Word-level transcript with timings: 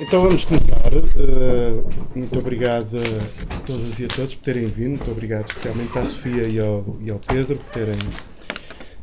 Então 0.00 0.22
vamos 0.22 0.46
começar. 0.46 0.90
Uh, 0.94 1.86
muito 2.16 2.38
obrigado 2.38 2.96
a 3.50 3.58
todas 3.66 4.00
e 4.00 4.06
a 4.06 4.08
todos 4.08 4.34
por 4.34 4.42
terem 4.42 4.64
vindo. 4.64 4.96
Muito 4.96 5.10
obrigado 5.10 5.46
especialmente 5.48 5.98
à 5.98 6.04
Sofia 6.06 6.48
e 6.48 6.58
ao, 6.58 6.96
e 7.02 7.10
ao 7.10 7.18
Pedro 7.18 7.56
por 7.56 7.66
terem 7.66 7.98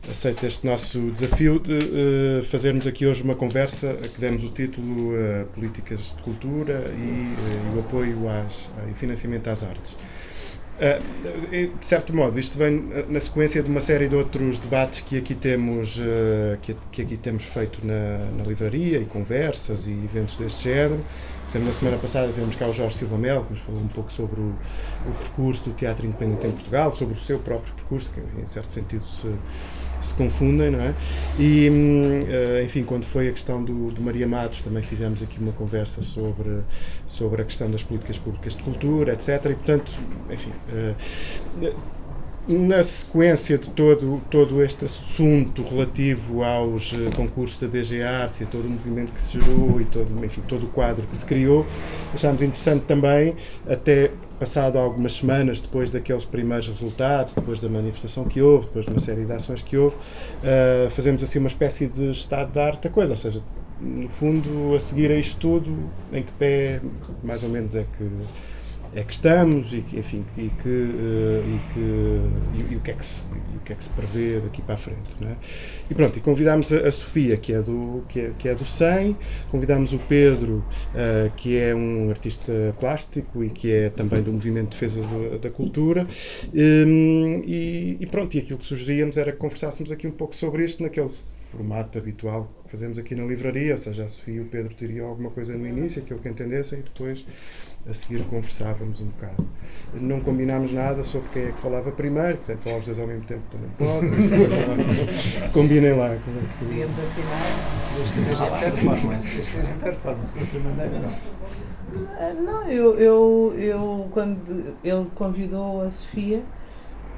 aceito 0.09 0.47
este 0.47 0.65
nosso 0.65 1.11
desafio 1.11 1.59
de 1.59 1.73
uh, 1.73 2.43
fazermos 2.45 2.87
aqui 2.87 3.05
hoje 3.05 3.21
uma 3.21 3.35
conversa 3.35 3.91
a 3.91 4.07
que 4.07 4.19
demos 4.19 4.43
o 4.43 4.49
título 4.49 5.13
uh, 5.13 5.45
Políticas 5.53 6.15
de 6.15 6.23
Cultura 6.23 6.91
e, 6.97 7.75
o 7.75 7.79
apoio 7.79 8.27
às, 8.27 8.67
e 8.89 8.95
financiamento 8.95 9.47
às 9.49 9.63
artes. 9.63 9.95
Uh, 10.77 11.77
de 11.79 11.85
certo 11.85 12.15
modo, 12.15 12.37
isto 12.37 12.57
vem 12.57 12.87
na 13.09 13.19
sequência 13.19 13.63
de 13.63 13.69
uma 13.69 13.79
série 13.79 14.07
de 14.07 14.15
outros 14.15 14.59
debates 14.59 15.01
que 15.01 15.17
aqui 15.17 15.33
temos, 15.33 15.99
que, 16.61 17.01
aqui 17.01 17.17
temos 17.17 17.45
feito 17.45 17.85
na, 17.85 18.19
na, 18.37 18.43
livraria 18.43 18.99
e 18.99 19.05
conversas 19.05 19.87
e 19.87 19.91
eventos 19.91 20.37
deste 20.37 20.65
género. 20.65 21.03
Por 21.45 21.51
exemplo, 21.51 21.67
na 21.67 21.73
semana 21.73 21.97
passada 21.97 22.31
tivemos 22.31 22.55
cá 22.55 22.67
o 22.67 22.73
Jorge 22.73 22.97
Silva 22.97 23.17
Mel, 23.17 23.43
que 23.45 23.53
nos 23.53 23.61
falou 23.61 23.81
um 23.81 23.87
pouco 23.87 24.11
sobre 24.11 24.39
o, 24.39 24.55
o 25.07 25.11
percurso 25.17 25.63
do 25.63 25.71
teatro 25.73 26.05
independente 26.05 26.45
em 26.45 26.51
Portugal, 26.51 26.91
sobre 26.91 27.15
o 27.15 27.17
seu 27.17 27.39
próprio 27.39 27.73
percurso, 27.73 28.11
que 28.11 28.19
em 28.39 28.45
certo 28.45 28.71
sentido 28.71 29.05
se, 29.07 29.27
se 29.99 30.13
confundem, 30.13 30.71
não 30.71 30.79
é? 30.79 30.93
E, 31.39 31.69
uh, 31.69 32.63
enfim, 32.63 32.83
quando 32.83 33.05
foi 33.05 33.27
a 33.27 33.31
questão 33.31 33.63
do, 33.63 33.91
do, 33.91 34.01
Maria 34.01 34.27
Matos, 34.27 34.61
também 34.61 34.83
fizemos 34.83 35.21
aqui 35.21 35.39
uma 35.39 35.51
conversa 35.53 36.01
sobre, 36.01 36.61
sobre 37.05 37.41
a 37.41 37.45
questão 37.45 37.69
das 37.69 37.83
políticas 37.83 38.17
públicas 38.17 38.55
de 38.55 38.63
cultura, 38.63 39.13
etc. 39.13 39.29
E, 39.45 39.55
portanto, 39.55 39.91
enfim. 40.29 40.51
Uh, 40.69 41.97
na 42.47 42.81
sequência 42.81 43.57
de 43.57 43.69
todo, 43.69 44.21
todo 44.31 44.63
este 44.63 44.85
assunto 44.85 45.61
relativo 45.63 46.43
aos 46.43 46.93
uh, 46.93 47.11
concursos 47.13 47.59
da 47.59 47.67
DG 47.67 48.01
Artes 48.01 48.39
e 48.39 48.43
a 48.45 48.47
todo 48.47 48.65
o 48.65 48.69
movimento 48.69 49.11
que 49.11 49.21
se 49.21 49.33
gerou 49.33 49.81
e 49.81 49.85
todo, 49.85 50.23
enfim, 50.23 50.41
todo 50.47 50.65
o 50.65 50.69
quadro 50.69 51.05
que 51.07 51.17
se 51.17 51.25
criou, 51.25 51.65
achámos 52.13 52.41
interessante 52.41 52.85
também, 52.85 53.35
até 53.67 54.11
passado 54.39 54.77
algumas 54.77 55.13
semanas 55.13 55.59
depois 55.59 55.91
daqueles 55.91 56.25
primeiros 56.25 56.67
resultados, 56.67 57.33
depois 57.33 57.61
da 57.61 57.69
manifestação 57.69 58.25
que 58.25 58.41
houve, 58.41 58.67
depois 58.67 58.85
de 58.85 58.91
uma 58.91 58.99
série 58.99 59.25
de 59.25 59.33
ações 59.33 59.61
que 59.61 59.77
houve, 59.77 59.95
uh, 59.95 60.89
fazemos 60.91 61.23
assim 61.23 61.39
uma 61.39 61.47
espécie 61.47 61.87
de 61.87 62.11
estado 62.11 62.51
da 62.51 62.65
arte 62.65 62.83
da 62.83 62.89
coisa, 62.89 63.13
ou 63.13 63.17
seja, 63.17 63.41
no 63.79 64.09
fundo, 64.09 64.75
a 64.75 64.79
seguir 64.79 65.11
a 65.11 65.15
isto 65.15 65.39
tudo, 65.39 65.71
em 66.11 66.23
que 66.23 66.31
pé 66.33 66.81
mais 67.23 67.43
ou 67.43 67.49
menos 67.49 67.75
é 67.75 67.85
que 67.97 68.09
é 68.95 69.03
que 69.03 69.13
estamos 69.13 69.73
e 69.73 69.81
que, 69.81 69.99
enfim, 69.99 70.25
e, 70.37 70.49
que, 70.49 70.67
uh, 70.67 71.43
e, 71.45 71.73
que, 71.73 72.69
e, 72.69 72.73
e, 72.73 72.75
o 72.75 72.79
que 72.79 72.91
é 72.91 72.93
que 72.93 73.05
se, 73.05 73.27
o 73.27 73.59
que 73.63 73.73
é 73.73 73.75
que 73.75 73.83
se 73.83 73.89
prevê 73.91 74.39
daqui 74.39 74.61
para 74.61 74.75
a 74.75 74.77
frente. 74.77 75.15
É? 75.21 75.35
E 75.89 75.93
pronto, 75.93 76.17
e 76.17 76.21
convidámos 76.21 76.71
a, 76.71 76.91
Sofia, 76.91 77.37
que 77.37 77.53
é, 77.53 77.61
do, 77.61 78.03
que, 78.07 78.21
é, 78.21 78.31
que 78.37 78.49
é 78.49 78.55
do 78.55 78.65
SEM, 78.65 79.15
convidámos 79.49 79.93
o 79.93 79.99
Pedro, 79.99 80.63
uh, 80.93 81.31
que 81.35 81.57
é 81.57 81.75
um 81.75 82.09
artista 82.09 82.75
plástico 82.79 83.43
e 83.43 83.49
que 83.49 83.71
é 83.71 83.89
também 83.89 84.21
do 84.21 84.31
Movimento 84.31 84.69
de 84.69 84.79
Defesa 84.79 85.01
da 85.41 85.49
Cultura, 85.49 86.07
um, 86.53 87.41
e, 87.45 87.97
e 87.99 88.07
pronto, 88.07 88.35
e 88.35 88.39
aquilo 88.39 88.57
que 88.57 88.65
sugeríamos 88.65 89.17
era 89.17 89.31
que 89.31 89.37
conversássemos 89.37 89.91
aqui 89.91 90.07
um 90.07 90.11
pouco 90.11 90.35
sobre 90.35 90.63
isto 90.63 90.81
naquele 90.83 91.11
formato 91.51 91.97
habitual 91.97 92.51
que 92.65 92.71
fazemos 92.71 92.97
aqui 92.97 93.15
na 93.15 93.25
livraria, 93.25 93.71
ou 93.71 93.77
seja, 93.77 94.03
a 94.03 94.07
Sofia 94.07 94.35
e 94.35 94.39
o 94.41 94.45
Pedro 94.45 94.73
teriam 94.75 95.07
alguma 95.07 95.29
coisa 95.29 95.57
no 95.57 95.65
início, 95.65 96.01
aquilo 96.01 96.19
que 96.19 96.27
entendessem, 96.27 96.79
e 96.79 96.83
depois 96.83 97.25
a 97.85 97.93
seguir 97.93 98.25
conversávamos 98.25 98.99
um 98.99 99.05
bocado. 99.07 99.47
Não 99.93 100.19
combinámos 100.19 100.73
nada 100.73 101.03
sobre 101.03 101.29
quem 101.29 101.43
é 101.43 101.51
que 101.51 101.61
falava 101.61 101.91
primeiro, 101.91 102.37
se 102.41 102.51
é 102.51 102.57
falar 102.57 102.79
os 102.79 102.85
dois 102.85 102.99
ao 102.99 103.07
mesmo 103.07 103.25
tempo 103.25 103.43
também 103.49 103.69
pode. 103.77 104.07
Combinem 105.53 105.93
lá. 105.93 106.17
Como 106.23 106.37
é 106.37 106.41
que... 106.41 106.65
Podíamos 106.65 106.99
afinar. 106.99 108.11
Que 108.13 108.19
seja 108.19 108.51
performance. 108.51 109.45
seja 109.45 109.73
performance, 109.79 110.33
de 110.33 110.43
outra 110.43 110.59
maneira 110.59 110.99
não. 110.99 111.37
Não, 112.43 112.63
eu, 112.69 112.99
eu, 112.99 113.55
eu 113.57 114.07
quando 114.11 114.75
ele 114.83 115.07
convidou 115.15 115.81
a 115.81 115.89
Sofia, 115.89 116.43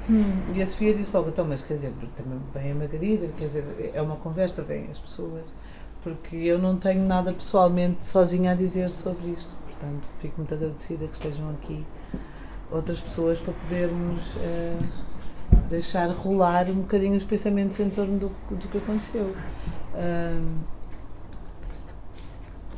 hum, 0.08 0.54
e 0.54 0.62
a 0.62 0.66
Sofia 0.66 0.94
disse 0.94 1.14
logo, 1.16 1.30
então, 1.30 1.44
mas 1.44 1.60
quer 1.60 1.74
dizer, 1.74 1.92
também 2.16 2.38
vem 2.54 2.70
a 2.70 2.74
Margarida, 2.76 3.28
quer 3.36 3.46
dizer, 3.46 3.64
é 3.92 4.00
uma 4.00 4.16
conversa, 4.16 4.62
vêm 4.62 4.86
as 4.88 4.98
pessoas, 4.98 5.42
porque 6.02 6.36
eu 6.36 6.58
não 6.58 6.76
tenho 6.76 7.04
nada 7.04 7.32
pessoalmente 7.32 8.06
sozinha 8.06 8.52
a 8.52 8.54
dizer 8.54 8.90
sobre 8.90 9.30
isto 9.30 9.59
Portanto, 9.80 10.08
fico 10.20 10.34
muito 10.36 10.52
agradecida 10.52 11.06
que 11.06 11.16
estejam 11.16 11.48
aqui 11.50 11.86
outras 12.70 13.00
pessoas 13.00 13.40
para 13.40 13.54
podermos 13.54 14.34
uh, 14.34 14.86
deixar 15.70 16.10
rolar 16.10 16.68
um 16.68 16.82
bocadinho 16.82 17.16
os 17.16 17.24
pensamentos 17.24 17.80
em 17.80 17.88
torno 17.88 18.18
do, 18.18 18.28
do 18.50 18.68
que 18.68 18.76
aconteceu. 18.76 19.34
Uh, 19.94 20.58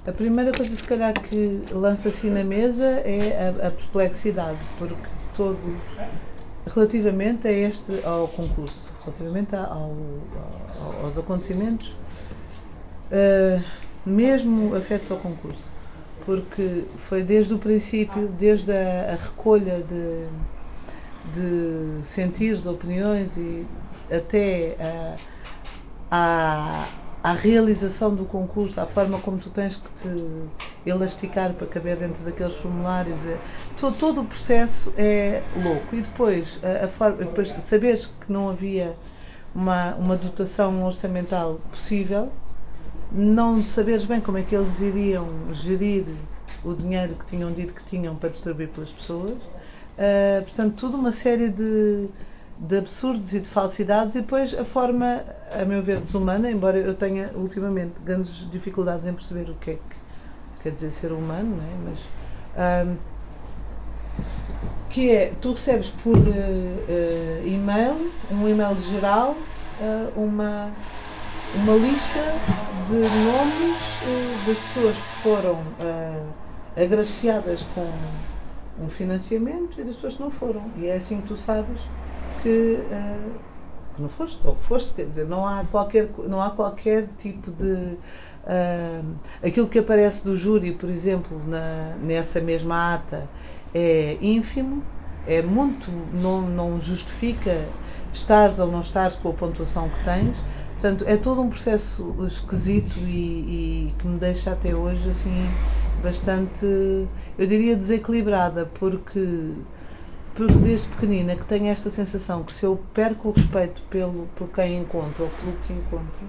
a 0.06 0.12
primeira 0.12 0.52
coisa, 0.52 0.74
se 0.74 0.84
calhar, 0.84 1.12
que 1.12 1.64
lança 1.72 2.08
assim 2.08 2.30
na 2.30 2.44
mesa 2.44 2.84
é 2.84 3.48
a, 3.48 3.66
a 3.66 3.70
perplexidade, 3.72 4.60
porque 4.78 4.94
todo, 5.36 5.58
relativamente 6.72 7.48
a 7.48 7.52
este, 7.52 8.00
ao 8.04 8.28
concurso, 8.28 8.94
relativamente 9.04 9.56
ao, 9.56 9.96
ao, 10.80 11.02
aos 11.02 11.18
acontecimentos, 11.18 11.96
uh, 13.10 13.62
mesmo 14.06 14.76
afetos 14.76 15.10
ao 15.10 15.18
concurso, 15.18 15.71
porque 16.24 16.84
foi 16.96 17.22
desde 17.22 17.54
o 17.54 17.58
princípio, 17.58 18.28
desde 18.28 18.72
a, 18.72 19.12
a 19.12 19.16
recolha 19.16 19.82
de, 19.82 20.26
de 21.32 22.04
sentidos, 22.04 22.66
opiniões 22.66 23.36
e 23.36 23.66
até 24.10 24.76
a, 24.80 25.16
a, 26.10 26.88
a, 27.22 27.32
realização 27.32 28.14
do 28.14 28.24
concurso, 28.24 28.80
a 28.80 28.86
forma 28.86 29.18
como 29.20 29.38
tu 29.38 29.50
tens 29.50 29.76
que 29.76 29.90
te 29.92 30.08
elasticar 30.84 31.54
para 31.54 31.66
caber 31.66 31.96
dentro 31.96 32.24
daqueles 32.24 32.54
formulários, 32.54 33.24
é, 33.26 33.38
todo, 33.76 33.96
todo 33.96 34.20
o 34.20 34.24
processo 34.24 34.92
é 34.96 35.42
louco. 35.62 35.94
E 35.94 36.02
depois, 36.02 36.60
a, 36.62 36.86
a 36.86 36.88
forma, 36.88 37.18
depois 37.18 37.50
saberes 37.60 38.06
que 38.06 38.32
não 38.32 38.48
havia 38.48 38.96
uma, 39.54 39.94
uma 39.96 40.16
dotação 40.16 40.84
orçamental 40.84 41.60
possível 41.70 42.30
não 43.14 43.64
saberes 43.66 44.04
bem 44.04 44.20
como 44.20 44.38
é 44.38 44.42
que 44.42 44.54
eles 44.54 44.80
iriam 44.80 45.28
gerir 45.52 46.04
o 46.64 46.74
dinheiro 46.74 47.14
que 47.14 47.26
tinham 47.26 47.52
dito 47.52 47.74
que 47.74 47.82
tinham 47.84 48.14
para 48.16 48.30
distribuir 48.30 48.68
pelas 48.68 48.90
pessoas. 48.90 49.32
Uh, 49.32 50.42
portanto, 50.42 50.74
tudo 50.76 50.96
uma 50.96 51.12
série 51.12 51.48
de, 51.48 52.08
de 52.58 52.78
absurdos 52.78 53.34
e 53.34 53.40
de 53.40 53.48
falsidades, 53.48 54.14
e 54.14 54.20
depois 54.20 54.54
a 54.54 54.64
forma, 54.64 55.24
a 55.50 55.64
meu 55.64 55.82
ver, 55.82 56.00
desumana, 56.00 56.50
embora 56.50 56.78
eu 56.78 56.94
tenha 56.94 57.30
ultimamente 57.34 57.92
grandes 58.04 58.48
dificuldades 58.50 59.04
em 59.06 59.12
perceber 59.12 59.50
o 59.50 59.54
que 59.54 59.72
é 59.72 59.74
que 59.74 60.62
quer 60.62 60.70
dizer 60.70 60.90
ser 60.90 61.12
humano, 61.12 61.56
não 61.56 61.64
é? 61.64 61.90
mas. 61.90 62.00
Uh, 62.54 63.12
que 64.88 65.10
é, 65.10 65.32
tu 65.40 65.52
recebes 65.52 65.88
por 65.88 66.18
uh, 66.18 67.46
e-mail, 67.46 68.12
um 68.30 68.46
e-mail 68.46 68.78
geral, 68.78 69.34
uma 70.14 70.70
uma 71.54 71.74
lista 71.74 72.18
de 72.88 72.94
nomes 72.94 74.00
uh, 74.02 74.46
das 74.46 74.58
pessoas 74.58 74.96
que 74.96 75.22
foram 75.22 75.54
uh, 75.54 76.26
agraciadas 76.76 77.62
com 77.74 77.90
um 78.82 78.88
financiamento 78.88 79.78
e 79.78 79.84
das 79.84 79.96
pessoas 79.96 80.14
que 80.14 80.22
não 80.22 80.30
foram. 80.30 80.64
E 80.78 80.86
é 80.86 80.94
assim 80.94 81.20
que 81.20 81.28
tu 81.28 81.36
sabes 81.36 81.80
que, 82.42 82.80
uh, 82.90 83.30
que 83.94 84.02
não 84.02 84.08
foste, 84.08 84.46
ou 84.46 84.54
que 84.54 84.64
foste, 84.64 84.94
quer 84.94 85.06
dizer, 85.06 85.26
não 85.26 85.46
há 85.46 85.64
qualquer, 85.64 86.08
não 86.26 86.40
há 86.40 86.50
qualquer 86.50 87.08
tipo 87.18 87.50
de. 87.50 87.98
aquilo 89.42 89.68
que 89.68 89.78
aparece 89.78 90.24
do 90.24 90.36
júri, 90.36 90.72
por 90.72 90.88
exemplo, 90.88 91.40
na, 91.46 91.96
nessa 92.00 92.40
mesma 92.40 92.94
ata, 92.94 93.28
é 93.74 94.16
ínfimo, 94.22 94.82
é 95.26 95.42
muito. 95.42 95.90
não, 96.14 96.40
não 96.40 96.80
justifica 96.80 97.68
estares 98.10 98.58
ou 98.58 98.70
não 98.70 98.80
estares 98.80 99.16
com 99.16 99.28
a 99.28 99.32
pontuação 99.32 99.88
que 99.90 100.02
tens 100.02 100.42
Portanto, 100.82 101.04
é 101.06 101.16
todo 101.16 101.40
um 101.40 101.48
processo 101.48 102.12
esquisito 102.26 102.98
e, 102.98 103.86
e, 103.86 103.94
que 103.96 104.04
me 104.04 104.18
deixa 104.18 104.50
até 104.50 104.74
hoje 104.74 105.08
assim 105.08 105.30
bastante, 106.02 106.66
eu 107.38 107.46
diria 107.46 107.76
desequilibrada, 107.76 108.66
porque 108.66 109.52
porque 110.34 110.54
desde 110.54 110.88
pequenina 110.88 111.36
que 111.36 111.44
tenho 111.44 111.66
esta 111.66 111.88
sensação 111.88 112.42
que 112.42 112.52
se 112.52 112.66
eu 112.66 112.80
perco 112.92 113.28
o 113.28 113.30
respeito 113.30 113.80
pelo 113.82 114.26
por 114.34 114.48
quem 114.48 114.80
encontro 114.80 115.22
ou 115.22 115.30
pelo 115.30 115.52
que 115.58 115.72
encontro, 115.72 116.26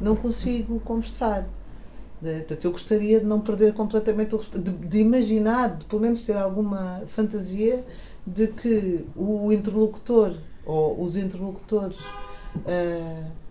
não 0.00 0.14
consigo 0.14 0.78
conversar. 0.78 1.48
Portanto, 2.20 2.64
eu 2.64 2.70
gostaria 2.70 3.18
de 3.18 3.26
não 3.26 3.40
perder 3.40 3.74
completamente 3.74 4.36
o 4.36 4.38
respeito, 4.38 4.70
de, 4.70 4.86
de 4.86 4.98
imaginar, 4.98 5.78
de 5.78 5.84
pelo 5.84 6.02
menos 6.02 6.24
ter 6.24 6.36
alguma 6.36 7.02
fantasia 7.08 7.84
de 8.24 8.46
que 8.46 9.04
o 9.16 9.50
interlocutor 9.52 10.36
ou 10.64 11.02
os 11.02 11.16
interlocutores 11.16 11.98
uh, 11.98 13.45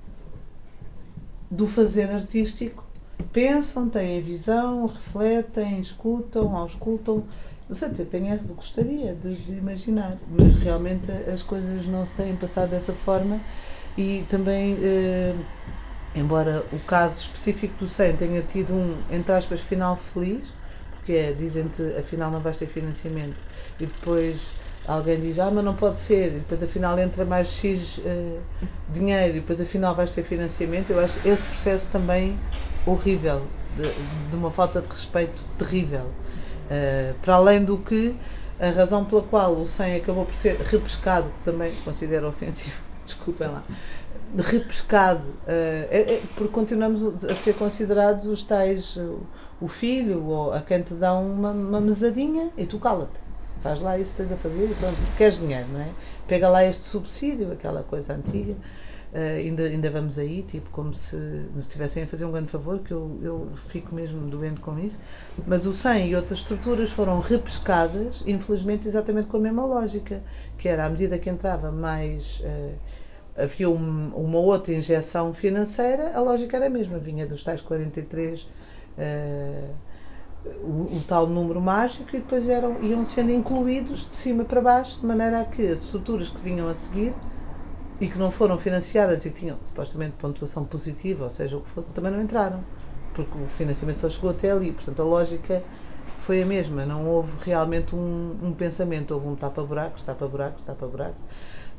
do 1.49 1.67
fazer 1.67 2.11
artístico 2.11 2.83
pensam, 3.31 3.89
têm 3.89 4.21
visão, 4.21 4.85
refletem, 4.85 5.79
escutam, 5.79 6.55
auscultam. 6.55 7.23
Não 7.67 7.75
sei, 7.75 7.89
tenho 7.89 8.37
gostaria 8.53 9.13
de, 9.15 9.35
de, 9.35 9.53
imaginar, 9.53 10.17
mas 10.29 10.55
realmente 10.55 11.11
as 11.11 11.41
coisas 11.41 11.85
não 11.85 12.05
se 12.05 12.15
têm 12.15 12.35
passado 12.35 12.69
dessa 12.69 12.93
forma 12.93 13.41
e 13.97 14.23
também, 14.29 14.77
eh, 14.81 15.33
embora 16.13 16.63
o 16.71 16.79
caso 16.79 17.21
específico 17.21 17.73
do 17.79 17.89
SEM 17.89 18.15
tenha 18.15 18.41
tido 18.41 18.71
um, 18.73 18.97
entre 19.09 19.33
aspas, 19.33 19.59
final 19.61 19.97
feliz, 19.97 20.53
que 21.05 21.13
é, 21.15 21.33
dizem-te, 21.33 21.81
afinal 21.97 22.29
não 22.29 22.39
vais 22.39 22.57
ter 22.57 22.67
financiamento, 22.67 23.37
e 23.79 23.85
depois 23.85 24.53
alguém 24.87 25.19
diz, 25.19 25.39
ah, 25.39 25.49
mas 25.51 25.63
não 25.63 25.75
pode 25.75 25.99
ser, 25.99 26.27
e 26.27 26.39
depois 26.39 26.61
afinal 26.61 26.97
entra 26.99 27.25
mais 27.25 27.47
X 27.49 27.97
uh, 27.97 28.39
dinheiro, 28.89 29.37
e 29.37 29.39
depois 29.39 29.59
afinal 29.59 29.95
vais 29.95 30.09
ter 30.09 30.23
financiamento, 30.23 30.91
eu 30.91 30.99
acho 30.99 31.19
esse 31.27 31.45
processo 31.45 31.89
também 31.89 32.37
horrível, 32.85 33.43
de, 33.75 33.91
de 34.29 34.35
uma 34.35 34.51
falta 34.51 34.81
de 34.81 34.87
respeito 34.87 35.41
terrível. 35.57 36.05
Uh, 36.65 37.13
para 37.21 37.35
além 37.35 37.63
do 37.63 37.77
que, 37.77 38.15
a 38.59 38.69
razão 38.69 39.03
pela 39.03 39.21
qual 39.21 39.53
o 39.53 39.67
100 39.67 39.95
acabou 39.95 40.25
por 40.25 40.33
ser 40.33 40.57
repescado, 40.57 41.29
que 41.29 41.41
também 41.41 41.73
considero 41.83 42.27
ofensivo, 42.27 42.79
desculpem 43.03 43.47
lá, 43.47 43.63
repescado, 44.37 45.27
uh, 45.27 45.87
é, 45.89 46.15
é, 46.15 46.21
porque 46.35 46.51
continuamos 46.51 47.25
a 47.25 47.35
ser 47.35 47.55
considerados 47.55 48.27
os 48.27 48.43
tais, 48.43 48.99
o 49.59 49.67
filho, 49.67 50.25
ou 50.25 50.53
a 50.53 50.61
quem 50.61 50.81
te 50.81 50.93
dá 50.93 51.13
uma, 51.13 51.51
uma 51.51 51.81
mesadinha 51.81 52.51
e 52.57 52.65
tu 52.65 52.77
cala-te. 52.79 53.24
Faz 53.65 53.81
lá 53.81 53.97
isso 53.97 54.11
que 54.11 54.17
tens 54.17 54.31
a 54.31 54.37
fazer 54.37 54.69
e 54.69 54.75
pronto, 54.75 54.95
queres 55.17 55.39
dinheiro, 55.39 55.67
não 55.69 55.81
é? 55.81 55.89
Pega 56.27 56.47
lá 56.47 56.63
este 56.63 56.83
subsídio, 56.83 57.51
aquela 57.51 57.81
coisa 57.81 58.13
antiga. 58.13 58.53
Uh, 59.11 59.39
ainda, 59.39 59.63
ainda 59.63 59.89
vamos 59.89 60.19
aí, 60.19 60.43
tipo, 60.43 60.69
como 60.69 60.93
se 60.93 61.15
nos 61.15 61.65
estivessem 61.65 62.03
a 62.03 62.07
fazer 62.07 62.25
um 62.25 62.31
grande 62.31 62.51
favor, 62.51 62.77
que 62.77 62.91
eu, 62.91 63.19
eu 63.23 63.49
fico 63.69 63.95
mesmo 63.95 64.21
doente 64.27 64.61
com 64.61 64.77
isso. 64.77 64.99
Mas 65.47 65.65
o 65.65 65.73
100 65.73 66.09
e 66.09 66.15
outras 66.15 66.37
estruturas 66.37 66.91
foram 66.91 67.17
repescadas, 67.19 68.21
infelizmente, 68.27 68.87
exatamente 68.87 69.29
com 69.29 69.37
a 69.37 69.39
mesma 69.39 69.65
lógica, 69.65 70.21
que 70.59 70.67
era 70.67 70.85
à 70.85 70.89
medida 70.89 71.17
que 71.17 71.27
entrava 71.27 71.71
mais. 71.71 72.41
Uh, 72.41 72.75
havia 73.35 73.67
um, 73.67 74.09
uma 74.09 74.37
outra 74.37 74.75
injeção 74.75 75.33
financeira, 75.33 76.11
a 76.13 76.21
lógica 76.21 76.55
era 76.55 76.67
a 76.67 76.69
mesma, 76.69 76.99
vinha 76.99 77.25
dos 77.25 77.43
tais 77.43 77.61
43, 77.61 78.43
uh, 78.43 79.75
o, 80.61 80.97
o, 80.97 81.03
tal 81.07 81.27
número 81.27 81.59
mágico, 81.59 82.15
e 82.15 82.19
depois 82.19 82.47
eram, 82.47 82.83
iam 82.83 83.03
sendo 83.03 83.31
incluídos 83.31 84.01
de 84.01 84.15
cima 84.15 84.43
para 84.43 84.61
baixo, 84.61 85.01
de 85.01 85.05
maneira 85.05 85.41
a 85.41 85.45
que 85.45 85.61
as 85.63 85.81
estruturas 85.81 86.29
que 86.29 86.39
vinham 86.39 86.67
a 86.67 86.73
seguir 86.73 87.13
e 87.99 88.07
que 88.07 88.17
não 88.17 88.31
foram 88.31 88.57
financiadas 88.57 89.25
e 89.25 89.31
tinham 89.31 89.57
supostamente 89.63 90.15
pontuação 90.17 90.65
positiva, 90.65 91.23
ou 91.23 91.29
seja, 91.29 91.57
o 91.57 91.61
que 91.61 91.69
fosse, 91.69 91.91
também 91.91 92.11
não 92.11 92.21
entraram, 92.21 92.63
porque 93.13 93.37
o 93.37 93.47
financiamento 93.47 93.97
só 93.97 94.09
chegou 94.09 94.29
até 94.29 94.51
ali, 94.51 94.71
portanto 94.71 95.01
a 95.01 95.05
lógica 95.05 95.63
foi 96.19 96.41
a 96.41 96.45
mesma, 96.45 96.85
não 96.85 97.07
houve 97.07 97.31
realmente 97.43 97.95
um, 97.95 98.37
um 98.41 98.53
pensamento, 98.53 99.13
houve 99.13 99.27
um 99.27 99.35
tapa-buracos, 99.35 100.01
tapa-buracos, 100.01 100.63
tapa-buracos, 100.63 101.21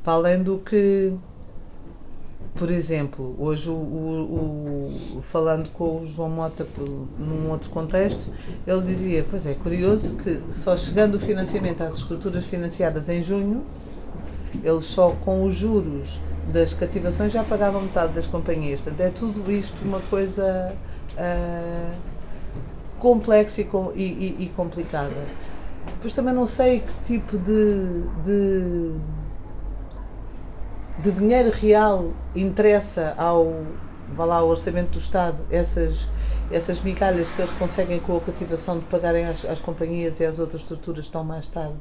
para 0.03 0.13
além 0.13 0.41
do 0.41 0.59
que 0.59 1.13
por 2.55 2.71
exemplo, 2.71 3.35
hoje 3.37 3.69
o, 3.69 3.73
o, 3.73 5.17
o, 5.17 5.21
falando 5.21 5.69
com 5.69 6.01
o 6.01 6.05
João 6.05 6.29
Mota 6.29 6.67
num 7.17 7.49
outro 7.51 7.69
contexto, 7.69 8.27
ele 8.65 8.81
dizia, 8.81 9.25
pois 9.29 9.45
é 9.45 9.53
curioso 9.53 10.15
que 10.15 10.41
só 10.49 10.75
chegando 10.75 11.15
o 11.15 11.19
financiamento 11.19 11.81
às 11.81 11.97
estruturas 11.97 12.45
financiadas 12.45 13.09
em 13.09 13.21
junho, 13.21 13.63
eles 14.63 14.85
só 14.85 15.11
com 15.11 15.43
os 15.43 15.55
juros 15.55 16.19
das 16.51 16.73
cativações 16.73 17.31
já 17.31 17.43
pagavam 17.43 17.81
metade 17.81 18.13
das 18.13 18.25
companhias. 18.25 18.79
Portanto, 18.79 19.01
é 19.01 19.09
tudo 19.09 19.51
isto 19.51 19.83
uma 19.83 19.99
coisa 20.01 20.73
uh, 21.13 21.95
complexa 22.97 23.61
e, 23.61 23.65
e, 23.95 24.35
e, 24.39 24.51
complicada. 24.55 25.13
Depois 25.85 26.13
também 26.13 26.33
não 26.33 26.45
sei 26.45 26.79
que 26.79 26.93
tipo 27.05 27.37
de, 27.37 28.03
de 28.23 28.91
de 30.99 31.11
dinheiro 31.11 31.51
real 31.51 32.11
interessa 32.35 33.13
ao, 33.17 33.63
vá 34.11 34.25
lá, 34.25 34.37
ao 34.37 34.47
orçamento 34.47 34.91
do 34.91 34.97
Estado 34.97 35.43
essas, 35.51 36.07
essas 36.51 36.79
migalhas 36.79 37.29
que 37.29 37.39
eles 37.39 37.51
conseguem 37.53 37.99
com 37.99 38.17
a 38.17 38.21
cativação 38.21 38.79
de 38.79 38.85
pagarem 38.85 39.25
às, 39.25 39.45
às 39.45 39.59
companhias 39.59 40.19
e 40.19 40.25
às 40.25 40.39
outras 40.39 40.61
estruturas 40.61 41.07
tão 41.07 41.23
mais 41.23 41.47
tarde, 41.49 41.77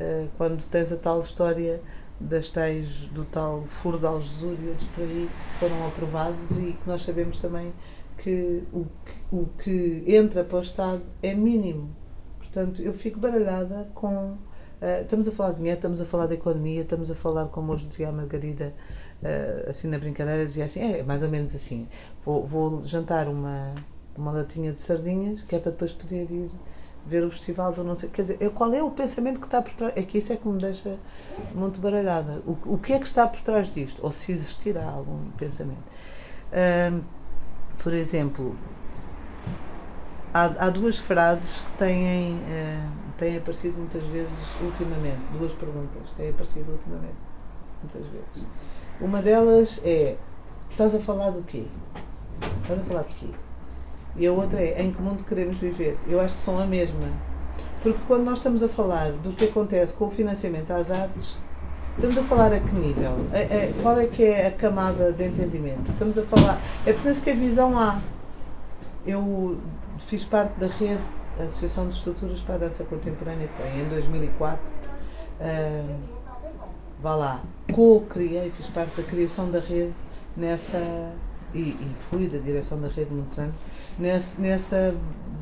uh, 0.00 0.28
quando 0.38 0.64
tens 0.66 0.90
a 0.90 0.96
tal 0.96 1.20
história 1.20 1.82
das 2.18 2.48
tais 2.48 3.06
do 3.06 3.26
tal 3.26 3.64
furo 3.66 3.98
de 3.98 4.06
Algesúria 4.06 4.74
por 4.94 5.04
aí 5.04 5.28
que 5.28 5.58
foram 5.58 5.86
aprovados 5.86 6.56
e 6.56 6.72
que 6.72 6.86
nós 6.86 7.02
sabemos 7.02 7.38
também 7.38 7.74
que 8.16 8.62
o, 8.72 8.86
que 9.04 9.36
o 9.36 9.46
que 9.58 10.04
entra 10.06 10.42
para 10.42 10.56
o 10.56 10.62
Estado 10.62 11.02
é 11.22 11.34
mínimo. 11.34 11.94
Portanto, 12.38 12.80
eu 12.80 12.94
fico 12.94 13.20
baralhada 13.20 13.90
com 13.94 14.38
Uh, 14.80 15.02
estamos 15.02 15.26
a 15.26 15.32
falar 15.32 15.50
de 15.52 15.56
dinheiro, 15.56 15.78
estamos 15.78 16.00
a 16.02 16.04
falar 16.04 16.26
de 16.26 16.34
economia, 16.34 16.82
estamos 16.82 17.10
a 17.10 17.14
falar, 17.14 17.46
como 17.46 17.72
hoje 17.72 17.86
dizia 17.86 18.10
a 18.10 18.12
Margarida, 18.12 18.74
uh, 19.22 19.70
assim 19.70 19.88
na 19.88 19.98
brincadeira, 19.98 20.44
dizia 20.44 20.66
assim: 20.66 20.80
é 20.80 21.02
mais 21.02 21.22
ou 21.22 21.30
menos 21.30 21.54
assim, 21.54 21.88
vou, 22.22 22.44
vou 22.44 22.82
jantar 22.82 23.26
uma, 23.26 23.74
uma 24.14 24.32
latinha 24.32 24.72
de 24.72 24.78
sardinhas, 24.78 25.40
que 25.40 25.56
é 25.56 25.58
para 25.58 25.72
depois 25.72 25.92
poder 25.92 26.30
ir 26.30 26.50
ver 27.06 27.24
o 27.24 27.30
festival 27.30 27.72
do 27.72 27.82
não 27.82 27.94
sei. 27.94 28.10
Quer 28.10 28.22
dizer, 28.22 28.50
qual 28.50 28.72
é 28.74 28.82
o 28.82 28.90
pensamento 28.90 29.40
que 29.40 29.46
está 29.46 29.62
por 29.62 29.72
trás? 29.72 29.94
É 29.96 30.02
que 30.02 30.18
isso 30.18 30.30
é 30.32 30.36
que 30.36 30.46
me 30.46 30.60
deixa 30.60 30.98
muito 31.54 31.80
baralhada. 31.80 32.42
O, 32.46 32.74
o 32.74 32.78
que 32.78 32.92
é 32.92 32.98
que 32.98 33.06
está 33.06 33.26
por 33.26 33.40
trás 33.40 33.70
disto? 33.70 34.00
Ou 34.02 34.10
se 34.10 34.30
existirá 34.32 34.84
algum 34.84 35.30
pensamento. 35.38 35.84
Por 37.82 37.92
exemplo, 37.92 38.56
há, 40.34 40.66
há 40.66 40.70
duas 40.70 40.98
frases 40.98 41.60
que 41.60 41.78
têm 41.78 42.40
têm 43.18 43.36
aparecido 43.36 43.78
muitas 43.78 44.04
vezes 44.06 44.38
ultimamente. 44.62 45.20
Duas 45.38 45.52
perguntas 45.54 46.10
têm 46.16 46.30
aparecido 46.30 46.72
ultimamente, 46.72 47.16
muitas 47.82 48.06
vezes. 48.06 48.46
Uma 49.00 49.20
delas 49.22 49.80
é: 49.84 50.16
estás 50.70 50.94
a 50.94 51.00
falar 51.00 51.30
do 51.30 51.42
quê? 51.42 51.64
Estás 52.62 52.80
a 52.80 52.84
falar 52.84 53.02
de 53.04 53.14
quê? 53.14 53.28
E 54.16 54.26
a 54.26 54.32
outra 54.32 54.60
é: 54.60 54.82
em 54.82 54.92
que 54.92 55.00
mundo 55.00 55.24
queremos 55.24 55.56
viver? 55.56 55.98
Eu 56.06 56.20
acho 56.20 56.34
que 56.34 56.40
são 56.40 56.58
a 56.58 56.66
mesma. 56.66 57.10
Porque 57.82 57.98
quando 58.06 58.24
nós 58.24 58.38
estamos 58.38 58.62
a 58.62 58.68
falar 58.68 59.12
do 59.12 59.32
que 59.32 59.44
acontece 59.44 59.94
com 59.94 60.06
o 60.06 60.10
financiamento 60.10 60.70
às 60.72 60.90
artes, 60.90 61.38
estamos 61.94 62.18
a 62.18 62.22
falar 62.22 62.52
a 62.52 62.58
que 62.58 62.74
nível? 62.74 63.26
É, 63.32 63.42
é, 63.42 63.74
qual 63.82 63.98
é 63.98 64.06
que 64.06 64.24
é 64.24 64.46
a 64.48 64.50
camada 64.50 65.12
de 65.12 65.24
entendimento? 65.24 65.90
Estamos 65.92 66.18
a 66.18 66.24
falar. 66.24 66.60
É 66.84 66.92
penso 66.92 67.22
que 67.22 67.30
a 67.30 67.34
visão 67.34 67.78
há. 67.78 68.00
Eu 69.06 69.60
fiz 69.98 70.24
parte 70.24 70.58
da 70.58 70.66
rede 70.66 71.02
a 71.38 71.44
Associação 71.44 71.88
de 71.88 71.94
Estruturas 71.94 72.40
para 72.40 72.54
a 72.54 72.58
Dança 72.58 72.84
Contemporânea 72.84 73.48
em 73.76 73.88
2004. 73.88 74.72
Uh, 75.38 75.96
vá 77.00 77.14
lá, 77.14 77.42
co-criei, 77.72 78.50
fiz 78.50 78.68
parte 78.68 78.96
da 78.96 79.02
criação 79.02 79.50
da 79.50 79.60
rede 79.60 79.94
nessa. 80.36 80.78
E, 81.54 81.60
e, 81.60 81.96
fui 82.10 82.28
da 82.28 82.38
direção 82.38 82.80
da 82.80 82.88
rede 82.88 83.12
muitos 83.12 83.38
anos, 83.38 83.54
nessa, 83.98 84.40
nessa 84.40 84.94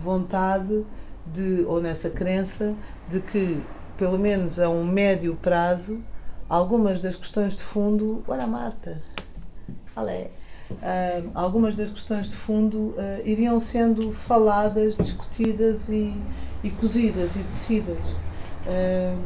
vontade 0.03 0.85
de, 1.27 1.65
ou 1.67 1.81
nessa 1.81 2.11
crença 2.11 2.75
de 3.09 3.21
que, 3.21 3.61
pelo 3.97 4.19
menos 4.19 4.61
a 4.61 4.69
um 4.69 4.85
médio 4.85 5.35
prazo, 5.37 6.05
algumas 6.49 7.01
das 7.01 7.17
questões 7.17 7.57
de 7.57 7.63
fundo. 7.63 8.23
Olha, 8.29 8.47
Marta, 8.47 9.03
olha 9.97 10.31
uh, 10.71 11.31
algumas 11.35 11.75
das 11.75 11.91
questões 11.91 12.29
de 12.29 12.37
fundo 12.37 12.79
uh, 12.79 13.21
iriam 13.25 13.59
sendo 13.59 14.13
faladas, 14.13 14.97
discutidas 14.97 15.89
e, 15.89 16.15
e 16.63 16.71
cozidas 16.71 17.37
e 17.37 17.41
tecidas. 17.41 18.11
Uh, 18.67 19.19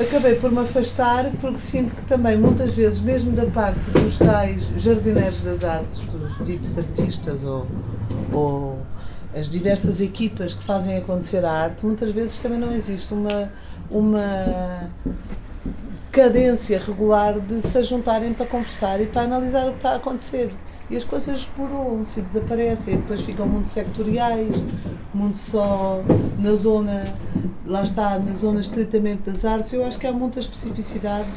acabei 0.00 0.34
por 0.36 0.50
me 0.50 0.60
afastar 0.60 1.30
porque 1.40 1.58
sinto 1.58 1.94
que 1.94 2.02
também 2.02 2.36
muitas 2.36 2.74
vezes, 2.74 3.00
mesmo 3.00 3.32
da 3.32 3.46
parte 3.46 3.90
dos 3.90 4.16
tais 4.16 4.62
jardineiros 4.76 5.42
das 5.42 5.64
artes, 5.64 6.00
dos 6.00 6.44
ditos 6.44 6.76
artistas 6.78 7.44
ou, 7.44 7.66
ou 8.32 8.78
as 9.34 9.48
diversas 9.48 10.00
equipas 10.00 10.54
que 10.54 10.62
fazem 10.62 10.96
acontecer 10.96 11.44
a 11.44 11.52
arte, 11.52 11.84
muitas 11.84 12.10
vezes 12.10 12.38
também 12.38 12.58
não 12.58 12.72
existe 12.72 13.12
uma, 13.12 13.52
uma 13.90 14.90
cadência 16.14 16.78
regular 16.78 17.40
de 17.40 17.60
se 17.60 17.82
juntarem 17.82 18.32
para 18.32 18.46
conversar 18.46 19.00
e 19.00 19.06
para 19.06 19.22
analisar 19.22 19.66
o 19.66 19.72
que 19.72 19.78
está 19.78 19.90
a 19.90 19.96
acontecer. 19.96 20.54
E 20.88 20.96
as 20.96 21.02
coisas 21.02 21.38
exploram-se 21.38 22.20
e 22.20 22.22
desaparecem, 22.22 22.94
e 22.94 22.96
depois 22.98 23.20
ficam 23.22 23.46
muito 23.46 23.68
sectoriais, 23.68 24.56
muito 25.12 25.38
só 25.38 26.00
na 26.38 26.54
zona, 26.54 27.16
lá 27.66 27.82
está, 27.82 28.16
na 28.18 28.32
zona 28.32 28.60
estritamente 28.60 29.22
das 29.22 29.44
artes. 29.44 29.72
Eu 29.72 29.84
acho 29.84 29.98
que 29.98 30.06
há 30.06 30.12
muita 30.12 30.38
especificidade 30.38 31.28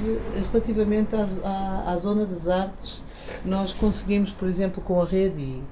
relativamente 0.51 1.15
à, 1.15 1.25
à, 1.43 1.91
à 1.91 1.97
zona 1.97 2.25
das 2.25 2.47
artes. 2.47 3.01
Nós 3.43 3.73
conseguimos, 3.73 4.31
por 4.31 4.47
exemplo, 4.47 4.83
com 4.83 5.01
a 5.01 5.05
rede 5.05 5.41
e 5.41 5.63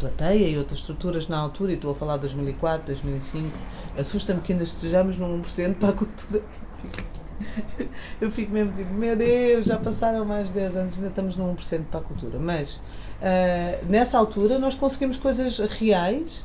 plateia 0.00 0.48
e 0.48 0.58
outras 0.58 0.80
estruturas 0.80 1.28
na 1.28 1.38
altura, 1.38 1.70
e 1.70 1.74
estou 1.76 1.92
a 1.92 1.94
falar 1.94 2.16
de 2.16 2.22
2004, 2.22 2.86
2005, 2.86 3.56
assusta-me 3.96 4.40
que 4.40 4.52
ainda 4.52 4.64
estejamos 4.64 5.16
num 5.16 5.40
1% 5.40 5.76
para 5.76 5.90
a 5.90 5.92
cultura. 5.92 6.42
eu 8.20 8.30
fico 8.30 8.52
mesmo 8.52 8.72
tipo, 8.72 8.92
meu 8.92 9.16
Deus, 9.16 9.66
já 9.66 9.78
passaram 9.78 10.24
mais 10.24 10.48
de 10.48 10.54
10 10.54 10.76
anos, 10.76 10.96
ainda 10.96 11.08
estamos 11.08 11.36
num 11.36 11.54
1% 11.54 11.84
para 11.90 12.00
a 12.00 12.02
cultura. 12.02 12.38
Mas 12.38 12.76
uh, 12.76 13.86
nessa 13.88 14.18
altura 14.18 14.58
nós 14.58 14.74
conseguimos 14.74 15.16
coisas 15.16 15.58
reais, 15.58 16.44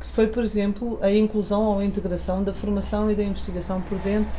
que 0.00 0.08
foi, 0.10 0.26
por 0.26 0.42
exemplo, 0.42 0.98
a 1.02 1.12
inclusão 1.12 1.64
ou 1.64 1.78
a 1.78 1.84
integração 1.84 2.42
da 2.42 2.54
formação 2.54 3.10
e 3.10 3.14
da 3.14 3.22
investigação 3.22 3.80
por 3.82 3.98
dentro 3.98 4.36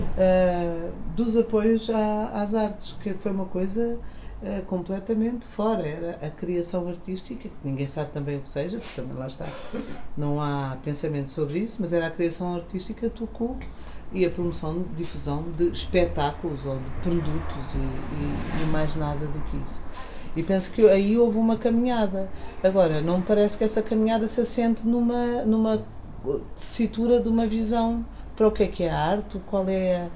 uh, 0.00 0.92
dos 1.14 1.36
apoios 1.36 1.90
à, 1.90 2.42
às 2.42 2.54
artes, 2.54 2.96
que 3.00 3.12
foi 3.14 3.32
uma 3.32 3.46
coisa 3.46 3.98
uh, 4.42 4.62
completamente 4.66 5.46
fora. 5.46 5.86
Era 5.86 6.26
a 6.26 6.30
criação 6.30 6.88
artística, 6.88 7.48
que 7.48 7.54
ninguém 7.62 7.86
sabe 7.86 8.10
também 8.10 8.38
o 8.38 8.40
que 8.40 8.48
seja, 8.48 8.78
porque 8.78 9.00
também 9.00 9.16
lá 9.16 9.26
está, 9.26 9.46
não 10.16 10.40
há 10.40 10.78
pensamento 10.82 11.28
sobre 11.28 11.58
isso, 11.58 11.78
mas 11.80 11.92
era 11.92 12.06
a 12.06 12.10
criação 12.10 12.54
artística 12.54 13.10
Tucu 13.10 13.58
e 14.14 14.24
a 14.24 14.30
promoção, 14.30 14.84
difusão 14.96 15.44
de 15.56 15.68
espetáculos 15.68 16.64
ou 16.64 16.78
de 16.78 16.90
produtos 17.02 17.74
e, 17.74 17.78
e, 17.78 18.62
e 18.62 18.66
mais 18.66 18.94
nada 18.94 19.26
do 19.26 19.38
que 19.50 19.56
isso. 19.56 19.82
E 20.36 20.42
penso 20.42 20.70
que 20.70 20.88
aí 20.88 21.16
houve 21.18 21.38
uma 21.38 21.56
caminhada. 21.56 22.28
Agora, 22.62 23.00
não 23.00 23.18
me 23.18 23.24
parece 23.24 23.58
que 23.58 23.64
essa 23.64 23.82
caminhada 23.82 24.26
se 24.26 24.40
assente 24.40 24.86
numa, 24.86 25.44
numa 25.44 25.84
tessitura 26.54 27.20
de 27.20 27.28
uma 27.28 27.46
visão 27.46 28.04
para 28.34 28.48
o 28.48 28.50
que 28.50 28.62
é 28.64 28.66
que 28.66 28.82
é 28.84 28.90
a 28.90 28.98
arte, 28.98 29.40
qual 29.46 29.64
é 29.68 30.08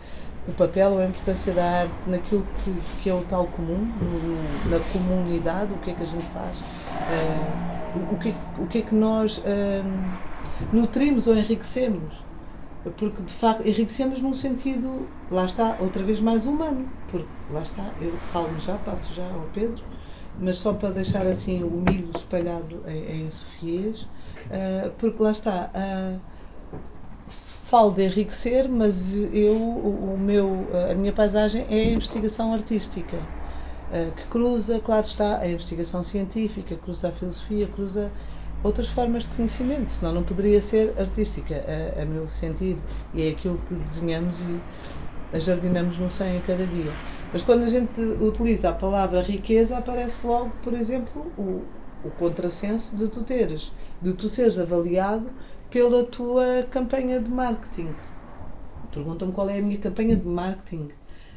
o 0.49 0.53
papel 0.53 0.93
ou 0.93 0.99
a 0.99 1.05
importância 1.05 1.53
da 1.53 1.65
arte 1.65 2.09
naquilo 2.09 2.45
que, 2.65 2.75
que 3.03 3.11
é 3.11 3.15
o 3.15 3.23
tal 3.23 3.47
comum, 3.49 3.93
no, 4.01 4.71
na 4.71 4.81
comunidade, 4.93 5.75
o 5.75 5.79
que 5.79 5.91
é 5.91 5.95
que 5.95 6.03
a 6.03 6.07
gente 6.07 6.25
faz, 6.27 6.57
uh, 6.59 8.15
o, 8.15 8.19
que, 8.19 8.35
o 8.59 8.67
que 8.67 8.79
é 8.79 8.83
que 8.83 8.95
nós 8.95 9.39
uh, 9.39 9.43
nutrimos 10.73 11.27
ou 11.27 11.37
enriquecemos. 11.37 12.28
Porque 12.97 13.23
de 13.23 13.33
facto 13.33 13.67
enriquecemos 13.67 14.21
num 14.21 14.35
sentido, 14.35 15.09
lá 15.31 15.45
está, 15.45 15.77
outra 15.81 16.03
vez 16.03 16.21
mais 16.21 16.47
humano, 16.47 16.89
porque 17.11 17.27
lá 17.53 17.63
está, 17.63 17.93
eu 18.01 18.13
falo 18.33 18.59
já, 18.59 18.77
passo 18.79 19.13
já 19.15 19.27
ao 19.27 19.47
Pedro, 19.53 19.83
mas 20.41 20.59
só 20.59 20.73
para 20.73 20.91
deixar 20.91 21.27
assim 21.27 21.63
o 21.63 21.71
milho 21.71 22.11
espalhado 22.15 22.83
em, 22.87 23.27
em 23.27 23.31
Sofias, 23.31 24.03
uh, 24.03 24.91
porque 24.99 25.23
lá 25.23 25.31
está, 25.31 25.71
uh, 25.75 26.21
falo 27.65 27.91
de 27.93 28.05
enriquecer, 28.05 28.69
mas 28.69 29.15
eu, 29.33 29.55
o, 29.55 30.15
o, 30.15 30.19
meu, 30.19 30.67
a 30.91 30.95
minha 30.95 31.13
paisagem 31.13 31.67
é 31.69 31.81
a 31.81 31.91
investigação 31.91 32.55
artística, 32.55 33.17
uh, 33.17 34.13
que 34.15 34.27
cruza, 34.29 34.79
claro 34.81 35.05
está, 35.05 35.39
a 35.39 35.49
investigação 35.49 36.05
científica, 36.05 36.77
cruza 36.77 37.09
a 37.09 37.13
filosofia, 37.13 37.67
cruza 37.67 38.13
outras 38.63 38.89
formas 38.89 39.25
de 39.25 39.31
conhecimento, 39.31 39.91
senão 39.91 40.13
não 40.13 40.23
poderia 40.23 40.61
ser 40.61 40.95
artística, 40.99 41.55
a, 41.55 42.03
a 42.03 42.05
meu 42.05 42.29
sentido, 42.29 42.83
e 43.15 43.23
é 43.23 43.31
aquilo 43.31 43.59
que 43.69 43.75
desenhamos 43.75 44.41
e 44.41 44.61
jardinamos 45.39 45.99
no 45.99 46.09
100 46.09 46.39
a 46.39 46.41
cada 46.41 46.67
dia. 46.67 46.93
Mas 47.33 47.43
quando 47.43 47.65
a 47.65 47.69
gente 47.69 48.01
utiliza 48.01 48.71
a 48.71 48.73
palavra 48.73 49.21
riqueza, 49.21 49.77
aparece 49.77 50.27
logo, 50.27 50.51
por 50.63 50.73
exemplo, 50.73 51.31
o, 51.37 51.63
o 52.05 52.11
contrassenso 52.11 52.97
de 52.97 53.09
tu 53.09 53.23
teres, 53.23 53.73
de 54.01 54.15
tu 54.15 54.29
seres 54.29 54.59
avaliado 54.59 55.29
pela 55.71 56.05
tua 56.05 56.67
campanha 56.71 57.21
de 57.21 57.31
marketing. 57.31 57.91
Perguntam-me 58.93 59.35
qual 59.35 59.51
é 59.51 59.59
a 59.59 59.63
minha 59.63 59.79
campanha 59.79 60.17
de 60.17 60.27
marketing. 60.27 60.89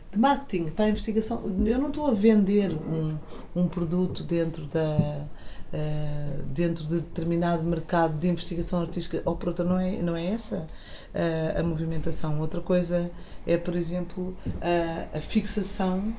De 0.09 0.17
marketing 0.17 0.69
para 0.69 0.85
a 0.85 0.89
investigação. 0.89 1.43
Eu 1.65 1.79
não 1.79 1.89
estou 1.89 2.07
a 2.07 2.13
vender 2.13 2.73
um, 2.73 3.17
um 3.55 3.67
produto 3.67 4.23
dentro 4.23 4.65
da, 4.65 5.25
Uh, 5.73 6.43
dentro 6.47 6.85
de 6.85 6.95
determinado 6.95 7.63
mercado 7.63 8.17
de 8.17 8.27
investigação 8.27 8.81
artística, 8.81 9.21
ou 9.23 9.37
por 9.37 9.47
outra, 9.49 9.63
não 9.63 9.79
é, 9.79 10.01
não 10.01 10.17
é 10.17 10.25
essa 10.27 10.67
uh, 11.15 11.59
a 11.59 11.63
movimentação. 11.63 12.41
Outra 12.41 12.59
coisa 12.59 13.09
é, 13.47 13.55
por 13.55 13.73
exemplo, 13.75 14.35
a, 14.61 15.17
a 15.17 15.21
fixação 15.21 16.13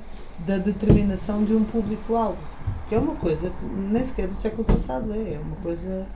da 0.46 0.56
determinação 0.56 1.44
de 1.44 1.54
um 1.54 1.64
público-alvo, 1.64 2.38
que 2.88 2.94
é 2.94 2.98
uma 2.98 3.14
coisa 3.14 3.50
que 3.50 3.64
nem 3.66 4.02
sequer 4.02 4.26
do 4.26 4.34
século 4.34 4.64
passado 4.64 5.12
é, 5.12 5.34
é 5.34 5.38
uma 5.38 5.56
coisa 5.56 6.06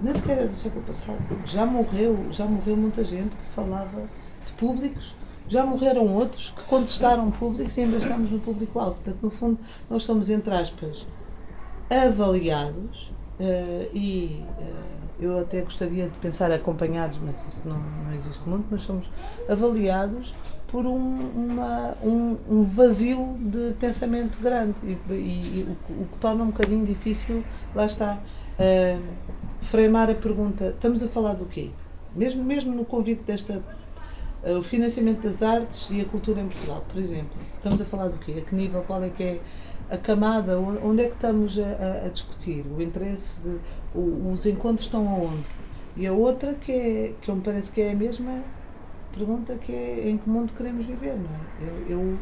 nem 0.00 0.14
sequer 0.14 0.38
é 0.38 0.46
do 0.46 0.52
século 0.52 0.84
passado. 0.84 1.18
Já 1.46 1.64
morreu, 1.64 2.26
já 2.30 2.44
morreu 2.44 2.76
muita 2.76 3.04
gente 3.04 3.34
que 3.36 3.54
falava 3.54 4.08
de 4.44 4.52
públicos, 4.52 5.14
já 5.48 5.64
morreram 5.64 6.06
outros 6.14 6.50
que 6.50 6.62
contestaram 6.64 7.30
públicos 7.30 7.76
e 7.76 7.82
ainda 7.82 7.96
estamos 7.96 8.30
no 8.30 8.40
público-alvo. 8.40 8.96
Portanto, 8.96 9.18
no 9.22 9.30
fundo, 9.30 9.58
nós 9.88 10.02
somos, 10.02 10.30
entre 10.30 10.54
aspas, 10.54 11.06
avaliados 11.92 13.10
uh, 13.38 13.96
e 13.96 14.42
uh, 14.58 15.24
eu 15.24 15.38
até 15.38 15.60
gostaria 15.60 16.08
de 16.08 16.18
pensar 16.18 16.50
acompanhados, 16.50 17.18
mas 17.22 17.46
isso 17.46 17.68
não, 17.68 17.78
não 17.78 18.14
existe 18.14 18.46
muito, 18.48 18.66
mas 18.70 18.82
somos 18.82 19.08
avaliados 19.48 20.34
por 20.68 20.86
um, 20.86 21.30
uma, 21.30 21.94
um, 22.02 22.36
um 22.48 22.60
vazio 22.60 23.36
de 23.38 23.74
pensamento 23.78 24.38
grande 24.40 24.74
e, 24.82 25.12
e, 25.12 25.14
e 25.14 25.76
o, 25.90 26.02
o, 26.02 26.06
que 26.06 26.16
torna 26.18 26.42
um 26.42 26.46
bocadinho 26.46 26.86
difícil, 26.86 27.44
lá 27.74 27.84
está, 27.84 28.18
uh, 28.58 29.02
freimar 29.62 30.10
a 30.10 30.14
pergunta, 30.14 30.68
estamos 30.68 31.02
a 31.02 31.08
falar 31.08 31.34
do 31.34 31.44
quê? 31.44 31.70
Mesmo, 32.16 32.42
mesmo 32.42 32.74
no 32.74 32.84
convite 32.84 33.22
desta 33.22 33.62
o 34.44 34.62
financiamento 34.62 35.22
das 35.22 35.40
artes 35.40 35.86
e 35.88 36.00
a 36.00 36.04
cultura 36.04 36.40
em 36.40 36.48
Portugal, 36.48 36.84
por 36.88 37.00
exemplo, 37.00 37.30
estamos 37.56 37.80
a 37.80 37.84
falar 37.84 38.08
do 38.08 38.18
quê? 38.18 38.34
A 38.38 38.40
que 38.40 38.54
nível, 38.54 38.82
qual 38.82 39.02
é 39.04 39.08
que 39.08 39.22
é 39.22 39.40
a 39.92 39.98
camada, 39.98 40.58
onde 40.58 41.02
é 41.02 41.06
que 41.06 41.14
estamos 41.14 41.58
a, 41.58 42.06
a 42.06 42.08
discutir? 42.08 42.64
O 42.74 42.80
interesse, 42.80 43.42
de, 43.42 43.58
o, 43.94 44.32
os 44.32 44.46
encontros 44.46 44.86
estão 44.86 45.06
aonde? 45.06 45.44
E 45.94 46.06
a 46.06 46.12
outra 46.12 46.54
que, 46.54 46.72
é, 46.72 47.14
que 47.20 47.30
me 47.30 47.42
parece 47.42 47.70
que 47.70 47.82
é 47.82 47.92
a 47.92 47.94
mesma 47.94 48.42
pergunta 49.12 49.54
que 49.56 49.70
é 49.70 50.08
em 50.08 50.16
que 50.16 50.28
mundo 50.30 50.54
queremos 50.54 50.86
viver, 50.86 51.14
não 51.14 51.30
é? 51.30 51.92
Eu, 51.92 51.98
eu 51.98 52.18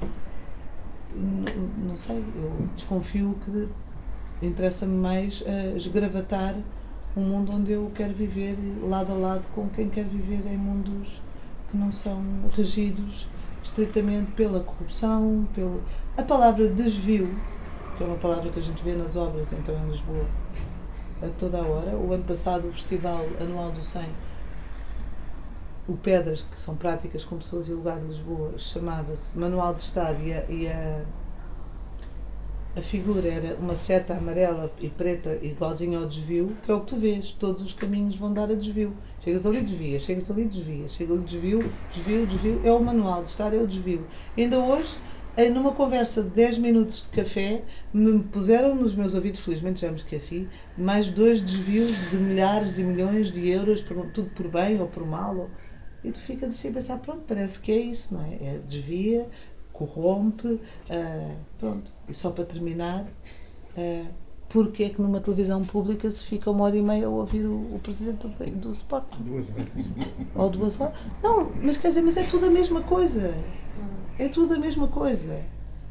não, 1.14 1.86
não 1.90 1.96
sei, 1.96 2.18
eu 2.18 2.68
desconfio 2.74 3.36
que 3.44 3.68
interessa-me 4.44 4.96
mais 4.96 5.40
uh, 5.42 5.76
esgravatar 5.76 6.56
um 7.16 7.22
mundo 7.22 7.52
onde 7.54 7.70
eu 7.70 7.90
quero 7.94 8.12
viver 8.12 8.56
lado 8.82 9.12
a 9.12 9.14
lado 9.14 9.46
com 9.54 9.68
quem 9.68 9.88
quer 9.88 10.04
viver 10.04 10.44
em 10.46 10.56
mundos 10.56 11.22
que 11.70 11.76
não 11.76 11.92
são 11.92 12.20
regidos 12.52 13.28
estritamente 13.62 14.32
pela 14.32 14.60
corrupção, 14.60 15.46
pelo 15.54 15.82
a 16.16 16.22
palavra 16.22 16.68
desvio 16.68 17.36
que 18.00 18.04
é 18.04 18.06
uma 18.06 18.16
palavra 18.16 18.50
que 18.50 18.58
a 18.58 18.62
gente 18.62 18.82
vê 18.82 18.94
nas 18.94 19.14
obras 19.14 19.52
então 19.52 19.76
em 19.76 19.90
Lisboa 19.90 20.24
a 21.22 21.28
toda 21.38 21.58
a 21.58 21.66
hora. 21.66 21.94
O 21.98 22.10
ano 22.14 22.24
passado 22.24 22.66
o 22.66 22.72
Festival 22.72 23.26
Anual 23.38 23.72
do 23.72 23.84
100, 23.84 24.08
o 25.86 25.92
PEDAS, 25.98 26.40
que 26.50 26.58
são 26.58 26.74
práticas 26.76 27.26
com 27.26 27.36
pessoas 27.36 27.68
e 27.68 27.74
lugar 27.74 28.00
de 28.00 28.06
Lisboa, 28.06 28.54
chamava-se 28.56 29.38
Manual 29.38 29.74
de 29.74 29.82
Estado 29.82 30.22
e 30.22 30.32
a, 30.32 30.44
e 30.48 30.66
a, 30.66 31.04
a 32.74 32.80
figura 32.80 33.28
era 33.28 33.54
uma 33.56 33.74
seta 33.74 34.14
amarela 34.14 34.72
e 34.80 34.88
preta 34.88 35.38
igualzinha 35.42 35.98
ao 35.98 36.06
desvio, 36.06 36.56
que 36.62 36.70
é 36.70 36.74
o 36.74 36.80
que 36.80 36.86
tu 36.86 36.96
vês, 36.96 37.32
todos 37.32 37.60
os 37.60 37.74
caminhos 37.74 38.16
vão 38.16 38.32
dar 38.32 38.50
a 38.50 38.54
desvio. 38.54 38.96
Chegas 39.20 39.44
ali, 39.44 39.60
desvia, 39.60 40.00
chegas 40.00 40.30
ali, 40.30 40.46
desvia, 40.46 40.88
chega 40.88 41.12
ali, 41.12 41.22
desvio, 41.22 41.70
desvio, 41.92 42.26
desvio, 42.26 42.62
é 42.64 42.72
o 42.72 42.82
manual 42.82 43.22
de 43.22 43.28
estar, 43.28 43.52
é 43.52 43.58
o 43.58 43.66
desvio. 43.66 44.06
ainda 44.38 44.58
hoje 44.58 44.98
numa 45.52 45.72
conversa 45.72 46.22
de 46.22 46.30
10 46.30 46.58
minutos 46.58 47.02
de 47.02 47.08
café, 47.08 47.62
me 47.92 48.22
puseram 48.24 48.74
nos 48.74 48.94
meus 48.94 49.14
ouvidos, 49.14 49.40
felizmente 49.40 49.80
já 49.80 49.90
me 49.90 49.96
esqueci, 49.96 50.48
mais 50.76 51.08
dois 51.08 51.40
desvios 51.40 52.10
de 52.10 52.16
milhares 52.16 52.78
e 52.78 52.82
milhões 52.82 53.30
de 53.30 53.48
euros, 53.48 53.82
tudo 53.82 54.30
por 54.30 54.48
bem 54.48 54.80
ou 54.80 54.88
por 54.88 55.06
mal. 55.06 55.36
Ou... 55.36 55.50
E 56.02 56.10
tu 56.10 56.20
ficas 56.20 56.50
assim 56.50 56.68
a 56.68 56.72
pensar, 56.72 56.98
pronto, 56.98 57.22
parece 57.26 57.60
que 57.60 57.70
é 57.70 57.78
isso, 57.78 58.14
não 58.14 58.24
é? 58.24 58.34
é 58.34 58.60
desvia, 58.66 59.28
corrompe, 59.72 60.46
uh, 60.48 61.36
pronto. 61.58 61.92
E 62.08 62.14
só 62.14 62.30
para 62.30 62.44
terminar, 62.44 63.04
uh, 63.76 64.06
porque 64.50 64.82
é 64.84 64.88
que 64.90 65.00
numa 65.00 65.20
televisão 65.20 65.64
pública 65.64 66.10
se 66.10 66.24
fica 66.24 66.50
uma 66.50 66.64
hora 66.64 66.76
e 66.76 66.82
meia 66.82 67.06
a 67.06 67.08
ouvir 67.08 67.46
o, 67.46 67.74
o 67.74 67.80
presidente 67.82 68.26
do, 68.26 68.50
do 68.56 68.70
Sporting? 68.72 69.22
Duas 69.22 69.50
horas. 69.50 69.68
Ou 70.34 70.50
duas 70.50 70.80
horas? 70.80 70.94
Não, 71.22 71.50
mas 71.62 71.78
quer 71.78 71.88
dizer, 71.88 72.02
mas 72.02 72.16
é 72.16 72.24
tudo 72.24 72.46
a 72.46 72.50
mesma 72.50 72.82
coisa. 72.82 73.32
É 74.20 74.28
tudo 74.28 74.54
a 74.54 74.58
mesma 74.58 74.86
coisa. 74.86 75.40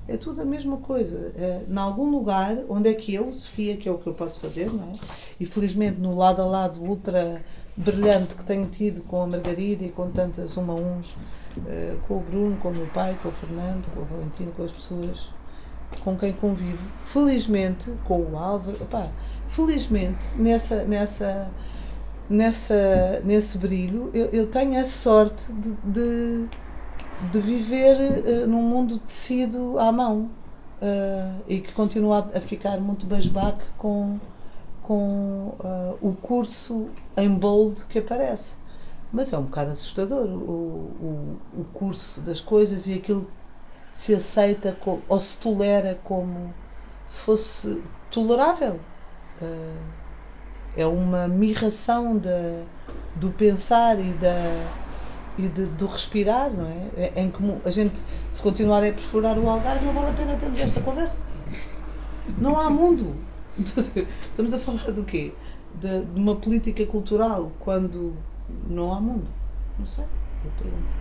É 0.07 0.15
tudo 0.15 0.41
a 0.41 0.45
mesma 0.45 0.77
coisa. 0.77 1.31
É, 1.35 1.61
em 1.67 1.77
algum 1.77 2.11
lugar, 2.11 2.57
onde 2.69 2.87
é 2.89 2.93
que 2.93 3.13
eu, 3.13 3.33
Sofia, 3.33 3.75
que 3.75 3.89
é 3.89 3.91
o 3.91 3.97
que 3.97 4.05
eu 4.05 4.13
posso 4.13 4.39
fazer, 4.39 4.71
não 4.71 4.83
é? 4.83 4.93
E 5.39 5.47
felizmente 5.47 5.99
no 5.99 6.15
lado 6.15 6.39
a 6.39 6.45
lado 6.45 6.79
ultra 6.79 7.43
brilhante 7.75 8.35
que 8.35 8.43
tenho 8.43 8.67
tido 8.67 9.01
com 9.01 9.21
a 9.21 9.27
Margarida 9.27 9.83
e 9.83 9.89
com 9.89 10.11
tantas 10.11 10.57
uma 10.57 10.75
uns, 10.75 11.13
uh, 11.13 11.97
com 12.07 12.17
o 12.17 12.19
Bruno, 12.19 12.57
com 12.57 12.69
o 12.69 12.75
meu 12.75 12.85
pai, 12.87 13.17
com 13.21 13.29
o 13.29 13.31
Fernando, 13.31 13.91
com 13.95 14.01
o 14.01 14.05
Valentino, 14.05 14.51
com 14.51 14.63
as 14.63 14.71
pessoas 14.71 15.29
com 16.03 16.15
quem 16.15 16.31
convivo, 16.31 16.83
felizmente, 17.05 17.91
com 18.03 18.21
o 18.21 18.37
Álvaro, 18.37 18.77
opá, 18.79 19.09
felizmente, 19.47 20.27
nessa, 20.35 20.83
nessa, 20.83 21.49
nessa, 22.29 23.21
nesse 23.23 23.57
brilho, 23.57 24.11
eu, 24.13 24.27
eu 24.27 24.47
tenho 24.47 24.79
a 24.79 24.85
sorte 24.85 25.51
de, 25.51 25.71
de 25.83 26.47
de 27.31 27.39
viver 27.39 27.95
uh, 27.97 28.47
num 28.47 28.61
mundo 28.61 28.97
tecido 28.99 29.77
à 29.77 29.91
mão 29.91 30.29
uh, 30.81 31.43
e 31.47 31.59
que 31.59 31.73
continua 31.73 32.29
a 32.33 32.39
ficar 32.39 32.79
muito 32.79 33.05
basbaque 33.05 33.65
com, 33.77 34.19
com 34.81 35.55
uh, 35.59 35.97
o 36.01 36.13
curso 36.13 36.89
em 37.17 37.29
bold 37.29 37.85
que 37.85 37.99
aparece. 37.99 38.57
Mas 39.11 39.33
é 39.33 39.37
um 39.37 39.43
bocado 39.43 39.71
assustador 39.71 40.27
o, 40.27 41.37
o, 41.51 41.61
o 41.61 41.63
curso 41.73 42.21
das 42.21 42.39
coisas 42.39 42.87
e 42.87 42.93
aquilo 42.93 43.29
se 43.91 44.13
aceita 44.13 44.77
ou 45.07 45.19
se 45.19 45.37
tolera 45.39 45.99
como 46.03 46.53
se 47.07 47.19
fosse 47.19 47.83
tolerável. 48.11 48.79
é 50.77 50.85
uma 50.85 51.27
mirração 51.27 52.17
da, 52.17 52.63
do 53.15 53.31
pensar 53.31 53.99
e 53.99 54.13
da 54.13 54.88
e 55.39 55.47
de, 55.47 55.65
do 55.67 55.87
respirar, 55.87 56.51
não 56.51 56.65
é? 56.65 56.89
é? 56.97 57.21
Em 57.21 57.31
que 57.31 57.39
a 57.63 57.71
gente, 57.71 58.03
se 58.29 58.41
continuar 58.41 58.83
a 58.83 58.91
perfurar 58.91 59.39
o 59.39 59.49
algarve, 59.49 59.85
não 59.85 59.93
vale 59.93 60.09
a 60.09 60.13
pena 60.13 60.35
termos 60.35 60.59
esta 60.59 60.81
conversa. 60.81 61.21
Não 62.37 62.59
há 62.59 62.69
mundo. 62.69 63.15
Estamos 63.57 64.53
a 64.53 64.59
falar 64.59 64.91
do 64.91 65.05
quê? 65.05 65.31
De, 65.75 66.03
de 66.03 66.19
uma 66.19 66.35
política 66.35 66.85
cultural 66.85 67.53
quando 67.59 68.13
não 68.67 68.93
há 68.93 68.99
mundo. 68.99 69.27
Não 69.77 69.85
sei. 69.85 70.03
Eu 70.43 70.51
pergunto. 70.57 70.99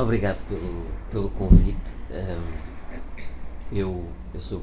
Obrigado 0.00 0.42
pelo, 0.48 0.86
pelo 1.10 1.28
convite. 1.30 1.96
Um, 2.10 2.66
eu, 3.76 4.04
eu 4.32 4.40
sou, 4.40 4.62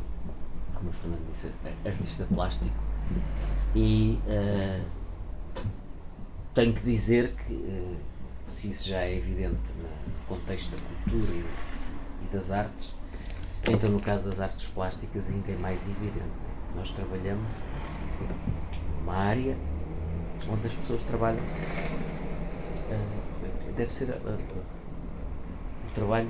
como 0.83 0.89
o 0.89 0.93
Fernando 0.93 1.31
disse, 1.31 1.51
artista 1.85 2.25
plástico 2.25 2.75
e 3.73 4.19
uh, 4.27 4.85
tenho 6.53 6.73
que 6.73 6.83
dizer 6.83 7.33
que, 7.35 7.53
uh, 7.53 7.97
se 8.45 8.69
isso 8.69 8.89
já 8.89 9.01
é 9.01 9.15
evidente 9.15 9.71
no 9.77 10.35
contexto 10.35 10.71
da 10.71 10.77
cultura 10.77 11.31
e, 11.31 12.25
e 12.25 12.33
das 12.33 12.51
artes, 12.51 12.93
então 13.69 13.89
no 13.89 14.01
caso 14.01 14.25
das 14.25 14.39
artes 14.39 14.67
plásticas 14.67 15.29
ainda 15.29 15.51
é 15.51 15.57
mais 15.61 15.87
evidente. 15.87 16.43
Nós 16.75 16.89
trabalhamos 16.89 17.53
numa 18.99 19.15
área 19.15 19.57
onde 20.49 20.67
as 20.67 20.73
pessoas 20.73 21.01
trabalham. 21.03 21.43
Uh, 22.89 23.73
deve 23.75 23.91
ser 23.91 24.09
o 24.09 25.93
trabalho 25.95 26.29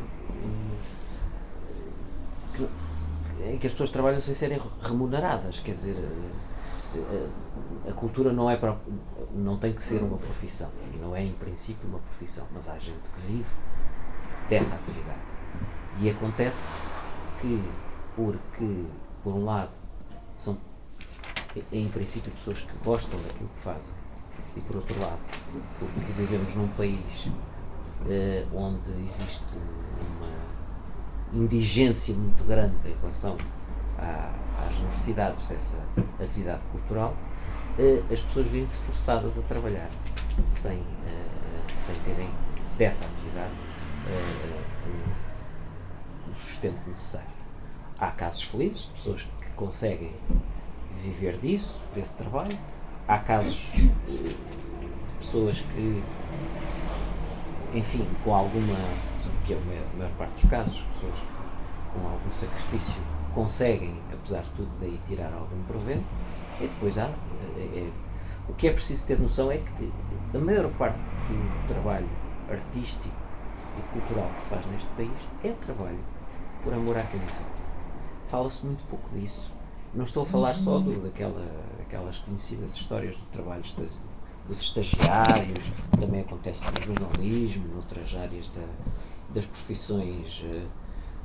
em 3.41 3.57
que 3.57 3.67
as 3.67 3.73
pessoas 3.73 3.89
trabalham 3.89 4.19
sem 4.19 4.33
serem 4.33 4.59
remuneradas. 4.81 5.59
Quer 5.59 5.73
dizer, 5.73 5.95
a, 5.95 6.97
eh, 6.97 7.29
eh, 7.85 7.89
a 7.89 7.93
cultura 7.93 8.31
não, 8.31 8.49
é 8.49 8.57
para, 8.57 8.77
não 9.33 9.57
tem 9.57 9.73
que 9.73 9.81
ser 9.81 10.01
uma 10.01 10.17
profissão. 10.17 10.69
E 10.93 10.97
não 10.97 11.15
é, 11.15 11.23
em 11.23 11.33
princípio, 11.33 11.87
uma 11.87 11.99
profissão. 11.99 12.45
Mas 12.53 12.69
há 12.69 12.77
gente 12.77 13.09
que 13.09 13.21
vive 13.27 13.53
dessa 14.49 14.75
atividade. 14.75 15.19
E 15.99 16.09
acontece 16.09 16.75
que, 17.39 17.63
porque, 18.15 18.85
por 19.23 19.33
um 19.33 19.45
lado, 19.45 19.71
são, 20.35 20.57
em 21.71 21.87
princípio, 21.89 22.31
pessoas 22.31 22.61
que 22.61 22.77
gostam 22.83 23.19
daquilo 23.21 23.49
que 23.49 23.59
fazem, 23.59 23.93
e, 24.55 24.61
por 24.61 24.77
outro 24.77 24.99
lado, 24.99 25.19
porque 25.79 26.11
vivemos 26.13 26.53
num 26.55 26.67
país 26.69 27.27
eh, 28.09 28.45
onde 28.53 28.91
existe 29.05 29.55
uma 29.55 30.27
indigência 31.33 32.13
muito 32.13 32.43
grande 32.43 32.75
em 32.85 32.95
relação 32.99 33.35
à, 33.97 34.33
às 34.65 34.79
necessidades 34.79 35.47
dessa 35.47 35.77
atividade 36.19 36.63
cultural, 36.71 37.15
uh, 37.77 38.03
as 38.11 38.21
pessoas 38.21 38.49
vêm-se 38.49 38.77
forçadas 38.77 39.37
a 39.37 39.41
trabalhar 39.43 39.89
sem, 40.49 40.79
uh, 40.79 40.83
sem 41.75 41.95
terem 42.01 42.29
dessa 42.77 43.05
atividade 43.05 43.53
uh, 44.07 44.73
o 46.31 46.35
sustento 46.35 46.79
necessário. 46.87 47.27
Há 47.99 48.11
casos 48.11 48.43
felizes 48.43 48.85
pessoas 48.85 49.23
que 49.23 49.49
conseguem 49.55 50.13
viver 51.01 51.37
disso, 51.37 51.79
desse 51.93 52.13
trabalho. 52.15 52.57
Há 53.07 53.19
casos 53.19 53.71
de 54.07 54.35
pessoas 55.19 55.61
que, 55.61 56.03
enfim, 57.73 58.07
com 58.23 58.33
alguma 58.33 58.77
que 59.45 59.53
é 59.53 59.57
a 59.57 59.95
maior, 59.95 60.11
parte 60.17 60.41
dos 60.41 60.49
casos, 60.49 60.85
pessoas 60.93 61.19
com 61.93 62.07
algum 62.07 62.31
sacrifício 62.31 63.01
conseguem, 63.33 63.95
apesar 64.11 64.41
de 64.41 64.49
tudo, 64.51 64.69
daí 64.79 64.99
tirar 65.05 65.33
algum 65.33 65.61
provento, 65.63 66.05
e 66.59 66.67
depois 66.67 66.97
há. 66.97 67.09
É, 67.57 67.61
é, 67.77 67.91
o 68.47 68.53
que 68.53 68.67
é 68.67 68.71
preciso 68.71 69.07
ter 69.07 69.19
noção 69.19 69.51
é 69.51 69.57
que 69.57 69.91
a 70.33 70.39
maior 70.39 70.69
parte 70.73 70.97
do 70.97 71.67
trabalho 71.67 72.09
artístico 72.49 73.15
e 73.77 73.81
cultural 73.93 74.29
que 74.31 74.39
se 74.39 74.49
faz 74.49 74.65
neste 74.65 74.87
país 74.89 75.11
é 75.43 75.51
trabalho 75.53 75.99
por 76.63 76.73
amor 76.73 76.97
à 76.97 77.03
camisola. 77.03 77.47
Fala-se 78.27 78.65
muito 78.65 78.83
pouco 78.87 79.09
disso. 79.11 79.51
Não 79.93 80.03
estou 80.03 80.23
a 80.23 80.25
falar 80.25 80.53
só 80.53 80.79
do, 80.79 81.01
daquela, 81.01 81.45
daquelas 81.77 82.17
conhecidas 82.17 82.75
histórias 82.75 83.15
do 83.15 83.25
trabalho 83.27 83.61
dos 84.47 84.59
estagiários, 84.59 85.71
também 85.99 86.21
acontece 86.21 86.61
no 86.61 86.95
jornalismo, 86.95 87.67
noutras 87.75 88.13
áreas 88.15 88.49
da, 88.49 88.65
das 89.33 89.45
profissões 89.45 90.43
eh, 90.45 90.65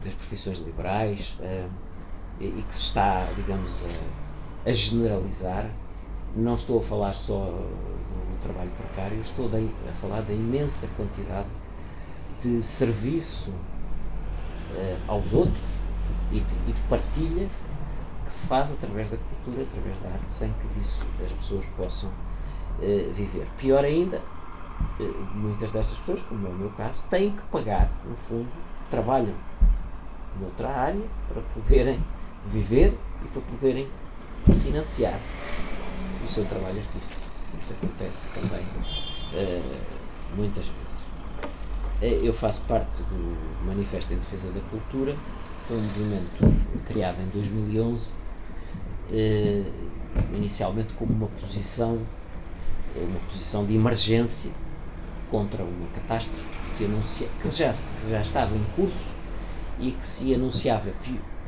das 0.03 0.15
profissões 0.15 0.59
liberais 0.59 1.37
uh, 1.41 1.69
e, 2.41 2.63
que 2.63 2.75
se 2.75 2.83
está, 2.83 3.27
digamos, 3.35 3.83
a, 3.85 4.71
a, 4.71 4.73
generalizar. 4.73 5.71
Não 6.37 6.55
estou 6.55 6.79
a 6.79 6.83
falar 6.83 7.13
só 7.13 7.47
do 7.47 8.43
trabalho 8.43 8.71
precário, 8.71 9.21
estou 9.21 9.47
a, 9.47 9.93
falar 9.95 10.23
da 10.23 10.33
imensa 10.33 10.89
quantidade 10.97 11.49
de 12.41 12.63
serviço 12.63 13.51
uh, 13.51 14.99
aos 15.09 15.33
outros 15.33 15.67
e 16.31 16.41
de, 16.41 16.55
e 16.69 16.73
de, 16.73 16.83
partilha 16.83 17.49
que 18.25 18.33
se 18.33 18.47
faz 18.47 18.71
através 18.71 19.11
da 19.11 19.17
cultura, 19.17 19.63
através 19.63 19.99
da 19.99 20.11
arte, 20.11 20.31
sem 20.31 20.53
que 20.53 20.79
disso 20.79 21.05
as 21.25 21.33
pessoas 21.33 21.65
possam 21.77 22.11
viver. 23.15 23.49
Pior 23.57 23.85
ainda, 23.85 24.23
muitas 25.35 25.71
destas 25.71 25.99
pessoas, 25.99 26.23
como 26.23 26.47
é 26.47 26.51
o 26.51 26.55
meu 26.55 26.71
caso, 26.71 27.03
têm 27.11 27.31
que 27.31 27.43
pagar, 27.45 27.91
no 28.05 28.17
fundo, 28.17 28.49
trabalham 28.91 29.35
noutra 30.41 30.69
área 30.69 31.03
para 31.29 31.43
poderem 31.43 32.03
viver 32.47 32.97
e 33.25 33.29
para 33.29 33.43
poderem 33.43 33.89
financiar 34.63 35.19
o 36.25 36.29
seu 36.29 36.45
trabalho 36.45 36.79
artístico. 36.79 37.21
Isso 37.59 37.73
acontece 37.73 38.29
também 38.29 38.63
uh, 38.63 39.81
muitas 40.37 40.67
vezes. 40.67 40.99
Uh, 42.01 42.25
eu 42.25 42.33
faço 42.33 42.63
parte 42.65 43.03
do 43.03 43.67
Manifesto 43.67 44.13
em 44.15 44.19
Defesa 44.19 44.51
da 44.53 44.61
Cultura, 44.61 45.17
foi 45.67 45.77
um 45.77 45.83
movimento 45.83 46.85
criado 46.87 47.21
em 47.21 47.29
2011, 47.29 48.13
uh, 48.13 48.15
eh, 49.11 49.65
inicialmente 50.33 50.95
como 50.95 51.13
uma 51.13 51.27
posição, 51.27 52.01
uma 52.97 53.21
posição 53.27 53.67
de 53.67 53.75
emergência 53.75 54.51
contra 55.31 55.63
uma 55.63 55.89
catástrofe 55.89 56.49
que, 56.59 56.65
se 56.65 56.85
anuncia, 56.85 57.29
que, 57.41 57.51
já, 57.51 57.73
que 57.73 58.09
já 58.09 58.21
estava 58.21 58.55
em 58.55 58.65
curso 58.77 59.11
e 59.79 59.93
que 59.93 60.07
se 60.07 60.35
anunciava 60.35 60.91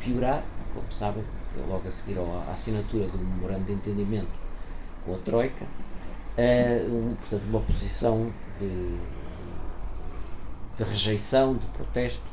piorar, 0.01 0.45
como 0.75 0.91
sabem, 0.93 1.25
logo 1.69 1.87
a 1.87 1.91
seguir 1.91 2.19
à 2.19 2.53
assinatura 2.53 3.09
do 3.09 3.19
memorando 3.19 3.65
de 3.65 3.73
entendimento 3.73 4.33
com 5.05 5.15
a 5.15 5.19
Troika, 5.19 5.65
uh, 5.65 6.95
um, 6.95 7.15
portanto, 7.17 7.45
uma 7.45 7.61
posição 7.61 8.33
de, 8.59 8.97
de 10.77 10.85
rejeição, 10.85 11.57
de 11.57 11.67
protesto 11.67 12.25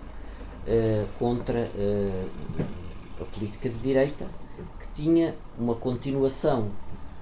uh, 0.67 1.07
contra 1.17 1.71
uh, 1.73 2.29
a 3.21 3.25
política 3.25 3.69
de 3.69 3.79
direita, 3.79 4.27
que 4.79 4.87
tinha 4.93 5.35
uma 5.57 5.75
continuação, 5.75 6.71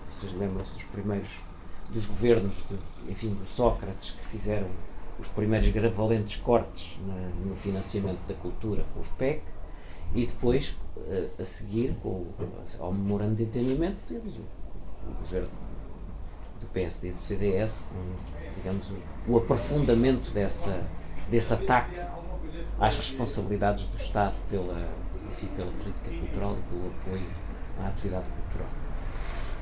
vocês 0.10 0.34
lembram-se 0.34 0.74
dos 0.74 0.84
primeiros 0.84 1.42
dos 1.92 2.06
governos, 2.06 2.64
de, 2.70 3.12
enfim, 3.12 3.34
do 3.34 3.48
Sócrates, 3.48 4.12
que 4.12 4.26
fizeram 4.26 4.68
os 5.20 5.28
primeiros 5.28 5.68
valentes 5.94 6.36
cortes 6.42 6.98
na, 7.06 7.14
no 7.46 7.56
financiamento 7.56 8.20
da 8.28 8.34
cultura 8.34 8.84
com 8.94 9.00
os 9.00 9.08
PEC 9.10 9.42
e 10.14 10.26
depois, 10.26 10.76
a, 10.98 11.42
a 11.42 11.46
seguir, 11.46 11.96
com, 12.02 12.26
ao 12.80 12.92
memorando 12.92 13.36
de 13.36 13.44
entendimento, 13.44 13.98
temos 14.08 14.36
o, 14.36 14.42
o 15.10 15.14
governo 15.16 15.50
do 16.60 16.68
PSD 16.68 17.10
e 17.10 17.12
do 17.14 17.24
CDS 17.24 17.86
com, 17.90 18.56
digamos, 18.56 18.92
o, 18.92 19.32
o 19.32 19.38
aprofundamento 19.38 20.32
dessa, 20.32 20.84
desse 21.30 21.54
ataque 21.54 22.00
às 22.80 22.96
responsabilidades 22.96 23.88
do 23.88 23.96
Estado 23.96 24.36
pela, 24.50 24.90
enfim, 25.32 25.48
pela 25.56 25.72
política 25.72 26.10
cultural 26.10 26.58
e 26.58 26.62
pelo 26.70 26.88
apoio 26.88 27.28
à 27.80 27.88
atividade 27.88 28.26
cultural. 28.30 28.35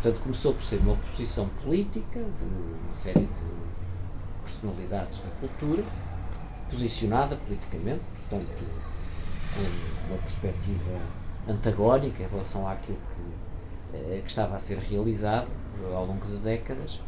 Portanto, 0.04 0.22
começou 0.22 0.54
por 0.54 0.62
ser 0.62 0.82
uma 0.82 0.92
oposição 0.96 1.48
política 1.64 2.20
de 2.20 2.44
uma 2.44 2.94
série 2.94 3.22
de 3.22 4.42
personalidades 4.44 5.22
da 5.22 5.30
cultura, 5.40 5.82
posicionada 6.70 7.38
politicamente, 7.38 8.02
portanto, 8.18 8.50
com 9.56 10.12
uma 10.12 10.18
perspectiva 10.18 11.00
antagónica 11.48 12.22
em 12.22 12.28
relação 12.28 12.68
àquilo 12.68 12.98
que, 12.98 13.98
eh, 13.98 14.20
que 14.20 14.30
estava 14.30 14.56
a 14.56 14.60
ser 14.60 14.78
realizado 14.80 15.48
ao 15.96 16.06
longo 16.06 16.28
de 16.28 16.38
décadas, 16.40 17.00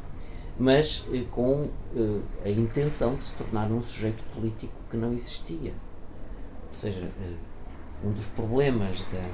mas 0.57 1.05
eh, 1.11 1.25
com 1.31 1.67
eh, 1.97 2.21
a 2.45 2.49
intenção 2.49 3.17
de 3.17 3.25
se 3.25 3.35
tornar 3.35 3.69
um 3.69 3.81
sujeito 3.81 4.23
político 4.33 4.73
que 4.89 4.95
não 4.95 5.11
existia. 5.11 5.73
Ou 6.69 6.73
seja, 6.73 7.11
um 8.01 8.13
dos 8.13 8.27
problemas 8.27 9.01
da, 9.11 9.29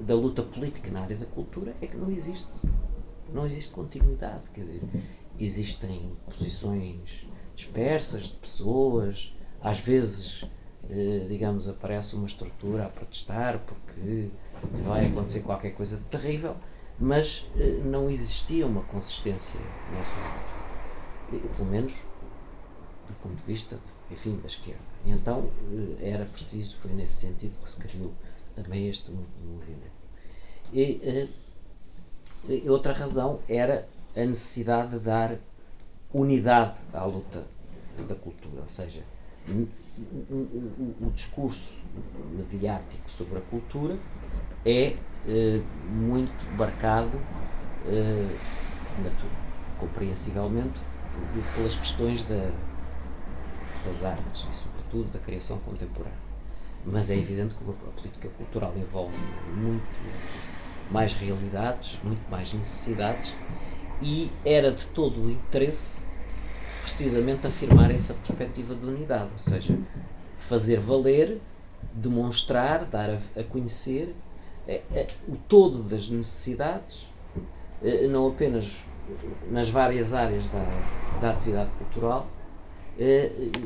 da 0.00 0.14
luta 0.14 0.42
política 0.42 0.90
na 0.90 1.02
área 1.02 1.16
da 1.16 1.26
cultura 1.26 1.74
é 1.80 1.86
que 1.86 1.96
não 1.96 2.10
existe 2.10 2.48
não 3.32 3.44
existe 3.44 3.72
continuidade, 3.72 4.42
quer 4.54 4.60
dizer, 4.60 4.82
existem 5.38 6.12
posições 6.26 7.26
dispersas 7.54 8.24
de 8.24 8.34
pessoas, 8.34 9.36
às 9.60 9.78
vezes, 9.80 10.44
eh, 10.88 11.26
digamos, 11.28 11.68
aparece 11.68 12.14
uma 12.14 12.26
estrutura 12.26 12.86
a 12.86 12.88
protestar 12.88 13.60
porque 13.60 14.28
vai 14.84 15.00
acontecer 15.06 15.40
qualquer 15.40 15.70
coisa 15.70 15.96
de 15.96 16.04
terrível, 16.04 16.56
mas 16.98 17.48
eh, 17.56 17.80
não 17.84 18.10
existia 18.10 18.66
uma 18.66 18.82
consistência 18.82 19.58
nessa 19.92 20.18
área. 20.18 20.54
Pelo 21.56 21.68
menos 21.68 21.94
do 23.08 23.14
ponto 23.22 23.36
de 23.36 23.44
vista, 23.44 23.78
enfim, 24.10 24.36
da 24.36 24.46
esquerda. 24.46 24.82
Então 25.06 25.48
eh, 26.00 26.10
era 26.10 26.24
preciso, 26.24 26.76
foi 26.78 26.92
nesse 26.92 27.14
sentido 27.14 27.58
que 27.60 27.68
se 27.68 27.78
criou 27.78 28.12
também 28.54 28.88
este 28.88 29.10
movimento. 29.10 29.94
E, 30.72 31.28
e 32.48 32.68
outra 32.68 32.92
razão 32.92 33.40
era 33.48 33.88
a 34.16 34.20
necessidade 34.20 34.90
de 34.92 34.98
dar 35.00 35.36
unidade 36.12 36.78
à 36.92 37.04
luta 37.04 37.44
da 38.08 38.14
cultura, 38.14 38.62
ou 38.62 38.68
seja, 38.68 39.02
o 41.00 41.10
discurso 41.10 41.82
mediático 42.32 43.10
sobre 43.10 43.38
a 43.38 43.40
cultura 43.42 43.96
é 44.64 44.96
eh, 45.28 45.60
muito 45.88 46.44
marcado, 46.56 47.20
eh, 47.86 48.36
compreensivelmente, 49.78 50.80
pelas 51.54 51.76
questões 51.76 52.22
da, 52.24 52.50
das 53.84 54.04
artes 54.04 54.48
e, 54.50 54.54
sobretudo, 54.54 55.12
da 55.12 55.18
criação 55.18 55.58
contemporânea. 55.58 56.23
Mas 56.86 57.10
é 57.10 57.16
evidente 57.16 57.54
que 57.54 57.64
a 57.70 57.90
política 57.92 58.28
cultural 58.28 58.72
envolve 58.76 59.18
muito 59.54 59.84
mais 60.90 61.14
realidades, 61.14 61.98
muito 62.04 62.28
mais 62.30 62.52
necessidades 62.52 63.34
e 64.02 64.30
era 64.44 64.70
de 64.70 64.86
todo 64.88 65.22
o 65.22 65.30
interesse 65.30 66.04
precisamente 66.82 67.46
afirmar 67.46 67.90
essa 67.90 68.12
perspectiva 68.12 68.74
de 68.74 68.84
unidade, 68.84 69.30
ou 69.32 69.38
seja, 69.38 69.78
fazer 70.36 70.78
valer, 70.78 71.40
demonstrar, 71.94 72.84
dar 72.84 73.08
a, 73.08 73.40
a 73.40 73.42
conhecer 73.42 74.14
é, 74.68 74.82
é, 74.92 75.06
o 75.26 75.36
todo 75.36 75.82
das 75.82 76.10
necessidades, 76.10 77.08
é, 77.82 78.06
não 78.06 78.28
apenas 78.28 78.84
nas 79.50 79.68
várias 79.68 80.12
áreas 80.12 80.46
da, 80.48 80.64
da 81.20 81.30
atividade 81.30 81.70
cultural, 81.78 82.26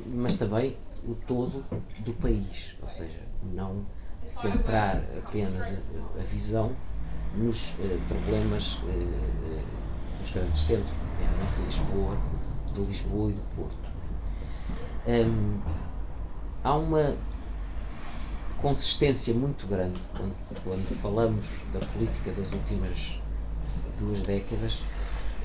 mas 0.07 0.35
também 0.35 0.77
o 1.09 1.15
todo 1.27 1.65
do 2.01 2.13
país, 2.15 2.77
ou 2.83 2.89
seja, 2.89 3.21
não 3.43 3.87
centrar 4.25 5.03
apenas 5.17 5.69
a, 5.69 6.21
a 6.21 6.23
visão 6.25 6.73
nos 7.35 7.75
eh, 7.81 7.99
problemas 8.09 8.81
eh, 8.89 9.63
dos 10.19 10.31
grandes 10.31 10.61
centros, 10.61 10.95
de 11.57 11.65
Lisboa, 11.65 12.17
de 12.75 12.81
Lisboa 12.83 13.31
e 13.31 13.35
do 13.35 13.43
Porto. 13.57 13.89
Um, 15.07 15.61
há 16.63 16.77
uma 16.77 17.17
consistência 18.59 19.33
muito 19.33 19.67
grande 19.67 20.01
quando, 20.13 20.35
quando, 20.65 21.01
falamos 21.01 21.49
da 21.73 21.81
política 21.87 22.33
das 22.33 22.53
últimas 22.53 23.21
duas 23.99 24.21
décadas, 24.23 24.83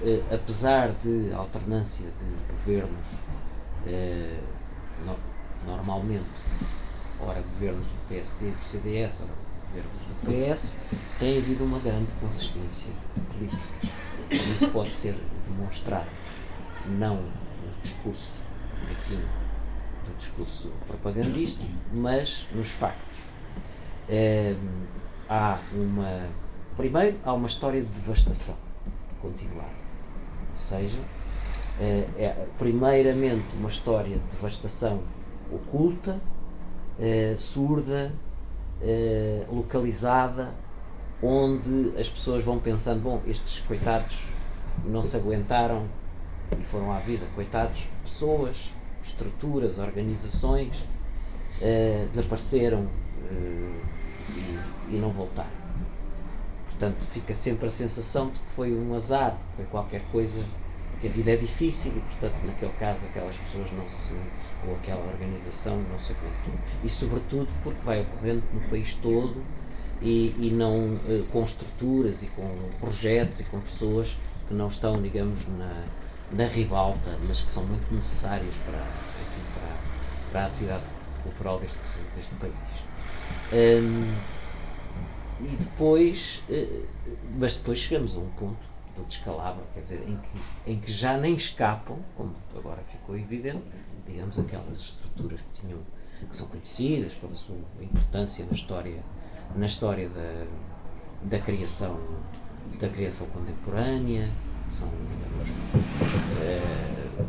eh, 0.03 0.21
apesar 0.31 0.91
de 1.03 1.31
alternância 1.33 2.05
de 2.05 2.53
governos, 2.53 3.07
eh, 3.85 4.39
normalmente, 5.65 6.25
ora 7.19 7.41
governos 7.41 7.87
do 7.87 8.07
PSD 8.09 8.49
e 8.49 8.51
do 8.51 8.63
CDS, 8.63 9.21
ora 9.21 9.31
governos 9.69 10.03
do 10.03 10.53
PS, 10.53 10.77
tem 11.19 11.37
havido 11.37 11.63
uma 11.63 11.79
grande 11.79 12.11
consistência 12.19 12.91
de 13.15 13.21
políticas. 13.21 13.89
Isso 14.53 14.69
pode 14.69 14.93
ser 14.93 15.15
demonstrado 15.47 16.09
não 16.85 17.15
no 17.17 17.81
discurso, 17.81 18.31
enfim, 18.91 19.21
do 20.05 20.17
discurso 20.17 20.71
propagandístico, 20.87 21.69
mas 21.91 22.47
nos 22.53 22.69
factos. 22.71 23.19
É, 24.09 24.55
há 25.29 25.59
uma. 25.73 26.27
Primeiro, 26.75 27.17
há 27.23 27.33
uma 27.33 27.47
história 27.47 27.81
de 27.81 27.87
devastação 27.87 28.55
continuada. 29.21 29.83
Ou 30.51 30.57
seja, 30.57 30.99
é, 31.79 32.07
é 32.17 32.47
primeiramente 32.57 33.55
uma 33.55 33.69
história 33.69 34.17
de 34.17 34.23
devastação 34.35 35.01
oculta, 35.51 36.19
é, 36.99 37.35
surda, 37.37 38.11
eh, 38.85 39.45
localizada, 39.49 40.51
onde 41.21 41.93
as 41.97 42.09
pessoas 42.09 42.43
vão 42.43 42.59
pensando: 42.59 43.01
bom, 43.01 43.21
estes 43.25 43.59
coitados 43.59 44.25
não 44.85 45.01
se 45.01 45.15
aguentaram 45.15 45.87
e 46.59 46.63
foram 46.63 46.91
à 46.91 46.99
vida. 46.99 47.25
Coitados, 47.33 47.87
pessoas, 48.03 48.73
estruturas, 49.01 49.77
organizações 49.77 50.85
eh, 51.61 52.07
desapareceram 52.09 52.87
eh, 53.31 53.81
e, 54.35 54.95
e 54.95 54.99
não 54.99 55.11
voltaram. 55.11 55.63
Portanto, 56.65 57.05
fica 57.05 57.33
sempre 57.33 57.67
a 57.67 57.71
sensação 57.71 58.29
de 58.31 58.39
que 58.39 58.49
foi 58.49 58.75
um 58.75 58.93
azar, 58.93 59.37
foi 59.55 59.63
qualquer 59.65 60.01
coisa, 60.11 60.43
que 60.99 61.07
a 61.07 61.09
vida 61.09 61.31
é 61.31 61.37
difícil 61.37 61.93
e, 61.95 62.01
portanto, 62.01 62.35
naquele 62.45 62.73
caso, 62.73 63.05
aquelas 63.05 63.37
pessoas 63.37 63.71
não 63.71 63.87
se 63.87 64.13
ou 64.67 64.75
aquela 64.75 65.05
organização, 65.05 65.81
não 65.89 65.99
sei 65.99 66.15
quanto. 66.15 66.57
E 66.83 66.89
sobretudo 66.89 67.47
porque 67.63 67.81
vai 67.83 68.01
ocorrendo 68.01 68.43
no 68.53 68.61
país 68.69 68.93
todo 68.95 69.43
e, 70.01 70.35
e 70.37 70.51
não 70.51 70.95
uh, 70.95 71.25
com 71.31 71.43
estruturas 71.43 72.23
e 72.23 72.27
com 72.27 72.49
projetos 72.79 73.39
e 73.39 73.43
com 73.45 73.59
pessoas 73.59 74.17
que 74.47 74.53
não 74.53 74.67
estão, 74.67 75.01
digamos, 75.01 75.47
na, 75.47 75.85
na 76.31 76.45
ribalta, 76.45 77.17
mas 77.27 77.41
que 77.41 77.49
são 77.49 77.63
muito 77.63 77.93
necessárias 77.93 78.55
para, 78.65 78.77
enfim, 78.77 79.43
para, 79.53 80.31
para 80.31 80.43
a 80.43 80.45
atividade 80.47 80.83
cultural 81.23 81.59
deste, 81.59 81.79
deste 82.15 82.33
país. 82.35 82.53
Um, 83.53 84.13
e 85.41 85.55
depois, 85.55 86.43
uh, 86.49 86.85
mas 87.37 87.55
depois 87.55 87.79
chegamos 87.79 88.15
a 88.15 88.19
um 88.19 88.29
ponto 88.29 88.72
do 88.95 89.03
descalabro, 89.05 89.63
quer 89.73 89.81
dizer, 89.81 90.03
em 90.07 90.17
que, 90.17 90.71
em 90.71 90.79
que 90.79 90.91
já 90.91 91.17
nem 91.17 91.33
escapam, 91.35 91.97
como 92.15 92.33
agora 92.55 92.81
ficou 92.83 93.17
evidente, 93.17 93.63
digamos, 94.07 94.37
aquelas 94.37 94.79
estruturas 94.79 95.39
que 95.41 95.61
tinham 95.61 95.79
que 96.27 96.35
são 96.35 96.47
conhecidas 96.47 97.13
pela 97.13 97.35
sua 97.35 97.55
importância 97.81 98.45
na 98.45 98.53
história 98.53 99.03
na 99.55 99.65
história 99.65 100.09
da, 100.09 100.45
da 101.23 101.39
criação 101.39 101.99
da 102.79 102.89
criação 102.89 103.27
contemporânea 103.27 104.31
que 104.65 104.73
são 104.73 104.89
digamos 104.89 105.49
uh, 105.49 107.27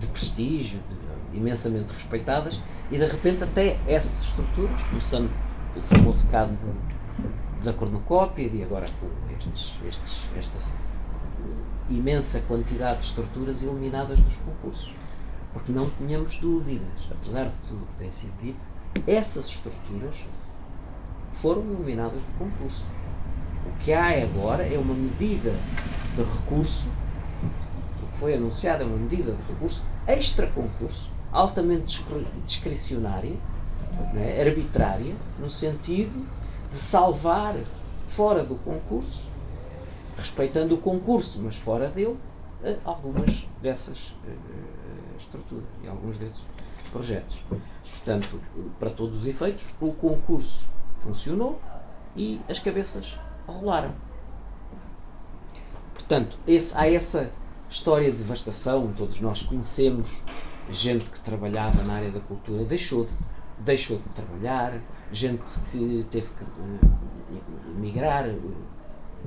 de 0.00 0.06
prestígio 0.08 0.80
de, 0.88 1.38
imensamente 1.38 1.92
respeitadas 1.92 2.60
e 2.90 2.98
de 2.98 3.06
repente 3.06 3.44
até 3.44 3.78
essas 3.86 4.20
estruturas 4.20 4.82
começando 4.84 5.30
o 5.76 5.82
famoso 5.82 6.28
caso 6.28 6.58
de, 6.58 6.98
da 7.62 7.72
cornucópia 7.72 8.50
e 8.52 8.62
agora 8.62 8.86
com 9.00 9.08
estes, 9.34 9.74
estes, 9.86 10.28
esta 10.36 10.70
imensa 11.90 12.40
quantidade 12.46 13.00
de 13.00 13.06
estruturas 13.06 13.62
eliminadas 13.62 14.20
dos 14.20 14.36
concursos 14.36 14.92
porque 15.52 15.72
não 15.72 15.90
tínhamos 15.90 16.36
dúvidas, 16.38 17.08
apesar 17.10 17.46
de 17.46 17.54
tudo 17.68 17.86
que 17.86 17.98
tem 17.98 18.10
sido 18.10 18.32
dito, 18.40 18.58
essas 19.06 19.46
estruturas 19.46 20.14
foram 21.32 21.62
eliminadas 21.62 22.20
do 22.20 22.38
concurso. 22.38 22.84
O 23.66 23.78
que 23.78 23.92
há 23.92 24.22
agora 24.22 24.62
é 24.62 24.78
uma 24.78 24.94
medida 24.94 25.52
de 26.14 26.22
recurso, 26.22 26.88
o 28.02 28.06
que 28.06 28.18
foi 28.18 28.34
anunciado 28.34 28.82
é 28.82 28.86
uma 28.86 28.96
medida 28.96 29.32
de 29.32 29.52
recurso 29.52 29.82
extra-concurso, 30.06 31.10
altamente 31.32 32.04
discricionária, 32.46 33.36
é? 34.14 34.46
arbitrária, 34.46 35.14
no 35.38 35.50
sentido 35.50 36.26
de 36.70 36.78
salvar 36.78 37.56
fora 38.08 38.44
do 38.44 38.56
concurso, 38.56 39.22
respeitando 40.16 40.74
o 40.74 40.78
concurso, 40.78 41.40
mas 41.42 41.56
fora 41.56 41.88
dele, 41.88 42.18
eh, 42.62 42.76
algumas 42.84 43.46
dessas 43.62 44.16
uh, 44.24 45.16
estruturas 45.16 45.64
e 45.82 45.88
alguns 45.88 46.18
desses 46.18 46.42
projetos. 46.90 47.38
Portanto, 47.90 48.40
para 48.78 48.90
todos 48.90 49.18
os 49.18 49.26
efeitos, 49.26 49.64
o 49.80 49.92
concurso 49.92 50.66
funcionou 51.02 51.60
e 52.16 52.40
as 52.48 52.58
cabeças 52.58 53.18
rolaram. 53.46 53.94
Portanto, 55.94 56.38
esse, 56.46 56.76
há 56.76 56.90
essa 56.90 57.30
história 57.68 58.10
de 58.10 58.18
devastação, 58.18 58.92
todos 58.96 59.20
nós 59.20 59.42
conhecemos 59.42 60.22
gente 60.70 61.08
que 61.10 61.20
trabalhava 61.20 61.82
na 61.82 61.94
área 61.94 62.10
da 62.10 62.20
cultura, 62.20 62.64
deixou 62.64 63.04
de, 63.04 63.16
deixou 63.58 63.98
de 63.98 64.08
trabalhar, 64.10 64.80
gente 65.12 65.42
que 65.70 66.06
teve 66.10 66.30
que 66.32 66.44
uh, 66.44 67.76
migrar 67.76 68.24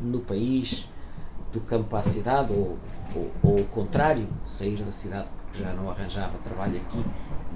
no 0.01 0.19
país, 0.21 0.89
do 1.51 1.59
campo 1.61 1.95
à 1.95 2.01
cidade, 2.01 2.53
ou, 2.53 2.77
ou, 3.15 3.31
ou 3.43 3.59
o 3.59 3.65
contrário, 3.65 4.27
sair 4.45 4.81
da 4.83 4.91
cidade 4.91 5.27
porque 5.51 5.63
já 5.63 5.73
não 5.73 5.89
arranjava 5.89 6.37
trabalho 6.39 6.77
aqui 6.77 7.03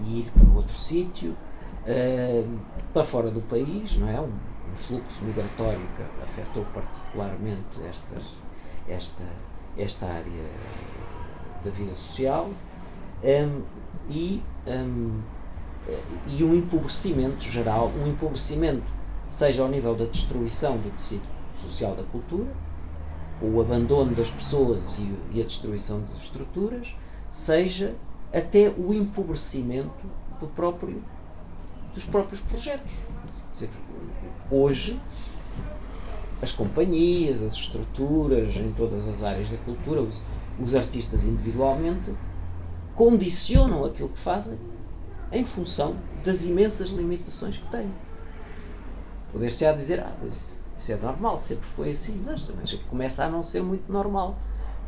e 0.02 0.20
ir 0.20 0.32
para 0.32 0.50
outro 0.54 0.74
sítio, 0.74 1.32
uh, 1.32 2.60
para 2.94 3.04
fora 3.06 3.32
do 3.32 3.42
país, 3.42 3.96
não 3.96 4.10
é? 4.10 4.20
Um, 4.20 4.26
um, 4.26 4.76
fluxo 4.76 5.24
migratório 5.24 5.88
que 5.96 6.24
afetou 6.24 6.66
particularmente 6.74 7.82
estas, 7.88 8.38
esta, 8.88 9.24
esta 9.78 10.06
área 10.06 10.50
da 11.64 11.72
vida 11.72 11.94
social 11.94 12.50
um, 13.24 13.62
e, 14.10 14.44
um, 14.68 15.22
e 16.28 16.44
um 16.44 16.56
empobrecimento 16.56 17.44
geral, 17.44 17.90
um 17.90 18.08
empobrecimento 18.08 18.96
seja 19.28 19.64
ao 19.64 19.70
nível 19.70 19.96
da 19.96 20.06
destruição 20.06 20.78
do 20.78 20.90
tecido 20.92 21.24
social 21.62 21.96
da 21.96 22.04
cultura, 22.04 22.48
o 23.42 23.60
abandono 23.60 24.16
das 24.16 24.30
pessoas 24.30 24.98
e, 24.98 25.14
e 25.34 25.42
a 25.42 25.46
destruição 25.46 26.02
de 26.02 26.18
estruturas, 26.18 26.96
seja 27.30 27.96
até 28.34 28.70
o 28.70 28.94
empobrecimento 28.94 30.06
do 30.40 30.48
próprio, 30.48 31.02
dos 31.94 32.06
próprios 32.06 32.40
projetos. 32.42 32.92
Dizer, 33.52 33.70
hoje, 34.52 35.00
as 36.42 36.52
companhias, 36.52 37.42
as 37.42 37.54
estruturas 37.54 38.56
em 38.56 38.72
todas 38.74 39.08
as 39.08 39.24
áreas 39.24 39.50
da 39.50 39.58
cultura, 39.58 40.02
os, 40.02 40.22
os 40.62 40.76
artistas 40.76 41.24
individualmente, 41.24 42.14
condicionam 42.94 43.86
aquilo 43.86 44.10
que 44.10 44.20
fazem 44.20 44.58
em 45.32 45.46
função 45.46 45.96
das 46.24 46.44
imensas 46.44 46.90
limitações 46.90 47.58
que 47.58 47.68
têm. 47.70 47.92
Poder-se-á 49.32 49.74
dizer, 49.74 50.00
ah, 50.00 50.14
isso, 50.26 50.56
isso 50.78 50.92
é 50.92 50.96
normal, 50.96 51.40
sempre 51.42 51.66
foi 51.66 51.90
assim, 51.90 52.22
mas, 52.26 52.50
mas 52.58 52.74
começa 52.74 53.26
a 53.26 53.30
não 53.30 53.44
ser 53.44 53.62
muito 53.62 53.92
normal. 53.92 54.38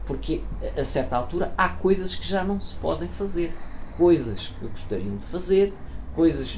Porque 0.06 0.42
a 0.78 0.84
certa 0.86 1.18
altura 1.18 1.54
há 1.58 1.68
coisas 1.68 2.16
que 2.16 2.26
já 2.26 2.44
não 2.44 2.60
se 2.60 2.76
podem 2.76 3.10
fazer. 3.10 3.54
Coisas 3.98 4.48
que 4.48 4.68
gostariam 4.68 5.18
de 5.18 5.26
fazer, 5.26 5.74
coisas, 6.16 6.58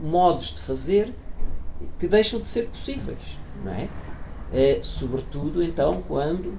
modos 0.00 0.54
de 0.54 0.60
fazer 0.60 1.12
que 1.98 2.06
deixam 2.06 2.40
de 2.40 2.48
ser 2.48 2.68
possíveis, 2.68 3.38
não 3.64 3.72
é? 3.72 3.88
é 4.52 4.80
sobretudo 4.82 5.62
então 5.62 6.02
quando, 6.06 6.58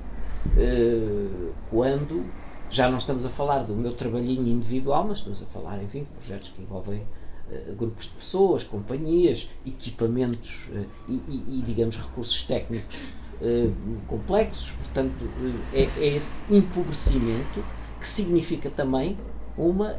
eh, 0.57 1.51
quando 1.69 2.25
já 2.71 2.89
não 2.89 2.97
estamos 2.97 3.25
a 3.25 3.29
falar 3.29 3.63
do 3.63 3.75
meu 3.75 3.93
trabalhinho 3.93 4.47
individual, 4.47 5.05
mas 5.05 5.17
estamos 5.17 5.43
a 5.43 5.45
falar, 5.47 5.83
enfim, 5.83 6.03
de 6.03 6.09
projetos 6.09 6.49
que 6.49 6.61
envolvem 6.61 7.01
uh, 7.01 7.75
grupos 7.75 8.05
de 8.05 8.11
pessoas, 8.11 8.63
companhias, 8.63 9.49
equipamentos 9.65 10.69
uh, 10.69 10.87
e, 11.07 11.21
e, 11.27 11.59
e, 11.59 11.61
digamos, 11.63 11.97
recursos 11.97 12.45
técnicos 12.45 13.11
uh, 13.41 13.73
complexos. 14.07 14.71
Portanto, 14.71 15.29
é, 15.73 15.83
é, 15.83 16.15
esse 16.15 16.33
empobrecimento 16.49 17.61
que 17.99 18.07
significa 18.07 18.69
também 18.69 19.17
uma 19.57 19.97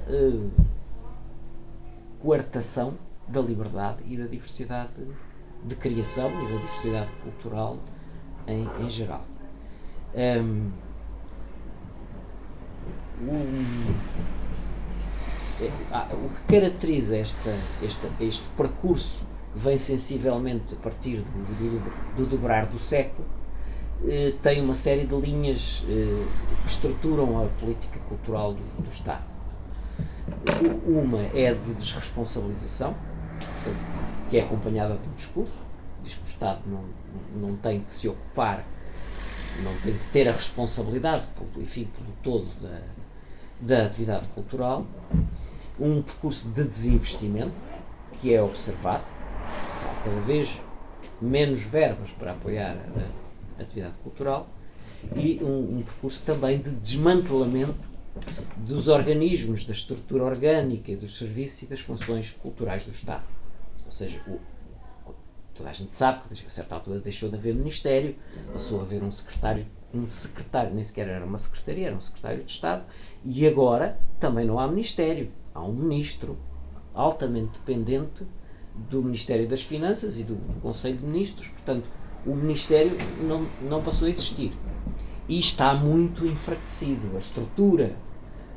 coartação 2.21 2.95
da 3.29 3.41
liberdade 3.41 4.03
e 4.07 4.17
da 4.17 4.27
diversidade 4.27 4.93
de 5.63 5.77
criação 5.77 6.31
e 6.31 6.53
da 6.53 6.57
diversidade 6.57 7.11
cultural 7.23 7.79
em, 8.47 8.67
em 8.81 8.91
geral. 8.91 9.25
Um, 10.15 10.71
é, 15.61 15.71
ah, 15.91 16.09
o 16.13 16.29
que 16.31 16.43
caracteriza 16.55 17.17
esta, 17.17 17.57
esta, 17.83 18.09
este 18.21 18.49
percurso 18.57 19.23
que 19.53 19.59
vem 19.59 19.79
sensivelmente 19.79 20.75
a 20.75 20.77
partir 20.79 21.19
do, 21.19 21.23
do, 21.25 22.17
do 22.17 22.27
dobrar 22.27 22.67
do 22.67 22.79
século 22.79 23.27
eh, 24.05 24.35
tem 24.43 24.61
uma 24.61 24.75
série 24.75 25.07
de 25.07 25.15
linhas 25.15 25.85
eh, 25.89 26.27
que 26.63 26.69
estruturam 26.69 27.45
a 27.45 27.49
política 27.49 28.01
cultural 28.09 28.55
do, 28.55 28.83
do 28.83 28.89
Estado. 28.89 29.25
Uma 30.87 31.23
é 31.35 31.55
de 31.55 31.75
desresponsabilização, 31.75 32.97
que 34.29 34.39
é 34.39 34.43
acompanhada 34.43 34.97
de 34.97 35.09
um 35.09 35.13
discurso, 35.13 35.55
diz 36.03 36.15
que 36.15 36.25
o 36.25 36.27
Estado 36.27 36.63
não, 36.67 36.85
não 37.37 37.57
tem 37.57 37.81
que 37.81 37.93
se 37.93 38.09
ocupar, 38.09 38.65
não 39.63 39.77
tem 39.81 39.97
que 39.97 40.07
ter 40.07 40.29
a 40.29 40.33
responsabilidade, 40.33 41.23
enfim, 41.59 41.89
pelo 41.97 42.13
todo 42.23 42.47
da, 42.61 42.81
da 43.63 43.87
atividade 43.87 44.27
cultural, 44.35 44.85
um 45.79 46.03
percurso 46.03 46.51
de 46.51 46.65
desinvestimento 46.65 47.55
que 48.21 48.35
é 48.35 48.43
observado, 48.43 49.05
há 49.45 50.03
cada 50.05 50.21
vez 50.21 50.61
menos 51.21 51.63
verbas 51.63 52.11
para 52.11 52.33
apoiar 52.33 52.77
a, 52.77 53.61
a 53.61 53.63
atividade 53.63 53.95
cultural 54.03 54.49
e 55.15 55.43
um, 55.43 55.79
um, 55.79 55.83
percurso 55.83 56.23
também 56.25 56.61
de 56.61 56.71
desmantelamento 56.71 57.91
dos 58.57 58.89
organismos, 58.89 59.65
da 59.65 59.73
estrutura 59.73 60.25
orgânica, 60.25 60.95
dos 60.97 61.17
serviços 61.17 61.63
e 61.63 61.67
das 61.67 61.81
funções 61.81 62.33
culturais 62.33 62.85
do 62.85 62.91
Estado. 62.91 63.25
Ou 63.85 63.91
seja, 63.91 64.21
o, 64.27 64.39
toda 65.55 65.71
a 65.71 65.73
gente 65.73 65.95
sabe 65.95 66.23
que 66.29 66.47
a 66.47 66.51
certa 66.51 66.75
altura 66.75 67.01
deixou 67.01 67.29
de 67.29 67.37
haver 67.37 67.55
ministério, 67.55 68.17
passou 68.53 68.81
a 68.81 68.83
haver 68.83 69.03
um 69.03 69.11
secretário, 69.11 69.67
um 69.95 70.07
secretário, 70.07 70.75
nem 70.75 70.85
sequer 70.85 71.09
era 71.09 71.25
uma 71.25 71.39
secretaria, 71.39 71.89
era 71.89 71.97
um 71.97 72.01
secretário 72.01 72.45
de 72.45 72.51
Estado, 72.51 72.85
e 73.25 73.47
agora 73.47 73.99
também 74.19 74.45
não 74.45 74.59
há 74.59 74.67
ministério, 74.67 75.31
há 75.55 75.63
um 75.63 75.73
ministro 75.73 76.37
altamente 76.95 77.59
dependente 77.59 78.27
do 78.75 79.03
Ministério 79.03 79.49
das 79.49 79.63
Finanças 79.63 80.19
e 80.19 80.25
do 80.25 80.37
Conselho 80.61 80.99
de 80.99 81.05
Ministros, 81.05 81.49
portanto, 81.49 81.85
o 82.25 82.35
Ministério 82.35 82.97
não, 83.21 83.47
não 83.63 83.83
passou 83.83 84.07
a 84.07 84.11
existir. 84.11 84.53
E 85.29 85.39
está 85.39 85.75
muito 85.75 86.25
enfraquecido. 86.27 87.15
A 87.15 87.19
estrutura 87.19 87.95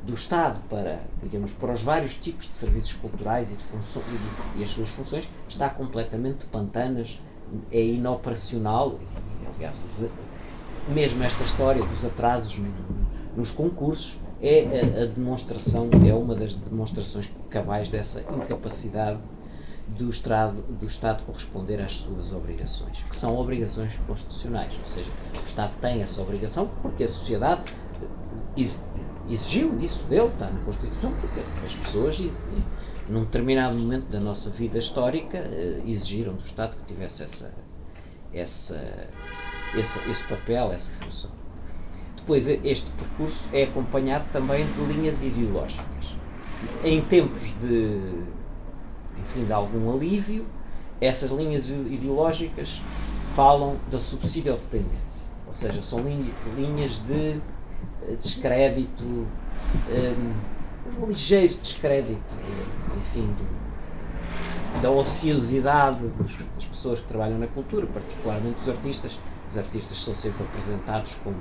do 0.04 0.14
Estado 0.14 0.60
para, 0.68 1.00
digamos, 1.22 1.52
para 1.52 1.72
os 1.72 1.82
vários 1.82 2.14
tipos 2.14 2.48
de 2.48 2.54
serviços 2.54 2.92
culturais 2.94 3.50
e, 3.50 3.54
de 3.54 3.62
funções, 3.64 4.04
e 4.56 4.62
as 4.62 4.68
suas 4.68 4.88
funções 4.88 5.28
está 5.48 5.68
completamente 5.68 6.40
de 6.40 6.46
pantanas, 6.46 7.20
é 7.70 7.82
inoperacional. 7.82 8.98
E, 9.00 9.56
aliás, 9.56 9.76
mesmo 10.88 11.22
esta 11.22 11.42
história 11.42 11.84
dos 11.84 12.04
atrasos 12.04 12.62
nos 13.36 13.50
concursos 13.50 14.20
é 14.40 14.80
a, 14.80 15.02
a, 15.02 15.06
demonstração, 15.06 15.88
é 16.06 16.12
uma 16.14 16.34
das 16.34 16.54
demonstrações 16.54 17.30
cabais 17.48 17.90
dessa 17.90 18.20
incapacidade 18.20 19.18
do 19.88 20.10
Estado, 20.10 20.62
do 20.62 20.86
Estado 20.86 21.22
corresponder 21.24 21.80
às 21.80 21.92
suas 21.92 22.32
obrigações, 22.32 23.02
que 23.08 23.16
são 23.16 23.36
obrigações 23.36 23.98
constitucionais, 24.06 24.72
ou 24.78 24.86
seja, 24.86 25.10
o 25.40 25.44
Estado 25.44 25.72
tem 25.80 26.02
essa 26.02 26.20
obrigação 26.20 26.68
porque 26.82 27.04
a 27.04 27.08
sociedade 27.08 27.62
exigiu 29.28 29.78
isso 29.80 30.04
dele, 30.04 30.28
está 30.28 30.50
na 30.50 30.60
Constituição, 30.64 31.12
porque 31.12 31.40
as 31.64 31.74
pessoas, 31.74 32.20
num 33.08 33.24
determinado 33.24 33.76
momento 33.76 34.08
da 34.08 34.20
nossa 34.20 34.50
vida 34.50 34.78
histórica, 34.78 35.38
eh, 35.38 35.82
exigiram 35.86 36.34
do 36.34 36.44
Estado 36.44 36.76
que 36.76 36.84
tivesse 36.84 37.22
essa, 37.22 37.54
essa, 38.32 39.08
esse, 39.74 39.98
esse 40.10 40.24
papel, 40.24 40.72
essa 40.72 40.90
função. 41.02 41.30
Depois, 42.26 42.48
este 42.48 42.90
percurso 42.90 43.48
é 43.52 43.62
acompanhado 43.62 44.24
também 44.32 44.66
de 44.66 44.84
linhas 44.84 45.22
ideológicas. 45.22 46.12
Em 46.82 47.00
tempos 47.00 47.54
de, 47.60 48.00
enfim, 49.20 49.44
de 49.44 49.52
algum 49.52 49.94
alívio, 49.94 50.44
essas 51.00 51.30
linhas 51.30 51.70
ideológicas 51.70 52.82
falam 53.30 53.76
da 53.88 54.00
subsídio-dependência, 54.00 55.24
ou 55.46 55.54
seja, 55.54 55.80
são 55.80 56.00
linhas 56.56 56.96
de 57.06 57.40
eh, 58.08 58.16
descrédito, 58.20 59.04
um, 59.04 60.34
um 61.00 61.06
ligeiro 61.06 61.54
descrédito, 61.58 62.34
de, 62.34 62.98
enfim, 62.98 63.32
do, 63.34 64.80
da 64.82 64.90
ociosidade 64.90 66.08
dos, 66.08 66.36
das 66.56 66.64
pessoas 66.64 66.98
que 66.98 67.06
trabalham 67.06 67.38
na 67.38 67.46
cultura, 67.46 67.86
particularmente 67.86 68.62
os 68.62 68.68
artistas. 68.68 69.16
Os 69.48 69.56
artistas 69.56 69.96
são 70.02 70.12
sempre 70.12 70.42
apresentados 70.42 71.14
como 71.22 71.36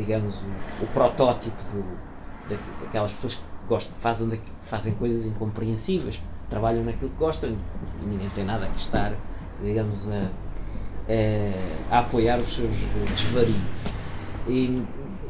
digamos, 0.00 0.40
o, 0.40 0.84
o 0.84 0.86
protótipo 0.88 1.56
do, 1.72 1.84
daquelas 2.82 3.12
pessoas 3.12 3.34
que 3.34 3.42
gostam, 3.68 3.94
fazem, 3.98 4.40
fazem 4.62 4.94
coisas 4.94 5.26
incompreensíveis, 5.26 6.20
trabalham 6.48 6.82
naquilo 6.84 7.10
que 7.10 7.16
gostam 7.16 7.50
e 8.02 8.06
ninguém 8.06 8.28
tem 8.30 8.44
nada 8.44 8.66
que 8.68 8.80
estar, 8.80 9.14
digamos, 9.62 10.10
a, 10.10 10.30
a, 11.90 11.96
a 11.96 11.98
apoiar 12.00 12.40
os 12.40 12.48
seus 12.48 12.78
desvarios. 13.08 13.56
E, 14.48 14.82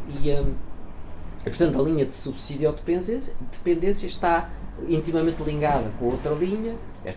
e, 0.09 0.31
e, 0.31 1.51
portanto, 1.51 1.81
a 1.81 1.83
linha 1.83 2.07
de 2.07 2.15
subsídio 2.15 2.69
ou 2.69 2.75
dependência, 2.75 3.35
dependência 3.53 4.07
está 4.07 4.51
intimamente 4.89 5.43
ligada 5.43 5.91
com 5.99 6.07
outra 6.07 6.33
linha. 6.33 6.77
É, 7.05 7.15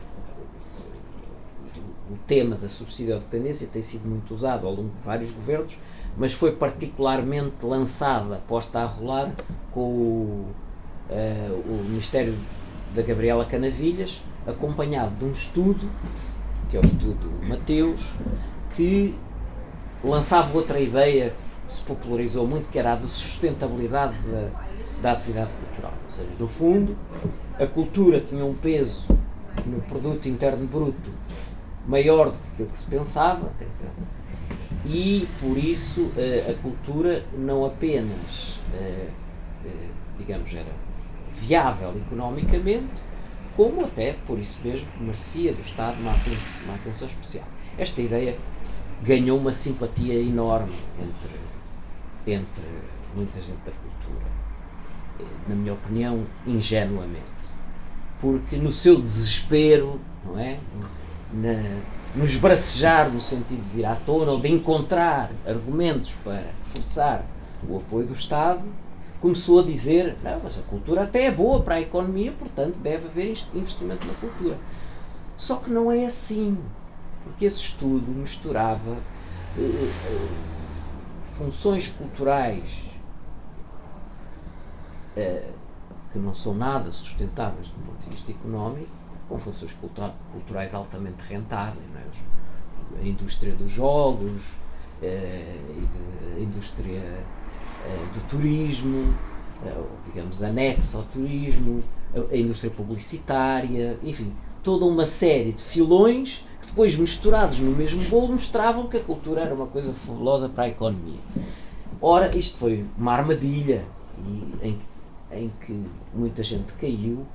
o 2.09 2.17
tema 2.27 2.55
da 2.55 2.67
subsídio 2.67 3.15
ou 3.15 3.19
dependência 3.21 3.67
tem 3.67 3.81
sido 3.81 4.07
muito 4.07 4.33
usado 4.33 4.67
ao 4.67 4.73
longo 4.73 4.89
de 4.89 5.01
vários 5.03 5.31
governos, 5.31 5.77
mas 6.17 6.33
foi 6.33 6.51
particularmente 6.51 7.65
lançada, 7.65 8.41
posta 8.47 8.79
a 8.79 8.85
rolar 8.85 9.31
com 9.71 9.81
o, 9.81 10.47
uh, 11.09 11.63
o 11.67 11.83
Ministério 11.83 12.37
da 12.93 13.01
Gabriela 13.01 13.45
Canavilhas, 13.45 14.21
acompanhado 14.45 15.15
de 15.15 15.25
um 15.25 15.31
estudo, 15.31 15.89
que 16.69 16.77
é 16.77 16.79
o 16.79 16.85
estudo 16.85 17.29
Mateus, 17.47 18.13
que 18.75 19.15
lançava 20.03 20.55
outra 20.55 20.79
ideia 20.79 21.33
que 21.65 21.71
se 21.71 21.81
popularizou 21.81 22.47
muito, 22.47 22.69
que 22.69 22.77
era 22.77 22.93
a 22.93 22.95
da 22.95 23.07
sustentabilidade 23.07 24.15
da, 24.27 24.49
da 25.01 25.11
atividade 25.13 25.51
cultural. 25.53 25.93
Ou 26.05 26.11
seja, 26.11 26.29
no 26.39 26.47
fundo, 26.47 26.95
a 27.57 27.65
cultura 27.65 28.19
tinha 28.19 28.45
um 28.45 28.53
peso 28.53 29.05
no 29.65 29.81
produto 29.81 30.27
interno 30.27 30.67
bruto 30.67 31.11
maior 31.87 32.31
do 32.31 32.37
que 32.37 32.47
aquilo 32.53 32.69
que 32.69 32.77
se 32.77 32.85
pensava, 32.85 33.51
e 34.85 35.27
por 35.39 35.57
isso 35.57 36.11
eh, 36.17 36.51
a 36.51 36.61
cultura 36.61 37.25
não 37.37 37.65
apenas, 37.65 38.59
eh, 38.73 39.07
eh, 39.65 39.89
digamos, 40.17 40.53
era 40.53 40.71
viável 41.31 41.95
economicamente, 41.97 43.01
como 43.55 43.85
até, 43.85 44.13
por 44.25 44.37
isso 44.37 44.59
mesmo, 44.63 44.87
merecia 44.99 45.53
do 45.53 45.61
Estado 45.61 46.01
uma 46.01 46.11
atenção, 46.11 46.63
uma 46.65 46.75
atenção 46.75 47.07
especial. 47.07 47.47
Esta 47.77 48.01
ideia 48.01 48.37
ganhou 49.01 49.37
uma 49.37 49.51
simpatia 49.51 50.15
enorme 50.15 50.75
entre, 50.99 52.33
entre 52.35 52.63
muita 53.15 53.39
gente 53.39 53.59
da 53.65 53.71
cultura. 53.71 54.33
na 55.47 55.55
minha 55.55 55.73
opinião, 55.73 56.25
ingenuamente. 56.45 57.31
Porque 58.19 58.57
no 58.57 58.71
seu 58.71 58.99
desespero, 58.99 59.99
não 60.25 60.39
é? 60.39 60.59
Na, 61.31 61.81
no 62.15 62.23
esbracejar 62.23 63.11
no 63.11 63.19
sentido 63.19 63.61
de 63.61 63.69
vir 63.69 63.85
à 63.85 63.95
tona 63.95 64.31
ou 64.31 64.39
de 64.39 64.51
encontrar 64.51 65.31
argumentos 65.45 66.13
para 66.23 66.45
forçar 66.73 67.25
o 67.67 67.77
apoio 67.77 68.05
do 68.05 68.13
Estado, 68.13 68.63
começou 69.19 69.59
a 69.59 69.63
dizer: 69.63 70.17
não, 70.21 70.39
mas 70.43 70.59
a 70.59 70.61
cultura 70.63 71.03
até 71.03 71.25
é 71.25 71.31
boa 71.31 71.61
para 71.61 71.75
a 71.75 71.81
economia, 71.81 72.31
portanto 72.31 72.75
deve 72.77 73.07
haver 73.07 73.33
investimento 73.53 74.05
na 74.05 74.13
cultura. 74.15 74.57
Só 75.35 75.55
que 75.55 75.69
não 75.69 75.91
é 75.91 76.05
assim, 76.05 76.57
porque 77.23 77.45
esse 77.45 77.59
estudo 77.59 78.11
misturava 78.11 78.91
uh, 78.91 79.61
uh, 79.61 80.29
funções 81.35 81.87
culturais 81.87 82.91
uh, 85.17 85.53
que 86.11 86.19
não 86.19 86.35
são 86.35 86.53
nada 86.53 86.91
sustentáveis 86.91 87.67
do 87.69 87.85
ponto 87.85 88.03
de 88.03 88.09
vista 88.11 88.29
económico 88.29 89.02
com 89.33 89.39
funções 89.39 89.75
culturais 90.31 90.75
altamente 90.75 91.23
rentáveis. 91.27 91.83
É? 91.95 93.01
A 93.01 93.07
indústria 93.07 93.55
dos 93.55 93.71
jogos, 93.71 94.51
a 95.01 96.39
indústria 96.39 97.25
do 98.13 98.27
turismo, 98.27 99.15
digamos, 100.05 100.43
anexo 100.43 100.97
ao 100.97 101.03
turismo, 101.03 101.83
a 102.31 102.35
indústria 102.35 102.69
publicitária, 102.69 103.97
enfim, 104.03 104.31
toda 104.61 104.85
uma 104.85 105.07
série 105.07 105.51
de 105.51 105.63
filões 105.63 106.45
que 106.61 106.67
depois 106.67 106.95
misturados 106.95 107.59
no 107.59 107.71
mesmo 107.71 108.07
bolo 108.09 108.33
mostravam 108.33 108.87
que 108.87 108.97
a 108.97 109.03
cultura 109.03 109.41
era 109.41 109.55
uma 109.55 109.65
coisa 109.65 109.93
fabulosa 109.93 110.47
para 110.47 110.65
a 110.65 110.69
economia. 110.69 111.19
Ora, 111.99 112.29
isto 112.37 112.59
foi 112.59 112.85
uma 112.95 113.13
armadilha 113.13 113.83
e, 114.19 114.79
em 115.31 115.51
que 115.65 115.83
muita 116.13 116.43
gente 116.43 116.73
caiu 116.73 117.25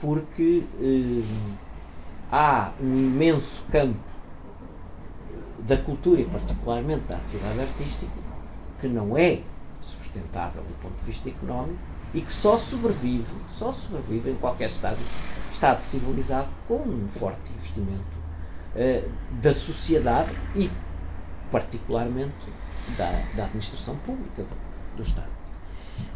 porque 0.00 0.64
eh, 0.80 1.24
há 2.30 2.72
um 2.80 2.96
imenso 2.96 3.62
campo 3.70 3.98
da 5.60 5.76
cultura 5.76 6.20
e 6.20 6.24
particularmente 6.24 7.04
da 7.06 7.16
atividade 7.16 7.60
artística 7.60 8.12
que 8.80 8.88
não 8.88 9.16
é 9.16 9.40
sustentável 9.80 10.62
do 10.62 10.74
ponto 10.80 10.98
de 10.98 11.04
vista 11.04 11.28
económico 11.28 11.78
e 12.14 12.20
que 12.20 12.32
só 12.32 12.56
sobrevive, 12.56 13.32
só 13.48 13.70
sobrevive 13.70 14.30
em 14.30 14.36
qualquer 14.36 14.66
estado, 14.66 14.98
estado 15.50 15.80
civilizado 15.80 16.48
com 16.66 16.76
um 16.76 17.08
forte 17.10 17.52
investimento 17.52 18.00
uh, 18.74 19.10
da 19.42 19.52
sociedade 19.52 20.30
e 20.54 20.70
particularmente 21.50 22.34
da, 22.96 23.10
da 23.36 23.44
administração 23.44 23.96
pública 23.96 24.42
do, 24.42 24.96
do 24.96 25.02
Estado. 25.02 25.28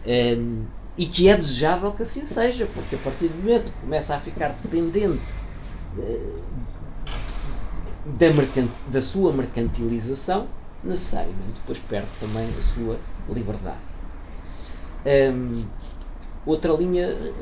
Ehm, 0.06 0.64
e 0.96 1.06
que 1.06 1.28
é 1.28 1.36
desejável 1.36 1.92
que 1.92 2.02
assim 2.02 2.24
seja, 2.24 2.66
porque 2.66 2.96
a 2.96 2.98
partir 2.98 3.28
do 3.28 3.36
momento 3.36 3.72
que 3.72 3.80
começa 3.80 4.14
a 4.14 4.20
ficar 4.20 4.48
dependente 4.62 5.32
uh, 5.96 6.42
da, 8.06 8.26
da 8.88 9.00
sua 9.00 9.32
mercantilização, 9.32 10.48
necessariamente 10.84 11.54
depois 11.60 11.78
perde 11.78 12.08
também 12.20 12.54
a 12.56 12.60
sua 12.60 12.98
liberdade. 13.28 13.78
Um, 15.06 15.64
outra 16.44 16.72
linha 16.72 17.06
eh, 17.06 17.32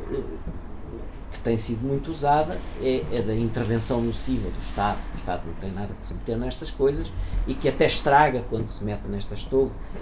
que 1.31 1.38
tem 1.40 1.57
sido 1.57 1.87
muito 1.87 2.11
usada 2.11 2.59
é, 2.83 3.05
é 3.12 3.23
da 3.23 3.35
intervenção 3.35 4.01
nociva 4.03 4.51
do 4.51 4.59
Estado. 4.59 4.99
O 5.14 5.16
Estado 5.16 5.43
não 5.47 5.55
tem 5.55 5.73
nada 5.73 5.95
de 5.99 6.05
se 6.05 6.14
meter 6.14 6.37
nestas 6.37 6.71
coisas 6.71 7.11
e 7.47 7.55
que 7.55 7.69
até 7.69 7.87
estraga 7.87 8.45
quando 8.49 8.69
se 8.69 8.85
mete 8.85 9.07
nestas, 9.07 9.49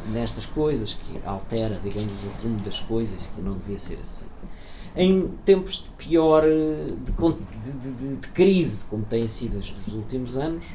nestas 0.06 0.46
coisas, 0.46 0.94
que 0.94 1.20
altera, 1.24 1.80
digamos, 1.82 2.12
o 2.22 2.42
rumo 2.42 2.60
das 2.60 2.80
coisas, 2.80 3.26
que 3.34 3.40
não 3.40 3.54
devia 3.58 3.78
ser 3.78 3.98
assim. 4.00 4.26
Em 4.96 5.28
tempos 5.44 5.84
de 5.84 5.90
pior, 5.90 6.44
eh, 6.44 6.92
de, 7.04 7.72
de, 7.72 7.92
de, 7.92 8.16
de 8.16 8.28
crise, 8.28 8.84
como 8.86 9.04
têm 9.04 9.28
sido 9.28 9.58
as 9.58 9.70
dos 9.70 9.94
últimos 9.94 10.36
anos, 10.36 10.66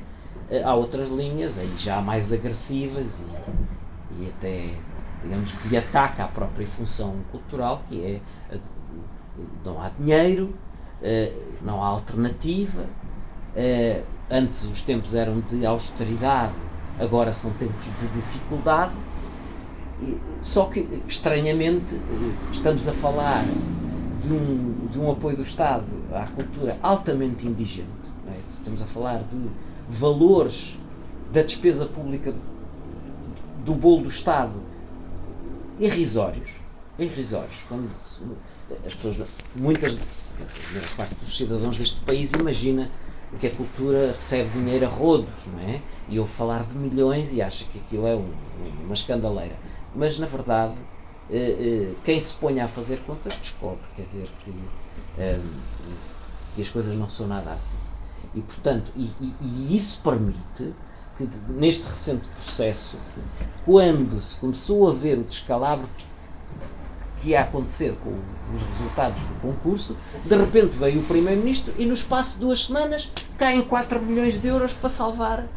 eh, 0.50 0.64
há 0.64 0.74
outras 0.74 1.10
linhas, 1.10 1.58
aí 1.58 1.74
já 1.78 2.00
mais 2.00 2.32
agressivas 2.32 3.20
e, 3.20 4.24
e 4.24 4.30
até, 4.30 4.76
digamos, 5.22 5.54
de 5.68 5.76
ataque 5.76 6.22
à 6.22 6.28
própria 6.28 6.66
função 6.68 7.16
cultural, 7.32 7.84
que 7.90 8.02
é 8.02 8.22
não 9.64 9.82
há 9.82 9.90
dinheiro, 9.90 10.54
eh, 11.02 11.34
não 11.62 11.84
há 11.84 11.88
alternativa. 11.88 12.86
Eh, 13.56 14.04
antes 14.30 14.64
os 14.66 14.82
tempos 14.82 15.16
eram 15.16 15.42
de 15.42 15.66
austeridade, 15.66 16.54
agora 17.00 17.34
são 17.34 17.52
tempos 17.52 17.86
de 17.98 18.08
dificuldade. 18.08 18.94
Só 20.42 20.66
que, 20.66 21.02
estranhamente, 21.08 21.98
estamos 22.52 22.88
a 22.88 22.94
falar 22.94 23.46
de 24.24 24.34
um, 24.34 24.88
de 24.90 25.00
um 25.00 25.12
apoio 25.12 25.38
do 25.38 25.42
Estado 25.42 25.86
à 26.12 26.26
cultura 26.28 26.78
altamente 26.82 27.48
indigente. 27.48 27.88
É? 28.28 28.40
Estamos 28.58 28.82
a 28.82 28.86
falar 28.86 29.24
de 29.24 29.38
valores 29.88 30.78
da 31.32 31.42
despesa 31.42 31.86
pública 31.86 32.34
do 33.64 33.74
bolo 33.74 34.04
do 34.04 34.10
Estado 34.10 34.54
irrisórios. 35.80 36.56
Irrisórios. 36.98 37.64
Quando 37.68 37.90
as 38.86 38.94
pessoas, 38.96 39.28
muitas, 39.56 39.98
parte 40.98 41.16
dos 41.16 41.38
cidadãos 41.38 41.78
deste 41.78 42.00
país 42.02 42.32
imagina 42.34 42.90
que 43.40 43.48
a 43.48 43.52
cultura 43.52 44.14
recebe 44.14 44.50
dinheiro 44.52 44.86
a 44.86 44.90
rodos, 44.90 45.48
não 45.48 45.60
é? 45.60 45.82
E 46.08 46.20
ouve 46.20 46.32
falar 46.32 46.64
de 46.66 46.76
milhões 46.76 47.34
e 47.34 47.42
acha 47.42 47.66
que 47.66 47.80
aquilo 47.80 48.08
é 48.08 48.16
um, 48.16 48.32
uma 48.84 48.94
escandaleira. 48.94 49.56
Mas, 49.96 50.20
na 50.20 50.26
verdade, 50.26 50.76
eh, 51.30 51.36
eh, 51.38 51.96
quem 52.04 52.20
se 52.20 52.34
põe 52.34 52.60
a 52.60 52.68
fazer 52.68 53.00
contas 53.06 53.38
descobre, 53.38 53.84
quer 53.96 54.06
dizer, 54.06 54.30
que, 54.44 54.54
eh, 55.18 55.40
que 56.56 56.62
as 56.62 56.70
coisas 56.70 56.96
não 56.96 57.10
são 57.10 57.28
nada 57.28 57.52
assim. 57.52 57.78
E, 58.36 58.42
portanto, 58.42 58.92
e, 58.96 59.10
e, 59.20 59.36
e 59.42 59.76
isso 59.76 60.02
permite 60.02 60.74
que, 61.18 61.30
neste 61.50 61.88
recente 61.88 62.28
processo, 62.30 62.98
quando 63.66 64.22
se 64.22 64.40
começou 64.40 64.90
a 64.90 64.94
ver 64.94 65.18
o 65.18 65.24
descalabro 65.24 65.88
que 67.24 67.30
ia 67.30 67.42
acontecer 67.42 67.96
com 68.04 68.14
os 68.54 68.62
resultados 68.64 69.22
do 69.22 69.34
concurso, 69.42 69.96
de 70.26 70.36
repente 70.36 70.76
veio 70.78 71.00
o 71.00 71.06
Primeiro-Ministro 71.06 71.74
e 71.78 71.86
no 71.86 71.94
espaço 71.94 72.34
de 72.34 72.42
duas 72.42 72.66
semanas 72.66 73.10
caem 73.38 73.62
4 73.62 74.02
milhões 74.02 74.38
de 74.38 74.48
euros 74.48 74.74
para 74.74 74.90
salvar 74.90 75.48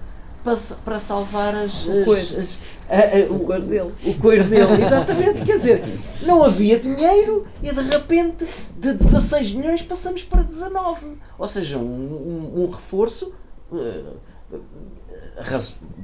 para, 0.44 0.56
para 0.84 0.98
salvar 1.00 1.56
as, 1.56 1.86
o 1.86 2.12
as, 2.12 2.56
a, 2.88 2.98
a, 2.98 3.32
o, 3.32 3.50
o 3.50 3.60
dele. 3.60 3.92
O 4.04 4.14
coelho 4.14 4.44
dele, 4.44 4.78
exatamente, 4.80 5.44
quer 5.44 5.56
dizer, 5.56 5.98
não 6.22 6.44
havia 6.44 6.78
dinheiro 6.78 7.48
e 7.60 7.72
de 7.72 7.82
repente 7.82 8.46
de 8.78 8.92
16 8.92 9.54
milhões 9.54 9.82
passamos 9.82 10.22
para 10.22 10.42
19. 10.42 11.18
Ou 11.36 11.48
seja, 11.48 11.78
um, 11.78 11.82
um, 11.82 12.62
um 12.62 12.70
reforço 12.70 13.34
uh, 13.72 14.16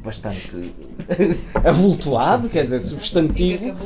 bastante 0.03 0.75
avultuado, 1.65 2.49
quer 2.49 2.63
dizer, 2.63 2.81
substantivo. 2.81 3.77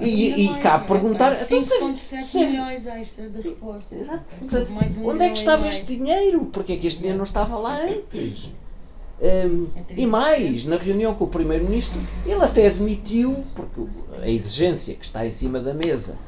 E, 0.00 0.44
e 0.44 0.58
cá 0.58 0.74
a 0.74 0.78
perguntar. 0.80 1.32
Então, 1.32 1.60
5,7 1.60 2.46
milhões 2.46 2.86
extra 2.86 3.28
de 3.28 3.40
reforço. 3.40 3.94
Exato. 3.94 4.24
Portanto, 4.38 4.72
um 4.98 5.08
onde 5.08 5.24
é 5.24 5.30
que 5.30 5.38
estava 5.38 5.66
este 5.68 5.96
dinheiro? 5.96 6.46
Porque 6.52 6.72
é 6.72 6.76
que 6.76 6.86
este 6.86 6.98
dinheiro 6.98 7.16
não 7.16 7.24
estava 7.24 7.56
lá 7.56 7.80
antes? 7.80 8.50
Um, 9.22 9.68
e 9.96 10.04
mais, 10.04 10.64
na 10.64 10.76
reunião 10.76 11.14
com 11.14 11.24
o 11.24 11.28
Primeiro-Ministro, 11.28 11.98
ele 12.26 12.44
até 12.44 12.66
admitiu, 12.66 13.44
porque 13.54 13.80
a 14.20 14.28
exigência 14.28 14.94
que 14.94 15.04
está 15.04 15.24
em 15.24 15.30
cima 15.30 15.60
da 15.60 15.72
mesa, 15.72 16.18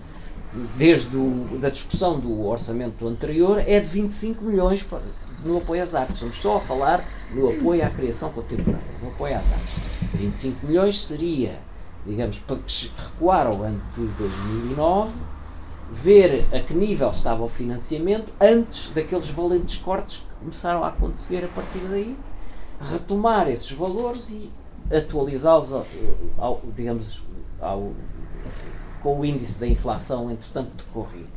desde 0.79 1.14
o, 1.14 1.59
da 1.61 1.69
discussão 1.69 2.19
do 2.19 2.47
orçamento 2.47 3.07
anterior, 3.07 3.59
é 3.59 3.81
de 3.81 3.87
25 3.87 4.45
milhões 4.45 4.83
para, 4.83 5.03
no 5.45 5.59
apoio 5.59 5.83
às 5.83 5.95
artes. 5.95 6.16
Estamos 6.16 6.37
só 6.37 6.57
a 6.57 6.61
falar 6.61 7.05
no 7.33 7.51
apoio 7.51 7.85
à 7.85 7.91
criação 7.91 8.31
contemporânea, 8.31 8.85
no 9.03 9.09
apoio 9.09 9.37
às 9.37 9.53
artes. 9.53 9.75
25 10.15 10.67
milhões 10.67 11.05
seria, 11.05 11.59
digamos, 12.07 12.39
para 12.39 12.59
recuar 12.97 13.47
ao 13.47 13.62
ano 13.62 13.81
de 13.95 14.07
2009, 14.07 15.15
ver 15.93 16.47
a 16.53 16.61
que 16.61 16.74
nível 16.74 17.11
estava 17.11 17.45
o 17.45 17.49
financiamento 17.49 18.33
antes 18.41 18.89
daqueles 18.91 19.29
valentes 19.29 19.77
cortes 19.77 20.18
que 20.18 20.35
começaram 20.41 20.85
a 20.85 20.89
acontecer 20.89 21.45
a 21.45 21.49
partir 21.49 21.81
daí, 21.89 22.16
retomar 22.81 23.49
esses 23.49 23.70
valores 23.72 24.31
e 24.31 24.51
atualizá-los, 24.95 25.72
ao, 26.39 26.62
digamos, 26.74 27.22
ao, 27.61 27.93
com 29.03 29.20
o 29.20 29.24
índice 29.24 29.59
da 29.59 29.66
inflação, 29.66 30.31
entretanto, 30.31 30.85
decorrido. 30.85 31.29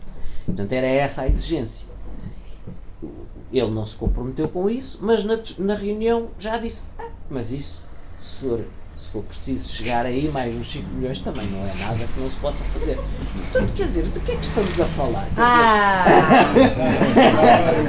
Portanto, 0.46 0.74
era 0.74 0.88
essa 0.88 1.24
a 1.24 1.28
exigência. 1.28 1.88
Ele 3.52 3.72
não 3.72 3.86
se 3.86 3.96
comprometeu 3.96 4.48
com 4.48 4.70
isso, 4.70 5.00
mas 5.02 5.24
na, 5.24 5.40
na 5.58 5.74
reunião 5.74 6.28
já 6.38 6.58
disse: 6.58 6.84
ah, 7.00 7.08
mas 7.30 7.52
isso, 7.52 7.84
se 8.18 8.36
for, 8.36 8.62
se 8.96 9.08
for 9.08 9.24
preciso 9.24 9.74
chegar 9.74 10.06
aí, 10.06 10.30
mais 10.30 10.54
uns 10.54 10.68
5 10.68 10.88
milhões 10.90 11.20
também 11.20 11.48
não 11.48 11.66
é 11.66 11.74
nada 11.74 12.06
que 12.06 12.20
não 12.20 12.30
se 12.30 12.38
possa 12.38 12.64
fazer. 12.66 13.00
Portanto, 13.34 13.74
quer 13.74 13.88
dizer, 13.88 14.04
de 14.04 14.20
que 14.20 14.32
é 14.32 14.36
que 14.36 14.46
estamos 14.46 14.80
a 14.80 14.86
falar? 14.86 15.26
Quer 15.26 15.42
ah! 15.42 16.06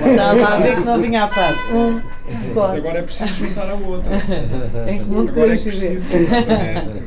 Estava 0.11 0.55
a 0.55 0.57
ver 0.61 0.77
que 0.77 0.83
não 0.83 1.01
vinha 1.01 1.25
a 1.25 1.29
frase. 1.29 1.59
Um, 1.73 2.01
mas 2.27 2.75
agora 2.75 2.99
é 3.01 3.03
preciso 3.03 3.33
juntar 3.35 3.69
a 3.69 3.75
outra. 3.75 4.11
Em 4.91 4.99
que 5.01 5.05
não 5.11 5.21
agora 5.21 5.55
é 5.55 5.59
preciso, 5.59 6.07
exatamente. 6.11 7.03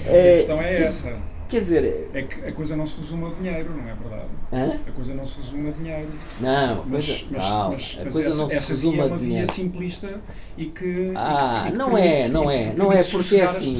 A 0.00 0.12
questão 0.12 0.60
é 0.60 0.82
essa. 0.82 1.31
Quer 1.52 1.60
dizer. 1.60 2.10
É 2.14 2.22
que 2.22 2.44
a 2.46 2.52
coisa 2.52 2.74
não 2.76 2.86
se 2.86 2.96
resume 2.98 3.26
a 3.26 3.30
dinheiro, 3.30 3.70
não 3.76 3.88
é 3.88 3.94
verdade? 3.94 4.28
Hã? 4.52 4.80
A 4.88 4.92
coisa 4.92 5.14
não 5.14 5.26
se 5.26 5.36
resume 5.40 5.68
a 5.68 5.72
dinheiro. 5.72 6.08
Não, 6.40 6.84
Mas, 6.86 7.06
coisa, 7.06 7.24
mas, 7.30 7.42
calma, 7.44 7.68
mas- 7.70 7.96
a 8.00 8.02
coisa 8.10 8.28
essa, 8.30 8.42
não 8.42 8.48
se 8.48 8.54
resume 8.70 8.92
via 8.94 9.00
é 9.00 9.04
a 9.04 9.06
uma 9.06 9.16
via 9.16 9.28
dinheiro. 9.28 9.52
simplista 9.52 10.20
e 10.58 10.64
que. 10.66 11.12
Ah, 11.14 11.60
e 11.60 11.62
que- 11.62 11.68
e 11.68 11.72
que 11.72 11.78
não 11.78 11.98
é, 11.98 12.28
não 12.28 12.50
é, 12.50 12.74
não 12.74 12.86
é 12.92 12.96
porque 12.96 12.98
é 12.98 13.02
sossegar 13.02 13.44
as 13.44 13.56
assim. 13.56 13.76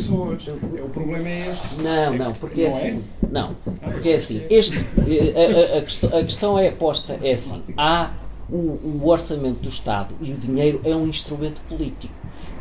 É, 0.78 0.82
o 0.82 0.88
problema 0.88 1.28
é 1.28 1.48
este. 1.48 1.74
Não, 1.82 2.14
É 2.14 2.18
não, 2.18 2.32
que- 2.32 2.38
porque 2.38 2.60
é 2.62 2.68
não 2.68 2.76
assim. 2.76 3.04
Não, 3.30 3.56
Ah, 3.82 3.90
porque 3.90 4.08
é 4.10 4.14
assim. 4.14 4.40
é. 4.48 4.54
Este, 4.54 4.78
a, 4.78 5.74
a- 5.74 5.78
a 5.78 5.82
questão, 5.82 6.08
a 6.18 6.22
questão 6.22 6.58
é 6.58 6.70
posta 6.70 7.18
é 7.22 7.32
assim. 7.32 7.62
Há 7.76 8.10
o, 8.50 8.56
o 8.56 9.08
orçamento 9.08 9.60
do 9.60 9.68
Estado 9.68 10.14
e 10.20 10.32
o 10.32 10.36
dinheiro 10.36 10.80
é 10.84 10.94
um 10.94 11.06
instrumento 11.06 11.60
político. 11.68 12.12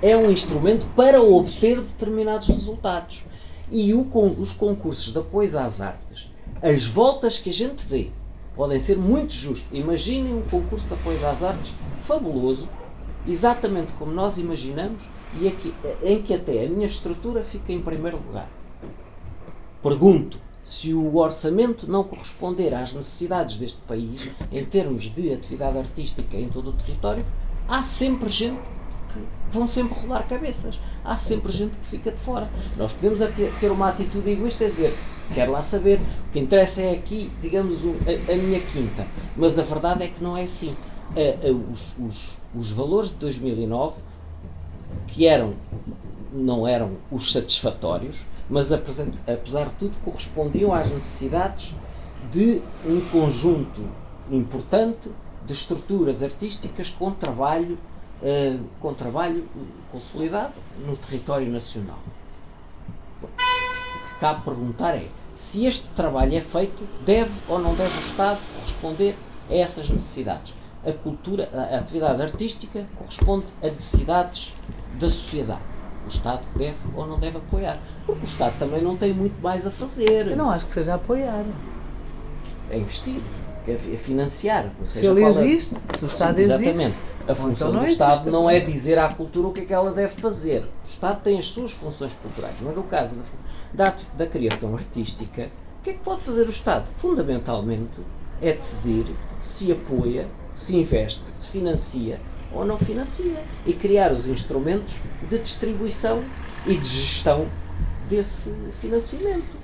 É 0.02 0.16
um 0.18 0.32
instrumento 0.32 0.88
para 0.96 1.22
obter 1.22 1.80
determinados 1.82 2.48
resultados. 2.48 3.24
E 3.72 3.94
o 3.94 4.06
os 4.38 4.52
concursos 4.52 5.14
de 5.14 5.18
apoio 5.18 5.58
às 5.58 5.80
artes, 5.80 6.30
as 6.62 6.86
voltas 6.86 7.40
que 7.40 7.50
a 7.50 7.54
gente 7.54 7.86
vê, 7.86 8.12
podem 8.54 8.78
ser 8.78 8.98
muito 8.98 9.34
justos. 9.34 9.66
Imaginem 9.72 10.34
um 10.34 10.42
concurso 10.42 10.88
de 10.88 10.94
apoio 10.94 11.26
às 11.26 11.42
artes 11.42 11.74
fabuloso, 11.96 12.68
exatamente 13.26 13.94
como 13.94 14.12
nós 14.12 14.38
imaginamos, 14.38 15.04
e 15.40 15.48
aqui- 15.48 15.74
em 16.04 16.22
que 16.22 16.34
até 16.34 16.66
a 16.66 16.70
minha 16.70 16.86
estrutura 16.86 17.42
fica 17.44 17.72
em 17.72 17.82
primeiro 17.82 18.18
lugar. 18.18 18.50
Pergunto 19.82 20.38
se 20.62 20.94
o 20.94 21.16
orçamento 21.16 21.90
não 21.90 22.04
corresponder 22.04 22.74
às 22.74 22.94
necessidades 22.94 23.58
deste 23.58 23.80
país, 23.82 24.30
em 24.52 24.66
termos 24.66 25.04
de 25.04 25.32
atividade 25.34 25.78
artística 25.78 26.36
em 26.38 26.50
todo 26.50 26.72
o 26.72 26.74
território, 26.74 27.26
há 27.68 27.82
sempre 27.84 28.30
gente 28.30 28.60
que 29.14 29.20
vão 29.52 29.66
sempre 29.68 29.98
rolar 30.00 30.24
cabeças. 30.28 30.80
Há 31.04 31.18
sempre 31.18 31.52
gente 31.52 31.78
que 31.78 31.88
fica 31.88 32.12
de 32.12 32.18
fora. 32.20 32.50
Nós 32.78 32.94
podemos 32.94 33.20
ter 33.60 33.72
uma 33.72 33.90
atitude 33.90 34.30
egoísta 34.32 34.66
e 34.66 34.70
dizer, 34.72 34.98
quero 35.34 35.52
lá 35.52 35.62
saber, 35.62 36.00
o 36.28 36.32
que 36.32 36.40
interessa 36.40 36.82
é 36.82 36.92
aqui, 36.92 37.32
digamos, 37.42 37.84
o- 37.84 37.96
a, 38.06 38.32
a 38.34 38.36
minha 38.36 38.60
quinta. 38.60 39.06
Mas 39.36 39.58
a 39.58 39.64
verdade 39.64 40.04
é 40.04 40.08
que 40.08 40.24
não 40.24 40.36
é 40.38 40.44
assim. 40.44 40.76
A- 41.16 41.48
a- 41.48 41.52
os, 41.52 41.96
os- 41.98 42.38
os 42.56 42.72
valores 42.72 43.10
de 43.10 43.16
2009, 43.16 43.96
que 45.08 45.26
eram, 45.26 45.54
não 46.32 46.68
eram 46.68 46.92
os 47.12 47.32
satisfatórios, 47.32 48.26
mas 48.50 48.72
apesar 48.72 49.66
de 49.66 49.74
tudo 49.80 49.94
correspondiam 50.04 50.74
às 50.74 50.90
necessidades 50.90 51.74
de 52.32 52.62
um 52.86 53.02
conjunto 53.10 53.82
importante 54.30 55.10
de 55.46 55.54
estruturas 55.54 56.22
artísticas 56.22 56.90
com 56.90 57.12
trabalho, 57.12 57.78
eh, 58.24 58.58
com 58.80 58.94
trabalho 58.94 59.48
consolidado 59.92 60.54
no 60.86 60.96
território 60.96 61.50
nacional. 61.52 62.00
O 63.22 63.28
que 63.28 64.20
cabe 64.20 64.44
perguntar 64.44 64.96
é 64.96 65.08
se 65.34 65.66
este 65.66 65.88
trabalho 65.90 66.36
é 66.36 66.42
feito, 66.42 66.88
deve 67.06 67.32
ou 67.48 67.60
não 67.60 67.74
deve 67.76 67.98
o 67.98 68.02
Estado 68.02 68.40
corresponder 68.56 69.16
a 69.50 69.56
essas 69.56 69.90
necessidades. 69.90 70.54
A 70.86 70.92
cultura, 70.92 71.50
a 71.54 71.78
atividade 71.78 72.22
artística 72.22 72.86
corresponde 72.98 73.46
a 73.62 73.68
necessidades 73.68 74.54
da 75.00 75.10
sociedade. 75.10 75.62
O 76.06 76.08
Estado 76.08 76.42
deve 76.56 76.78
ou 76.96 77.06
não 77.06 77.20
deve 77.20 77.38
apoiar. 77.38 77.80
Porque 78.06 78.22
o 78.22 78.26
Estado 78.26 78.58
também 78.58 78.82
não 78.82 78.98
tem 78.98 79.14
muito 79.14 79.40
mais 79.42 79.68
a 79.68 79.72
fazer. 79.72 80.28
Eu 80.28 80.36
não 80.38 80.50
acho 80.50 80.66
que 80.66 80.74
seja 80.74 80.96
apoiar. 80.96 81.46
É 82.70 82.78
investir, 82.78 83.22
é 83.68 83.72
é 83.74 83.78
financiar. 83.98 84.72
Se 84.84 85.06
ele 85.06 85.24
é- 85.24 85.28
existe, 85.28 85.76
se 85.98 86.04
o 86.04 86.08
Estado 86.08 86.40
existe. 86.40 86.64
Exatamente. 86.64 86.98
A 87.28 87.36
função 87.36 87.70
então 87.70 87.84
do. 87.84 87.88
Estado 87.90 88.32
não 88.32 88.50
é 88.50 88.60
dizer 88.60 88.98
à 88.98 89.12
cultura 89.14 89.48
o 89.48 89.54
que 89.54 89.62
é 89.62 89.66
que 89.66 89.74
ela 89.74 89.92
deve 89.92 90.14
fazer. 90.14 90.64
O 90.64 90.88
Estado 90.88 91.22
tem 91.22 91.38
as 91.40 91.46
suas 91.46 91.72
funções 91.72 92.14
culturais, 92.14 92.58
mas 92.62 92.76
no 92.76 92.84
caso 92.84 93.20
da, 93.74 93.86
da, 93.86 93.96
da 94.18 94.26
criação 94.28 94.74
artística, 94.76 95.50
o 95.80 95.84
que 95.84 95.90
é 95.92 95.94
que 95.94 96.00
pode 96.00 96.22
fazer 96.22 96.46
o 96.48 96.50
Estado? 96.50 96.86
Fundamentalmente 96.96 98.02
é 98.42 98.54
decidir 98.54 99.06
se 99.40 99.72
apoia, 99.72 100.28
se 100.54 100.76
investe, 100.76 101.24
se 101.34 101.50
financia 101.50 102.20
ou 102.54 102.66
não 102.66 102.78
financia 102.78 103.44
e 103.66 103.74
criar 103.74 104.12
os 104.12 104.28
instrumentos 104.28 105.00
de 105.30 105.40
distribuição 105.40 106.24
e 106.66 106.76
de 106.76 106.86
gestão 106.86 107.48
desse 108.10 108.54
financiamento. 108.80 109.62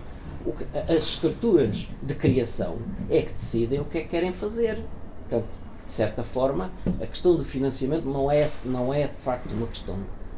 Que- 0.58 0.94
as 0.94 1.04
estruturas 1.04 1.90
de 2.02 2.16
criação 2.16 2.78
é 3.10 3.22
que 3.22 3.34
decidem 3.34 3.82
o 3.82 3.86
que 3.86 3.98
é 3.98 4.02
que 4.02 4.08
querem 4.08 4.32
fazer. 4.32 4.82
Portanto, 5.28 5.50
de 5.88 5.92
certa 5.94 6.22
forma, 6.24 6.70
a 7.02 7.06
questão 7.08 7.36
do 7.36 7.44
financiamento 7.44 8.06
não 8.06 8.30
é, 8.30 8.46
não 8.66 8.94
é 8.94 9.08
de 9.08 9.16
facto 9.16 9.52
uma 9.54 9.66
questão 9.68 9.96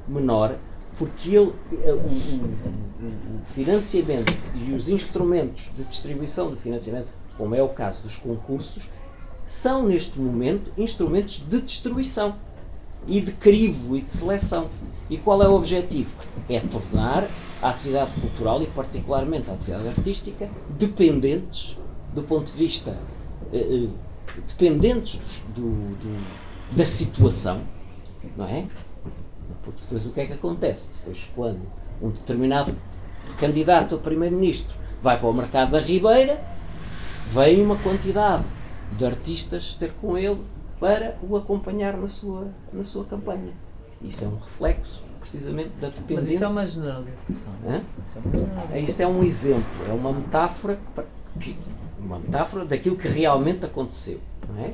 menor, 0.07 0.55
porque 0.97 1.35
ele, 1.35 1.53
eh, 1.81 1.91
o, 1.91 1.97
o- 1.97 3.41
o- 3.41 3.45
financiamento 3.45 4.31
e 4.53 4.71
os 4.73 4.89
instrumentos 4.89 5.71
de 5.75 5.83
distribuição 5.85 6.51
do 6.51 6.55
financiamento, 6.57 7.07
como 7.37 7.55
é 7.55 7.63
o 7.63 7.69
caso 7.69 8.03
dos 8.03 8.15
concursos, 8.17 8.89
são 9.45 9.83
neste 9.87 10.19
momento 10.19 10.71
instrumentos 10.77 11.43
de 11.49 11.59
destruição 11.61 12.35
e 13.07 13.19
de 13.19 13.31
crivo 13.31 13.95
e 13.97 14.01
de 14.01 14.11
seleção. 14.11 14.69
E 15.09 15.17
qual 15.17 15.41
é 15.41 15.47
o 15.49 15.53
objetivo? 15.55 16.11
É 16.47 16.59
tornar 16.59 17.27
a 17.61 17.69
atividade 17.69 18.13
cultural 18.21 18.61
e 18.61 18.67
particularmente 18.67 19.49
a 19.49 19.53
atividade 19.53 19.87
artística 19.87 20.47
dependentes 20.69 21.75
do 22.13 22.21
ponto 22.23 22.51
de 22.51 22.57
vista 22.57 22.95
eh, 23.51 23.57
eh, 23.57 23.89
dependentes 24.47 25.19
do, 25.55 25.95
do- 25.95 26.75
da 26.75 26.85
situação, 26.85 27.61
não 28.37 28.45
é? 28.45 28.65
Porque 29.63 29.81
depois 29.81 30.05
o 30.05 30.11
que 30.11 30.21
é 30.21 30.25
que 30.27 30.33
acontece? 30.33 30.89
Depois 30.99 31.29
quando 31.35 31.61
um 32.01 32.09
determinado 32.09 32.75
candidato 33.39 33.95
a 33.95 33.97
primeiro-ministro 33.97 34.75
vai 35.01 35.17
para 35.19 35.27
o 35.27 35.33
mercado 35.33 35.71
da 35.71 35.79
Ribeira, 35.79 36.41
vem 37.27 37.61
uma 37.61 37.75
quantidade 37.77 38.43
de 38.97 39.05
artistas 39.05 39.73
ter 39.73 39.93
com 40.01 40.17
ele 40.17 40.41
para 40.79 41.17
o 41.21 41.35
acompanhar 41.35 41.95
na 41.97 42.07
sua, 42.07 42.47
na 42.71 42.83
sua 42.83 43.03
campanha. 43.05 43.53
Isso 44.01 44.23
é 44.23 44.27
um 44.27 44.37
reflexo, 44.37 45.03
precisamente, 45.19 45.69
da 45.81 45.87
Mas 45.89 45.95
dependência. 45.99 46.33
isso 46.35 46.43
é 46.43 46.47
uma 46.47 46.65
generalização. 46.65 47.51
Hã? 47.67 47.81
Isso 48.05 48.17
é 48.17 48.21
uma 48.21 48.31
generalização. 48.31 48.77
Isto 48.83 49.01
é 49.01 49.07
um 49.07 49.23
exemplo, 49.23 49.85
é 49.87 49.91
uma 49.91 50.13
metáfora, 50.13 50.79
que, 51.39 51.57
uma 51.99 52.19
metáfora 52.19 52.65
daquilo 52.65 52.95
que 52.95 53.07
realmente 53.07 53.65
aconteceu, 53.65 54.19
não 54.47 54.63
é? 54.63 54.73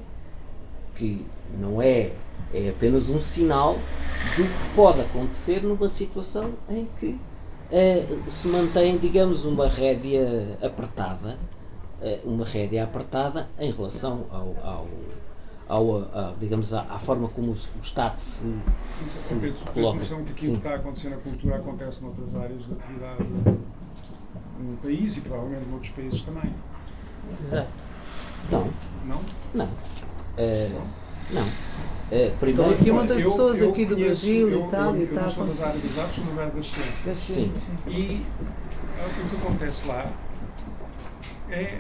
Que 0.96 1.26
não 1.60 1.82
é, 1.82 2.12
é 2.54 2.70
apenas 2.70 3.10
um 3.10 3.20
sinal 3.20 3.74
do 4.38 4.44
que 4.44 4.76
pode 4.76 5.02
acontecer 5.02 5.62
numa 5.64 5.90
situação 5.90 6.52
em 6.70 6.86
que 7.00 7.20
eh, 7.72 8.06
se 8.28 8.48
mantém, 8.48 8.98
digamos, 8.98 9.44
uma 9.46 9.68
rédea 9.68 10.58
apertada, 10.62 11.38
eh, 12.02 12.20
uma 12.24 12.46
rédea 12.46 12.84
apertada 12.84 13.48
em 13.60 13.72
relação 13.72 14.26
ao, 14.30 14.56
ao, 14.64 14.88
ao, 15.68 15.98
a- 16.14 16.34
digamos, 16.40 16.74
à, 16.74 16.82
à 16.84 17.00
forma 17.00 17.28
como 17.30 17.52
o, 17.54 17.58
Estado 17.82 18.18
se, 18.18 18.48
se 19.08 19.36
Pedro, 19.36 19.58
tens 19.60 19.74
coloca. 19.74 20.00
noção 20.00 20.24
que 20.24 20.32
aquilo 20.32 20.48
Sim. 20.48 20.52
que 20.54 20.58
está 20.68 20.72
a 20.72 20.76
acontecer 20.76 21.10
na 21.10 21.18
cultura 21.18 21.56
acontece 21.58 22.02
noutras 22.04 22.36
áreas 22.36 22.66
de 22.66 22.72
atividade 22.74 23.24
no 24.60 24.78
país 24.78 25.18
e 25.18 25.22
provavelmente 25.22 25.66
noutros 25.70 25.92
países 25.92 26.22
também. 26.22 26.54
Exato. 27.44 27.68
Não, 28.52 28.70
Não? 29.06 29.22
Não. 29.54 29.70
Eh, 30.38 30.70
não. 31.32 31.48
Estão 32.12 32.38
primeiro, 32.40 32.72
aqui 32.74 32.84
Olha, 32.84 32.94
muitas 32.94 33.22
eu- 33.22 33.30
pessoas 33.32 33.62
eu 33.62 33.70
aqui 33.70 33.86
do 33.86 33.96
conheço- 33.96 34.26
Brasil 34.26 34.50
eu- 34.50 34.68
e 34.68 34.72
tal, 34.72 34.90
eu, 34.96 34.98
e 34.98 35.00
eu 35.02 35.06
está 35.08 35.22
a 35.22 35.24
não 35.26 35.32
sou 35.32 35.46
das 35.48 35.62
áreas 35.62 35.84
das 35.84 35.98
artes, 35.98 36.16
sou 36.18 36.26
das 36.26 36.38
áreas 36.40 36.56
das 36.56 36.66
ciências. 36.68 37.02
Das 37.06 37.18
Sim. 37.18 37.34
ciências, 37.34 37.62
sim. 37.64 37.92
E 37.92 38.26
ah, 39.00 39.08
o 39.26 39.30
que 39.30 39.36
acontece 39.38 39.88
lá 39.88 40.12
é. 41.50 41.80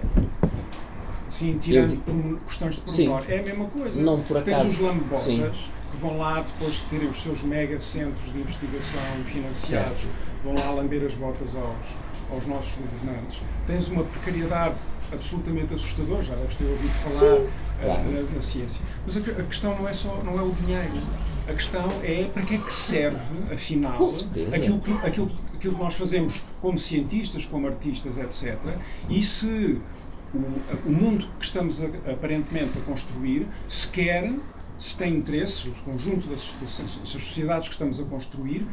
Sim, 1.29 1.57
tirando 1.59 1.97
por 2.05 2.39
questões 2.45 2.75
de 2.75 2.91
Sim. 2.91 3.09
pormenor, 3.09 3.23
é 3.29 3.39
a 3.39 3.43
mesma 3.43 3.65
coisa. 3.65 4.01
Não 4.01 4.19
por 4.21 4.41
Tens 4.41 4.55
acaso. 4.57 4.71
os 4.71 4.79
lambotas 4.79 5.25
que 5.91 5.97
vão 5.99 6.17
lá 6.17 6.41
depois 6.41 6.73
de 6.75 6.81
terem 6.83 7.09
os 7.09 7.21
seus 7.21 7.43
mega 7.43 7.79
centros 7.79 8.31
de 8.31 8.39
investigação 8.39 9.01
financiados, 9.25 10.05
vão 10.43 10.53
lá 10.55 10.69
lamber 10.71 11.03
as 11.05 11.13
botas 11.15 11.53
aos, 11.55 11.87
aos 12.31 12.45
nossos 12.47 12.75
governantes. 12.77 13.41
Tens 13.67 13.87
uma 13.89 14.03
precariedade 14.05 14.79
absolutamente 15.15 15.73
assustadora, 15.73 16.23
já 16.23 16.35
deves 16.35 16.55
ter 16.55 16.65
ouvido 16.65 16.93
falar 17.03 17.37
Sim, 17.37 17.47
ah, 17.79 17.83
claro. 17.83 18.11
na, 18.11 18.35
na 18.35 18.41
ciência. 18.41 18.81
Mas 19.05 19.17
a, 19.17 19.19
a 19.19 19.43
questão 19.43 19.75
não 19.77 19.87
é 19.87 19.93
só 19.93 20.21
não 20.23 20.39
é 20.39 20.43
o 20.43 20.51
dinheiro. 20.51 20.91
A 21.47 21.53
questão 21.53 21.89
é 22.03 22.23
para 22.33 22.41
que 22.43 22.55
é 22.55 22.57
que 22.57 22.73
serve, 22.73 23.17
afinal, 23.53 23.97
aquilo 24.55 24.79
que, 24.79 24.91
aquilo, 25.05 25.31
aquilo 25.53 25.75
que 25.75 25.81
nós 25.83 25.93
fazemos 25.95 26.43
como 26.61 26.77
cientistas, 26.79 27.45
como 27.45 27.67
artistas, 27.67 28.17
etc. 28.17 28.57
E 29.09 29.21
se 29.21 29.79
o, 30.33 30.37
o 30.87 30.91
mundo 30.91 31.27
que 31.39 31.45
estamos 31.45 31.81
a- 31.83 32.11
aparentemente 32.11 32.77
a 32.79 32.81
construir, 32.81 33.47
se 33.69 33.87
quer, 33.89 34.33
se 34.77 34.97
tem 34.97 35.15
interesse, 35.15 35.69
o 35.69 35.71
conjunto 35.91 36.27
das, 36.27 36.51
das, 36.59 36.97
das 36.99 37.09
sociedades 37.09 37.67
que 37.67 37.73
estamos 37.75 37.99
a 37.99 38.03
construir, 38.03 38.65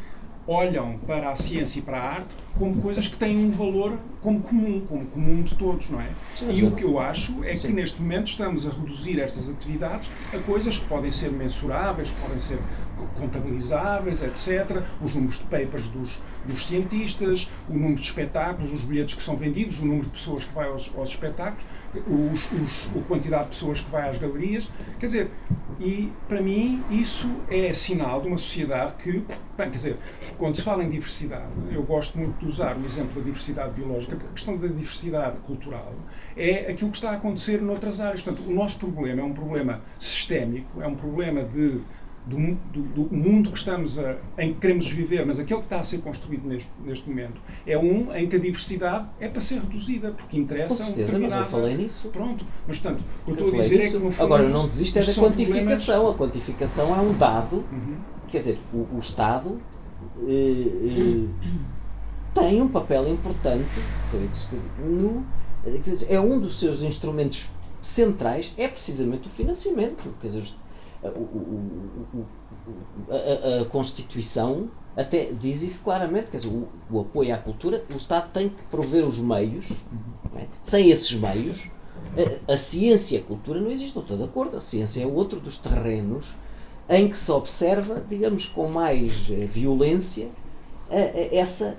olham 0.47 0.97
para 1.05 1.31
a 1.31 1.35
ciência 1.35 1.79
e 1.79 1.81
para 1.81 1.97
a 1.97 2.13
arte 2.15 2.35
como 2.57 2.81
coisas 2.81 3.07
que 3.07 3.17
têm 3.17 3.45
um 3.45 3.49
valor 3.49 3.97
como 4.21 4.41
comum, 4.41 4.81
como 4.87 5.05
comum 5.05 5.41
de 5.41 5.55
todos, 5.55 5.89
não 5.89 5.99
é? 5.99 6.09
Sim, 6.35 6.51
e 6.51 6.57
sim. 6.57 6.67
o 6.67 6.71
que 6.71 6.83
eu 6.83 6.99
acho 6.99 7.43
é 7.43 7.55
Sim. 7.55 7.67
que 7.69 7.73
neste 7.73 8.01
momento 8.01 8.27
estamos 8.27 8.67
a 8.67 8.71
reduzir 8.71 9.19
estas 9.19 9.49
atividades 9.49 10.09
a 10.33 10.39
coisas 10.39 10.77
que 10.77 10.85
podem 10.85 11.11
ser 11.11 11.31
mensuráveis, 11.31 12.09
que 12.09 12.21
podem 12.21 12.39
ser 12.39 12.59
contabilizáveis, 13.15 14.21
etc., 14.21 14.83
os 15.01 15.13
números 15.13 15.37
de 15.37 15.43
papers 15.45 15.87
dos, 15.89 16.21
dos 16.45 16.65
cientistas, 16.65 17.49
o 17.69 17.73
número 17.73 17.95
de 17.95 18.01
espetáculos, 18.01 18.71
os 18.73 18.83
bilhetes 18.83 19.15
que 19.15 19.23
são 19.23 19.35
vendidos, 19.35 19.79
o 19.79 19.85
número 19.85 20.05
de 20.05 20.11
pessoas 20.11 20.45
que 20.45 20.53
vai 20.53 20.67
aos, 20.67 20.91
aos 20.95 21.09
espetáculos, 21.09 21.63
os, 22.07 22.51
os, 22.51 22.89
a 22.97 23.01
quantidade 23.07 23.43
de 23.43 23.49
pessoas 23.49 23.81
que 23.81 23.89
vai 23.89 24.09
às 24.09 24.17
galerias. 24.17 24.69
Quer 24.99 25.05
dizer, 25.05 25.31
e 25.79 26.11
para 26.27 26.41
mim 26.41 26.83
isso 26.89 27.29
é 27.49 27.73
sinal 27.73 28.21
de 28.21 28.27
uma 28.27 28.37
sociedade 28.37 28.93
que, 29.01 29.11
bem, 29.11 29.69
quer 29.69 29.69
dizer, 29.69 29.97
quando 30.37 30.55
se 30.55 30.61
fala 30.61 30.83
em 30.83 30.89
diversidade, 30.89 31.51
eu 31.71 31.83
gosto 31.83 32.17
muito 32.17 32.37
de 32.39 32.47
usar 32.47 32.77
o 32.77 32.85
exemplo 32.85 33.15
da 33.15 33.21
diversidade 33.21 33.73
biológica, 33.73 34.15
porque 34.15 34.27
a 34.27 34.33
questão 34.33 34.57
da 34.57 34.67
diversidade 34.67 35.37
cultural 35.39 35.93
é 36.35 36.71
aquilo 36.71 36.89
que 36.91 36.97
está 36.97 37.11
a 37.11 37.15
acontecer 37.15 37.61
noutras 37.61 37.99
áreas. 37.99 38.21
Portanto, 38.21 38.49
o 38.49 38.53
nosso 38.53 38.79
problema 38.79 39.21
é 39.21 39.23
um 39.23 39.33
problema 39.33 39.81
sistémico, 39.99 40.81
é 40.81 40.87
um 40.87 40.95
problema 40.95 41.43
de 41.43 41.81
do, 42.25 42.37
do, 42.71 42.81
do, 42.81 43.15
mundo 43.15 43.51
que 43.51 43.57
estamos 43.57 43.99
a, 43.99 44.15
em 44.37 44.53
que 44.53 44.59
queremos 44.61 44.87
viver, 44.87 45.25
mas 45.25 45.39
aquele 45.39 45.59
que 45.59 45.65
está 45.65 45.79
a 45.79 45.83
ser 45.83 45.99
construído 45.99 46.47
neste, 46.47 46.71
neste 46.83 47.09
momento, 47.09 47.41
é 47.67 47.77
um 47.77 48.15
em 48.15 48.29
que 48.29 48.35
a 48.37 48.39
diversidade 48.39 49.07
é 49.19 49.27
para 49.27 49.41
ser 49.41 49.59
reduzida, 49.59 50.11
porque 50.11 50.37
interessa 50.37 50.75
Com 50.75 50.83
certeza, 50.83 51.19
mas 51.19 51.33
eu 51.33 51.45
falei 51.45 51.77
nisso. 51.77 52.09
Pronto, 52.09 52.45
mas 52.67 52.79
portanto, 52.79 53.03
o 53.21 53.35
que 53.35 53.41
eu 53.41 53.47
estou 53.47 53.59
a 53.59 53.63
dizer 53.63 53.77
nisso. 53.77 53.97
é 53.97 53.99
que 53.99 54.11
fundo, 54.11 54.23
Agora, 54.23 54.47
não 54.47 54.67
desisto 54.67 54.99
é 54.99 55.03
da 55.03 55.13
quantificação. 55.13 55.95
Problemas... 55.95 56.15
A 56.15 56.17
quantificação 56.17 56.95
é 56.95 57.01
um 57.01 57.13
dado, 57.17 57.55
uhum. 57.71 57.97
quer 58.29 58.39
dizer, 58.39 58.59
o, 58.73 58.87
o 58.95 58.99
Estado 58.99 59.59
eh, 60.25 60.65
eh, 60.85 61.49
tem 62.33 62.61
um 62.61 62.69
papel 62.69 63.09
importante, 63.09 63.69
foi 64.09 64.29
no, 64.79 65.25
é 66.07 66.19
um 66.19 66.39
dos 66.39 66.59
seus 66.59 66.81
instrumentos 66.81 67.49
centrais, 67.81 68.53
é 68.57 68.67
precisamente 68.67 69.27
o 69.27 69.31
financiamento. 69.31 70.13
Quer 70.21 70.27
dizer, 70.27 70.43
o, 70.43 70.53
a, 73.61 73.65
Constituição 73.65 74.69
até 74.95 75.31
diz 75.31 75.61
isso 75.61 75.83
claramente, 75.83 76.29
quer 76.29 76.37
dizer, 76.37 76.49
o, 76.49 76.67
o, 76.89 77.01
apoio 77.01 77.33
à 77.33 77.37
cultura, 77.37 77.83
o 77.91 77.97
Estado 77.97 78.31
tem 78.31 78.49
que 78.49 78.63
prover 78.65 79.03
os 79.05 79.17
meios, 79.17 79.71
é? 80.35 80.45
sem 80.61 80.89
esses 80.89 81.11
meios, 81.13 81.69
a, 82.47 82.53
a, 82.53 82.57
ciência 82.57 83.17
e 83.17 83.19
a 83.19 83.23
cultura 83.23 83.59
não 83.59 83.71
existem, 83.71 84.01
estou 84.01 84.17
de 84.17 84.23
acordo, 84.23 84.55
a 84.55 84.61
ciência 84.61 85.03
é 85.03 85.07
outro 85.07 85.39
dos 85.39 85.57
terrenos 85.57 86.35
em 86.87 87.09
que 87.09 87.17
se 87.17 87.31
observa, 87.31 88.03
digamos, 88.07 88.45
com 88.45 88.67
mais 88.67 89.27
eh, 89.31 89.45
violência, 89.45 90.27
essa 91.31 91.77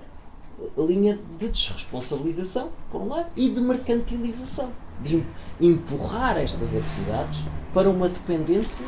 linha 0.76 1.18
de 1.38 1.48
desresponsabilização, 1.48 2.70
por 2.90 3.00
um 3.00 3.08
lado, 3.08 3.28
e 3.36 3.50
de 3.50 3.60
mercantilização, 3.60 4.70
de 5.02 5.22
empurrar 5.60 6.38
estas 6.38 6.74
atividades 6.74 7.40
para 7.72 7.88
uma 7.88 8.08
dependência 8.08 8.84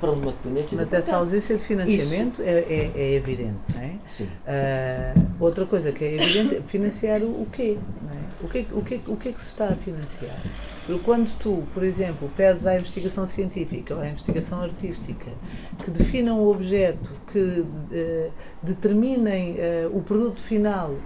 para 0.00 0.10
uma 0.10 0.32
dependência 0.32 0.76
Mas 0.76 0.92
essa 0.92 1.16
ausência 1.16 1.56
de 1.56 1.62
financiamento 1.62 2.40
é, 2.42 2.50
é, 2.50 2.92
é, 2.94 3.14
evidente, 3.14 3.58
não 3.72 3.80
é? 3.80 3.92
Sim. 4.06 4.24
Uh, 4.24 5.26
outra 5.38 5.66
coisa 5.66 5.92
que 5.92 6.02
é 6.02 6.14
evidente 6.14 6.56
é 6.56 6.62
financiar 6.66 7.20
o, 7.22 7.42
o 7.42 7.46
quê? 7.52 7.76
É? 8.10 8.44
O, 8.44 8.48
quê 8.48 8.66
o, 8.72 8.82
quê, 8.82 9.00
o 9.06 9.16
quê 9.16 9.32
que 9.32 9.40
se 9.40 9.48
está 9.48 9.66
a 9.66 9.76
financiar? 9.76 10.42
Porque 10.86 11.04
quando 11.04 11.30
tu, 11.38 11.62
por 11.74 11.84
exemplo, 11.84 12.30
pedes 12.34 12.66
à 12.66 12.78
investigação 12.78 13.26
científica 13.26 13.94
ou 13.94 14.00
à 14.00 14.08
investigação 14.08 14.62
artística 14.62 15.30
que 15.84 15.90
definam 15.90 16.40
o 16.40 16.50
objeto, 16.50 17.12
que 17.30 17.38
uh, 17.38 18.32
determinem 18.62 19.56
uh, 19.56 19.96
o 19.96 20.02
produto 20.02 20.40
final, 20.40 20.96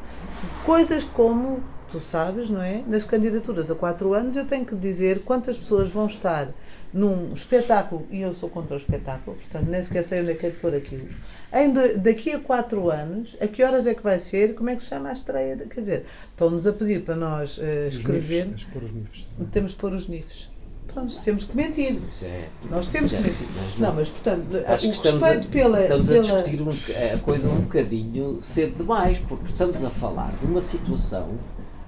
coisas 0.64 1.02
como 1.02 1.62
tu 1.90 2.00
sabes, 2.00 2.48
não 2.48 2.62
é? 2.62 2.82
Nas 2.86 3.04
candidaturas 3.04 3.70
a 3.70 3.74
quatro 3.74 4.14
anos 4.14 4.36
eu 4.36 4.46
tenho 4.46 4.64
que 4.64 4.74
dizer 4.74 5.22
quantas 5.22 5.56
pessoas 5.56 5.90
vão 5.90 6.06
estar 6.06 6.48
num 6.94 7.32
espetáculo, 7.32 8.06
e 8.08 8.20
eu 8.20 8.32
sou 8.32 8.48
contra 8.48 8.74
o 8.74 8.76
espetáculo, 8.76 9.36
portanto 9.36 9.68
nem 9.68 9.82
sequer 9.82 10.04
sei 10.04 10.22
onde 10.22 10.30
é 10.30 10.34
que 10.34 10.46
é 10.46 10.50
de 10.50 10.56
pôr 10.58 10.72
aquilo. 10.72 11.08
Em 11.52 11.72
de, 11.72 11.96
daqui 11.96 12.30
a 12.30 12.38
quatro 12.38 12.88
anos, 12.88 13.36
a 13.40 13.48
que 13.48 13.64
horas 13.64 13.88
é 13.88 13.94
que 13.94 14.02
vai 14.02 14.20
ser? 14.20 14.54
Como 14.54 14.70
é 14.70 14.76
que 14.76 14.82
se 14.82 14.90
chama 14.90 15.08
a 15.08 15.12
estreia? 15.12 15.56
Quer 15.56 15.80
dizer, 15.80 16.06
estão-nos 16.30 16.68
a 16.68 16.72
pedir 16.72 17.02
para 17.02 17.16
nós 17.16 17.58
uh, 17.58 17.88
escrever. 17.88 18.46
Nifes, 18.46 18.64
pôr 18.72 18.84
os 18.84 18.92
nifes. 18.92 19.26
Temos 19.50 19.72
que 19.72 19.78
pôr 19.80 19.92
os 19.92 20.08
nifes. 20.08 20.54
Pronto, 20.86 21.20
temos 21.20 21.42
que 21.42 21.56
mentir. 21.56 21.98
É, 22.22 22.48
nós 22.70 22.86
temos 22.86 23.10
que 23.10 23.18
mentir. 23.18 23.48
Mas 23.56 23.76
não, 23.76 23.88
não, 23.88 23.96
mas 23.96 24.08
portanto, 24.08 24.46
acho 24.64 24.86
o 24.86 24.90
que 24.90 24.96
estamos 24.96 25.24
a, 25.24 25.38
pela. 25.40 25.82
Estamos 25.82 26.06
pela... 26.06 26.20
a 26.20 26.42
discutir 26.42 26.62
um, 26.62 27.14
a 27.14 27.18
coisa 27.18 27.48
um 27.48 27.62
bocadinho 27.62 28.40
cedo 28.40 28.76
demais, 28.76 29.18
porque 29.18 29.46
estamos 29.46 29.82
a 29.82 29.90
falar 29.90 30.32
de 30.38 30.46
uma 30.46 30.60
situação 30.60 31.36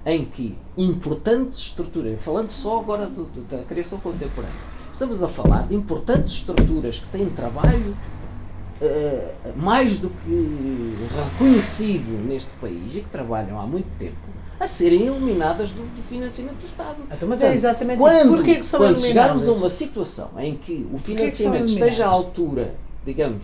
em 0.05 0.25
que 0.25 0.57
importantes 0.77 1.59
estruturas, 1.59 2.21
falando 2.21 2.49
só 2.49 2.79
agora 2.79 3.07
do, 3.07 3.23
do, 3.25 3.41
da 3.43 3.63
criação 3.63 3.99
contemporânea, 3.99 4.76
Estamos 4.97 5.21
a 5.21 5.27
falar 5.27 5.67
de 5.67 5.75
importantes 5.75 6.33
estruturas 6.33 6.97
que 6.97 7.07
têm 7.09 7.29
trabalho 7.29 7.95
uh, 8.81 9.55
mais 9.55 9.99
do 9.99 10.09
que 10.09 10.95
reconhecido 11.15 12.27
neste 12.27 12.49
país 12.53 12.95
e 12.95 13.01
que 13.01 13.09
trabalham 13.11 13.59
há 13.59 13.67
muito 13.67 13.87
tempo 13.99 14.17
a 14.59 14.65
serem 14.65 15.05
eliminadas 15.05 15.69
do, 15.69 15.83
do 15.83 16.01
financiamento 16.01 16.57
do 16.57 16.65
Estado. 16.65 16.97
Então, 17.11 17.29
mas 17.29 17.41
é 17.41 17.43
Portanto, 17.43 17.51
é 17.51 17.53
exatamente 17.53 17.99
quando, 17.99 18.17
isso. 18.17 18.35
Porquê 18.37 18.55
que 18.55 18.65
são 18.65 18.79
quando 18.79 18.99
chegarmos 18.99 19.47
a 19.47 19.51
uma 19.51 19.69
situação 19.69 20.31
em 20.39 20.57
que 20.57 20.87
o 20.91 20.97
financiamento 20.97 21.65
que 21.65 21.69
esteja 21.69 22.07
à 22.07 22.09
altura, 22.09 22.73
digamos, 23.05 23.43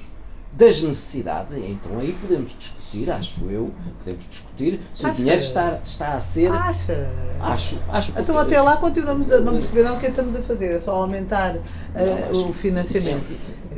das 0.51 0.81
necessidades, 0.81 1.53
então 1.53 1.99
aí 1.99 2.13
podemos 2.13 2.51
discutir, 2.57 2.82
acho 3.09 3.49
eu, 3.49 3.71
podemos 3.99 4.27
discutir 4.27 4.79
se 4.93 5.05
Acha? 5.05 5.13
o 5.13 5.17
dinheiro 5.17 5.41
está, 5.41 5.79
está 5.81 6.13
a 6.13 6.19
ser. 6.19 6.51
Acha? 6.51 7.11
Acho, 7.39 7.81
acho 7.89 8.13
Então 8.19 8.37
até 8.37 8.61
lá 8.61 8.77
continuamos 8.77 9.31
a 9.31 9.39
não 9.39 9.53
perceber 9.53 9.89
o 9.89 9.99
que 9.99 10.05
é 10.05 10.09
estamos 10.09 10.35
a 10.35 10.41
fazer, 10.41 10.71
é 10.71 10.79
só 10.79 10.95
aumentar 10.95 11.55
uh, 11.55 12.37
o 12.49 12.53
financiamento. 12.53 13.25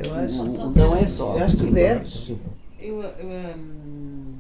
Eu 0.03 0.13
acho. 0.15 0.43
Não, 0.43 0.71
não 0.71 0.95
é 0.95 1.05
só. 1.05 1.35
Eu 1.35 1.43
acho 1.43 1.57
que 1.57 1.71
deve. 1.71 2.37
Eu, 2.79 3.01
eu, 3.01 3.27
um, 3.27 4.35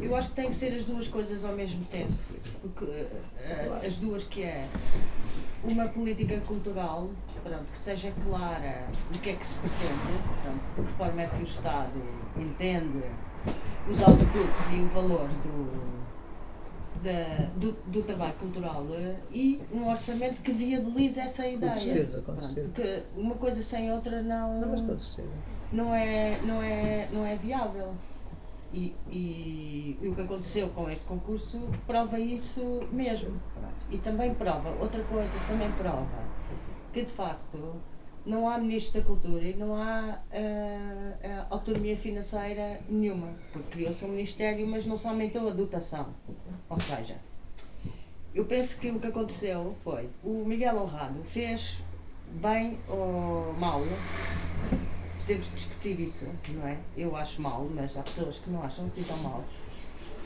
eu 0.00 0.16
acho 0.16 0.28
que 0.30 0.34
tem 0.34 0.48
que 0.48 0.56
ser 0.56 0.74
as 0.74 0.84
duas 0.84 1.08
coisas 1.08 1.44
ao 1.44 1.52
mesmo 1.52 1.84
tempo. 1.84 2.12
Porque 2.62 2.84
uh, 2.84 3.86
as 3.86 3.96
duas 3.98 4.24
que 4.24 4.42
é 4.42 4.66
uma 5.62 5.88
política 5.88 6.40
cultural 6.40 7.10
pronto, 7.46 7.70
que 7.70 7.78
seja 7.78 8.12
clara 8.24 8.86
o 9.10 9.18
que 9.18 9.30
é 9.30 9.36
que 9.36 9.46
se 9.46 9.54
pretende, 9.56 10.18
pronto, 10.42 10.64
de 10.64 10.82
que 10.82 10.98
forma 10.98 11.22
é 11.22 11.26
que 11.28 11.36
o 11.36 11.42
Estado 11.42 12.02
entende 12.36 13.04
os 13.88 14.02
outputs 14.02 14.60
e 14.72 14.80
o 14.80 14.88
valor 14.88 15.28
do, 15.28 15.96
da, 17.02 17.46
do, 17.56 17.72
do, 17.86 18.02
trabalho 18.02 18.34
cultural 18.34 18.84
e 19.30 19.62
um 19.72 19.88
orçamento 19.88 20.42
que 20.42 20.52
viabilize 20.52 21.20
essa 21.20 21.46
ideia. 21.46 21.72
Com 21.72 21.78
certeza, 21.78 22.22
com 22.22 22.36
certeza. 22.36 22.68
Porque 22.74 23.02
uma 23.16 23.36
coisa 23.36 23.62
sem 23.62 23.92
outra 23.92 24.22
não, 24.22 24.60
não, 24.60 24.96
não, 25.72 25.94
é, 25.94 26.40
não, 26.42 26.62
é, 26.62 27.08
não 27.12 27.24
é 27.24 27.36
viável. 27.36 27.94
E, 28.74 28.94
e, 29.08 29.96
e, 30.02 30.08
o 30.08 30.14
que 30.14 30.20
aconteceu 30.20 30.68
com 30.70 30.90
este 30.90 31.04
concurso 31.04 31.70
prova 31.86 32.18
isso 32.18 32.80
mesmo. 32.90 33.40
E 33.90 33.98
também 33.98 34.34
prova, 34.34 34.70
outra 34.80 35.02
coisa 35.04 35.38
também 35.46 35.70
prova 35.72 36.26
que 36.96 37.04
de 37.04 37.12
facto 37.12 37.82
não 38.24 38.48
há 38.48 38.56
Ministro 38.56 39.02
da 39.02 39.06
Cultura 39.06 39.44
e 39.44 39.54
não 39.54 39.76
há 39.76 40.18
uh, 40.32 41.28
uh, 41.28 41.46
autonomia 41.50 41.94
financeira 41.94 42.80
nenhuma, 42.88 43.34
porque 43.52 43.68
criou-se 43.72 44.02
um 44.02 44.08
Ministério, 44.08 44.66
mas 44.66 44.86
não 44.86 44.96
se 44.96 45.06
aumentou 45.06 45.46
a 45.46 45.52
dotação. 45.52 46.08
Ou 46.70 46.80
seja, 46.80 47.18
eu 48.34 48.46
penso 48.46 48.78
que 48.78 48.90
o 48.90 48.98
que 48.98 49.08
aconteceu 49.08 49.76
foi 49.84 50.08
o 50.24 50.42
Miguel 50.46 50.78
Honrado 50.78 51.22
fez 51.24 51.82
bem 52.40 52.78
ou 52.88 53.52
mal. 53.58 53.82
Temos 55.26 55.50
de 55.50 55.54
discutir 55.54 56.00
isso, 56.00 56.26
não 56.48 56.66
é? 56.66 56.78
Eu 56.96 57.14
acho 57.14 57.42
mal, 57.42 57.68
mas 57.70 57.94
há 57.94 58.02
pessoas 58.02 58.38
que 58.38 58.48
não 58.48 58.62
acham 58.62 58.86
assim 58.86 59.02
tão 59.02 59.18
mal, 59.18 59.44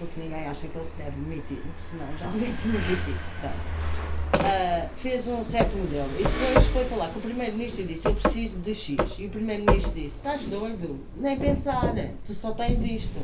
porque 0.00 0.20
ninguém 0.20 0.46
acha 0.46 0.66
que 0.66 0.76
ele 0.76 0.84
se 0.84 0.96
deve 0.96 1.10
demitir, 1.10 1.62
senão 1.78 2.06
já 2.16 2.26
alguém 2.26 2.54
tinha 2.56 2.80
dito 2.80 3.10
isso. 3.10 3.26
Portanto, 3.40 4.20
Uh, 4.30 4.88
fez 4.94 5.26
um 5.26 5.44
certo 5.44 5.76
modelo 5.76 6.08
e 6.14 6.22
depois 6.22 6.66
foi 6.68 6.84
falar 6.84 7.08
com 7.12 7.18
o 7.18 7.22
Primeiro-Ministro 7.22 7.82
e 7.82 7.86
disse: 7.88 8.06
Eu 8.06 8.14
preciso 8.14 8.60
de 8.60 8.74
X. 8.74 8.96
E 9.18 9.26
o 9.26 9.28
Primeiro-Ministro 9.28 9.92
disse: 9.92 10.16
Estás 10.16 10.46
doido? 10.46 11.00
Nem 11.16 11.36
pensar, 11.36 11.92
tu 12.24 12.32
só 12.32 12.52
tens 12.52 12.80
isto. 12.82 13.18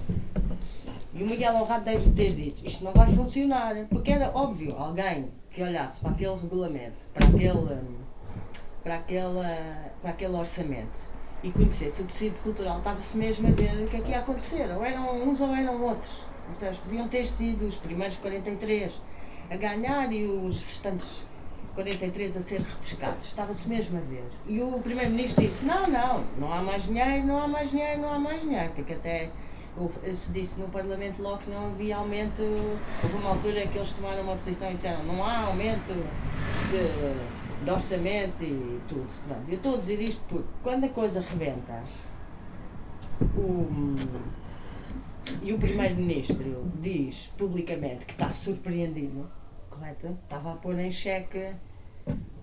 E 1.14 1.22
o 1.22 1.27
Miguel 1.27 1.55
Honrado 1.55 1.85
deve 1.85 2.11
ter 2.11 2.35
dito: 2.35 2.66
Isto 2.66 2.85
não 2.85 2.93
vai 2.93 3.11
funcionar. 3.14 3.87
Porque 3.89 4.11
era 4.11 4.31
óbvio 4.35 4.74
alguém 4.77 5.31
que 5.49 5.62
olhasse 5.62 6.01
para 6.01 6.11
aquele 6.11 6.35
regulamento, 6.35 7.03
para 7.14 7.27
aquele, 7.29 7.79
para 8.83 8.95
aquela, 8.97 9.93
para 10.03 10.11
aquele 10.11 10.35
orçamento 10.35 11.09
e 11.43 11.53
conhecesse 11.53 12.03
o 12.03 12.05
tecido 12.05 12.43
cultural, 12.43 12.79
estava-se 12.79 13.16
mesmo 13.16 13.47
a 13.47 13.51
ver 13.53 13.85
o 13.85 13.87
que 13.87 13.97
é 13.97 14.01
que 14.01 14.11
ia 14.11 14.18
acontecer. 14.18 14.68
Ou 14.77 14.85
eram 14.85 15.22
uns 15.22 15.41
ou 15.41 15.55
eram 15.55 15.81
outros. 15.83 16.36
Seja, 16.55 16.80
podiam 16.82 17.09
ter 17.09 17.26
sido 17.26 17.66
os 17.66 17.76
primeiros 17.76 18.16
43 18.18 18.92
a 19.51 19.57
ganhar 19.57 20.12
e 20.12 20.24
os 20.24 20.62
restantes 20.62 21.26
43 21.74 22.36
a 22.36 22.40
ser 22.40 22.61
repescados. 22.61 23.26
Estava-se 23.26 23.68
mesmo 23.68 23.99
a 23.99 24.01
ver. 24.01 24.24
E 24.47 24.61
o 24.62 24.78
Primeiro-Ministro 24.80 25.44
disse: 25.44 25.64
não, 25.64 25.86
não, 25.86 26.24
não 26.38 26.53
há 26.53 26.62
mais 26.62 26.84
dinheiro, 26.84 27.26
não 27.26 27.42
há 27.42 27.49
mais 27.49 27.70
dinheiro, 27.70 28.01
não 28.01 28.12
há 28.14 28.18
mais 28.18 28.40
dinheiro, 28.40 28.72
porque 28.74 28.94
até 28.94 29.30
se 30.14 30.32
disse 30.32 30.59
no 30.59 30.68
Parlamento 30.68 31.20
logo 31.20 31.38
que 31.38 31.51
não 31.51 31.66
havia 31.66 31.97
aumento. 31.97 32.42
Houve 33.03 33.16
uma 33.16 33.30
altura 33.30 33.66
que 33.66 33.76
eles 33.76 33.92
tomaram 33.92 34.22
uma 34.22 34.36
posição 34.36 34.70
e 34.70 34.74
disseram: 34.74 35.05
não 35.05 35.24
há 35.24 35.38
aumento 35.38 35.92
de 36.70 37.47
de 37.66 37.70
orçamento 37.70 38.44
e 38.44 38.80
tudo. 38.88 39.09
Pronto, 39.26 39.42
eu 39.49 39.57
estou 39.57 39.74
a 39.74 39.78
dizer 39.78 40.01
isto 40.01 40.22
porque 40.28 40.49
quando 40.62 40.84
a 40.84 40.88
coisa 40.88 41.20
rebenta, 41.20 41.82
o, 43.36 43.66
e 45.43 45.53
o 45.53 45.59
Primeiro-Ministro 45.59 46.70
diz 46.81 47.31
publicamente 47.37 48.05
que 48.07 48.12
está 48.12 48.33
surpreendido, 48.33 49.29
correto? 49.70 50.16
Estava 50.24 50.53
a 50.53 50.57
pôr 50.57 50.79
em 50.79 50.91
xeque 50.91 51.53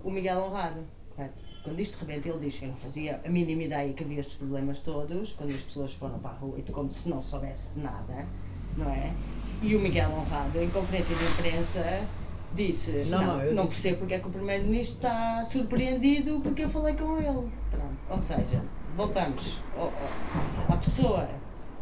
o 0.03 0.11
Miguel 0.11 0.39
Honrado, 0.39 0.81
correto? 1.15 1.43
Quando 1.63 1.79
isto 1.79 1.97
rebenta, 1.99 2.27
ele 2.27 2.39
diz 2.39 2.59
que 2.59 2.65
eu 2.65 2.69
não 2.69 2.75
fazia 2.75 3.21
a 3.25 3.29
mínima 3.29 3.63
ideia 3.63 3.93
que 3.93 4.03
havia 4.03 4.19
estes 4.19 4.35
problemas 4.35 4.81
todos, 4.81 5.31
quando 5.33 5.51
as 5.51 5.61
pessoas 5.61 5.93
foram 5.93 6.19
para 6.19 6.31
a 6.31 6.33
rua, 6.33 6.59
e 6.59 6.71
como 6.71 6.89
se 6.89 7.09
não 7.09 7.21
soubesse 7.21 7.73
de 7.73 7.79
nada, 7.79 8.27
não 8.75 8.89
é? 8.89 9.13
E 9.61 9.75
o 9.75 9.79
Miguel 9.79 10.09
Honrado, 10.11 10.61
em 10.61 10.69
conferência 10.69 11.15
de 11.15 11.23
imprensa, 11.23 12.05
disse: 12.53 13.05
Não, 13.05 13.25
Não, 13.25 13.37
não, 13.37 13.53
não, 13.53 13.67
percebo 13.67 13.99
porque 13.99 14.15
é 14.15 14.19
que 14.19 14.27
o 14.27 14.31
Primeiro-Ministro 14.31 14.97
está 14.97 15.41
surpreendido 15.43 16.41
porque 16.41 16.63
eu 16.63 16.69
falei 16.69 16.95
com 16.95 17.17
ele. 17.17 17.49
Pronto. 17.71 18.05
Ou 18.09 18.17
seja, 18.17 18.61
voltamos 18.97 19.63
à 20.67 20.75
pessoa 20.75 21.29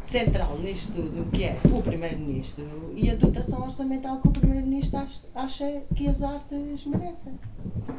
central 0.04 0.58
nisto 0.58 0.92
tudo, 0.92 1.30
que 1.30 1.44
é 1.44 1.56
o 1.72 1.80
Primeiro-Ministro 1.82 2.92
e 2.94 3.08
a 3.10 3.14
dotação 3.14 3.62
orçamental 3.62 4.20
que 4.20 4.28
o 4.28 4.32
Primeiro-Ministro 4.32 4.98
ach- 4.98 5.20
acha 5.34 5.82
que 5.94 6.08
as 6.08 6.22
artes 6.22 6.84
merecem. 6.86 7.32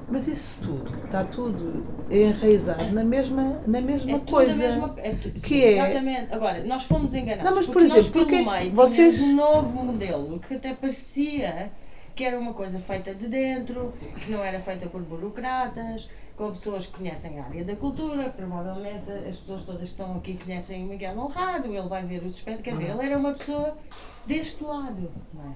Mas 0.09 0.27
isso 0.27 0.55
tudo, 0.61 0.93
está 1.05 1.23
tudo 1.23 1.83
enraizado 2.11 2.91
na 2.93 3.03
mesma, 3.03 3.61
na 3.65 3.81
mesma 3.81 4.11
É 4.11 4.19
coisa. 4.19 4.55
mesma 4.55 4.93
é 4.97 5.11
que 5.15 5.39
sim, 5.39 5.61
é- 5.61 5.71
Exatamente. 5.73 6.33
Agora, 6.33 6.63
nós 6.65 6.83
fomos 6.83 7.13
enganados. 7.13 7.49
Não, 7.49 7.55
mas, 7.57 7.65
por 7.67 7.81
exemplo, 7.81 7.97
nós, 8.01 8.09
porque 8.09 8.41
meio, 8.41 8.71
vocês- 8.73 9.21
um 9.21 9.33
novo 9.35 9.83
modelo 9.83 10.39
que 10.39 10.53
até 10.55 10.73
parecia 10.73 11.71
que 12.15 12.23
era 12.23 12.37
uma 12.39 12.53
coisa 12.53 12.79
feita 12.79 13.13
de 13.13 13.27
dentro, 13.27 13.93
que 14.23 14.31
não 14.31 14.43
era 14.43 14.59
feita 14.59 14.87
por 14.87 15.01
burocratas, 15.01 16.07
com 16.37 16.51
pessoas 16.51 16.85
que 16.87 16.97
conhecem 16.97 17.39
a 17.39 17.43
área 17.45 17.63
da 17.63 17.75
cultura. 17.75 18.29
Provavelmente 18.35 19.09
as 19.29 19.37
pessoas 19.37 19.63
todas 19.63 19.81
que 19.81 19.85
estão 20.01 20.15
aqui 20.17 20.35
conhecem 20.43 20.83
o 20.83 20.87
Miguel 20.87 21.17
Honrado, 21.17 21.67
ele 21.67 21.87
vai 21.87 22.03
ver 22.05 22.23
os 22.23 22.35
espetáculos. 22.35 22.63
Quer 22.63 22.71
dizer, 22.85 22.89
ele 22.97 23.05
era 23.07 23.17
uma 23.17 23.33
pessoa 23.33 23.75
deste 24.25 24.63
lado. 24.63 25.11
Não 25.33 25.43
é? 25.43 25.53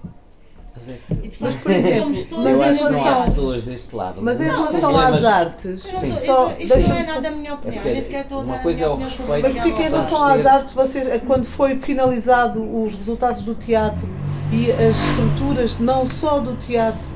Mas 0.75 0.89
é 0.89 0.99
E 1.23 1.27
de 1.27 1.37
facto, 1.37 1.59
por 1.63 1.71
exemplo, 1.71 2.09
mas 2.43 2.59
em 2.59 2.63
acho 2.63 2.77
que 2.77 2.83
não 2.83 2.99
há 2.99 3.03
relação- 3.03 3.23
pessoas 3.23 3.63
deste 3.63 3.95
lado. 3.95 4.21
Mas 4.21 4.39
em 4.39 4.45
Um 4.45 4.49
dos 4.49 4.59
relação 4.59 4.97
às 4.97 5.23
artes, 5.25 5.85
Eu 5.85 5.93
não 5.93 5.99
Sim. 5.99 6.07
só, 6.11 6.51
isto 6.59 6.77
não 6.89 6.97
é 6.97 7.03
só- 7.03 7.13
nada 7.15 7.27
a 7.27 7.31
minha 7.31 7.53
opinião, 7.55 7.83
porque 7.83 8.15
a 8.15 8.37
uma 8.37 8.59
coisa 8.59 8.83
é 8.83 8.87
o 8.87 8.95
respeito- 8.95 9.41
Mas 9.41 9.53
porque 9.55 9.69
em 9.69 9.73
relação 9.89 10.23
às 10.23 10.45
artes, 10.45 10.73
vocês, 10.73 11.23
quando 11.23 11.45
foi 11.45 11.79
finalizado 11.79 12.61
os 12.83 12.93
resultados 12.93 13.41
do 13.41 13.55
teatro 13.55 14.07
e 14.51 14.71
as 14.71 14.95
estruturas 15.09 15.77
não 15.77 16.05
só 16.05 16.39
do 16.39 16.55
teatro, 16.55 17.07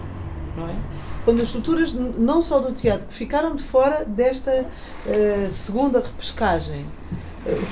não 0.58 0.68
é? 0.68 0.76
Quando 1.24 1.42
as 1.42 1.48
estruturas 1.48 1.94
não 1.94 2.42
só 2.42 2.60
do 2.60 2.72
teatro 2.74 3.06
ficaram 3.10 3.56
de 3.56 3.64
fora 3.64 4.04
desta 4.04 4.66
eh, 5.06 5.48
segunda 5.50 6.00
repescagem 6.00 6.88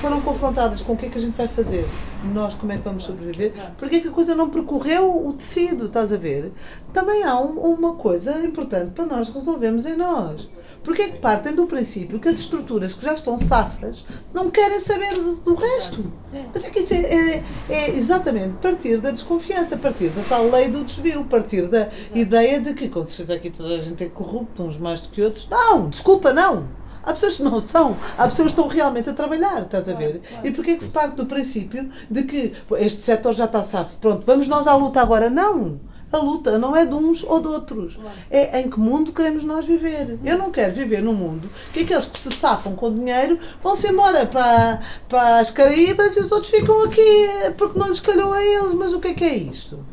foram 0.01 0.19
confrontadas 0.21 0.81
com 0.81 0.93
o 0.93 0.97
que 0.97 1.05
é 1.05 1.09
que 1.09 1.17
a 1.17 1.21
gente 1.21 1.35
vai 1.37 1.47
fazer, 1.47 1.87
nós 2.33 2.53
como 2.55 2.71
é 2.71 2.77
que 2.77 2.83
vamos 2.83 3.03
sobreviver, 3.03 3.53
Exato. 3.53 3.73
porque 3.77 3.97
é 3.97 3.99
que 3.99 4.07
a 4.07 4.11
coisa 4.11 4.33
não 4.33 4.49
percorreu 4.49 5.25
o 5.27 5.31
tecido, 5.33 5.85
estás 5.85 6.11
a 6.11 6.17
ver? 6.17 6.51
Também 6.91 7.23
há 7.23 7.39
um- 7.39 7.59
uma 7.59 7.93
coisa 7.93 8.43
importante 8.43 8.91
para 8.91 9.05
nós 9.05 9.29
resolvermos 9.29 9.85
em 9.85 9.95
nós. 9.95 10.49
Porque 10.83 11.01
é 11.03 11.09
que 11.09 11.17
partem 11.19 11.53
do 11.53 11.67
princípio 11.67 12.19
que 12.19 12.29
as 12.29 12.39
estruturas 12.39 12.93
que 12.93 13.03
já 13.03 13.13
estão 13.13 13.37
safras 13.37 14.05
não 14.33 14.49
querem 14.49 14.79
saber 14.79 15.13
do, 15.13 15.35
do 15.35 15.53
resto. 15.53 16.11
Mas 16.53 16.63
é 16.63 16.69
que 16.69 16.79
isso 16.79 16.93
é, 16.93 16.97
é- 16.99 17.43
é 17.69 17.89
exatamente 17.95 18.53
partir 18.61 18.97
da 18.99 19.11
desconfiança, 19.11 19.75
partir 19.77 20.09
da 20.09 20.23
tal 20.23 20.49
lei 20.49 20.67
do 20.69 20.83
desvio, 20.83 21.25
partir 21.25 21.67
da 21.67 21.89
ideia 22.15 22.59
de 22.59 22.73
que 22.73 22.87
quando 22.89 23.09
se 23.09 23.17
fizer 23.17 23.35
aqui 23.35 23.49
toda 23.51 23.75
a 23.75 23.79
gente 23.79 24.03
é 24.03 24.09
corrupto, 24.09 24.63
uns 24.63 24.77
mais 24.77 25.01
do 25.01 25.09
que 25.09 25.21
outros. 25.21 25.47
Não, 25.51 25.89
desculpa, 25.89 26.31
não. 26.33 26.78
Há 27.03 27.13
pessoas 27.13 27.37
que 27.37 27.43
não 27.43 27.61
são, 27.61 27.97
há 28.17 28.25
pessoas 28.25 28.53
que 28.53 28.59
estão 28.59 28.67
realmente 28.67 29.09
a 29.09 29.13
trabalhar, 29.13 29.63
estás 29.63 29.87
a 29.89 29.93
ver? 29.93 30.19
Claro, 30.19 30.27
claro. 30.29 30.47
E 30.47 30.51
porquê 30.51 30.71
é 30.71 30.75
que 30.75 30.83
se 30.83 30.89
parte 30.89 31.15
do 31.15 31.25
princípio 31.25 31.89
de 32.09 32.23
que 32.23 32.53
este 32.77 33.01
setor 33.01 33.33
já 33.33 33.45
está 33.45 33.63
safo, 33.63 33.97
pronto, 33.97 34.25
vamos 34.25 34.47
nós 34.47 34.67
à 34.67 34.75
luta 34.75 35.01
agora? 35.01 35.29
Não! 35.29 35.79
A 36.11 36.17
luta 36.17 36.57
não 36.57 36.75
é 36.75 36.85
de 36.85 36.95
uns 36.95 37.23
ou 37.23 37.39
de 37.39 37.47
outros. 37.47 37.95
Claro. 37.95 38.17
É 38.31 38.61
em 38.61 38.69
que 38.69 38.79
mundo 38.79 39.13
queremos 39.13 39.43
nós 39.43 39.65
viver. 39.65 40.17
Eu 40.25 40.39
não 40.39 40.51
quero 40.51 40.73
viver 40.73 41.03
num 41.03 41.13
mundo 41.13 41.49
que 41.71 41.81
aqueles 41.81 42.05
que 42.05 42.17
se 42.17 42.31
safam 42.31 42.75
com 42.75 42.91
dinheiro 42.91 43.39
vão-se 43.61 43.87
embora 43.87 44.25
para, 44.25 44.81
para 45.07 45.39
as 45.39 45.51
Caraíbas 45.51 46.15
e 46.15 46.19
os 46.19 46.31
outros 46.31 46.49
ficam 46.49 46.83
aqui 46.83 46.99
eh, 46.99 47.51
porque 47.51 47.77
não 47.77 47.89
lhes 47.89 47.99
calhou 47.99 48.33
a 48.33 48.43
eles. 48.43 48.73
Mas 48.73 48.91
o 48.91 48.99
que 48.99 49.09
é 49.09 49.13
que 49.13 49.23
é 49.23 49.37
isto? 49.37 49.85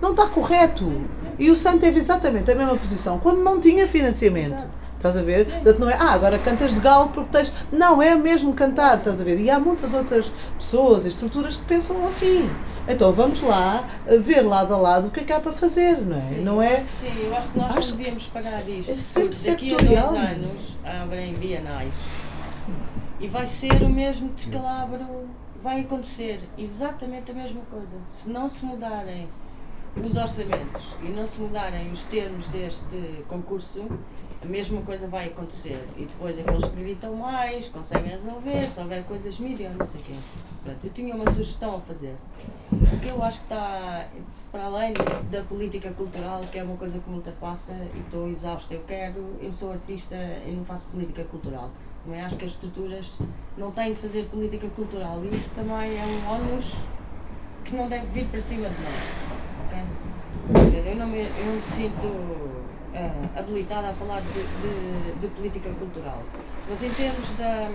Não 0.00 0.12
está 0.12 0.26
correto. 0.28 0.90
E 1.38 1.50
o 1.50 1.56
Santo 1.56 1.80
teve 1.80 1.98
exatamente 1.98 2.50
a 2.50 2.54
mesma 2.54 2.76
posição 2.78 3.18
quando 3.18 3.42
não 3.42 3.60
tinha 3.60 3.86
financiamento. 3.86 4.64
Estás 5.04 5.18
a 5.18 5.22
ver? 5.22 5.44
Portanto, 5.44 5.80
não 5.80 5.90
é, 5.90 5.94
ah, 6.00 6.12
agora 6.12 6.38
cantas 6.38 6.72
de 6.72 6.80
galo 6.80 7.10
porque 7.10 7.28
tens. 7.30 7.52
Não, 7.70 8.00
é 8.02 8.14
mesmo 8.14 8.54
cantar, 8.54 8.96
estás 8.96 9.20
a 9.20 9.24
ver? 9.24 9.38
E 9.38 9.50
há 9.50 9.60
muitas 9.60 9.92
outras 9.92 10.32
pessoas 10.56 11.04
e 11.04 11.08
estruturas 11.08 11.56
que 11.56 11.64
pensam 11.66 12.02
assim. 12.06 12.48
Então 12.88 13.12
vamos 13.12 13.42
lá 13.42 13.86
eh, 14.06 14.16
ver 14.16 14.40
lado 14.40 14.72
a 14.72 14.78
lado 14.78 15.08
o 15.08 15.10
que 15.10 15.20
é 15.20 15.24
que 15.24 15.30
há 15.34 15.40
para 15.40 15.52
fazer, 15.52 15.98
não 16.00 16.16
é? 16.16 16.20
Sim, 16.22 16.40
não 16.40 16.62
é? 16.62 16.72
Acho 16.76 16.84
que 16.86 16.90
sim, 16.92 17.18
eu 17.22 17.36
acho 17.36 17.48
que 17.50 17.58
nós 17.58 17.76
Acho 17.76 17.90
não 17.90 17.96
devíamos 17.98 18.26
pagar 18.28 18.66
isto. 18.66 18.92
é 18.92 18.96
sempre 18.96 19.28
porque 19.36 19.50
daqui 19.50 19.74
a 19.74 19.76
sectorial. 19.76 20.08
dois 20.08 20.30
anos 20.30 20.76
abrem 21.02 21.34
bienais 21.34 21.92
e 23.20 23.28
vai 23.28 23.46
ser 23.46 23.82
o 23.82 23.88
mesmo 23.90 24.30
descalabro, 24.30 25.28
vai 25.62 25.80
acontecer 25.82 26.40
exatamente 26.56 27.30
a 27.30 27.34
mesma 27.34 27.60
coisa. 27.70 27.98
Se 28.06 28.30
não 28.30 28.48
se 28.48 28.64
mudarem 28.64 29.28
os 30.02 30.16
orçamentos 30.16 30.82
e 31.02 31.08
não 31.10 31.26
se 31.26 31.40
mudarem 31.40 31.92
os 31.92 32.02
termos 32.04 32.48
deste 32.48 33.22
concurso, 33.28 33.84
a 34.44 34.46
mesma 34.46 34.82
coisa 34.82 35.06
vai 35.08 35.28
acontecer. 35.28 35.82
E 35.96 36.04
depois 36.04 36.38
aqueles 36.38 36.64
que 36.66 36.76
gritam 36.76 37.14
mais 37.14 37.68
conseguem 37.68 38.10
resolver, 38.10 38.68
se 38.68 38.80
houver 38.80 39.02
coisas 39.04 39.38
mídias, 39.38 39.74
não 39.74 39.86
sei 39.86 40.00
o 40.00 40.04
quê. 40.04 40.14
Portanto, 40.62 40.84
eu 40.84 40.90
tinha 40.90 41.14
uma 41.14 41.30
sugestão 41.30 41.76
a 41.76 41.80
fazer. 41.80 42.14
O 42.70 43.00
que 43.00 43.08
eu 43.08 43.22
acho 43.22 43.38
que 43.38 43.44
está 43.44 44.06
para 44.52 44.64
além 44.64 44.92
da 45.30 45.42
política 45.42 45.90
cultural, 45.92 46.42
que 46.42 46.58
é 46.58 46.62
uma 46.62 46.76
coisa 46.76 46.98
que 46.98 47.08
me 47.08 47.16
ultrapassa 47.16 47.72
e 47.94 48.00
estou 48.00 48.28
exausta. 48.28 48.74
Eu 48.74 48.82
quero, 48.86 49.36
eu 49.40 49.50
sou 49.50 49.72
artista 49.72 50.14
e 50.46 50.52
não 50.52 50.64
faço 50.64 50.88
política 50.88 51.24
cultural. 51.24 51.70
Também 52.04 52.20
acho 52.20 52.36
que 52.36 52.44
as 52.44 52.50
estruturas 52.50 53.18
não 53.56 53.70
têm 53.72 53.94
que 53.94 54.02
fazer 54.02 54.26
política 54.26 54.68
cultural 54.68 55.24
e 55.24 55.34
isso 55.34 55.54
também 55.54 55.98
é 55.98 56.04
um 56.04 56.26
ónus 56.28 56.74
que 57.64 57.74
não 57.74 57.88
deve 57.88 58.06
vir 58.08 58.28
para 58.28 58.40
cima 58.40 58.68
de 58.68 58.76
nós. 58.82 58.94
ok? 59.66 60.90
Eu 60.90 60.96
não 60.96 61.06
me, 61.06 61.20
eu 61.22 61.46
não 61.46 61.54
me 61.54 61.62
sinto 61.62 62.64
ah, 62.94 63.38
habilitada 63.40 63.88
a 63.88 63.92
falar 63.94 64.20
de, 64.20 64.32
de- 64.32 65.20
de 65.20 65.28
política 65.28 65.70
cultural. 65.70 66.22
Mas 66.68 66.82
em 66.82 66.90
termos 66.90 67.28
da, 67.36 67.68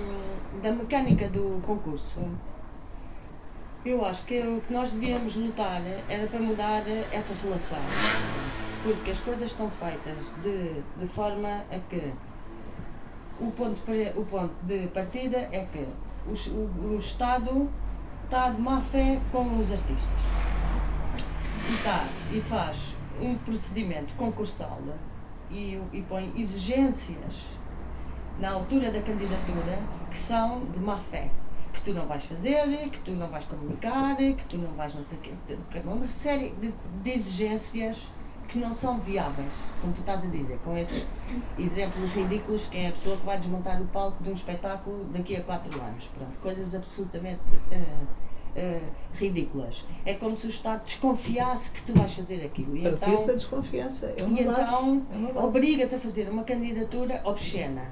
da 0.63 0.71
mecânica 0.71 1.27
do 1.29 1.61
concurso, 1.65 2.21
eu 3.85 4.03
acho 4.05 4.23
que 4.25 4.39
o 4.41 4.61
que 4.61 4.73
nós 4.73 4.91
devíamos 4.93 5.35
lutar 5.35 5.81
era 6.09 6.27
para 6.27 6.39
mudar 6.39 6.83
essa 7.11 7.33
relação. 7.35 7.79
Porque 8.83 9.11
as 9.11 9.19
coisas 9.19 9.51
estão 9.51 9.69
feitas 9.69 10.17
de, 10.43 10.81
de 10.97 11.07
forma 11.07 11.63
a 11.71 11.79
que 11.89 12.13
o 13.39 13.51
ponto, 13.51 13.79
o 14.17 14.25
ponto 14.25 14.53
de 14.63 14.87
partida 14.87 15.37
é 15.51 15.65
que 15.71 15.85
o, 16.27 16.91
o 16.93 16.97
Estado 16.97 17.69
está 18.25 18.49
de 18.49 18.61
má 18.61 18.81
fé 18.81 19.19
com 19.31 19.59
os 19.59 19.71
artistas. 19.71 20.19
E, 21.69 21.83
tá, 21.83 22.07
e 22.31 22.41
faz 22.41 22.95
um 23.19 23.37
procedimento 23.37 24.13
concursal 24.15 24.79
e, 25.49 25.79
e 25.91 26.01
põe 26.07 26.31
exigências 26.39 27.45
na 28.39 28.51
altura 28.51 28.91
da 28.91 29.01
candidatura 29.01 29.79
que 30.09 30.17
são 30.17 30.65
de 30.65 30.79
má 30.79 30.97
fé. 30.97 31.29
Que 31.73 31.81
tu 31.81 31.93
não 31.93 32.07
vais 32.07 32.25
fazer, 32.25 32.89
que 32.89 32.99
tu 32.99 33.11
não 33.11 33.27
vais 33.29 33.45
comunicar, 33.45 34.15
que 34.17 34.45
tu 34.45 34.57
não 34.57 34.71
vais 34.73 34.93
não 34.93 35.03
sei 35.03 35.17
o 35.17 35.21
quê. 35.21 35.33
É 35.75 35.79
Uma 35.81 36.05
série 36.05 36.49
de, 36.51 36.73
de 37.03 37.11
exigências 37.11 38.07
que 38.47 38.57
não 38.57 38.73
são 38.73 38.99
viáveis, 38.99 39.53
como 39.79 39.93
tu 39.93 39.99
estás 39.99 40.25
a 40.25 40.27
dizer, 40.27 40.57
com 40.63 40.75
esses 40.75 41.05
exemplos 41.57 42.09
ridículos, 42.11 42.67
quem 42.67 42.85
é 42.85 42.89
a 42.89 42.91
pessoa 42.91 43.15
que 43.15 43.25
vai 43.25 43.37
desmontar 43.37 43.79
o 43.79 43.85
palco 43.87 44.23
de 44.23 44.31
um 44.31 44.33
espetáculo 44.33 45.05
daqui 45.05 45.35
a 45.35 45.43
quatro 45.43 45.79
anos. 45.79 46.09
Pronto, 46.17 46.39
coisas 46.39 46.73
absolutamente 46.73 47.41
eh, 47.71 47.83
eh, 48.55 48.79
ridículas. 49.13 49.85
É 50.05 50.13
como 50.13 50.35
se 50.37 50.47
o 50.47 50.49
Estado 50.49 50.83
desconfiasse 50.83 51.71
que 51.71 51.81
tu 51.83 51.93
vais 51.93 52.13
fazer 52.13 52.43
aquilo. 52.45 52.75
E 52.77 52.81
Partir 52.83 53.09
então, 53.09 53.25
da 53.25 53.33
desconfiança. 53.33 54.05
É 54.07 54.15
e 54.21 54.45
base. 54.45 54.61
então 54.61 55.05
é 55.35 55.39
obriga-te 55.39 55.95
a 55.95 55.99
fazer 55.99 56.29
uma 56.29 56.43
candidatura 56.43 57.21
obscena 57.23 57.85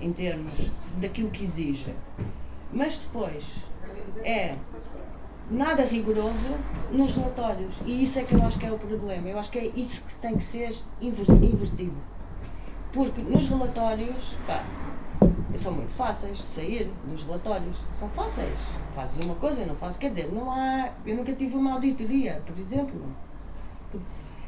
em 0.00 0.12
termos 0.12 0.70
daquilo 1.00 1.30
que 1.30 1.44
exige. 1.44 1.94
Mas 2.72 2.98
depois 2.98 3.44
é 4.24 4.56
nada 5.50 5.84
rigoroso 5.84 6.48
nos 6.92 7.12
relatórios. 7.14 7.74
E 7.84 8.02
isso 8.02 8.18
é 8.18 8.24
que 8.24 8.34
eu 8.34 8.42
acho 8.42 8.58
que 8.58 8.66
é 8.66 8.72
o 8.72 8.78
problema. 8.78 9.28
Eu 9.28 9.38
acho 9.38 9.50
que 9.50 9.58
é 9.58 9.66
isso 9.74 10.02
que 10.04 10.14
tem 10.16 10.36
que 10.36 10.44
ser 10.44 10.76
inver- 11.00 11.30
invertido. 11.30 11.96
Porque 12.92 13.20
nos 13.22 13.46
relatórios, 13.46 14.34
pá, 14.46 14.64
são 15.56 15.72
muito 15.72 15.92
fáceis 15.92 16.38
de 16.38 16.44
sair 16.44 16.90
dos 17.04 17.22
relatórios. 17.22 17.76
São 17.92 18.08
fáceis. 18.10 18.58
Fazes 18.94 19.24
uma 19.24 19.34
coisa 19.34 19.62
e 19.62 19.66
não 19.66 19.76
fazes. 19.76 19.96
Quer 19.96 20.10
dizer, 20.10 20.32
não 20.32 20.50
há. 20.50 20.90
Eu 21.04 21.16
nunca 21.16 21.32
tive 21.32 21.56
uma 21.56 21.74
auditoria, 21.74 22.42
por 22.46 22.58
exemplo. 22.58 23.00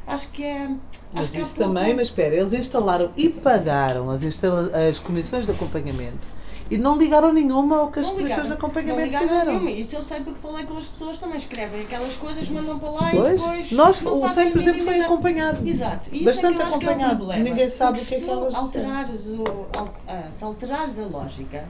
acho 0.07 0.29
que 0.29 0.43
é. 0.43 0.69
Mas 1.13 1.35
há 1.35 1.39
isso 1.39 1.55
também, 1.55 1.95
mas 1.95 2.07
espera, 2.07 2.35
eles 2.35 2.53
instalaram 2.53 3.11
e 3.15 3.29
pagaram 3.29 4.09
as, 4.09 4.23
instala 4.23 4.71
as 4.89 4.99
comissões 4.99 5.45
de 5.45 5.51
acompanhamento 5.51 6.38
e 6.69 6.77
não 6.77 6.97
ligaram 6.97 7.33
nenhuma 7.33 7.77
ao 7.77 7.91
que 7.91 7.99
as 7.99 8.07
Não 8.07 8.15
comissões 8.15 8.35
de 8.35 8.41
ligaram- 8.43 8.49
não 8.49 8.55
acompanhamento 8.69 9.05
ligaram 9.05 9.27
fizeram. 9.27 9.51
nenhuma. 9.53 9.71
Isso 9.71 9.95
eu 9.95 10.03
sei 10.03 10.19
porque 10.21 10.39
falei 10.39 10.65
com 10.65 10.77
as 10.77 10.87
pessoas 10.87 11.17
também 11.19 11.37
escrevem 11.37 11.81
aquelas 11.81 12.13
coisas, 12.15 12.47
mandam 12.49 12.77
para 12.79 12.89
lá 12.91 13.13
e 13.13 13.17
Pois, 13.17 13.41
depois. 13.41 13.71
nós, 13.71 14.01
não 14.03 14.19
o 14.21 14.27
100 14.29 14.51
por 14.51 14.57
exemplo 14.59 14.83
foi 14.83 15.01
acompanhado. 15.01 15.67
Exato, 15.67 16.09
e 16.11 16.17
isso 16.17 16.25
Bastante 16.25 16.59
é 16.59 16.63
é 16.63 16.67
acompanhado. 16.67 17.15
problema. 17.17 17.43
Ninguém 17.43 17.69
sabe 17.69 17.99
o 17.99 18.05
que 18.05 18.15
é 18.15 18.19
que 18.19 18.29
elas 18.29 18.53
alterares 18.55 19.27
o, 19.27 19.43
al- 19.75 19.93
ah, 20.07 20.27
se 20.31 20.43
alterares 20.43 20.99
a 20.99 21.05
lógica, 21.05 21.65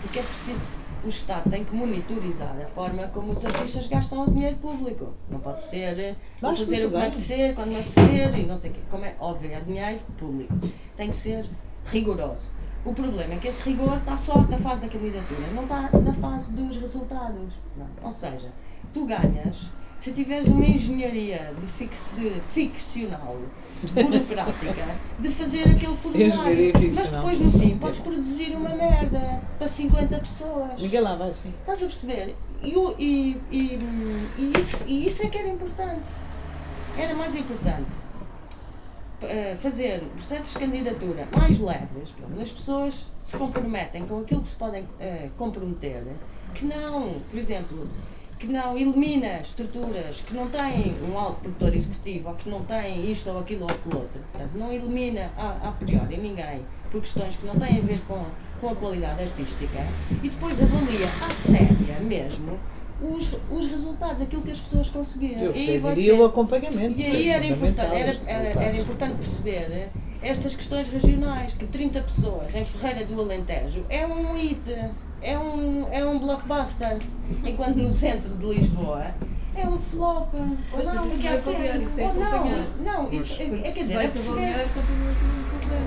porque 0.00 0.18
é 0.18 0.22
preciso, 0.22 0.58
o 1.04 1.08
Estado 1.08 1.50
tem 1.50 1.64
que 1.64 1.74
monitorizar 1.74 2.54
a 2.62 2.66
forma 2.66 3.08
como 3.08 3.32
os 3.32 3.44
artistas 3.44 3.86
gastam 3.88 4.22
o 4.22 4.30
dinheiro 4.30 4.56
público. 4.56 5.12
Não 5.28 5.40
pode 5.40 5.62
ser 5.62 5.98
eh, 5.98 6.16
Acho 6.40 6.58
fazer 6.58 6.86
o 6.86 6.90
que 6.90 6.96
apetecer, 6.96 7.54
quando 7.56 7.68
me 7.70 7.80
apetecer 7.80 8.38
e 8.38 8.46
não 8.46 8.56
sei 8.56 8.70
o 8.70 8.74
quê. 8.74 8.80
Como 8.88 9.04
é 9.04 9.14
óbvio, 9.18 9.50
é 9.52 9.60
dinheiro 9.60 10.00
público. 10.16 10.54
Tem 10.96 11.10
que 11.10 11.16
ser 11.16 11.44
rigoroso. 11.86 12.48
O 12.84 12.92
problema 12.92 13.34
é 13.34 13.36
que 13.38 13.46
esse 13.46 13.62
rigor 13.62 13.98
está 13.98 14.16
só 14.16 14.36
na 14.42 14.58
fase 14.58 14.86
da 14.86 14.88
candidatura, 14.88 15.46
não 15.54 15.62
está 15.62 15.88
na 16.00 16.12
fase 16.14 16.52
dos 16.52 16.76
resultados. 16.76 17.52
Não. 17.76 17.86
Ou 18.02 18.10
seja, 18.10 18.48
tu 18.92 19.06
ganhas 19.06 19.70
se 19.98 20.10
tiveres 20.10 20.50
uma 20.50 20.66
engenharia 20.66 21.54
de, 21.60 21.66
fix, 21.68 22.10
de 22.16 22.40
ficcional, 22.50 23.38
burocrática, 23.94 24.98
de 25.20 25.30
fazer 25.30 25.62
aquele 25.62 25.96
formulário. 25.96 26.72
Mas 26.92 27.08
depois, 27.08 27.38
no 27.38 27.52
fim, 27.52 27.78
podes 27.78 28.00
produzir 28.00 28.52
uma 28.56 28.70
merda 28.70 29.40
para 29.56 29.68
50 29.68 30.18
pessoas. 30.18 30.82
Ninguém 30.82 31.00
lá 31.00 31.14
vai 31.14 31.30
assim. 31.30 31.54
Estás 31.60 31.80
a 31.80 31.86
perceber? 31.86 32.34
E, 32.64 32.74
e, 32.98 33.40
e, 33.52 33.78
e 34.38 34.58
isso, 34.58 34.84
e 34.88 35.06
isso 35.06 35.22
é 35.24 35.28
que 35.28 35.38
era 35.38 35.48
importante. 35.48 36.08
Era 36.98 37.14
mais 37.14 37.36
importante 37.36 38.11
eh, 39.24 39.56
fazer 39.56 40.00
processos 40.14 40.52
de 40.52 40.58
candidatura 40.58 41.28
mais 41.36 41.58
leves, 41.60 42.14
onde 42.30 42.42
as 42.42 42.52
pessoas 42.52 43.10
se 43.18 43.36
comprometem 43.36 44.06
com 44.06 44.20
aquilo 44.20 44.42
que 44.42 44.48
se 44.48 44.56
podem 44.56 44.86
eh, 45.00 45.30
comprometer, 45.36 46.04
que 46.54 46.64
não, 46.64 47.20
por 47.30 47.38
exemplo, 47.38 47.88
que 48.38 48.48
não 48.48 48.76
elimina 48.76 49.40
estruturas 49.40 50.20
que 50.22 50.34
não 50.34 50.48
têm 50.48 50.96
um 51.08 51.16
alto 51.16 51.40
produtor 51.42 51.74
executivo 51.74 52.30
ou 52.30 52.34
que 52.34 52.50
não 52.50 52.64
têm 52.64 53.10
isto 53.10 53.30
ou 53.30 53.38
aquilo 53.38 53.62
ou 53.62 53.70
aquilo 53.70 53.98
outro. 53.98 54.20
Portanto, 54.32 54.50
não 54.54 54.72
elimina 54.72 55.30
a, 55.36 55.68
a 55.68 55.72
priori 55.72 56.16
ninguém 56.16 56.64
por 56.90 57.00
questões 57.00 57.36
que 57.36 57.46
não 57.46 57.56
têm 57.56 57.78
a 57.78 57.82
ver 57.82 58.00
com, 58.08 58.24
com 58.60 58.68
a 58.68 58.74
qualidade 58.74 59.22
artística 59.22 59.86
e 60.22 60.28
depois 60.28 60.60
avalia 60.60 61.06
à 61.24 61.30
séria 61.30 62.00
mesmo 62.00 62.58
os, 63.02 63.32
os 63.50 63.66
resultados, 63.66 64.22
aquilo 64.22 64.42
que 64.42 64.52
as 64.52 64.60
pessoas 64.60 64.88
conseguiram. 64.90 65.42
Eu 65.42 65.56
E 65.56 65.70
aí 65.70 65.94
diria 65.94 66.14
o 66.14 66.24
acompanhamento. 66.24 66.98
e 66.98 67.04
aí 67.04 67.28
é 67.28 67.32
era 67.32 67.46
importante, 67.46 67.94
era, 67.94 68.20
era, 68.26 68.62
era 68.62 68.76
importante 68.76 69.16
perceber 69.16 69.72
eh, 69.72 69.88
estas 70.22 70.54
questões 70.54 70.88
regionais, 70.88 71.52
que 71.54 71.66
30 71.66 72.00
pessoas 72.02 72.54
em 72.54 72.64
Ferreira 72.64 73.04
do 73.04 73.20
Alentejo 73.20 73.84
é 73.88 74.06
um 74.06 74.34
hit, 74.34 74.72
é 75.20 75.38
um, 75.38 75.88
é 75.90 76.04
um 76.04 76.18
blockbuster, 76.18 76.98
enquanto 77.44 77.76
no 77.76 77.90
centro 77.90 78.30
de 78.34 78.46
Lisboa 78.46 79.12
é 79.54 79.66
um 79.66 79.78
flop. 79.78 80.32
Ou 80.34 80.84
não, 80.84 81.06
isso 81.06 81.18
porque 81.44 81.58
não 81.58 81.64
é 81.64 81.68
é 81.68 82.06
ou 82.06 82.14
não, 82.14 82.66
não, 82.84 83.12
isso 83.12 83.34
é, 83.40 83.44
é, 83.44 83.80
é 83.80 83.84
vai-se 83.84 84.12
perceber, 84.12 84.66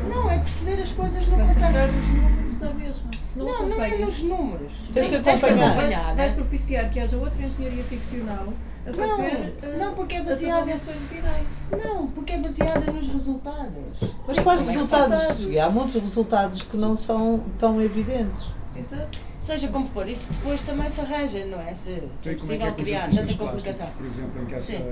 não, 0.10 0.32
é 0.32 0.38
perceber 0.40 0.82
as 0.82 0.92
coisas 0.92 1.28
no 1.28 1.38
contexto. 1.38 3.25
Se 3.36 3.40
não, 3.40 3.48
Não, 3.48 3.68
não 3.68 3.84
é 3.84 3.98
nos 3.98 4.24
números. 4.24 4.72
Tens 4.94 5.08
que 5.08 5.16
acompanhar. 5.16 5.76
vais 5.76 6.16
né? 6.16 6.34
propiciar 6.36 6.90
que 6.90 7.02
haja 7.02 7.18
outra 7.18 7.44
engenharia 7.44 7.84
ficcional 7.84 8.54
a 8.88 8.92
Não, 8.92 9.10
fazer 9.10 9.56
eh, 9.62 9.78
não, 9.78 9.94
porque 9.94 10.16
é 10.16 10.20
as 10.20 10.26
baseada 10.26 10.58
avaliações 10.60 11.04
finais. 11.04 11.48
Não, 11.84 12.08
porque 12.08 12.32
é 12.32 12.38
baseada 12.40 12.92
nos 12.94 13.10
resultados. 13.10 14.00
Mas 14.26 14.38
Sim, 14.38 14.44
quais 14.44 14.70
é 14.70 14.72
resultados? 14.72 15.46
E 15.48 15.60
há 15.60 15.70
muitos 15.70 15.96
resultados 15.96 16.62
que 16.62 16.78
não 16.78 16.96
são 16.96 17.44
tão 17.60 17.82
evidentes. 17.82 18.48
Exato. 18.78 19.18
Seja 19.40 19.68
como 19.70 19.88
for, 19.90 20.08
isso 20.08 20.34
depois 20.34 20.62
também 20.64 20.90
se 20.90 21.00
arranja, 21.02 21.46
não 21.46 21.62
é? 21.62 21.74
Se, 21.74 22.02
se 22.16 22.30
é 22.30 22.32
é 22.34 22.36
possível 22.36 22.68
é 22.68 22.72
criar 22.72 23.10
tanta 23.10 23.34
complicação. 23.36 23.88
por 23.92 24.06
exemplo, 24.06 24.42
em 24.42 24.46
que 24.48 24.54
essa, 24.54 24.64
Sim. 24.64 24.84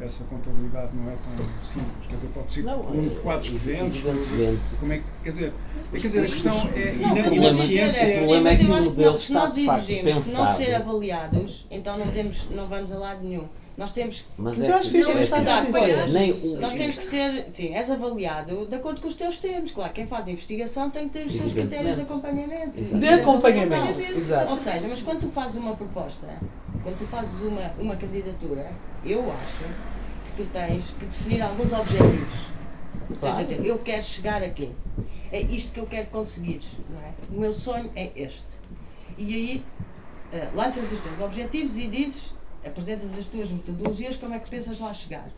essa 0.00 0.24
contabilidade 0.24 0.90
não 0.96 1.10
é 1.10 1.16
tão 1.36 1.46
simples. 1.62 2.06
Quer 2.08 2.14
dizer, 2.16 2.28
pode 2.28 2.54
ser 2.54 2.62
Não, 2.62 2.80
o 2.80 2.90
número 2.90 3.10
de 3.10 3.16
é- 3.16 3.20
quadros 3.20 3.48
que 3.50 3.58
vendes, 3.58 4.04
evidentemente. 4.04 4.76
como 4.78 4.92
é 4.92 4.98
que, 4.98 5.04
quer 5.24 5.30
dizer, 5.32 5.52
quer 5.90 5.96
dizer, 5.98 6.18
a 6.18 6.22
questão 6.22 6.52
é, 6.74 6.92
Não, 6.92 6.92
e 6.92 6.96
o 6.96 7.00
na 7.02 7.12
que 7.14 7.18
eu 7.18 7.24
problema- 7.24 7.48
estou 7.48 7.62
a 7.62 7.66
dizer 7.66 7.90
ciência, 7.90 8.02
o 8.02 8.10
é, 8.10 8.16
problema 8.16 8.28
sim, 8.28 8.36
é 8.36 8.40
mas 8.40 8.58
que 8.58 8.64
eu 8.64 8.70
o 8.70 8.74
acho 8.78 8.90
modelo 8.90 9.18
se 9.18 9.24
está, 9.24 9.34
nós 9.40 9.54
de 9.54 9.66
facto, 9.66 9.80
exigimos 9.90 10.02
que 10.02 10.14
não 10.14 10.22
pensado. 10.42 10.56
ser 10.56 10.74
avaliados, 10.74 11.66
então 11.70 11.98
não, 11.98 12.10
temos, 12.12 12.50
não 12.50 12.66
vamos 12.68 12.92
a 12.92 12.98
lado 12.98 13.22
nenhum. 13.24 13.48
Nós 13.76 13.92
temos 13.94 14.24
Mas, 14.36 14.58
Mas 14.58 14.68
é 14.68 14.70
eu 14.70 14.76
acho 14.76 14.90
que- 14.90 14.96
fixe 14.98 15.10
é 15.10 15.14
que 15.14 15.18
assim, 15.22 15.40
estás 15.40 15.48
a 15.48 15.60
dizer. 15.64 16.08
Nem 16.10 16.32
o- 16.32 16.60
Nós 16.60 16.74
temos 16.74 16.96
que 16.96 17.04
ser, 17.04 17.44
sim, 17.50 17.74
és 17.74 17.90
avaliado 17.90 18.66
de 18.66 18.74
acordo 18.74 19.00
com 19.00 19.08
os 19.08 19.16
teus 19.16 19.38
termos. 19.38 19.72
Claro, 19.72 19.92
quem 19.92 20.06
faz 20.06 20.28
investigação 20.28 20.90
tem 20.90 21.08
que 21.08 21.14
ter 21.14 21.26
os 21.26 21.34
seus 21.34 21.52
critérios 21.52 21.96
de 21.96 22.02
acompanhamento. 22.02 22.78
Exato. 22.78 22.98
De 23.00 23.08
acompanhamento. 23.08 24.00
Exato. 24.00 24.50
Ou 24.50 24.56
seja, 24.56 24.86
mas 24.88 25.02
quando 25.02 25.20
tu 25.20 25.28
fazes 25.30 25.56
uma 25.56 25.74
proposta, 25.74 26.28
quando 26.82 26.98
tu 26.98 27.06
fazes 27.06 27.40
uma, 27.42 27.72
uma 27.78 27.96
candidatura, 27.96 28.70
eu 29.04 29.32
acho 29.32 29.64
que 30.36 30.42
tu 30.42 30.50
tens 30.52 30.90
que 30.98 31.06
definir 31.06 31.40
alguns 31.40 31.72
objetivos. 31.72 32.52
Claro. 33.20 33.38
A 33.38 33.42
dizer, 33.42 33.64
eu 33.66 33.78
quero 33.78 34.02
chegar 34.02 34.42
aqui. 34.42 34.70
É 35.30 35.40
isto 35.40 35.72
que 35.72 35.80
eu 35.80 35.86
quero 35.86 36.06
conseguir. 36.08 36.60
É? 37.02 37.34
O 37.34 37.40
meu 37.40 37.52
sonho 37.54 37.90
é 37.96 38.10
este. 38.14 38.44
E 39.18 39.34
aí 39.34 39.64
eh, 40.32 40.48
lanças 40.54 40.90
os 40.92 41.00
teus 41.00 41.20
objetivos 41.20 41.76
e 41.76 41.86
dizes, 41.88 42.32
apresentas 42.64 43.18
as 43.18 43.26
tuas 43.26 43.50
metodologias, 43.50 44.16
como 44.16 44.34
é 44.34 44.38
que 44.38 44.50
pensas 44.50 44.78
lá 44.80 44.92
chegar. 44.94 45.28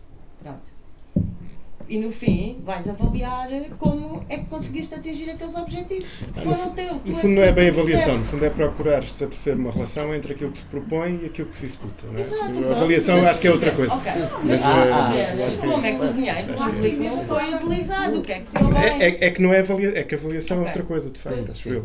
Pronto. 0.41 0.70
E 1.89 1.99
no 1.99 2.11
fim 2.11 2.59
vais 2.64 2.89
avaliar 2.89 3.49
como 3.78 4.24
é 4.28 4.39
que 4.39 4.47
conseguiste 4.47 4.95
atingir 4.95 5.30
aqueles 5.30 5.55
objetivos. 5.55 6.07
Que 6.35 6.47
no 6.47 6.55
foram 6.55 6.72
teus. 6.72 6.97
No 7.05 7.14
fundo 7.14 7.35
não 7.35 7.43
é 7.43 7.53
bem 7.53 7.68
avaliação, 7.68 8.18
no 8.18 8.24
fundo 8.24 8.45
é 8.45 8.51
procurar 8.51 9.03
estabelecer 9.03 9.57
uma 9.57 9.70
relação 9.70 10.14
entre 10.14 10.32
aquilo 10.32 10.51
que 10.51 10.59
se 10.59 10.64
propõe 10.64 11.20
e 11.22 11.26
aquilo 11.26 11.49
que 11.49 11.55
se 11.55 11.66
executa. 11.66 12.07
Não 12.07 12.18
é? 12.18 12.20
Exato, 12.20 12.68
A 12.68 12.76
avaliação 12.76 13.20
acho 13.26 13.41
que 13.41 13.49
é 13.49 13.51
outra 13.51 13.70
coisa. 13.72 13.95
Mas, 13.95 14.05
Mas 14.05 14.61
eh, 14.61 14.64
ah, 14.64 15.12
mas 15.12 15.41
ah, 15.41 15.53
é 15.53 15.57
como 15.57 15.87
é 15.87 15.93
que 15.93 16.05
o 16.05 16.12
dinheiro 16.12 16.39
é 16.39 16.43
público 16.43 16.87
isso. 16.87 17.01
não 17.01 17.24
foi 17.24 17.55
utilizado? 17.55 18.18
O 18.18 18.22
que 18.22 18.32
é 18.32 18.41
que 18.41 18.53
correu 18.53 18.78
É, 18.78 18.89
é, 18.89 19.26
é 19.26 19.30
que 19.30 19.43
não 19.43 19.53
é 19.53 19.61
avalia, 19.61 19.99
é 19.99 20.03
que 20.03 20.14
a 20.14 20.18
avaliação 20.18 20.59
é 20.59 20.66
outra 20.66 20.82
coisa, 20.82 21.11
de 21.11 21.18
facto, 21.18 21.51
acho 21.51 21.68
eu. 21.68 21.85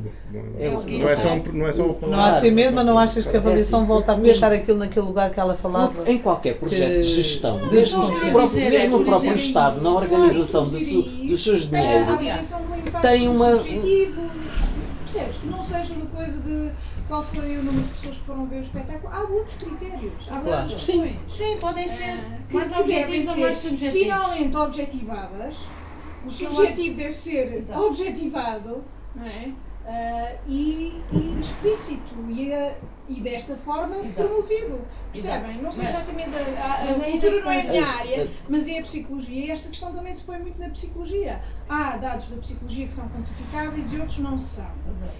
É 0.60 0.70
Não, 0.70 1.08
é 1.08 1.16
só 1.16 1.36
não 1.36 1.68
é 1.68 1.72
só 1.72 1.84
o 1.84 1.98
Não 2.02 2.20
há 2.20 2.38
até 2.38 2.52
mesmo, 2.52 2.76
mas 2.76 2.86
não 2.86 2.98
achas 2.98 3.26
que 3.26 3.36
a 3.36 3.40
avaliação 3.40 3.80
É 3.80 3.84
assim, 3.84 3.88
volta 3.88 4.12
a 4.14 4.16
colocar 4.16 4.52
aquilo 4.52 4.78
naquele 4.78 5.06
lugar 5.06 5.32
que 5.32 5.40
ela 5.40 5.56
falava? 5.56 6.10
Em 6.10 6.18
qualquer 6.18 6.56
projeto 6.56 7.02
de 7.02 7.02
gestão, 7.02 7.68
de 7.68 7.76
mesmo, 7.76 8.98
o 8.98 9.04
próprio, 9.06 9.34
Estado, 9.36 9.82
na 9.94 9.96
organização 9.96 10.68
do 10.68 10.80
seu- 10.80 11.02
dos 11.02 11.44
seus 11.44 11.70
dinheiros, 11.70 12.08
avaliação 12.10 12.62
do 12.66 12.76
impacto 12.78 13.02
tem 13.02 13.28
uma- 13.28 13.58
subjetivo. 13.58 14.22
Percebes? 15.04 15.38
Que 15.40 15.48
não 15.48 15.64
seja 15.64 15.94
uma 15.94 16.06
coisa 16.06 16.40
de 16.40 16.72
qual 17.08 17.24
foi 17.24 17.58
o 17.58 17.64
número 17.64 17.88
de 17.88 17.94
pessoas 17.94 18.18
que 18.18 18.24
foram 18.24 18.46
ver 18.46 18.58
o 18.58 18.62
espetáculo. 18.62 19.12
Há 19.14 19.20
outros 19.22 19.56
critérios. 19.56 20.30
Há 20.32 20.40
Claro. 20.40 20.78
Sim. 20.80 21.16
Sim, 21.28 21.58
podem 21.60 21.88
ser 21.88 22.20
que 22.48 22.56
mais 22.56 22.70
devem 22.70 22.84
objetivos 22.84 23.28
ou 23.30 23.38
mais 23.42 23.58
subjetivos. 23.58 24.02
finalmente 24.04 24.58
objetivadas. 24.58 25.56
O 26.26 26.32
subjetivo 26.32 26.96
deve 26.98 27.12
ser 27.14 27.54
Exato. 27.58 27.82
objetivado 27.82 28.84
não 29.16 29.26
é? 29.26 29.52
Ah, 29.92 30.36
e, 30.48 31.02
e 31.12 31.40
explícito 31.42 32.14
e, 32.30 32.54
ah, 32.54 32.76
e 33.08 33.20
desta 33.22 33.56
forma 33.56 33.98
Exato. 33.98 34.30
promovido. 34.30 34.82
Percebem? 35.12 35.64
Não 35.64 35.72
sei 35.72 35.88
exatamente, 35.88 36.36
a, 36.36 36.64
a, 36.64 36.74
a 36.74 36.82
aí 36.92 37.12
cultura 37.14 37.42
não 37.42 37.52
é 37.52 37.62
a 37.62 37.64
minha 37.64 37.88
área, 37.88 38.32
mas 38.48 38.68
é 38.68 38.78
a 38.78 38.84
psicologia 38.84 39.46
e 39.48 39.50
esta 39.50 39.68
questão 39.68 39.92
também 39.92 40.14
se 40.14 40.24
põe 40.26 40.38
muito 40.38 40.60
na 40.60 40.70
psicologia. 40.70 41.42
Há 41.68 41.98
dados 41.98 42.28
da 42.28 42.38
psicologia 42.38 42.86
que 42.86 42.94
são 42.94 43.10
quantificáveis 43.10 43.92
e 43.92 43.98
outros 44.00 44.20
não 44.20 44.38
são. 44.38 44.70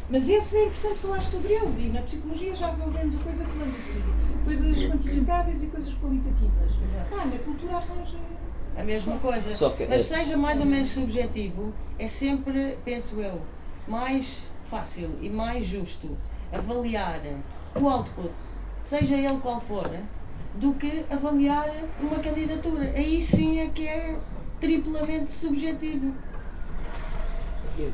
Mas 0.08 0.30
esse 0.30 0.56
é 0.56 0.66
importante 0.68 1.00
falar 1.00 1.24
sobre 1.24 1.52
eles 1.52 1.80
e 1.80 1.88
na 1.88 2.04
psicologia 2.04 2.56
já 2.56 2.70
desenvolvemos 2.70 3.16
a 3.16 3.20
coisa 3.24 3.46
falando 3.46 3.76
assim. 3.76 4.04
Coisas 4.46 4.86
quantificáveis 4.86 5.64
e 5.64 5.68
coisas 5.68 5.94
qualitativas. 5.96 6.72
Ah, 7.12 7.26
na 7.26 7.40
cultura 7.40 7.78
arranja. 7.78 8.18
A 8.78 8.84
mesma 8.84 9.18
coisa. 9.18 9.56
Só 9.56 9.72
que- 9.72 9.88
Mas 9.88 10.02
seja 10.02 10.38
mais 10.38 10.60
ou 10.60 10.68
menos 10.68 10.90
subjetivo, 10.90 11.74
é 11.98 12.08
sempre, 12.08 12.78
penso 12.86 13.20
eu, 13.20 13.42
mais 13.88 14.44
fácil 14.70 15.10
e 15.22 15.30
mais 15.30 15.66
justo 15.66 16.16
avaliar 16.52 17.22
o 17.76 17.90
output, 17.90 18.34
seja 18.80 19.16
ele 19.16 19.40
qual 19.40 19.60
for, 19.60 19.90
do 20.56 20.74
que 20.74 21.06
avaliar 21.10 21.70
uma 22.00 22.20
candidatura. 22.20 22.92
Aí 22.96 23.22
sim 23.22 23.60
é 23.60 23.70
que 23.70 23.88
é 23.88 24.18
triplamente 24.60 25.32
subjetivo. 25.32 26.14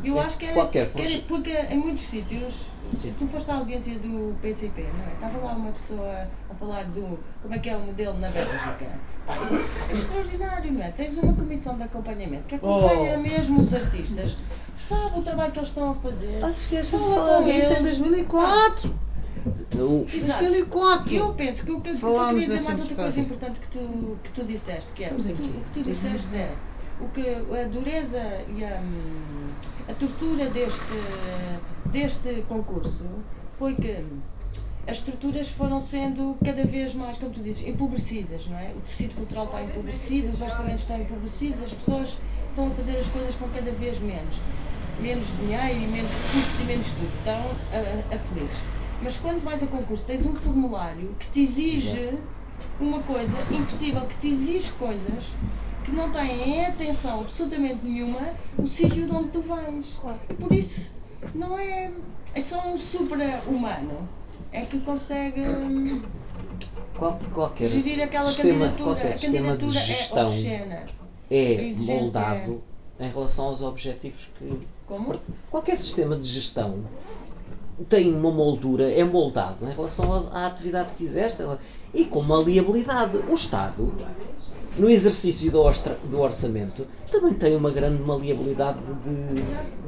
Eu 0.03 0.19
acho 0.19 0.37
que 0.37 0.45
era, 0.45 0.53
qualquer 0.53 0.89
que 0.91 0.97
era 1.01 1.07
projeto. 1.09 1.25
porque 1.27 1.51
em 1.51 1.77
muitos 1.77 2.03
sítios, 2.03 2.55
Sim. 2.93 3.13
tu 3.17 3.27
foste 3.27 3.49
à 3.51 3.55
audiência 3.55 3.97
do 3.99 4.35
PCP, 4.41 4.81
não 4.83 5.05
é? 5.05 5.13
Estava 5.13 5.45
lá 5.45 5.53
uma 5.53 5.71
pessoa 5.71 6.27
a 6.49 6.53
falar 6.53 6.83
do 6.85 7.17
como 7.41 7.53
é 7.53 7.59
que 7.59 7.69
é 7.69 7.75
o 7.77 7.79
modelo 7.81 8.17
na 8.19 8.29
Bélgica. 8.29 8.87
Pá, 9.25 9.35
Isso 9.43 9.55
é 9.89 9.91
extraordinário, 9.91 10.71
não 10.71 10.81
é? 10.83 10.91
Tens 10.91 11.17
uma 11.17 11.33
comissão 11.33 11.75
de 11.77 11.83
acompanhamento 11.83 12.43
que 12.43 12.55
acompanha 12.55 13.17
Oh. 13.17 13.21
mesmo 13.21 13.61
os 13.61 13.73
artistas, 13.73 14.37
sabe 14.75 15.19
o 15.19 15.21
trabalho 15.23 15.51
que 15.51 15.59
eles 15.59 15.69
estão 15.69 15.89
a 15.91 15.95
fazer. 15.95 16.43
Acho 16.43 16.69
que 16.69 16.83
Fala 16.83 17.15
falar 17.15 17.37
com 17.39 17.43
disso 17.45 17.71
em 17.71 17.75
eles. 17.77 17.97
2004. 17.97 18.95
o- 19.77 20.05
Exato. 20.11 20.43
Helicóptero. 20.43 21.15
Eu 21.17 21.33
penso 21.33 21.65
que 21.65 21.71
o 21.71 21.81
que 21.81 21.89
eu 21.89 21.95
queria 22.01 22.39
dizer 22.39 22.61
mais 22.61 22.79
outra 22.79 22.95
coisa 22.95 23.19
importante 23.21 23.59
que 23.59 23.67
tu, 23.67 24.17
que 24.23 24.31
tu 24.31 24.43
disseste, 24.43 24.91
que 24.93 25.03
é 25.03 25.07
o 25.11 25.15
que 25.15 25.23
tu, 25.33 25.35
que 25.35 25.71
tu 25.73 25.83
disseste 25.83 26.35
é 26.35 26.51
o 26.99 27.09
que 27.09 27.27
a 27.27 27.67
dureza 27.67 28.21
e 28.55 28.63
a, 28.63 28.79
hum, 28.79 29.49
a 29.89 29.93
tortura 29.93 30.49
deste, 30.49 30.81
deste 31.91 32.43
concurso 32.47 33.05
foi 33.57 33.75
que 33.75 34.03
as 34.87 34.97
estruturas 34.97 35.49
foram 35.49 35.81
sendo 35.81 36.37
cada 36.43 36.63
vez 36.63 36.93
mais, 36.93 37.17
como 37.17 37.31
tu 37.31 37.41
dizes, 37.41 37.67
empobrecidas, 37.67 38.45
não 38.45 38.57
é? 38.57 38.71
O 38.77 38.81
tecido 38.81 39.15
cultural 39.15 39.45
está 39.45 39.63
empobrecido, 39.63 40.29
os 40.29 40.41
orçamentos 40.41 40.81
estão 40.81 41.01
empobrecidos, 41.01 41.63
as 41.63 41.73
pessoas 41.73 42.19
estão 42.49 42.67
a 42.67 42.71
fazer 42.71 42.97
as 42.97 43.07
coisas 43.07 43.35
com 43.35 43.47
cada 43.49 43.71
vez 43.71 43.99
menos. 43.99 44.39
Menos 45.01 45.27
dinheiro 45.37 45.79
e 45.79 45.87
menos 45.87 46.11
recursos 46.11 46.59
e 46.59 46.63
menos 46.63 46.87
tudo. 46.91 47.17
Estão 47.17 47.41
a, 47.73 48.15
a 48.15 48.19
feliz. 48.19 48.57
Mas 49.01 49.17
quando 49.17 49.43
vais 49.43 49.61
a 49.61 49.67
concurso 49.67 50.05
tens 50.05 50.25
um 50.25 50.35
formulário 50.35 51.15
que 51.19 51.29
te 51.31 51.41
exige 51.41 52.17
uma 52.79 53.01
coisa 53.01 53.37
impossível, 53.51 54.01
que 54.01 54.15
te 54.17 54.29
exige 54.29 54.71
coisas 54.73 55.33
que 55.85 55.91
não 55.91 56.09
têm 56.11 56.57
em 56.57 56.65
atenção 56.65 57.21
absolutamente 57.21 57.85
nenhuma 57.85 58.31
o 58.57 58.67
sítio 58.67 59.05
de 59.05 59.11
onde 59.13 59.29
tu 59.29 59.41
vais. 59.41 59.97
E 60.29 60.33
por 60.33 60.51
isso 60.51 60.91
não 61.33 61.57
é, 61.57 61.91
é 62.33 62.41
só 62.41 62.67
um 62.67 62.77
super-humano 62.77 64.09
é 64.51 64.61
que 64.61 64.79
consegue 64.79 65.41
hum, 65.41 66.01
qual- 66.97 67.19
qualquer 67.33 67.67
gerir 67.67 68.01
aquela 68.01 68.25
sistema, 68.25 68.65
candidatura. 68.65 68.85
qualquer 68.95 69.07
A 69.09 69.13
sistema 69.13 69.57
de 69.57 69.65
candidatura 69.65 69.79
é 69.79 69.83
gestão 69.85 70.31
é 71.29 71.65
exigência 71.65 71.95
moldado 72.01 72.63
em 72.99 73.09
relação 73.09 73.45
aos 73.45 73.61
objetivos 73.61 74.29
que. 74.37 74.67
Como? 74.87 75.13
Qualquer 75.51 75.77
sistema 75.77 76.15
de 76.15 76.27
gestão 76.27 76.85
tem 77.89 78.13
uma 78.13 78.31
moldura, 78.31 78.89
é 78.91 79.03
moldado 79.03 79.65
em 79.67 79.73
relação 79.73 80.13
à 80.31 80.47
atividade 80.47 80.93
que 80.93 81.03
exerce 81.03 81.43
e 81.93 82.05
com 82.05 82.21
maleabilidade. 82.21 83.17
O 83.17 83.33
Estado, 83.33 83.93
no 84.77 84.89
exercício 84.89 85.49
do, 85.51 85.61
ostra- 85.61 85.97
do 86.09 86.19
orçamento, 86.19 86.85
também 87.11 87.33
tem 87.33 87.55
uma 87.55 87.71
grande 87.71 88.01
maleabilidade 88.03 88.79
de, 89.03 89.41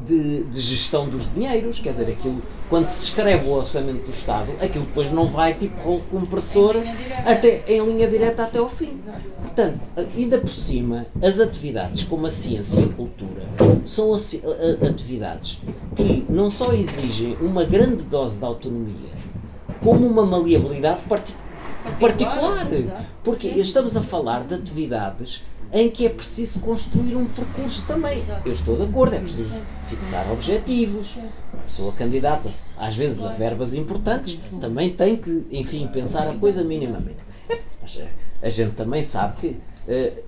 de, 0.06 0.44
de 0.46 0.60
gestão 0.62 1.10
dos 1.10 1.32
dinheiros. 1.34 1.80
Quer 1.80 1.92
dizer, 1.92 2.08
aquilo, 2.10 2.42
quando 2.70 2.88
se 2.88 3.08
escreve 3.10 3.48
o 3.48 3.52
orçamento 3.54 4.06
do 4.06 4.12
Estado, 4.12 4.52
aquilo 4.62 4.86
depois 4.86 5.12
não 5.12 5.28
vai 5.28 5.54
tipo 5.56 5.80
rolo 5.82 6.04
compressor 6.10 6.76
Em 6.78 6.82
linha 6.84 6.96
direta. 6.96 7.32
até, 7.32 7.64
em 7.68 7.86
linha 7.86 8.08
direta 8.08 8.44
até 8.44 8.60
ao 8.60 8.70
fim. 8.70 8.98
Portanto, 9.42 9.80
ainda 10.16 10.38
por 10.38 10.50
cima, 10.50 11.08
as 11.22 11.40
atividades 11.40 12.04
como 12.04 12.26
a 12.28 12.30
ciência 12.30 12.80
e 12.80 12.84
a 12.86 12.88
cultura 12.88 13.44
são 13.84 14.14
atividades 14.88 15.60
que 15.96 16.26
não 16.30 16.50
só 16.50 16.74
exigem 16.74 17.36
uma 17.42 17.64
grande 17.64 18.04
dose 18.04 18.38
de 18.40 18.46
autonomia, 18.46 19.10
como 19.84 20.06
uma 20.06 20.26
maleabilidade 20.26 21.04
parti- 21.04 21.36
particular. 22.00 22.74
exato. 22.74 23.06
Porque 23.24 23.50
Sim. 23.54 23.62
estamos 23.62 23.96
a 23.98 24.02
falar 24.02 24.44
de 24.46 24.56
atividades 24.56 25.44
em 25.74 25.90
que 25.90 26.06
é 26.06 26.10
preciso 26.10 26.62
construir 26.62 27.16
um 27.16 27.26
percurso 27.26 27.86
também. 27.86 28.20
Exato. 28.20 28.42
Eu 28.48 28.52
estou 28.54 28.78
de 28.78 28.84
acordo, 28.84 29.16
é 29.16 29.20
preciso 29.20 29.56
Sim. 29.56 29.62
fixar 29.88 30.32
objetivos. 30.32 31.08
Sim. 31.08 31.28
A 31.54 31.58
pessoa 31.58 31.92
candidata-se, 31.94 32.74
às 32.78 32.96
vezes, 32.96 33.20
a 33.20 33.24
Claro. 33.24 33.38
verbas 33.38 33.74
importantes, 33.74 34.40
também 34.62 34.94
tem 34.94 35.18
que, 35.18 35.46
enfim, 35.52 35.88
pensar 35.88 36.28
a 36.30 36.34
coisa 36.36 36.64
minimamente. 36.64 37.18
Eh, 37.50 38.08
a 38.42 38.50
gente 38.50 38.72
também 38.76 39.04
sabe 39.04 39.38
que 39.42 39.58
eh, 39.90 40.22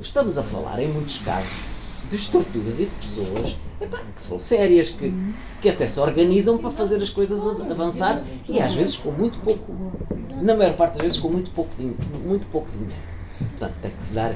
estamos 0.00 0.36
a 0.38 0.42
falar, 0.42 0.80
em 0.80 0.92
muitos 0.92 1.18
casos, 1.18 1.64
de 2.08 2.16
estruturas 2.16 2.80
e 2.80 2.84
de 2.86 2.94
pessoas 2.96 3.56
epá, 3.80 3.98
que 4.14 4.22
são 4.22 4.38
sérias, 4.38 4.90
que, 4.90 5.12
que 5.60 5.68
até 5.68 5.86
se 5.86 5.98
organizam 6.00 6.58
para 6.58 6.70
fazer 6.70 7.02
as 7.02 7.10
coisas 7.10 7.46
av- 7.46 7.70
avançar 7.70 8.22
e 8.48 8.60
às 8.60 8.74
vezes 8.74 8.96
com 8.96 9.10
muito 9.10 9.38
pouco, 9.40 9.72
na 10.42 10.54
maior 10.54 10.74
parte 10.76 10.94
das 10.94 11.02
vezes 11.02 11.18
com 11.18 11.28
muito 11.28 11.50
pouco, 11.50 11.70
din- 11.78 11.96
muito 12.24 12.46
pouco 12.48 12.68
dinheiro. 12.72 13.14
Portanto, 13.38 13.74
tem 13.82 13.90
que 13.90 14.02
se 14.02 14.14
dar. 14.14 14.34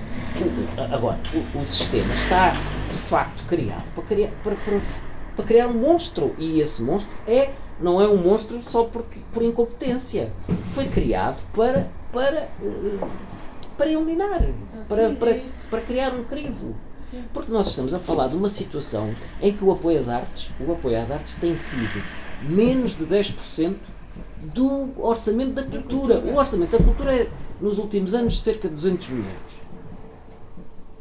Agora, 0.92 1.18
o, 1.54 1.58
o 1.60 1.64
sistema 1.64 2.12
está 2.14 2.50
de 2.90 2.98
facto 2.98 3.46
criado 3.46 3.84
para 3.94 4.02
criar, 4.04 4.30
para, 4.42 4.56
para, 4.56 4.80
para 5.36 5.44
criar 5.44 5.68
um 5.68 5.74
monstro. 5.74 6.34
E 6.36 6.60
esse 6.60 6.82
monstro 6.82 7.16
é, 7.26 7.50
não 7.80 8.00
é 8.00 8.08
um 8.08 8.16
monstro 8.16 8.60
só 8.60 8.84
porque, 8.84 9.20
por 9.32 9.42
incompetência. 9.42 10.32
Foi 10.72 10.86
criado 10.88 11.40
para, 11.54 11.88
para, 12.12 12.48
eh, 12.62 12.98
para 13.76 13.88
eliminar, 13.88 14.40
para, 14.88 15.10
para, 15.10 15.30
é 15.30 15.44
para 15.70 15.80
criar 15.82 16.12
um 16.12 16.24
crivo. 16.24 16.74
Porque 17.32 17.50
nós 17.50 17.68
estamos 17.68 17.94
a 17.94 17.98
falar 17.98 18.28
de 18.28 18.36
uma 18.36 18.50
situação 18.50 19.14
em 19.40 19.52
que 19.52 19.64
o 19.64 19.72
apoio 19.72 19.98
às 19.98 20.08
artes, 20.08 20.50
o 20.60 20.72
apoio 20.72 21.00
às 21.00 21.10
artes 21.10 21.34
tem 21.36 21.56
sido 21.56 22.02
menos 22.42 22.96
de 22.96 23.06
10% 23.06 23.76
do 24.42 24.90
orçamento 24.98 25.52
da 25.52 25.62
cultura. 25.62 26.18
O 26.20 26.36
orçamento 26.36 26.76
da 26.76 26.84
cultura 26.84 27.14
é, 27.14 27.30
nos 27.60 27.78
últimos 27.78 28.14
anos, 28.14 28.42
cerca 28.42 28.68
de 28.68 28.74
200 28.74 29.08
milhões. 29.08 29.60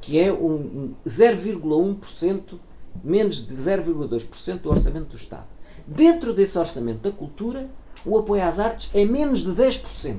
Que 0.01 0.19
é 0.19 0.31
um, 0.31 0.55
um 0.55 0.93
0,1%, 1.05 2.59
menos 3.03 3.45
de 3.45 3.53
0,2% 3.53 4.61
do 4.61 4.69
orçamento 4.69 5.09
do 5.09 5.15
Estado. 5.15 5.45
Dentro 5.85 6.33
desse 6.33 6.57
orçamento 6.57 6.99
da 6.99 7.11
cultura, 7.11 7.69
o 8.05 8.17
apoio 8.17 8.43
às 8.43 8.59
artes 8.59 8.89
é 8.93 9.03
menos 9.03 9.43
de 9.43 9.51
10%. 9.51 10.17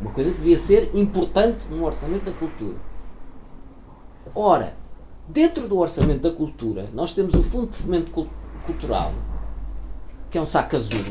Uma 0.00 0.10
coisa 0.10 0.32
que 0.32 0.38
devia 0.38 0.58
ser 0.58 0.90
importante 0.94 1.68
no 1.68 1.84
orçamento 1.84 2.24
da 2.24 2.32
cultura. 2.32 2.76
Ora, 4.34 4.74
dentro 5.28 5.68
do 5.68 5.78
orçamento 5.78 6.22
da 6.22 6.30
cultura, 6.32 6.88
nós 6.92 7.12
temos 7.12 7.34
o 7.34 7.42
Fundo 7.42 7.70
de 7.70 7.76
Fomento 7.76 8.10
Cul- 8.10 8.28
Cultural, 8.64 9.12
que 10.30 10.38
é 10.38 10.40
um 10.40 10.46
saco 10.46 10.76
azul, 10.76 11.04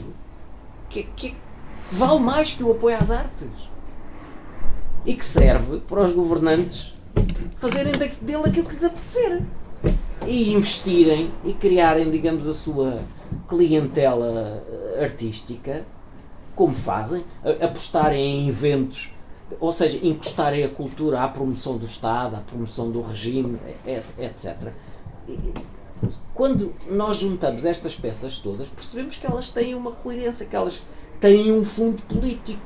que, 0.89 1.03
que 1.03 1.36
vale 1.91 2.19
mais 2.19 2.53
que 2.53 2.63
o 2.63 2.72
apoio 2.72 2.97
às 2.97 3.11
artes. 3.11 3.69
E 5.05 5.15
que 5.15 5.26
serve 5.26 5.80
para 5.80 6.01
os 6.01 6.13
governantes 6.13 6.95
fazerem 7.57 7.93
dele 7.93 8.43
aquilo 8.45 8.65
que 8.67 8.74
lhes 8.74 8.84
apetecer. 8.84 9.41
E 10.28 10.53
investirem 10.53 11.32
e 11.43 11.53
criarem, 11.53 12.11
digamos, 12.11 12.47
a 12.47 12.53
sua 12.53 13.01
clientela 13.47 14.63
eh, 14.95 15.03
artística, 15.03 15.84
como 16.55 16.74
fazem, 16.76 17.26
apostarem 17.59 18.43
em 18.43 18.47
eventos, 18.47 19.11
ou 19.60 19.72
seja, 19.74 19.99
encostarem 20.06 20.64
a 20.64 20.70
cultura 20.70 21.22
à 21.22 21.28
promoção 21.28 21.78
do 21.78 21.86
Estado, 21.86 22.36
à 22.36 22.39
promoção 22.39 22.91
do 22.91 23.02
regime, 23.02 23.60
et- 23.86 24.04
etc. 24.20 24.72
Quando 26.34 26.74
nós 26.89 27.18
juntamos 27.18 27.64
estas 27.66 27.95
peças 27.95 28.38
todas, 28.38 28.68
percebemos 28.70 29.18
que 29.18 29.26
elas 29.26 29.49
têm 29.49 29.76
uma 29.76 29.91
coerência, 29.91 30.45
que 30.45 30.56
elas 30.56 30.82
têm 31.20 31.52
um 31.52 31.64
fundo 31.64 32.02
político. 32.04 32.60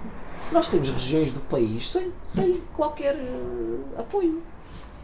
Nós 0.51 0.67
temos 0.67 0.89
regiões 0.89 1.31
do 1.31 1.39
país 1.41 1.91
sem, 1.91 2.13
sem 2.23 2.61
qualquer 2.75 3.15
eh, 3.15 3.99
apoio. 3.99 4.41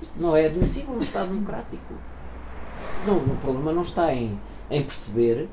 Isto 0.02 0.14
não 0.20 0.36
é 0.36 0.46
admissível 0.46 0.94
no 0.94 1.02
Estado 1.02 1.30
democrático. 1.30 1.94
Não, 3.06 3.18
o 3.18 3.38
problema 3.38 3.72
não 3.74 3.82
está 3.82 4.14
em, 4.14 4.40
em 4.70 4.82
perceber, 4.84 5.50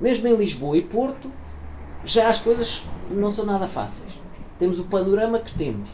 mesmo 0.00 0.26
em 0.28 0.36
Lisboa 0.36 0.76
e 0.76 0.82
Porto, 0.82 1.30
já 2.04 2.28
as 2.28 2.40
coisas 2.40 2.82
não 3.10 3.30
são 3.30 3.44
nada 3.44 3.66
fáceis. 3.66 4.12
Temos 4.62 4.78
o 4.78 4.84
panorama 4.84 5.40
que 5.40 5.52
temos, 5.58 5.90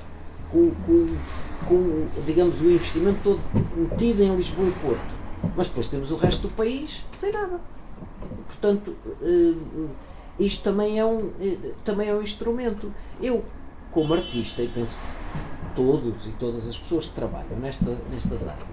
com, 0.53 0.71
com, 0.85 1.17
com, 1.67 2.07
digamos, 2.27 2.61
o 2.61 2.71
investimento 2.71 3.19
todo 3.25 3.41
metido 3.75 4.23
em 4.23 4.37
Lisboa 4.37 4.69
e 4.69 4.73
Porto. 4.73 5.15
Mas 5.57 5.69
depois 5.69 5.87
temos 5.87 6.11
o 6.11 6.17
resto 6.17 6.49
do 6.49 6.55
país 6.55 7.03
sem 7.15 7.33
nada. 7.33 7.63
Portanto, 8.47 8.95
eh, 9.23 9.55
isto 10.39 10.63
também 10.63 10.99
é, 10.99 11.05
um, 11.07 11.31
eh, 11.41 11.57
também 11.83 12.11
é 12.11 12.15
um 12.15 12.21
instrumento. 12.21 12.93
Eu, 13.23 13.43
como 13.91 14.13
artista, 14.13 14.61
e 14.61 14.69
penso 14.69 14.99
que 14.99 15.75
todos 15.75 16.27
e 16.27 16.33
todas 16.33 16.69
as 16.69 16.77
pessoas 16.77 17.07
que 17.07 17.15
trabalham 17.15 17.59
nesta, 17.59 17.97
nestas 18.11 18.47
áreas, 18.47 18.69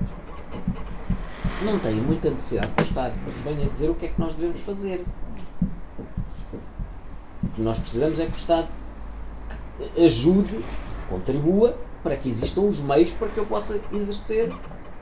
não 1.63 1.79
têm 1.79 2.01
muita 2.01 2.29
necessidade 2.31 2.73
que 2.73 2.81
o 2.81 2.83
Estado 2.83 3.17
nos 3.25 3.39
venha 3.39 3.69
dizer 3.69 3.89
o 3.89 3.95
que 3.95 4.07
é 4.07 4.09
que 4.09 4.19
nós 4.19 4.33
devemos 4.33 4.59
fazer. 4.59 5.05
O 7.43 7.47
que 7.47 7.61
nós 7.61 7.79
precisamos 7.79 8.19
é 8.19 8.25
que 8.25 8.33
o 8.33 8.35
Estado 8.35 8.67
ajude, 9.97 10.63
contribua 11.09 11.77
para 12.03 12.15
que 12.15 12.29
existam 12.29 12.61
os 12.61 12.79
meios 12.79 13.11
para 13.11 13.27
que 13.29 13.37
eu 13.37 13.45
possa 13.45 13.79
exercer 13.91 14.51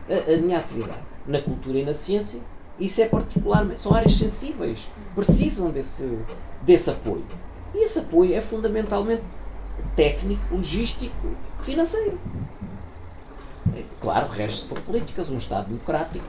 a, 0.09 0.34
a 0.34 0.38
minha 0.38 0.57
atividade. 0.59 1.01
Na 1.28 1.41
cultura 1.41 1.78
e 1.80 1.86
na 1.86 1.93
ciência, 1.93 2.39
isso 2.80 3.01
é 3.01 3.05
particularmente, 3.07 3.80
são 3.80 3.93
áreas 3.93 4.13
sensíveis, 4.15 4.88
precisam 5.15 5.69
desse, 5.71 6.17
desse 6.61 6.89
apoio. 6.89 7.26
E 7.74 7.84
esse 7.84 7.99
apoio 7.99 8.34
é 8.36 8.41
fundamentalmente 8.41 9.24
técnico, 9.95 10.41
logístico, 10.55 11.28
financeiro. 11.61 12.19
É, 13.76 13.84
Claro, 13.99 14.28
rege-se 14.30 14.65
por 14.65 14.80
políticas. 14.82 15.30
Um 15.30 15.38
Estado 15.38 15.67
democrático 15.67 16.26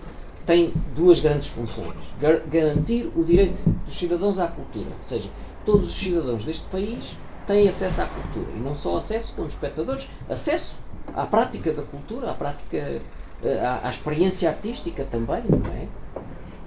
tem 0.46 0.72
duas 0.94 1.18
grandes 1.20 1.48
funções: 1.48 1.96
Gar- 2.20 2.40
garantir 2.46 3.10
o 3.16 3.24
direito 3.24 3.58
dos 3.84 3.96
cidadãos 3.96 4.38
à 4.38 4.46
cultura, 4.46 4.90
ou 4.96 5.02
seja, 5.02 5.28
todos 5.64 5.88
os 5.90 5.94
cidadãos 5.96 6.44
deste 6.44 6.64
país 6.66 7.16
têm 7.46 7.68
acesso 7.68 8.02
à 8.02 8.06
cultura 8.06 8.50
e 8.56 8.60
não 8.60 8.74
só 8.74 8.96
acesso 8.96 9.34
como 9.34 9.48
espectadores, 9.48 10.08
acesso 10.28 10.76
à 11.14 11.26
prática 11.26 11.72
da 11.72 11.82
cultura, 11.82 12.30
à 12.30 12.34
prática, 12.34 13.02
eh, 13.42 13.60
à, 13.60 13.86
à 13.86 13.88
experiência 13.88 14.48
artística 14.48 15.04
também, 15.04 15.42
não 15.48 15.72
é? 15.72 15.86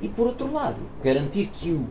E 0.02 0.08
por 0.08 0.28
outro 0.28 0.52
lado, 0.52 0.78
garantir 1.04 1.48
que 1.48 1.72
o, 1.72 1.88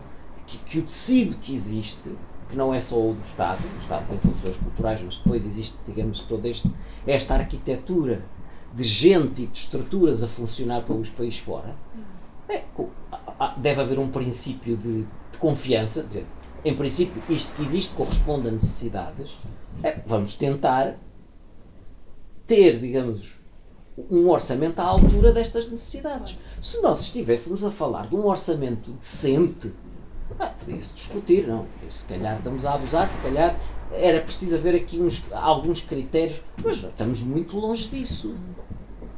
que, 0.47 0.59
que 0.59 0.79
o 0.79 0.83
tecido 0.83 1.37
que 1.37 1.53
existe 1.53 2.11
que 2.49 2.57
não 2.57 2.73
é 2.73 2.79
só 2.79 2.97
o 2.97 3.15
do 3.15 3.23
Estado, 3.23 3.63
o 3.75 3.79
Estado 3.79 4.07
tem 4.09 4.19
funções 4.19 4.57
culturais, 4.57 5.03
mas 5.03 5.17
depois 5.17 5.45
existe, 5.45 5.77
digamos, 5.87 6.21
toda 6.21 6.49
este, 6.49 6.71
esta 7.07 7.35
arquitetura 7.35 8.23
de 8.73 8.85
gente 8.85 9.43
e 9.43 9.47
de 9.47 9.59
estruturas 9.59 10.23
a 10.23 10.29
funcionar 10.29 10.83
pelos 10.83 11.09
países 11.09 11.39
fora, 11.39 11.75
é, 12.49 12.63
deve 13.57 13.81
haver 13.81 13.99
um 13.99 14.09
princípio 14.09 14.77
de, 14.77 15.03
de 15.03 15.39
confiança, 15.39 16.03
dizer, 16.03 16.27
em 16.65 16.75
princípio, 16.75 17.23
isto 17.29 17.55
que 17.55 17.63
existe 17.63 17.95
corresponde 17.95 18.49
a 18.49 18.51
necessidades, 18.51 19.37
é, 19.83 20.01
vamos 20.07 20.35
tentar 20.35 20.97
ter, 22.47 22.79
digamos, 22.79 23.39
um 24.11 24.29
orçamento 24.29 24.79
à 24.81 24.85
altura 24.85 25.33
destas 25.33 25.71
necessidades. 25.71 26.39
Se 26.61 26.81
nós 26.83 27.01
estivéssemos 27.01 27.65
a 27.65 27.71
falar 27.71 28.09
de 28.09 28.17
um 28.17 28.27
orçamento 28.27 28.91
decente, 28.93 29.73
ah, 30.39 30.47
podia-se 30.47 30.95
discutir, 30.95 31.47
não. 31.47 31.67
Se 31.89 32.05
calhar 32.07 32.37
estamos 32.37 32.65
a 32.65 32.75
abusar, 32.75 33.09
se 33.09 33.21
calhar 33.21 33.59
era 33.93 34.21
preciso 34.21 34.57
haver 34.57 34.75
aqui 34.75 35.01
uns, 35.01 35.25
alguns 35.33 35.81
critérios, 35.81 36.41
mas 36.63 36.77
estamos 36.77 37.23
muito 37.23 37.57
longe 37.57 37.89
disso. 37.89 38.35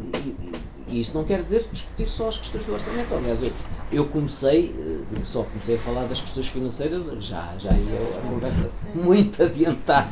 E, 0.00 0.36
e, 0.88 1.00
isso 1.00 1.16
não 1.16 1.24
quer 1.24 1.42
dizer 1.42 1.66
discutir 1.72 2.08
só 2.08 2.28
as 2.28 2.38
questões 2.38 2.64
do 2.64 2.72
orçamento. 2.72 3.14
Aliás, 3.14 3.40
eu, 3.90 4.06
comecei, 4.06 4.74
eh, 4.78 5.20
só 5.24 5.42
comecei 5.44 5.76
a 5.76 5.78
falar 5.78 6.06
das 6.06 6.20
questões 6.20 6.48
financeiras, 6.48 7.06
já, 7.20 7.54
já 7.58 7.72
ia 7.72 8.18
a 8.18 8.20
conversa 8.28 8.70
muito 8.94 9.42
adiantada. 9.42 10.10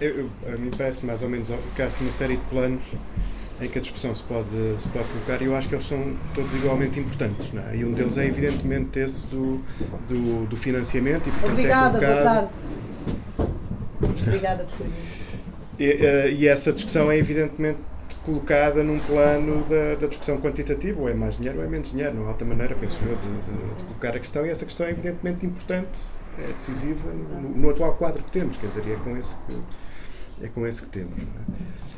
Eu, 0.00 0.10
eu, 0.10 0.30
a 0.52 0.56
mim 0.56 0.70
parece 0.76 1.04
mais 1.04 1.22
ou 1.22 1.28
menos 1.28 1.52
que 1.74 1.82
há 1.82 1.86
assim, 1.86 2.04
uma 2.04 2.10
série 2.10 2.36
de 2.36 2.44
planos 2.44 2.82
em 3.60 3.68
que 3.68 3.78
a 3.78 3.80
discussão 3.80 4.14
se 4.14 4.22
pode, 4.22 4.48
se 4.76 4.88
pode 4.88 5.08
colocar 5.08 5.42
e 5.42 5.46
eu 5.46 5.56
acho 5.56 5.68
que 5.68 5.74
eles 5.74 5.86
são 5.86 6.16
todos 6.34 6.52
igualmente 6.54 7.00
importantes. 7.00 7.46
É? 7.70 7.76
E 7.76 7.84
um 7.84 7.92
deles 7.92 8.16
é 8.18 8.26
evidentemente 8.26 8.98
esse 8.98 9.26
do, 9.26 9.60
do, 10.08 10.46
do 10.46 10.56
financiamento 10.56 11.28
e 11.28 11.32
portanto 11.32 11.48
é 11.48 11.52
Obrigada, 11.52 11.98
é 11.98 12.00
colocado... 12.00 12.22
boa 12.22 12.34
tarde. 12.34 14.22
Obrigada 14.26 14.64
por 14.64 14.78
ter 14.78 14.90
e, 15.78 15.90
uh, 15.90 16.28
e 16.28 16.48
essa 16.48 16.72
discussão 16.72 17.10
é 17.10 17.16
evidentemente 17.16 17.78
colocada 18.24 18.82
num 18.82 18.98
plano 19.00 19.64
da, 19.64 19.94
da, 19.94 20.06
discussão 20.06 20.40
quantitativa, 20.40 21.00
ou 21.00 21.08
é 21.08 21.14
mais 21.14 21.36
dinheiro 21.36 21.58
ou 21.58 21.64
é 21.64 21.68
menos 21.68 21.90
dinheiro, 21.90 22.14
não 22.14 22.26
há 22.26 22.28
outra 22.28 22.46
maneira, 22.46 22.74
penso 22.74 23.02
eu, 23.04 23.16
de, 23.16 23.26
de, 23.26 23.74
de, 23.76 23.82
colocar 23.84 24.16
a 24.16 24.18
questão, 24.18 24.46
e 24.46 24.50
essa 24.50 24.64
questão 24.64 24.86
é 24.86 24.90
evidentemente 24.90 25.46
importante, 25.46 26.00
é 26.38 26.52
decisiva 26.52 27.10
no, 27.10 27.50
no 27.50 27.70
atual 27.70 27.94
quadro 27.96 28.22
que 28.22 28.30
temos, 28.30 28.56
quer 28.56 28.66
dizer, 28.66 28.88
é 28.88 28.96
com 28.96 29.16
esse 29.16 29.36
que, 29.36 29.62
é 30.42 30.48
com 30.48 30.66
esse 30.66 30.82
que 30.82 30.88
temos. 30.88 31.20
É? 31.20 31.24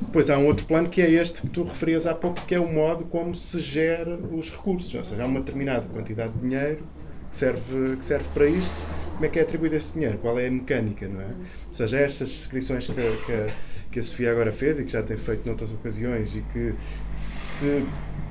Depois 0.01 0.31
há 0.31 0.39
um 0.39 0.47
outro 0.47 0.67
plano 0.67 0.89
que 0.89 1.03
é 1.03 1.11
este 1.11 1.43
que 1.43 1.49
tu 1.49 1.65
referias 1.65 2.07
há 2.07 2.15
pouco, 2.15 2.41
que 2.47 2.55
é 2.55 2.61
o 2.61 2.73
modo 2.73 3.05
como 3.05 3.35
se 3.35 3.59
gera 3.59 4.17
os 4.17 4.51
recursos, 4.51 4.95
ou 4.95 5.05
seja, 5.05 5.23
há 5.23 5.27
uma 5.27 5.41
determinada 5.41 5.87
quantidade 5.93 6.33
de 6.33 6.41
dinheiro 6.41 6.85
que 7.31 7.37
serve, 7.37 7.97
que 7.97 8.05
serve 8.05 8.29
para 8.35 8.47
isto, 8.47 8.75
como 9.15 9.25
é 9.25 9.29
que 9.29 9.39
é 9.39 9.43
atribuído 9.43 9.77
esse 9.77 9.93
dinheiro, 9.93 10.19
qual 10.19 10.39
é 10.39 10.47
a 10.47 10.51
mecânica, 10.51 11.07
não 11.07 11.21
é? 11.21 11.27
Ou 11.69 11.75
seja, 11.75 11.99
estas 11.99 12.29
descrições 12.29 12.87
que, 12.87 12.93
que, 12.95 13.53
que 13.91 13.99
a 13.99 14.03
Sofia 14.03 14.31
agora 14.33 14.51
fez 14.51 14.79
e 14.79 14.85
que 14.85 14.93
já 14.93 15.03
tem 15.03 15.17
feito 15.17 15.47
noutras 15.47 15.71
ocasiões 15.71 16.35
e 16.35 16.41
que 16.41 16.75
se, 17.15 17.87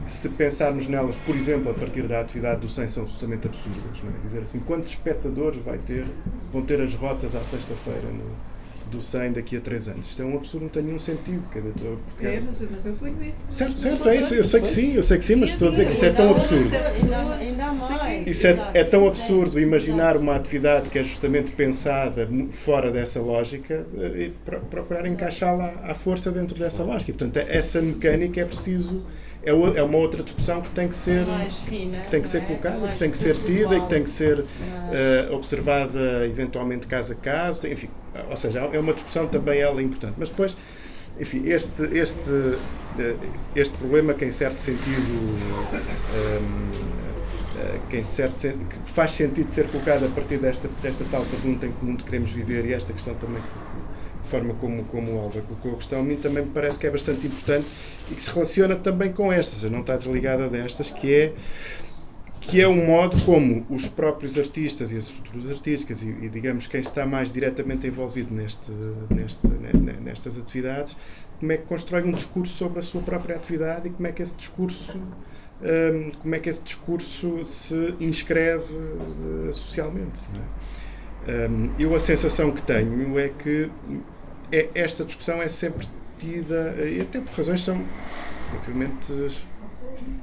se 0.08 0.30
pensarmos 0.30 0.88
nelas, 0.88 1.16
por 1.26 1.36
exemplo, 1.36 1.72
a 1.72 1.74
partir 1.74 2.08
da 2.08 2.22
atividade 2.22 2.62
do 2.62 2.70
SEM 2.70 2.88
são 2.88 3.04
absolutamente 3.04 3.48
absurdas. 3.48 4.04
Não 4.04 4.10
é? 4.10 4.18
Dizer 4.26 4.42
assim, 4.42 4.60
quantos 4.60 4.90
espectadores 4.90 5.64
vai 5.64 5.78
ter, 5.78 6.06
vão 6.52 6.64
ter 6.64 6.82
as 6.82 6.94
rotas 6.96 7.36
à 7.36 7.44
sexta-feira 7.44 8.08
do 8.90 9.02
100 9.02 9.34
daqui 9.34 9.58
a 9.58 9.62
3 9.62 9.88
anos. 9.90 10.08
Isto 10.08 10.22
é 10.22 10.26
um 10.26 10.36
absurdo, 10.36 10.64
não 10.64 10.70
tem 10.70 10.84
nenhum 10.84 11.00
sentido. 11.00 11.42
Porque... 11.42 11.60
É, 12.26 12.40
mas, 12.40 12.62
mas 12.62 13.02
eu 13.02 13.08
ponho 13.08 13.24
isso. 13.24 13.38
Certo, 13.50 13.80
certo, 13.80 14.10
é 14.10 14.16
isso. 14.16 14.36
Eu 14.36 14.44
sei 14.44 14.62
que 14.62 14.72
sim, 14.72 14.94
eu 14.94 15.04
sei 15.04 15.18
que 15.18 15.24
sim, 15.24 15.36
mas 15.36 15.50
estou 15.52 15.68
a 15.68 15.72
dizer 15.72 15.86
que 15.86 15.92
isso 15.92 16.06
é 16.06 16.12
tão 16.12 16.32
absurdo. 16.32 16.70
Ainda 17.40 17.72
mais. 17.74 18.28
Isso 18.28 18.48
é, 18.48 18.72
é 18.74 18.84
tão 18.84 19.08
absurdo 19.08 19.60
imaginar 19.60 20.18
uma 20.18 20.36
atividade 20.36 20.90
que 20.90 21.00
é 21.00 21.04
justamente 21.04 21.52
pensada 21.52 22.28
fora 22.52 22.92
dessa 22.92 23.22
lógica 23.22 23.86
e 24.16 24.32
procurar 24.70 25.06
encaixá-la 25.06 25.74
à 25.84 25.94
força 25.94 26.32
dentro 26.32 26.58
dessa 26.58 26.84
lógica. 26.84 27.14
portanto, 27.14 27.38
essa 27.48 27.82
mecânica 27.82 28.42
é 28.42 28.46
preciso 28.46 29.04
é, 29.44 29.52
é 29.52 29.84
uma 29.84 29.98
outra 29.98 30.22
discussão 30.22 30.62
que 30.62 30.70
tem 30.72 30.88
que 30.88 30.96
ser 30.96 31.26
fina, 31.66 32.00
que 32.00 32.10
tem 32.10 32.22
que 32.22 32.28
ser 32.28 32.40
é? 32.40 32.46
colocada, 32.46 32.88
que 32.90 32.98
tem 32.98 33.12
que 33.12 33.18
ser 33.18 33.36
tida 33.36 33.78
e 33.78 33.82
que 33.82 33.90
tem 33.90 34.04
que 34.04 34.10
ser 34.10 34.40
uh, 34.40 35.34
observada 35.34 36.26
eventualmente 36.26 36.88
caso 36.88 37.14
a 37.14 37.16
caso, 37.16 37.66
enfim, 37.68 37.90
ou 38.30 38.36
seja, 38.36 38.60
é 38.60 38.80
uma 38.80 38.94
discussão 38.94 39.28
também 39.28 39.60
ela 39.60 39.82
importante. 39.82 40.16
Mas 40.18 40.30
depois, 40.30 40.58
enfim, 41.20 41.44
este 41.46 41.84
este 41.98 42.30
uh, 42.30 42.60
este 43.56 43.76
problema 43.78 44.14
que 44.14 44.26
em 44.26 44.32
certo 44.32 44.60
sentido 44.60 45.10
um, 45.10 45.36
uh, 47.56 47.80
que, 47.90 47.98
em 47.98 48.04
certo, 48.04 48.36
que 48.36 48.92
faz 48.92 49.12
sentido 49.12 49.50
ser 49.52 49.68
colocado 49.70 50.06
a 50.06 50.10
partir 50.10 50.38
desta 50.38 50.68
desta 50.82 51.06
tal 51.10 51.24
pergunta 51.26 51.66
em 51.66 51.72
que 51.72 51.86
mundo 51.86 52.04
queremos 52.04 52.32
viver 52.32 52.66
e 52.66 52.74
esta 52.74 52.92
questão 52.92 53.16
também 53.16 53.42
forma 54.30 54.54
como, 54.56 54.84
como 54.86 55.16
o 55.16 55.20
Alva 55.20 55.42
colocou 55.42 55.74
a 55.74 55.76
questão, 55.76 56.00
a 56.00 56.04
mim 56.04 56.16
também 56.16 56.44
me 56.44 56.52
parece 56.52 56.80
que 56.80 56.88
é 56.88 56.90
bastante 56.90 57.26
importante 57.28 57.66
e 58.10 58.16
que 58.16 58.22
se 58.22 58.32
relaciona 58.32 58.76
também 58.76 59.12
com 59.12 59.32
estas, 59.32 59.64
não 59.70 59.82
está 59.82 59.96
desligada 59.98 60.48
destas, 60.48 60.92
que 60.92 61.14
é 61.14 61.34
que 62.42 62.62
é 62.62 62.68
um 62.68 62.86
modo 62.88 63.22
como 63.26 63.66
os 63.70 63.88
próprios 63.88 64.38
artistas 64.38 64.92
e 64.92 64.98
as 64.98 65.08
estruturas 65.08 65.52
artísticas 65.52 66.02
e, 66.02 66.08
e 66.08 66.30
digamos 66.30 66.68
quem 66.68 66.80
está 66.80 67.06
mais 67.06 67.34
diretamente 67.34 67.86
envolvido 67.86 68.34
neste, 68.34 68.72
neste, 69.10 69.46
nestas 70.02 70.38
atividades, 70.38 70.96
como 71.40 71.52
é 71.52 71.58
que 71.58 71.66
constrói 71.66 72.04
um 72.04 72.12
discurso 72.12 72.54
sobre 72.54 72.80
a 72.80 72.82
sua 72.82 73.02
própria 73.02 73.36
atividade 73.36 73.90
e 73.90 73.92
como 73.92 74.08
é 74.08 74.12
que 74.12 74.22
esse 74.22 74.36
discurso 74.36 75.00
um, 75.62 76.12
como 76.22 76.36
é 76.36 76.40
que 76.40 76.50
esse 76.50 76.64
discurso 76.64 77.44
se 77.44 77.96
inscreve 78.00 78.74
uh, 78.74 79.52
socialmente. 79.52 80.22
É? 81.28 81.48
Um, 81.48 81.72
eu 81.78 81.94
a 81.94 82.00
sensação 82.00 82.52
que 82.52 82.62
tenho 82.62 83.20
é 83.20 83.30
que 83.30 83.70
é, 84.52 84.70
esta 84.76 85.06
discussão 85.06 85.42
é 85.42 85.48
sempre 85.48 85.88
tida, 86.18 86.76
e 86.86 87.02
até 87.02 87.22
por 87.22 87.34
razões 87.34 87.64
são 87.64 87.84
relativamente 88.52 89.14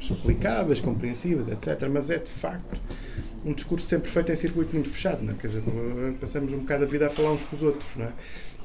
explicáveis, 0.00 0.80
compreensíveis, 0.80 1.48
etc. 1.48 1.88
Mas 1.90 2.10
é 2.10 2.18
de 2.18 2.30
facto 2.30 2.80
um 3.44 3.52
discurso 3.52 3.86
sempre 3.86 4.10
feito 4.10 4.32
em 4.32 4.36
circuito 4.36 4.74
muito 4.74 4.90
fechado, 4.90 5.22
não 5.22 5.32
é? 5.32 5.36
Quer 5.36 5.48
dizer, 5.48 5.62
passamos 6.20 6.52
um 6.52 6.58
bocado 6.58 6.84
a 6.84 6.86
vida 6.86 7.06
a 7.06 7.10
falar 7.10 7.32
uns 7.32 7.44
com 7.44 7.54
os 7.54 7.62
outros, 7.62 7.88
não 7.96 8.06
é? 8.06 8.12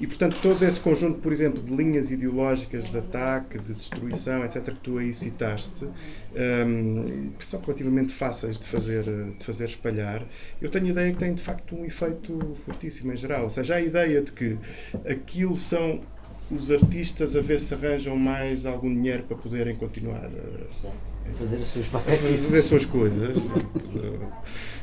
E, 0.01 0.07
portanto, 0.07 0.35
todo 0.41 0.65
esse 0.65 0.79
conjunto, 0.79 1.19
por 1.19 1.31
exemplo, 1.31 1.61
de 1.61 1.75
linhas 1.75 2.09
ideológicas 2.09 2.89
de 2.89 2.97
ataque, 2.97 3.59
de 3.59 3.75
destruição, 3.75 4.43
etc., 4.43 4.73
que 4.73 4.79
tu 4.79 4.97
aí 4.97 5.13
citaste, 5.13 5.85
um, 5.85 7.29
que 7.37 7.45
são 7.45 7.61
relativamente 7.61 8.11
fáceis 8.11 8.59
de 8.59 8.65
fazer, 8.65 9.03
de 9.03 9.45
fazer 9.45 9.65
espalhar, 9.65 10.25
eu 10.59 10.71
tenho 10.71 10.87
a 10.87 10.89
ideia 10.89 11.11
que 11.13 11.19
tem, 11.19 11.35
de 11.35 11.41
facto, 11.43 11.75
um 11.75 11.85
efeito 11.85 12.53
fortíssimo 12.55 13.13
em 13.13 13.15
geral. 13.15 13.43
Ou 13.43 13.49
seja, 13.51 13.75
a 13.75 13.81
ideia 13.81 14.23
de 14.23 14.31
que 14.31 14.57
aquilo 15.07 15.55
são 15.55 16.01
os 16.49 16.71
artistas 16.71 17.35
a 17.35 17.41
ver 17.41 17.59
se 17.59 17.71
arranjam 17.75 18.15
mais 18.17 18.65
algum 18.65 18.91
dinheiro 18.91 19.21
para 19.23 19.37
poderem 19.37 19.75
continuar 19.75 20.25
a 20.25 21.33
fazer 21.33 21.57
as 21.57 21.67
suas 21.67 21.85
patetices. 21.85 22.41
Fazer 22.45 22.59
as 22.59 22.65
suas 22.65 22.85
coisas. 22.87 23.37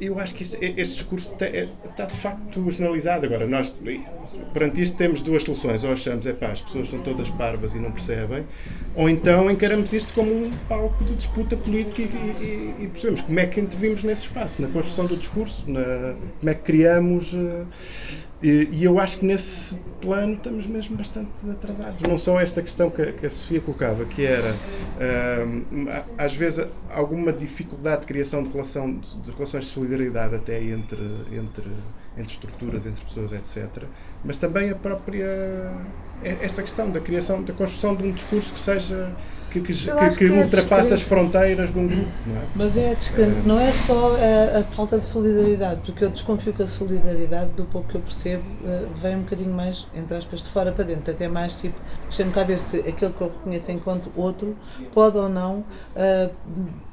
eu 0.00 0.18
acho 0.18 0.34
que 0.34 0.42
este, 0.42 0.74
discurso 0.74 1.32
está, 1.32 1.46
é, 1.46 1.68
está, 1.88 2.06
de 2.06 2.16
facto 2.16 2.70
generalizado. 2.70 3.26
Agora, 3.26 3.46
nós, 3.46 3.74
perante 4.52 4.80
isto, 4.80 4.96
temos 4.96 5.22
duas 5.22 5.42
soluções. 5.42 5.84
Ou 5.84 5.92
achamos, 5.92 6.26
é 6.26 6.32
pá, 6.32 6.48
as 6.48 6.60
pessoas 6.60 6.88
são 6.88 7.00
todas 7.00 7.28
parvas 7.30 7.74
e 7.74 7.78
não 7.78 7.92
percebem, 7.92 8.44
ou 8.94 9.08
então 9.08 9.50
encaramos 9.50 9.92
isto 9.92 10.12
como 10.14 10.32
um 10.32 10.50
palco 10.68 11.04
de 11.04 11.14
disputa 11.14 11.56
política 11.56 12.02
e, 12.02 12.74
e, 12.80 12.84
e 12.84 12.88
percebemos 12.88 13.22
como 13.22 13.38
é 13.38 13.46
que 13.46 13.60
intervimos 13.60 14.02
nesse 14.02 14.22
espaço, 14.22 14.60
na 14.62 14.68
construção 14.68 15.06
do 15.06 15.16
discurso, 15.16 15.70
na, 15.70 16.14
como 16.40 16.50
é 16.50 16.54
que 16.54 16.62
criamos. 16.62 17.32
Uh, 17.32 17.66
e, 18.42 18.68
e, 18.70 18.84
eu 18.84 19.00
acho 19.00 19.18
que 19.18 19.24
nesse 19.24 19.74
plano 20.00 20.34
estamos 20.34 20.66
mesmo 20.66 20.94
bastante 20.94 21.48
atrasados. 21.50 22.02
Não 22.02 22.18
só 22.18 22.38
esta 22.38 22.60
questão 22.60 22.90
que, 22.90 23.12
que 23.12 23.24
a 23.24 23.30
Sofia 23.30 23.60
colocava, 23.62 24.04
que 24.04 24.24
era 24.26 24.58
às 26.18 26.34
vezes 26.34 26.66
alguma 26.90 27.32
dificuldade 27.32 28.02
de 28.02 28.06
criação 28.06 28.42
de, 28.42 28.50
relação, 28.50 29.00
relações 29.34 29.64
de 29.64 29.70
solidariedade 29.70 30.34
até 30.34 30.62
entre, 30.62 31.04
entre, 31.32 31.70
entre 32.16 32.32
estruturas, 32.32 32.86
entre 32.86 33.04
pessoas, 33.04 33.32
etc. 33.32 33.84
Mas 34.24 34.36
também 34.36 34.70
a 34.70 34.74
própria 34.74 35.72
esta 36.22 36.62
questão 36.62 36.90
da 36.90 37.00
criação, 37.00 37.42
da 37.42 37.52
construção 37.52 37.94
de 37.94 38.04
um 38.04 38.12
discurso 38.12 38.52
que 38.52 38.60
seja 38.60 39.12
que, 39.50 39.60
que, 39.60 39.72
que, 39.72 40.18
que 40.18 40.24
é 40.24 40.44
ultrapassa 40.44 40.94
as 40.94 41.02
fronteiras 41.02 41.72
de 41.72 41.78
um 41.78 41.86
grupo. 41.86 42.10
Não 42.26 42.36
é? 42.36 42.44
Mas 42.54 42.76
é 42.76 42.94
descanso, 42.94 43.38
não 43.44 43.60
é 43.60 43.72
só 43.72 44.16
a, 44.16 44.60
a, 44.60 44.64
falta 44.64 44.98
de 44.98 45.04
solidariedade, 45.04 45.80
porque 45.84 46.04
eu 46.04 46.10
desconfio 46.10 46.52
que 46.52 46.62
a 46.62 46.66
solidariedade, 46.66 47.50
do 47.52 47.64
pouco 47.64 47.88
que 47.88 47.96
eu 47.96 48.00
percebo, 48.00 48.44
uh, 48.64 48.88
vem 49.00 49.16
um 49.16 49.22
bocadinho 49.22 49.52
mais, 49.52 49.86
entre 49.94 50.16
aspas, 50.16 50.42
de 50.42 50.48
fora 50.48 50.72
para 50.72 50.84
dentro, 50.84 51.10
até 51.10 51.28
mais 51.28 51.54
tipo, 51.60 51.78
deixa-me 52.02 52.32
cá 52.32 52.42
ver 52.42 52.58
se 52.58 52.78
aquele 52.78 53.12
que 53.12 53.20
eu 53.20 53.28
reconheço 53.28 53.70
enquanto 53.70 54.10
outro 54.16 54.56
pode 54.92 55.16
ou 55.16 55.28
não 55.28 55.64
uh, 55.94 56.30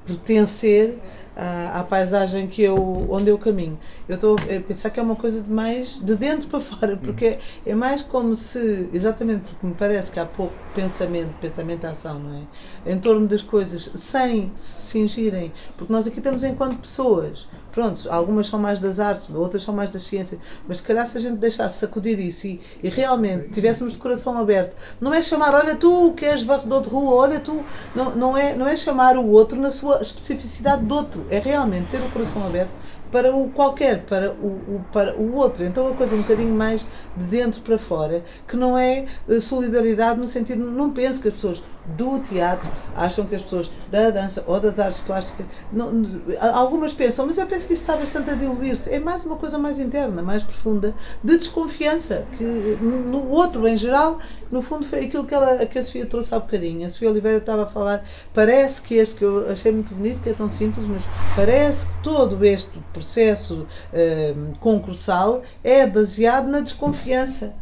pertencer 0.05 0.99
à, 1.35 1.79
à, 1.79 1.83
paisagem 1.83 2.47
que 2.47 2.61
eu, 2.61 2.75
onde 3.09 3.29
eu 3.29 3.37
caminho. 3.37 3.77
Eu 4.07 4.15
estou 4.15 4.35
a 4.35 4.59
pensar 4.61 4.89
que 4.89 4.99
é 4.99 5.03
uma 5.03 5.15
coisa 5.15 5.41
de 5.41 5.49
mais 5.49 5.99
de 5.99 6.15
dentro 6.15 6.47
para 6.47 6.59
fora, 6.61 6.97
porque 6.97 7.25
é, 7.25 7.39
é 7.65 7.75
mais 7.75 8.01
como 8.01 8.35
se, 8.35 8.89
exatamente 8.93 9.41
porque 9.41 9.65
me 9.65 9.73
parece 9.73 10.11
que 10.11 10.19
há 10.19 10.25
pouco 10.25 10.53
pensamento, 10.73 11.33
pensamento 11.39 11.85
ação, 11.85 12.19
não 12.19 12.35
é? 12.35 12.93
Em 12.93 12.99
torno 12.99 13.27
das 13.27 13.41
coisas, 13.41 13.91
sem 13.95 14.51
se 14.55 14.91
cingirem, 14.91 15.51
porque 15.77 15.91
nós 15.91 16.07
aqui 16.07 16.19
estamos 16.19 16.43
enquanto 16.43 16.79
pessoas, 16.79 17.47
pronto, 17.73 18.07
algumas 18.09 18.47
são 18.47 18.59
mais 18.59 18.79
das 18.79 18.99
artes, 18.99 19.27
outras 19.29 19.63
são 19.63 19.73
mais 19.73 19.91
das 19.91 20.03
ciências, 20.03 20.39
mas 20.67 20.77
se 20.77 20.83
calhar 20.83 21.07
se 21.07 21.17
a 21.17 21.19
gente 21.19 21.37
deixasse 21.37 21.79
sacudir 21.79 22.19
isso 22.19 22.47
e, 22.47 22.61
e 22.81 22.87
realmente 22.87 23.49
tivéssemos 23.49 23.93
de 23.93 23.99
coração 23.99 24.37
aberto, 24.37 24.75
não 25.01 25.13
é 25.13 25.21
chamar, 25.21 25.55
olha 25.55 25.75
tu 25.75 26.13
que 26.13 26.23
és 26.23 26.43
varredor 26.43 26.83
de 26.83 26.89
rua, 26.89 27.15
olha 27.15 27.39
tu, 27.39 27.65
não, 27.95 28.15
não, 28.15 28.37
é, 28.37 28.55
não 28.55 28.67
é 28.67 28.75
chamar 28.75 29.17
o 29.17 29.27
outro 29.27 29.59
na 29.59 29.71
sua 29.71 30.01
especificidade 30.01 30.85
do 30.85 30.95
outro, 30.95 31.25
é 31.29 31.39
realmente 31.39 31.89
ter 31.89 31.97
o 31.97 32.11
coração 32.11 32.45
aberto 32.45 32.71
para 33.11 33.35
o 33.35 33.47
qualquer, 33.51 34.05
para 34.05 34.31
o, 34.31 34.47
o, 34.47 34.85
para 34.91 35.15
o 35.15 35.35
outro. 35.35 35.63
Então 35.63 35.87
a 35.87 35.93
coisa 35.93 36.15
um 36.15 36.23
bocadinho 36.23 36.53
mais 36.55 36.85
de 37.15 37.23
dentro 37.25 37.61
para 37.61 37.77
fora, 37.77 38.23
que 38.47 38.57
não 38.57 38.75
é 38.75 39.05
eh, 39.29 39.39
solidariedade 39.39 40.19
no 40.19 40.27
sentido, 40.27 40.65
não 40.65 40.89
penso 40.89 41.21
que 41.21 41.27
as 41.27 41.35
pessoas 41.35 41.61
do 41.85 42.19
teatro 42.19 42.69
acham 42.95 43.25
que 43.25 43.35
as 43.35 43.41
pessoas 43.41 43.69
da 43.91 44.09
dança 44.09 44.43
ou 44.47 44.59
das 44.59 44.79
artes 44.79 45.01
plásticas, 45.01 45.45
não, 45.71 45.91
algumas 46.39 46.93
pensam, 46.93 47.25
mas 47.25 47.37
eu 47.37 47.45
penso 47.45 47.67
que 47.67 47.73
isso 47.73 47.81
está 47.81 47.97
bastante 47.97 48.29
a 48.29 48.33
diluir-se. 48.33 48.89
É 48.89 48.99
mais 48.99 49.25
uma 49.25 49.35
coisa 49.35 49.57
mais 49.57 49.79
interna, 49.79 50.21
mais 50.21 50.43
profunda, 50.43 50.95
de 51.23 51.37
desconfiança, 51.37 52.25
que 52.37 52.43
no 52.43 53.29
outro 53.29 53.67
em 53.67 53.75
geral, 53.75 54.19
no 54.51 54.61
fundo 54.61 54.85
foi 54.85 55.05
aquilo 55.05 55.25
que, 55.25 55.33
ela, 55.33 55.65
que 55.65 55.77
a 55.77 55.83
Sofia 55.83 56.05
trouxe 56.05 56.33
há 56.33 56.39
bocadinho. 56.39 56.85
A 56.85 56.89
Sofia 56.89 57.09
Oliveira 57.09 57.37
estava 57.37 57.63
a 57.63 57.67
falar, 57.67 58.05
parece 58.33 58.81
que 58.81 58.95
este 58.95 59.15
que 59.15 59.25
eu 59.25 59.49
achei 59.49 59.71
muito 59.71 59.93
bonito, 59.93 60.21
que 60.21 60.29
é 60.29 60.33
tão 60.33 60.49
simples, 60.49 60.85
mas 60.87 61.03
parece 61.35 61.85
que 61.85 62.03
todo 62.03 62.43
este 62.45 62.79
processo 62.93 63.67
uh, 63.93 64.57
concursal 64.59 65.41
é 65.63 65.85
baseado 65.85 66.47
na 66.47 66.59
desconfiança. 66.59 67.53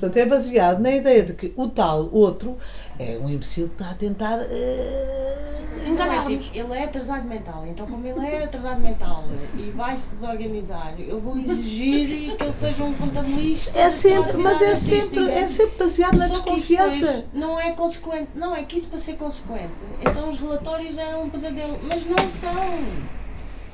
Portanto, 0.00 0.16
é 0.16 0.26
baseado 0.26 0.80
na 0.80 0.90
ideia 0.90 1.22
de 1.22 1.32
que 1.34 1.52
o 1.56 1.68
tal 1.68 2.08
outro 2.12 2.56
é 2.98 3.18
um 3.18 3.28
imbecil 3.28 3.68
que 3.68 3.74
está 3.74 3.90
a 3.90 3.94
tentar 3.94 4.38
uh, 4.40 5.88
enganar. 5.88 6.24
É, 6.30 6.36
tipo, 6.36 6.44
ele 6.56 6.72
é 6.74 6.84
atrasado 6.84 7.24
mental, 7.26 7.64
então, 7.66 7.86
como 7.86 8.06
ele 8.06 8.20
é 8.26 8.44
atrasado 8.44 8.80
mental 8.80 9.24
e 9.56 9.70
vai 9.70 9.96
se 9.98 10.10
desorganizar, 10.14 10.94
eu 11.00 11.20
vou 11.20 11.36
exigir 11.38 12.36
que 12.36 12.42
ele 12.42 12.52
seja 12.52 12.84
um 12.84 12.94
contabilista. 12.94 13.76
É 13.78 13.90
sempre, 13.90 14.36
mas 14.36 14.60
é 14.62 14.76
sempre, 14.76 15.30
é 15.30 15.48
sempre 15.48 15.78
baseado 15.78 16.16
na 16.16 16.28
Só 16.28 16.42
que 16.42 16.50
isso 16.56 16.68
desconfiança. 16.76 17.24
não 17.32 17.58
é 17.58 17.72
consequente. 17.72 18.28
Não, 18.34 18.54
é 18.54 18.62
que 18.64 18.76
isso 18.78 18.88
para 18.88 18.98
ser 18.98 19.14
consequente. 19.16 19.82
Então 20.00 20.28
os 20.30 20.38
relatórios 20.38 20.96
eram 20.98 21.24
um 21.24 21.30
pesadelo, 21.30 21.78
mas 21.82 22.04
não 22.06 22.30
são. 22.30 22.52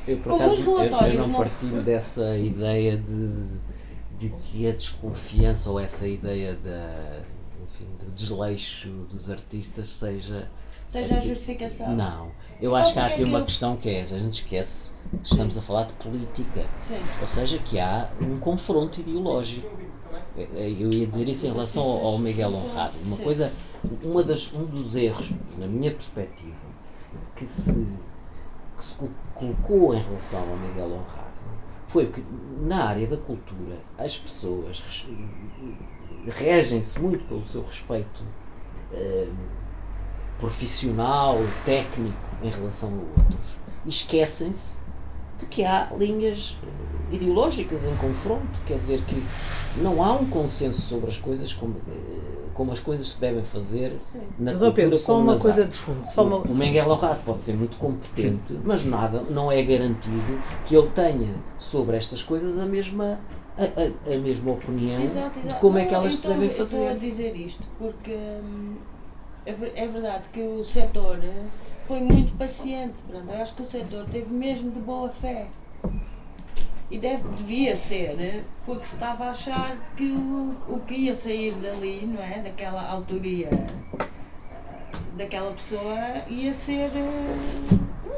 Eu, 0.08 0.16
por 0.18 0.30
Como 0.30 0.44
acaso, 0.44 0.60
os 0.60 0.66
eu, 0.66 0.72
eu 0.72 0.78
relatórios 0.78 1.18
não 1.20 1.28
não- 1.28 1.38
partilho 1.40 1.82
dessa 1.82 2.36
ideia 2.36 2.96
de, 2.96 3.60
de 4.20 4.28
que 4.28 4.68
a 4.68 4.72
desconfiança 4.72 5.70
ou 5.70 5.80
essa 5.80 6.06
ideia 6.06 6.54
da, 6.54 7.22
enfim, 7.64 7.86
do 8.04 8.10
desleixo 8.12 8.88
dos 9.10 9.30
artistas 9.30 9.88
seja. 9.88 10.50
Seja 10.86 11.16
a 11.16 11.20
justificação. 11.20 11.96
Não. 11.96 12.30
Eu 12.60 12.76
acho 12.76 12.92
que 12.92 12.98
há 12.98 13.06
aqui 13.06 13.22
é 13.22 13.24
uma 13.24 13.42
questão 13.42 13.76
que 13.76 13.88
é, 13.88 14.02
a 14.02 14.04
gente 14.04 14.42
esquece 14.42 14.92
que 15.10 15.24
estamos 15.24 15.56
a 15.56 15.62
falar 15.62 15.84
de 15.84 15.92
política. 15.94 16.66
Sim. 16.76 16.98
Ou 17.22 17.28
seja, 17.28 17.58
que 17.58 17.78
há 17.78 18.10
um 18.20 18.38
confronto 18.38 19.00
ideológico. 19.00 19.70
Eu 20.36 20.92
ia 20.92 21.06
dizer 21.06 21.28
isso 21.28 21.46
em 21.46 21.50
relação 21.52 21.82
ao 21.82 22.18
Miguel 22.18 22.52
Honrado. 22.52 22.98
Uma 23.04 23.16
Sim. 23.16 23.22
coisa, 23.24 23.52
uma 24.02 24.22
das, 24.22 24.52
um 24.52 24.64
dos 24.66 24.96
erros, 24.96 25.30
na 25.56 25.66
minha 25.66 25.92
perspectiva, 25.92 26.56
que 27.36 27.46
se, 27.48 27.72
que 28.76 28.84
se 28.84 28.94
col- 28.96 29.08
colocou 29.34 29.94
em 29.94 30.02
relação 30.02 30.40
ao 30.40 30.56
Miguel 30.56 30.86
Honrado 30.92 31.19
foi 31.90 32.06
que 32.06 32.24
na 32.62 32.84
área 32.84 33.06
da 33.06 33.16
cultura 33.16 33.76
as 33.98 34.16
pessoas 34.16 35.04
regem-se 36.28 37.00
muito 37.00 37.24
pelo 37.24 37.44
seu 37.44 37.64
respeito 37.64 38.22
eh, 38.92 39.28
profissional, 40.38 41.38
técnico 41.64 42.16
em 42.42 42.50
relação 42.50 42.90
a 42.90 43.20
outros. 43.20 43.58
E 43.84 43.88
esquecem-se 43.88 44.80
de 45.38 45.46
que 45.46 45.64
há 45.64 45.90
linhas 45.96 46.56
ideológicas 47.10 47.84
em 47.84 47.96
confronto, 47.96 48.60
quer 48.64 48.78
dizer 48.78 49.02
que 49.04 49.26
não 49.76 50.02
há 50.02 50.12
um 50.12 50.30
consenso 50.30 50.80
sobre 50.82 51.10
as 51.10 51.16
coisas 51.16 51.52
como, 51.52 51.76
eh, 51.88 52.29
como 52.60 52.72
as 52.72 52.78
coisas 52.80 53.08
se 53.08 53.18
devem 53.18 53.42
fazer 53.42 53.98
na 54.38 54.50
Mas, 54.52 54.60
cultura 54.60 54.72
Pedro, 54.74 54.98
só 54.98 55.14
como 55.14 55.30
uma 55.30 55.38
coisa 55.38 55.62
artes. 55.62 55.78
de 55.78 55.82
fundo. 55.82 56.06
Só 56.06 56.22
uma... 56.24 56.36
O 56.36 56.54
Miguel 56.54 56.90
Honrado 56.90 57.20
pode 57.24 57.40
ser 57.40 57.54
muito 57.54 57.78
competente, 57.78 58.52
mas 58.62 58.84
nada, 58.84 59.22
não 59.30 59.50
é 59.50 59.62
garantido 59.62 60.38
que 60.66 60.76
ele 60.76 60.88
tenha 60.88 61.34
sobre 61.58 61.96
estas 61.96 62.22
coisas 62.22 62.58
a 62.58 62.66
mesma, 62.66 63.18
a, 63.56 63.64
a- 63.64 64.14
a 64.14 64.18
mesma 64.18 64.52
opinião 64.52 65.00
Exato, 65.00 65.40
de 65.40 65.46
exato. 65.46 65.58
como 65.62 65.78
é 65.78 65.82
Não, 65.84 65.88
que 65.88 65.94
elas 65.94 66.18
se 66.18 66.26
então, 66.26 66.38
devem 66.38 66.54
eu 66.54 66.62
Estou 66.62 66.84
a 66.84 66.88
fazer. 66.90 66.98
dizer 67.00 67.34
isto 67.36 67.66
porque 67.78 68.12
hum, 68.12 68.74
é, 69.46 69.52
é 69.84 69.86
verdade 69.88 70.24
que 70.30 70.42
o 70.42 70.62
setor 70.62 71.18
eh, 71.24 71.44
foi 71.88 72.00
muito 72.00 72.36
paciente. 72.36 72.96
Pronto, 73.08 73.30
eu 73.30 73.40
acho 73.40 73.54
que 73.54 73.62
o 73.62 73.66
setor 73.66 74.04
teve 74.12 74.30
mesmo 74.34 74.70
de 74.70 74.80
boa 74.80 75.08
fé. 75.08 75.46
E 76.90 76.98
deve, 76.98 77.28
devia 77.36 77.76
ser, 77.76 78.20
eh, 78.20 78.42
porque 78.66 78.84
se 78.84 78.94
estava 78.94 79.26
a 79.26 79.30
achar 79.30 79.76
que 79.96 80.10
o, 80.10 80.56
o 80.68 80.80
que 80.80 80.94
ia 80.94 81.14
sair 81.14 81.54
dali, 81.54 82.04
não 82.04 82.20
é? 82.20 82.42
Daquela 82.42 82.82
autoria 82.82 83.48
eh, 83.52 83.80
daquela 85.16 85.52
pessoa 85.52 86.24
ia 86.28 86.52
ser. 86.52 86.90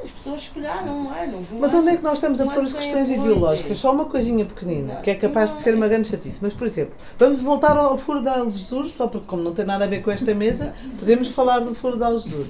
As 0.02 0.10
pessoas 0.10 0.42
esperaram, 0.42 1.04
não 1.04 1.14
é? 1.14 1.26
Não, 1.26 1.40
Mas 1.58 1.74
onde 1.74 1.88
é 1.88 1.96
que 1.96 2.02
nós 2.02 2.14
estamos 2.14 2.40
a 2.40 2.44
pôr 2.44 2.60
as 2.60 2.66
acho 2.66 2.74
que 2.74 2.82
questões 2.82 3.10
é 3.10 3.14
ideológicas? 3.14 3.78
Só 3.78 3.92
uma 3.92 4.04
coisinha 4.04 4.44
pequenina, 4.44 4.92
Exato. 4.92 5.02
que 5.02 5.10
é 5.10 5.14
capaz 5.14 5.52
de 5.52 5.58
ser 5.58 5.74
uma 5.74 5.88
grande 5.88 6.08
chatice. 6.08 6.38
Mas, 6.42 6.54
por 6.54 6.66
exemplo, 6.66 6.94
vamos 7.18 7.40
voltar 7.40 7.76
ao 7.76 7.96
furo 7.98 8.22
da 8.22 8.38
Algesur, 8.38 8.88
só 8.88 9.06
porque, 9.06 9.26
como 9.26 9.42
não 9.42 9.52
tem 9.52 9.64
nada 9.64 9.84
a 9.84 9.86
ver 9.86 10.02
com 10.02 10.10
esta 10.10 10.34
mesa, 10.34 10.72
podemos 10.98 11.28
falar 11.28 11.60
do 11.60 11.74
furo 11.74 11.96
da 11.96 12.06
Algesur. 12.06 12.46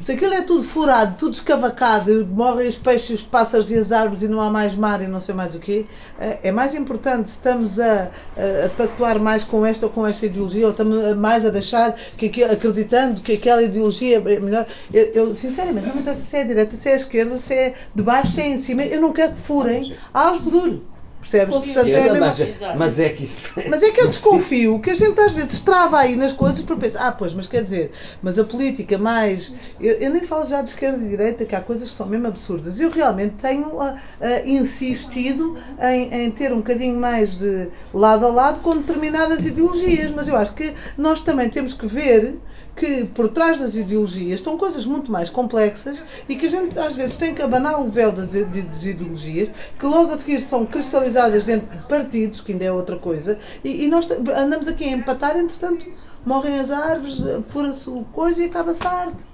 Se 0.00 0.12
aquilo 0.12 0.34
é 0.34 0.42
tudo 0.42 0.64
furado, 0.64 1.14
tudo 1.16 1.32
escavacado, 1.32 2.26
morrem 2.26 2.66
os 2.66 2.76
peixes, 2.76 3.20
os 3.20 3.22
pássaros 3.22 3.70
e 3.70 3.76
as 3.76 3.92
árvores 3.92 4.22
e 4.22 4.28
não 4.28 4.40
há 4.40 4.50
mais 4.50 4.74
mar 4.74 5.00
e 5.00 5.06
não 5.06 5.20
sei 5.20 5.34
mais 5.34 5.54
o 5.54 5.60
quê, 5.60 5.86
eh, 6.18 6.40
é 6.42 6.50
mais 6.50 6.74
importante 6.74 7.30
se 7.30 7.36
estamos 7.36 7.78
a, 7.78 8.10
a, 8.36 8.66
a 8.66 8.68
pactuar 8.76 9.20
mais 9.20 9.44
com 9.44 9.64
esta 9.64 9.86
ou 9.86 9.92
com 9.92 10.06
esta 10.06 10.26
ideologia, 10.26 10.64
ou 10.64 10.72
estamos 10.72 11.16
mais 11.16 11.46
a 11.46 11.50
deixar, 11.50 11.94
que, 12.16 12.42
acreditando 12.42 13.20
que 13.20 13.34
aquela 13.34 13.62
ideologia 13.62 14.16
é 14.16 14.40
melhor. 14.40 14.66
Eu, 14.92 15.04
eu, 15.14 15.36
sinceramente, 15.36 15.86
não 15.86 15.94
me 15.94 16.00
interessa 16.00 16.24
se 16.24 16.36
é 16.36 16.40
a 16.40 16.42
direita, 16.72 16.76
se 16.76 16.88
é 16.88 16.94
esquerda, 16.94 17.36
se 17.36 17.54
é 17.54 17.74
de 17.94 18.02
baixo, 18.02 18.32
se 18.32 18.40
é 18.40 18.48
em 18.48 18.56
cima. 18.56 18.82
Eu 18.82 19.00
não 19.00 19.12
quero 19.12 19.34
que 19.34 19.40
furem 19.40 19.96
a 20.12 20.28
Algesur. 20.28 20.80
Percebes? 21.22 21.54
Portanto, 21.54 21.76
é 21.76 21.80
a 21.80 22.32
certeza, 22.32 22.66
mesma- 22.66 22.74
mas, 22.76 22.98
é 22.98 23.08
que 23.10 23.22
isso. 23.22 23.52
mas 23.70 23.80
é 23.80 23.90
que 23.92 24.00
eu 24.00 24.08
desconfio 24.10 24.80
que 24.80 24.90
a 24.90 24.94
gente 24.94 25.20
às 25.20 25.32
vezes 25.32 25.60
trava 25.60 25.98
aí 26.00 26.16
nas 26.16 26.32
coisas 26.32 26.62
para 26.62 26.74
pensar, 26.74 27.06
ah, 27.06 27.12
pois, 27.12 27.32
mas 27.32 27.46
quer 27.46 27.62
dizer, 27.62 27.92
mas 28.20 28.40
a 28.40 28.44
política 28.44 28.98
mais. 28.98 29.52
Eu, 29.80 29.94
eu 29.94 30.10
nem 30.10 30.22
falo 30.22 30.44
já 30.44 30.60
de 30.60 30.70
esquerda 30.70 31.02
e 31.04 31.08
direita, 31.08 31.44
que 31.44 31.54
há 31.54 31.60
coisas 31.60 31.88
que 31.88 31.94
são 31.94 32.06
mesmo 32.06 32.26
absurdas. 32.26 32.80
Eu 32.80 32.90
realmente 32.90 33.36
tenho 33.40 33.80
ah, 33.80 33.96
ah, 34.20 34.40
insistido 34.44 35.56
em, 35.80 36.24
em 36.24 36.30
ter 36.32 36.52
um 36.52 36.56
bocadinho 36.56 36.98
mais 36.98 37.38
de 37.38 37.68
lado 37.94 38.26
a 38.26 38.28
lado 38.28 38.60
com 38.60 38.76
determinadas 38.76 39.46
ideologias, 39.46 40.10
mas 40.10 40.26
eu 40.26 40.36
acho 40.36 40.52
que 40.54 40.74
nós 40.98 41.20
também 41.20 41.48
temos 41.48 41.72
que 41.72 41.86
ver 41.86 42.36
que 42.74 43.04
por 43.04 43.28
trás 43.28 43.58
das 43.58 43.76
ideologias 43.76 44.40
estão 44.40 44.56
coisas 44.56 44.86
muito 44.86 45.12
mais 45.12 45.28
complexas 45.28 46.02
e 46.26 46.34
que 46.34 46.46
a 46.46 46.50
gente 46.50 46.78
às 46.78 46.94
vezes 46.96 47.18
tem 47.18 47.34
que 47.34 47.42
abanar 47.42 47.78
o 47.80 47.90
véu 47.90 48.10
das, 48.10 48.30
das 48.30 48.84
ideologias, 48.84 49.50
que 49.78 49.84
logo 49.84 50.10
a 50.10 50.16
seguir 50.16 50.40
são 50.40 50.64
cristalizadas 50.64 51.11
dentro 51.44 51.76
de 51.76 51.82
partidos, 51.86 52.40
que 52.40 52.52
ainda 52.52 52.64
é 52.64 52.72
outra 52.72 52.96
coisa, 52.96 53.38
e, 53.64 53.84
e 53.84 53.88
nós 53.88 54.08
andamos 54.10 54.68
aqui 54.68 54.84
a 54.84 54.92
empatar, 54.92 55.36
entretanto 55.36 55.86
morrem 56.24 56.58
as 56.58 56.70
árvores, 56.70 57.20
fura-se 57.48 57.88
o 57.90 58.02
coisa 58.12 58.42
e 58.42 58.46
acaba-se 58.46 58.86
a 58.86 58.90
arte. 58.90 59.24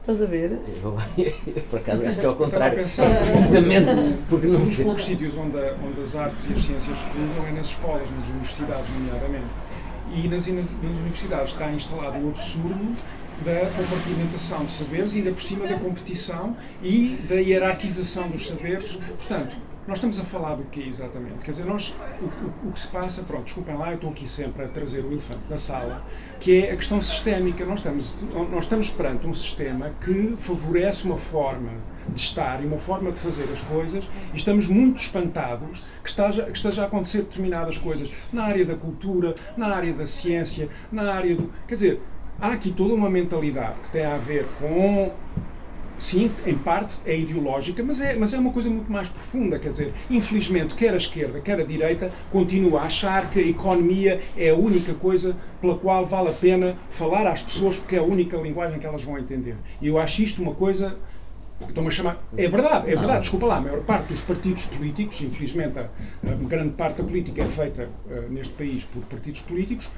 Estás 0.00 0.20
a 0.20 0.26
ver? 0.26 0.58
Eu, 0.82 0.96
eu, 1.16 1.62
por 1.70 1.78
acaso 1.78 2.04
acho 2.04 2.18
que 2.20 2.26
é 2.26 2.28
ao 2.28 2.36
contrário. 2.36 2.78
Eu 2.80 2.84
estava 2.84 3.08
a 3.08 3.16
pensar- 3.16 3.30
Precisamente 3.32 4.18
porque 4.28 4.46
não. 4.48 4.60
Um 4.60 4.66
dos 4.66 4.76
poucos 4.78 5.04
sítios 5.04 5.34
onde, 5.38 5.56
a- 5.58 5.74
onde 5.82 6.02
as 6.02 6.14
artes 6.14 6.44
e 6.48 6.52
as 6.52 6.62
ciências 6.62 6.98
se 6.98 7.04
cruzam 7.06 7.46
é 7.48 7.52
nas 7.52 7.66
escolas, 7.68 8.10
nas 8.10 8.28
universidades, 8.28 8.86
nomeadamente. 8.92 9.46
E 10.14 10.28
nas, 10.28 10.46
nas, 10.46 10.70
nas 10.82 10.96
universidades 10.98 11.52
está 11.54 11.72
instalado 11.72 12.18
o 12.18 12.28
absurdo 12.28 12.94
da 13.46 13.70
compartimentação 13.76 14.66
de 14.66 14.72
saberes 14.72 15.14
e 15.14 15.18
ainda 15.18 15.32
por 15.32 15.42
cima 15.42 15.66
da 15.66 15.78
competição 15.78 16.54
e 16.82 17.18
da 17.26 17.36
hierarquização 17.36 18.28
dos 18.28 18.46
saberes. 18.46 18.92
Portanto, 18.92 19.56
nós 19.86 19.98
estamos 19.98 20.18
a 20.18 20.24
falar 20.24 20.54
do 20.56 20.64
quê 20.64 20.80
exatamente? 20.88 21.38
Quer 21.44 21.50
dizer, 21.50 21.64
nós, 21.66 21.94
o, 22.20 22.24
o- 22.24 22.68
o 22.68 22.72
que 22.72 22.80
se 22.80 22.88
passa, 22.88 23.22
pronto, 23.22 23.44
desculpem 23.44 23.76
lá, 23.76 23.90
eu 23.90 23.96
estou 23.96 24.10
aqui 24.10 24.26
sempre 24.28 24.64
a 24.64 24.68
trazer 24.68 25.04
o 25.04 25.12
elefante 25.12 25.42
na 25.50 25.58
sala, 25.58 26.02
que 26.40 26.62
é 26.64 26.72
a 26.72 26.76
questão 26.76 27.00
sistémica. 27.02 27.64
Nós 27.66 27.80
estamos, 27.80 28.16
nós 28.50 28.64
estamos 28.64 28.88
perante 28.90 29.26
um 29.26 29.34
sistema 29.34 29.90
que 30.02 30.36
favorece 30.38 31.04
uma 31.04 31.18
forma 31.18 31.70
de 32.08 32.18
estar 32.20 32.62
e 32.62 32.66
uma 32.66 32.78
forma 32.78 33.10
de 33.12 33.18
fazer 33.18 33.44
as 33.52 33.60
coisas 33.62 34.08
e 34.32 34.36
estamos 34.36 34.68
muito 34.68 34.98
espantados 35.00 35.82
que 36.02 36.08
esteja, 36.10 36.42
que 36.44 36.56
esteja 36.56 36.82
a 36.82 36.86
acontecer 36.86 37.18
determinadas 37.22 37.78
coisas 37.78 38.10
na 38.32 38.44
área 38.44 38.64
da 38.64 38.74
cultura, 38.76 39.34
na 39.56 39.68
área 39.74 39.92
da 39.92 40.06
ciência, 40.06 40.68
na 40.92 41.12
área 41.12 41.34
do. 41.34 41.50
Quer 41.66 41.74
dizer, 41.74 42.00
há 42.40 42.48
aqui 42.48 42.70
toda 42.72 42.92
uma 42.94 43.08
mentalidade 43.10 43.76
que 43.84 43.90
tem 43.90 44.04
a 44.04 44.16
ver 44.18 44.46
com. 44.58 45.12
Sim, 45.98 46.30
em 46.46 46.56
parte 46.56 46.98
é 47.06 47.16
ideológica, 47.16 47.82
mas 47.82 48.00
é, 48.00 48.14
mas 48.14 48.34
é 48.34 48.38
uma 48.38 48.52
coisa 48.52 48.68
muito 48.68 48.90
mais 48.90 49.08
profunda. 49.08 49.58
Quer 49.58 49.70
dizer, 49.70 49.94
infelizmente, 50.10 50.74
quer 50.74 50.92
a 50.92 50.96
esquerda, 50.96 51.40
quer 51.40 51.60
a 51.60 51.64
direita, 51.64 52.12
continua 52.30 52.80
a 52.80 52.84
achar 52.84 53.30
que 53.30 53.38
a 53.38 53.42
economia 53.42 54.20
é 54.36 54.50
a 54.50 54.54
única 54.56 54.94
coisa 54.94 55.36
pela 55.60 55.76
qual 55.76 56.04
vale 56.04 56.28
a 56.28 56.32
pena 56.32 56.76
falar 56.90 57.26
às 57.26 57.42
pessoas, 57.42 57.78
porque 57.78 57.96
é 57.96 57.98
a 57.98 58.02
única 58.02 58.36
linguagem 58.36 58.78
que 58.78 58.86
elas 58.86 59.04
vão 59.04 59.18
entender. 59.18 59.56
E 59.80 59.86
eu 59.86 59.98
acho 59.98 60.22
isto 60.22 60.42
uma 60.42 60.54
coisa 60.54 60.96
Estão 61.68 61.86
a 61.86 61.90
chamar. 61.90 62.18
É 62.36 62.48
verdade, 62.48 62.90
é 62.90 62.96
verdade, 62.96 63.20
desculpa 63.20 63.46
lá, 63.46 63.56
a 63.56 63.60
maior 63.60 63.80
parte 63.82 64.08
dos 64.08 64.20
partidos 64.22 64.66
políticos, 64.66 65.20
infelizmente 65.20 65.78
a, 65.78 65.88
a 66.26 66.34
grande 66.34 66.70
parte 66.70 67.00
da 67.00 67.04
política 67.04 67.42
é 67.42 67.46
feita 67.46 67.88
uh, 68.06 68.32
neste 68.32 68.54
país 68.54 68.84
por 68.84 69.02
partidos 69.04 69.40
políticos, 69.40 69.88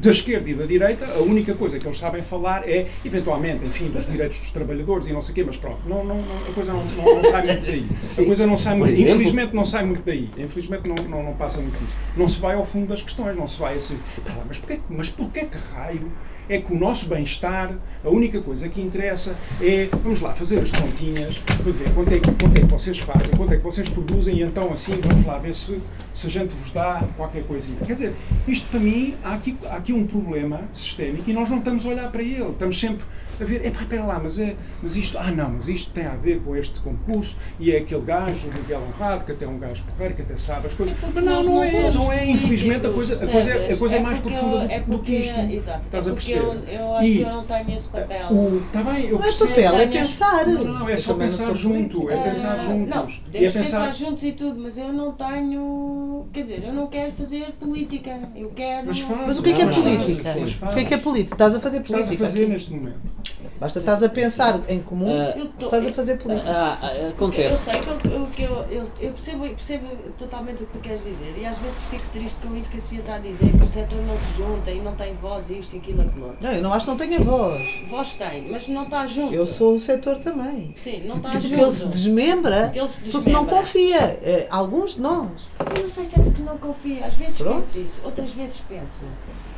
da 0.00 0.10
esquerda 0.10 0.48
e 0.48 0.54
da 0.54 0.64
direita, 0.64 1.06
a 1.06 1.20
única 1.20 1.54
coisa 1.54 1.78
que 1.78 1.86
eles 1.86 1.98
sabem 1.98 2.22
falar 2.22 2.68
é, 2.68 2.88
eventualmente, 3.04 3.64
enfim, 3.64 3.88
dos 3.88 4.06
direitos 4.06 4.38
dos 4.38 4.52
trabalhadores 4.52 5.08
e 5.08 5.12
não 5.12 5.20
sei 5.20 5.32
o 5.32 5.34
quê, 5.34 5.44
mas 5.44 5.56
pronto, 5.56 5.80
não, 5.86 6.04
não, 6.04 6.20
a 6.48 6.52
coisa 6.54 6.72
não, 6.72 6.84
não, 6.84 7.22
não 7.22 7.30
sai 7.30 7.46
muito 7.46 7.66
daí. 7.66 7.86
A 7.90 8.24
coisa 8.24 8.46
não 8.46 8.56
sai 8.56 8.76
muito, 8.76 9.00
infelizmente 9.00 9.54
não 9.54 9.64
sai 9.64 9.84
muito 9.84 10.02
daí. 10.04 10.30
Infelizmente 10.38 10.88
não, 10.88 10.94
não, 10.94 11.22
não 11.22 11.34
passa 11.34 11.60
muito 11.60 11.78
disso. 11.78 11.96
Não 12.16 12.28
se 12.28 12.38
vai 12.38 12.54
ao 12.54 12.64
fundo 12.64 12.86
das 12.86 13.02
questões, 13.02 13.36
não 13.36 13.48
se 13.48 13.58
vai 13.58 13.76
assim, 13.76 13.98
mas 14.46 14.58
porquê, 14.58 14.80
mas 14.88 15.08
porquê 15.08 15.46
que 15.46 15.58
raio 15.74 16.10
é 16.48 16.58
que 16.58 16.72
o 16.72 16.78
nosso 16.78 17.08
bem-estar, 17.08 17.74
a 18.04 18.08
única 18.08 18.40
coisa 18.40 18.68
que 18.68 18.80
interessa 18.80 19.36
é, 19.60 19.88
vamos 20.02 20.20
lá, 20.20 20.32
fazer 20.34 20.60
as 20.60 20.70
continhas 20.70 21.38
para 21.38 21.72
ver 21.72 21.92
quanto 21.94 22.12
é, 22.12 22.18
que, 22.18 22.30
quanto 22.32 22.56
é 22.56 22.60
que 22.60 22.66
vocês 22.66 22.98
fazem, 22.98 23.28
quanto 23.36 23.52
é 23.52 23.56
que 23.56 23.62
vocês 23.62 23.88
produzem 23.88 24.36
e 24.36 24.42
então 24.42 24.72
assim 24.72 25.00
vamos 25.00 25.24
lá 25.24 25.38
ver 25.38 25.54
se, 25.54 25.80
se 26.12 26.26
a 26.26 26.30
gente 26.30 26.54
vos 26.54 26.70
dá 26.70 27.04
qualquer 27.16 27.44
coisinha. 27.44 27.78
Quer 27.86 27.94
dizer, 27.94 28.16
isto 28.46 28.68
para 28.70 28.80
mim, 28.80 29.14
há 29.22 29.34
aqui, 29.34 29.56
há 29.66 29.76
aqui 29.76 29.92
um 29.92 30.06
problema 30.06 30.62
sistémico 30.72 31.28
e 31.28 31.32
nós 31.32 31.50
não 31.50 31.58
estamos 31.58 31.84
a 31.86 31.88
olhar 31.88 32.10
para 32.10 32.22
ele, 32.22 32.50
estamos 32.50 32.78
sempre 32.78 33.04
a 33.40 33.44
ver, 33.44 33.64
é 33.64 33.70
para 33.70 34.04
lá, 34.04 34.20
mas, 34.22 34.38
é, 34.38 34.56
mas 34.82 34.96
isto, 34.96 35.18
ah 35.18 35.30
não, 35.30 35.50
mas 35.50 35.68
isto 35.68 35.90
tem 35.92 36.06
a 36.06 36.16
ver 36.16 36.40
com 36.40 36.56
este 36.56 36.80
concurso 36.80 37.36
e 37.58 37.72
é 37.72 37.78
aquele 37.78 38.02
gajo, 38.02 38.48
o 38.48 38.54
Miguel 38.54 38.82
Honrado, 38.82 39.24
que 39.24 39.32
até 39.32 39.44
é 39.44 39.48
um 39.48 39.58
gajo 39.58 39.84
porreiro, 39.84 40.14
que 40.14 40.22
até 40.22 40.36
sabe 40.36 40.66
as 40.66 40.74
coisas. 40.74 40.96
Mas 41.14 41.24
não, 41.24 41.42
não 41.42 41.62
é, 41.62 41.90
não 41.92 42.12
é, 42.12 42.26
infelizmente 42.26 42.86
a 42.86 42.90
coisa, 42.90 43.14
a 43.14 43.28
coisa, 43.30 43.50
é, 43.50 43.72
a 43.72 43.76
coisa 43.76 43.96
é, 43.96 44.00
mais 44.00 44.18
profunda 44.18 44.72
é 44.72 44.80
do, 44.80 44.98
que 44.98 45.16
isto. 45.16 45.38
Exato, 45.38 45.82
Estás 45.84 46.06
é 46.06 46.10
a 46.10 46.12
perceber? 46.12 46.38
Eu, 46.38 46.52
eu 46.52 46.96
acho 46.96 47.08
e, 47.08 47.16
que 47.16 47.22
eu 47.22 47.28
não 47.28 47.44
tenho 47.44 47.70
esse 47.70 47.88
papel. 47.88 48.28
O, 48.30 48.62
tá 48.72 48.82
bem, 48.82 49.06
eu 49.06 49.18
não 49.18 49.24
é 49.24 49.32
papel, 49.32 49.74
é 49.76 49.86
pensar. 49.86 50.46
Não, 50.46 50.60
não, 50.60 50.88
é 50.88 50.96
só 50.96 51.14
pensar 51.14 51.54
junto, 51.54 52.10
é 52.10 52.16
pensar 52.22 52.58
juntos. 52.58 52.88
Não, 52.88 53.06
podemos 53.06 53.52
pensar 53.52 53.94
juntos 53.94 54.22
e 54.24 54.32
tudo, 54.32 54.60
mas 54.60 54.78
eu 54.78 54.92
não 54.92 55.12
tenho, 55.12 56.26
quer 56.32 56.42
dizer, 56.42 56.64
eu 56.64 56.72
não 56.72 56.86
quero 56.86 57.12
fazer 57.12 57.52
política, 57.58 58.18
eu 58.34 58.50
quero... 58.50 58.86
Mas, 58.86 59.00
mas 59.02 59.38
o 59.38 59.42
que 59.42 59.50
é 59.50 59.52
que 59.52 59.62
é 59.62 59.66
política? 59.66 60.30
O 60.62 60.74
que 60.74 60.80
é 60.80 60.84
que 60.84 60.94
é 60.94 60.98
política? 60.98 61.34
Estás 61.34 61.54
a 61.54 61.60
fazer 61.60 61.80
política? 61.80 62.12
Estás 62.12 62.22
a 62.22 62.26
fazer 62.26 62.48
neste 62.48 62.72
momento. 62.72 63.27
Basta 63.60 63.80
estás 63.80 64.02
a 64.04 64.08
pensar 64.08 64.60
em 64.68 64.80
comum, 64.80 65.08
uh, 65.08 65.50
estás 65.60 65.86
a 65.86 65.92
fazer 65.92 66.16
política. 66.16 66.48
Uh, 66.48 67.08
acontece. 67.08 67.68
Eu 67.68 67.74
sei 67.74 67.80
que 67.80 68.08
eu, 68.08 68.26
que 68.26 68.42
eu, 68.42 68.54
eu, 68.70 68.90
eu 69.00 69.12
percebo, 69.12 69.40
percebo 69.40 69.86
totalmente 70.16 70.62
o 70.62 70.66
que 70.66 70.78
tu 70.78 70.78
queres 70.78 71.02
dizer 71.02 71.34
e 71.36 71.44
às 71.44 71.58
vezes 71.58 71.82
fico 71.84 72.04
triste 72.12 72.40
com 72.40 72.56
isso 72.56 72.70
que 72.70 72.76
a 72.76 72.80
Sofia 72.80 73.00
está 73.00 73.14
a 73.16 73.18
dizer, 73.18 73.50
que 73.50 73.64
o 73.64 73.68
setor 73.68 74.00
não 74.02 74.18
se 74.18 74.34
junta 74.36 74.70
e 74.70 74.80
não 74.80 74.94
tem 74.94 75.14
voz, 75.14 75.50
isto 75.50 75.74
e 75.74 75.78
aquilo, 75.78 76.02
aquilo 76.02 76.36
Não, 76.40 76.52
eu 76.52 76.62
não 76.62 76.72
acho 76.72 76.86
que 76.86 76.90
não 76.90 76.96
tenha 76.96 77.20
voz. 77.20 77.60
Voz 77.90 78.14
tem, 78.14 78.48
mas 78.50 78.68
não 78.68 78.84
está 78.84 79.06
junto. 79.08 79.34
Eu 79.34 79.46
sou 79.46 79.74
o 79.74 79.80
setor 79.80 80.18
também. 80.18 80.72
Sim, 80.76 81.04
não 81.06 81.16
está 81.16 81.30
porque 81.30 81.48
junto. 81.48 81.62
Ele 81.62 81.70
se 81.72 81.88
desmembra 81.88 82.62
porque, 82.64 82.78
ele 82.78 82.88
se 82.88 83.02
desmembra. 83.02 83.22
porque 83.22 83.30
não 83.32 83.46
confia. 83.46 83.98
É, 84.22 84.46
alguns 84.50 84.94
de 84.94 85.00
nós. 85.00 85.48
Eu 85.74 85.82
não 85.82 85.90
sei 85.90 86.04
se 86.04 86.20
é 86.20 86.22
porque 86.22 86.42
não 86.42 86.58
confia. 86.58 87.06
Às 87.06 87.14
vezes 87.14 87.38
Pronto. 87.38 87.56
penso 87.56 87.80
isso, 87.80 88.00
outras 88.04 88.30
vezes 88.30 88.62
penso. 88.68 89.04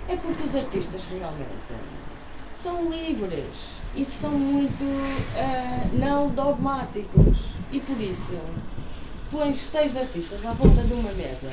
É 0.09 0.17
porque 0.17 0.43
os 0.43 0.57
artistas 0.57 1.03
realmente 1.07 1.51
são 2.61 2.91
livres 2.91 3.81
e 3.97 4.05
são 4.05 4.33
muito 4.33 4.85
uh, 4.85 5.99
não 5.99 6.29
dogmáticos. 6.29 7.39
E 7.73 7.81
por 7.81 7.99
isso 7.99 8.39
pões 9.31 9.59
seis 9.61 9.97
artistas 9.97 10.45
à 10.45 10.53
volta 10.53 10.83
de 10.83 10.93
uma 10.93 11.13
mesa 11.13 11.49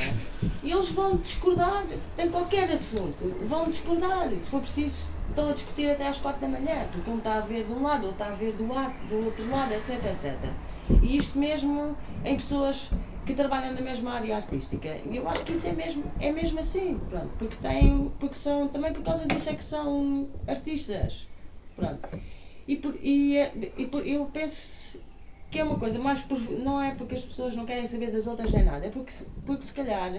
e 0.63 0.71
eles 0.71 0.89
vão 0.89 1.15
discordar 1.17 1.85
em 2.17 2.29
qualquer 2.29 2.69
assunto, 2.71 3.33
vão 3.45 3.69
discordar. 3.69 4.33
E 4.33 4.39
se 4.39 4.49
for 4.49 4.61
preciso, 4.61 5.11
estão 5.29 5.49
a 5.49 5.53
discutir 5.53 5.89
até 5.89 6.07
às 6.07 6.17
quatro 6.19 6.41
da 6.41 6.47
manhã, 6.47 6.87
porque 6.91 7.09
um 7.09 7.19
está 7.19 7.35
a 7.35 7.41
ver 7.41 7.63
de 7.65 7.71
um 7.71 7.83
lado, 7.83 8.07
outro 8.07 8.23
está 8.23 8.27
a 8.27 8.35
ver 8.35 8.51
do, 8.53 8.65
do 8.65 9.25
outro 9.25 9.49
lado, 9.49 9.73
etc, 9.73 10.03
etc. 10.05 10.35
E 11.01 11.15
isto 11.15 11.39
mesmo 11.39 11.95
em 12.25 12.35
pessoas 12.35 12.91
que 13.27 13.35
trabalham 13.35 13.73
na 13.73 13.81
mesma 13.81 14.13
área 14.13 14.37
artística. 14.37 14.87
E 15.05 15.17
eu 15.17 15.27
acho 15.27 15.43
que 15.43 15.51
isso 15.51 15.67
é 15.67 15.73
mesmo, 15.73 16.03
é 16.19 16.31
mesmo 16.31 16.59
assim, 16.61 16.97
pronto, 17.09 17.29
porque, 17.37 17.57
tem, 17.57 18.09
porque 18.19 18.35
são, 18.35 18.69
também 18.69 18.93
por 18.93 19.03
causa 19.03 19.27
disso 19.27 19.49
é 19.49 19.55
que 19.55 19.63
são 19.63 20.29
artistas. 20.47 21.27
Pronto. 21.75 22.07
E, 22.65 22.77
por, 22.77 22.95
e, 23.01 23.37
é, 23.37 23.73
e 23.77 23.85
por, 23.85 24.07
eu 24.07 24.25
penso 24.27 24.99
que 25.51 25.59
é 25.59 25.63
uma 25.63 25.77
coisa 25.77 25.99
mais 25.99 26.21
por, 26.21 26.39
não 26.39 26.81
é 26.81 26.95
porque 26.95 27.15
as 27.15 27.25
pessoas 27.25 27.55
não 27.55 27.65
querem 27.65 27.85
saber 27.85 28.11
das 28.11 28.27
outras 28.27 28.51
nem 28.51 28.63
nada, 28.63 28.85
é 28.85 28.89
porque, 28.89 29.13
porque 29.45 29.63
se 29.63 29.73
calhar 29.73 30.11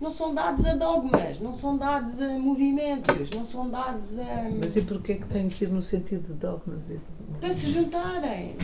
não 0.00 0.10
são 0.10 0.34
dados 0.34 0.66
a 0.66 0.74
dogmas, 0.74 1.38
não 1.40 1.54
são 1.54 1.76
dados 1.76 2.20
a 2.20 2.28
movimentos, 2.38 3.30
não 3.30 3.44
são 3.44 3.70
dados 3.70 4.18
a. 4.18 4.48
Mas 4.58 4.74
e 4.74 4.82
porquê 4.82 5.14
que 5.14 5.26
tem 5.26 5.46
que 5.46 5.64
ir 5.64 5.70
no 5.70 5.82
sentido 5.82 6.26
de 6.26 6.34
dogmas? 6.34 6.92
Para 7.38 7.52
se 7.52 7.70
juntarem. 7.70 8.56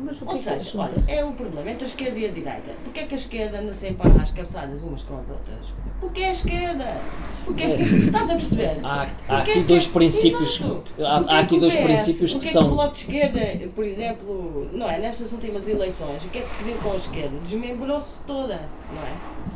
Mas 0.00 0.22
Ou 0.22 0.30
é 0.30 0.34
seja, 0.34 0.78
olha, 0.78 0.94
é 1.08 1.24
o 1.24 1.32
problema 1.32 1.70
entre 1.70 1.84
a 1.84 1.88
esquerda 1.88 2.18
e 2.18 2.26
a 2.26 2.30
direita. 2.30 2.72
Porquê 2.84 3.00
é 3.00 3.06
que 3.06 3.14
a 3.14 3.18
esquerda 3.18 3.60
anda 3.60 3.72
sempre 3.72 4.08
às 4.22 4.30
cabeçadas 4.30 4.82
umas 4.84 5.02
com 5.02 5.18
as 5.18 5.28
outras? 5.28 5.74
Porque 6.00 6.20
é 6.20 6.28
a 6.28 6.32
esquerda. 6.32 7.00
Porque 7.44 7.62
é, 7.64 7.74
estás 7.74 8.30
a 8.30 8.34
perceber? 8.34 8.80
Há, 8.84 9.08
há 9.28 9.38
aqui 9.38 9.60
dois 9.62 9.88
é, 9.88 9.92
princípios. 9.92 10.62
Há, 11.00 11.36
há 11.36 11.38
aqui 11.40 11.58
dois 11.58 11.74
princípios 11.74 12.32
que, 12.34 12.38
que 12.40 12.52
são. 12.52 12.62
É 12.62 12.64
que 12.64 12.70
o 12.70 12.74
Bloco 12.74 12.92
de 12.92 12.98
Esquerda, 12.98 13.68
por 13.74 13.84
exemplo, 13.84 14.70
não 14.72 14.88
é? 14.88 14.98
Nestas 14.98 15.32
últimas 15.32 15.66
eleições, 15.66 16.24
o 16.24 16.28
que 16.28 16.38
é 16.38 16.42
que 16.42 16.52
se 16.52 16.62
viu 16.62 16.76
com 16.76 16.92
a 16.92 16.96
esquerda? 16.96 17.36
Desmembrou-se 17.40 18.20
toda, 18.24 18.60
não 18.94 19.02
é? 19.02 19.12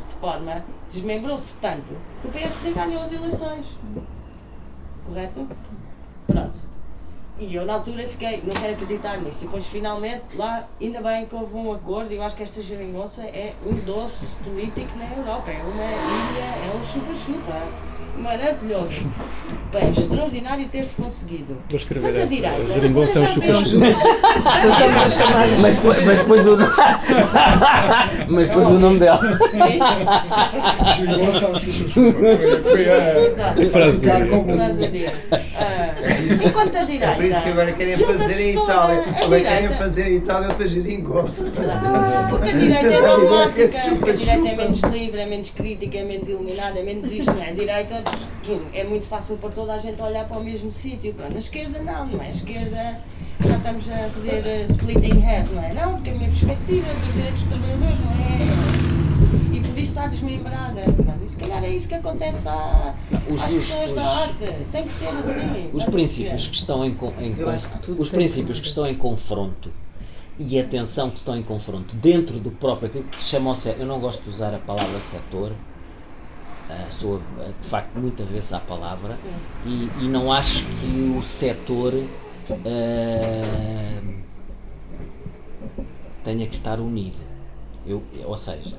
De 0.09 0.15
forma. 0.15 0.65
Desmembrou-se 0.91 1.55
tanto 1.57 1.95
que 2.21 2.27
o 2.27 2.31
PSD 2.31 2.73
ganhou 2.73 3.01
as 3.01 3.11
eleições. 3.11 3.67
Correto? 5.05 5.47
Pronto. 6.27 6.72
E 7.39 7.55
eu 7.55 7.65
na 7.65 7.73
altura 7.73 8.07
fiquei, 8.07 8.43
não 8.45 8.53
quero 8.53 8.73
acreditar 8.73 9.17
nisto. 9.17 9.41
E 9.41 9.45
depois 9.45 9.65
finalmente 9.67 10.23
lá, 10.35 10.67
ainda 10.79 11.01
bem 11.01 11.25
que 11.25 11.35
houve 11.35 11.55
um 11.55 11.73
acordo, 11.73 12.13
e 12.13 12.17
eu 12.17 12.23
acho 12.23 12.35
que 12.35 12.43
esta 12.43 12.61
geringonça 12.61 13.23
é 13.23 13.53
um 13.65 13.73
doce 13.73 14.35
político 14.37 14.95
na 14.97 15.15
Europa, 15.15 15.49
é 15.49 15.61
uma 15.63 15.83
ilha, 15.83 16.43
é 16.43 16.73
um 16.75 16.83
chupa-chupa 16.85 17.93
maravilhoso. 18.17 19.11
Bem, 19.71 19.91
extraordinário 19.91 20.69
ter-se 20.69 20.95
conseguido. 20.95 21.57
Vou 21.67 21.75
escrever 21.75 22.11
mas 22.11 22.19
a. 22.19 22.25
Direita, 22.25 22.61
a 22.61 22.65
geringonça 22.67 23.19
é 23.19 23.21
um 23.23 23.27
chupa-chupa. 23.27 23.85
mas, 25.61 25.79
mas 26.03 26.19
depois 26.19 26.45
o 26.45 26.57
nome. 26.57 26.73
mas 28.29 28.47
depois 28.47 28.67
o 28.67 28.79
nome 28.79 28.99
dela. 28.99 29.39
Geringonça 30.95 31.45
é 31.45 31.49
um 31.49 31.59
chupa-chupa. 31.59 32.01
Foi 32.71 33.65
a 33.65 33.69
frase 33.71 33.99
do 33.99 34.91
dia. 34.91 35.13
Enquanto 36.45 36.77
a 36.77 36.83
direita. 36.83 37.13
É 37.13 37.15
por 37.15 37.25
isso 37.25 37.41
que 37.41 37.49
agora 37.49 37.71
querem 37.71 37.95
fazer 37.95 38.41
em 38.41 38.51
Itália. 38.51 39.05
Agora 39.23 39.41
querem 39.41 39.77
fazer 39.77 40.07
em 40.07 40.15
Itália 40.17 40.47
outra 40.49 40.67
geringonça. 40.67 41.45
Porque 42.29 42.49
a 42.49 42.53
direita 42.53 42.93
é 42.93 43.01
dogmática. 43.01 43.63
A 43.63 44.11
direita 44.11 44.47
é 44.49 44.55
menos 44.55 44.81
livre, 44.81 45.21
é 45.21 45.25
menos 45.25 45.49
crítica, 45.49 45.97
é 45.97 46.03
menos 46.03 46.29
iluminada, 46.29 46.79
é 46.79 46.83
menos 46.83 47.11
isto, 47.11 47.33
não 47.33 47.41
é? 47.41 47.49
A 47.49 47.53
direita 47.53 48.02
é 48.73 48.83
muito 48.83 49.05
fácil 49.05 49.37
para 49.37 49.49
toda 49.49 49.73
a 49.73 49.77
gente 49.77 50.01
olhar 50.01 50.27
para 50.27 50.37
o 50.37 50.43
mesmo 50.43 50.71
sítio. 50.71 51.15
Na 51.17 51.39
esquerda 51.39 51.81
não, 51.81 52.05
não 52.05 52.21
é? 52.21 52.27
A 52.27 52.29
esquerda 52.29 53.01
já 53.41 53.57
estamos 53.57 53.89
a 53.89 54.09
fazer 54.09 54.43
uh, 54.43 54.71
splitting 54.71 55.21
hairs, 55.21 55.51
não 55.51 55.63
é? 55.63 55.73
Não, 55.73 55.95
porque 55.95 56.09
a 56.09 56.13
minha 56.13 56.29
perspectiva 56.29 56.87
dos 56.93 57.13
direitos 57.13 57.43
dos 57.43 57.49
trabalhadores 57.49 57.99
não 57.99 58.11
é. 58.11 59.57
E 59.57 59.59
por 59.61 59.79
isso 59.79 59.91
está 59.91 60.07
desmembrada. 60.07 60.81
E 61.23 61.29
se 61.29 61.37
calhar 61.37 61.63
é 61.63 61.69
isso 61.69 61.87
que 61.87 61.95
acontece 61.95 62.49
à, 62.49 62.93
os, 63.29 63.41
às 63.41 63.51
os, 63.51 63.67
pessoas 63.67 63.89
os, 63.89 63.95
da 63.95 64.03
arte. 64.03 64.65
Tem 64.71 64.85
que 64.85 64.93
ser 64.93 65.07
assim. 65.07 65.69
Os 65.73 65.85
princípios 65.85 66.47
que 66.47 66.55
estão 66.55 66.85
em, 66.85 66.97
em 67.19 67.35
os 67.97 68.09
princípios 68.09 68.59
que 68.59 68.67
estão 68.67 68.85
em 68.85 68.95
confronto 68.95 69.71
e 70.37 70.59
a 70.59 70.63
tensão 70.63 71.09
que 71.09 71.17
estão 71.17 71.37
em 71.37 71.43
confronto 71.43 71.95
dentro 71.95 72.39
do 72.39 72.51
próprio 72.51 72.87
aquilo 72.87 73.03
que 73.05 73.21
se 73.21 73.29
chama 73.29 73.53
eu 73.77 73.85
não 73.85 73.99
gosto 73.99 74.23
de 74.23 74.29
usar 74.29 74.53
a 74.53 74.57
palavra 74.57 74.99
setor 74.99 75.53
Uh, 76.69 76.89
sou 76.89 77.21
de 77.59 77.67
facto 77.67 77.93
muito 77.99 78.23
avesso 78.23 78.55
à 78.55 78.59
palavra 78.59 79.19
e, 79.65 79.89
e, 79.99 80.07
não 80.07 80.31
acho 80.31 80.65
que 80.65 81.17
o 81.19 81.21
setor 81.21 81.93
uh, 81.93 82.07
tenha 86.23 86.47
que 86.47 86.55
estar 86.55 86.79
unido. 86.79 87.17
Eu, 87.85 88.01
ou 88.25 88.37
seja, 88.37 88.77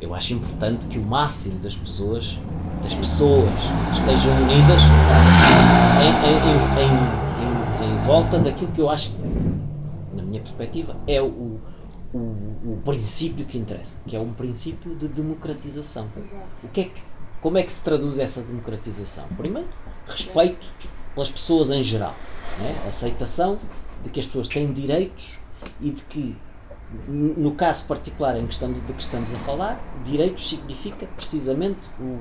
eu 0.00 0.14
acho 0.14 0.32
importante 0.32 0.86
que 0.86 0.98
o 0.98 1.02
máximo 1.02 1.58
das 1.60 1.76
pessoas, 1.76 2.38
das 2.82 2.94
pessoas 2.94 3.50
estejam 3.92 4.32
unidas 4.42 4.80
em, 6.00 6.12
em, 6.26 6.38
em, 7.84 7.94
em, 7.94 8.06
volta 8.06 8.38
daquilo 8.38 8.72
que 8.72 8.80
eu 8.80 8.88
acho, 8.88 9.14
na 10.14 10.22
minha 10.22 10.40
perspectiva, 10.40 10.96
é 11.06 11.20
o, 11.20 11.60
o, 12.14 12.18
o 12.18 12.80
princípio 12.82 13.44
que 13.44 13.58
interessa, 13.58 14.00
que 14.06 14.16
é 14.16 14.20
um 14.20 14.32
princípio 14.32 14.96
de 14.96 15.06
democratização. 15.06 16.08
O 16.64 16.68
que 16.68 16.80
é 16.80 16.84
que 16.84 17.09
como 17.40 17.58
é 17.58 17.62
que 17.62 17.72
se 17.72 17.82
traduz 17.82 18.18
essa 18.18 18.42
democratização? 18.42 19.26
Primeiro, 19.36 19.68
respeito 20.06 20.66
pelas 21.14 21.30
pessoas 21.30 21.70
em 21.70 21.82
geral. 21.82 22.14
Né? 22.58 22.82
Aceitação 22.86 23.58
de 24.02 24.10
que 24.10 24.20
as 24.20 24.26
pessoas 24.26 24.48
têm 24.48 24.72
direitos 24.72 25.38
e 25.80 25.90
de 25.90 26.02
que, 26.04 26.36
no 27.08 27.52
caso 27.52 27.86
particular 27.86 28.36
em 28.36 28.46
que 28.46 28.52
estamos, 28.52 28.84
de 28.84 28.92
que 28.92 29.02
estamos 29.02 29.34
a 29.34 29.38
falar, 29.38 29.80
direitos 30.04 30.48
significa 30.48 31.06
precisamente 31.16 31.80
o, 31.98 32.18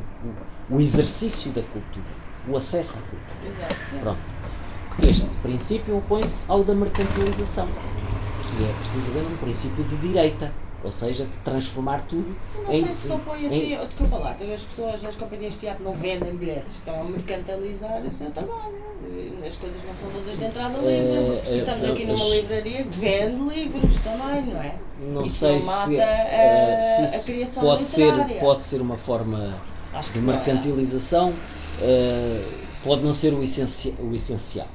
o, 0.72 0.76
o 0.76 0.82
exercício 0.82 1.52
da 1.52 1.62
cultura, 1.64 2.08
o 2.48 2.56
acesso 2.56 2.98
à 2.98 3.02
cultura. 3.02 4.02
Pronto. 4.02 4.20
Este 5.02 5.30
princípio 5.38 5.98
opõe-se 5.98 6.40
ao 6.48 6.64
da 6.64 6.76
mercantilização, 6.76 7.68
que 7.68 8.66
é 8.66 8.74
precisamente 8.74 9.34
um 9.34 9.38
princípio 9.38 9.84
de 9.86 9.96
direita, 9.98 10.52
ou 10.84 10.92
seja, 10.92 11.26
de 11.26 11.38
transformar 11.40 12.02
tudo 12.08 12.36
Eu 12.56 12.64
não 12.64 12.72
em. 12.74 12.84
sei 12.86 12.94
se 12.94 13.08
só 13.08 13.18
põe 13.18 13.44
em- 13.44 13.48
assim, 13.48 13.78
oh, 13.82 13.86
desculpa 13.86 14.18
lá, 14.18 14.34
que 14.34 14.54
as 14.54 14.64
pessoas, 14.64 15.04
as 15.06 15.16
companhias 15.16 15.54
de 15.54 15.60
teatro 15.60 15.84
não 15.84 15.94
vendem 15.94 16.36
bilhetes, 16.36 16.76
estão 16.76 17.02
a 17.02 17.04
mercantilizar 17.04 18.02
o 18.06 18.12
seu 18.12 18.30
trabalho. 18.32 18.90
As 19.48 19.56
coisas 19.58 19.78
não 19.86 19.96
são 19.96 20.10
todas 20.12 20.38
de 20.38 20.46
entrada 20.46 20.78
Eh, 20.84 21.02
livre. 21.02 21.48
Se 21.50 21.58
estamos 21.60 21.84
eh, 21.86 21.92
aqui 21.92 22.06
numa 22.06 22.26
livraria 22.26 22.84
que 22.84 22.90
vende 23.00 23.56
livros 23.56 23.96
também, 24.04 24.54
não 24.54 24.62
é? 24.62 24.76
Não 25.02 25.24
Isso 25.26 25.38
sei 25.38 25.60
não 25.60 25.66
mata 25.66 25.86
se, 25.88 26.00
a- 26.00 26.04
eh, 26.04 26.82
se 26.82 27.02
a 27.02 27.06
isso 27.06 27.26
criação 27.26 27.64
pode 27.64 27.86
ser, 27.86 28.06
literária. 28.12 28.40
pode 28.42 28.66
ser 28.66 28.82
uma 28.82 28.98
forma 28.98 29.56
de 30.14 30.20
não 30.20 30.34
é. 30.34 30.36
mercantilização, 30.36 31.34
eh, 31.82 32.46
pode 32.84 33.04
não 33.04 33.14
ser 33.14 33.34
o, 33.34 33.42
essenci- 33.42 33.96
o 34.00 34.14
essencial. 34.14 34.68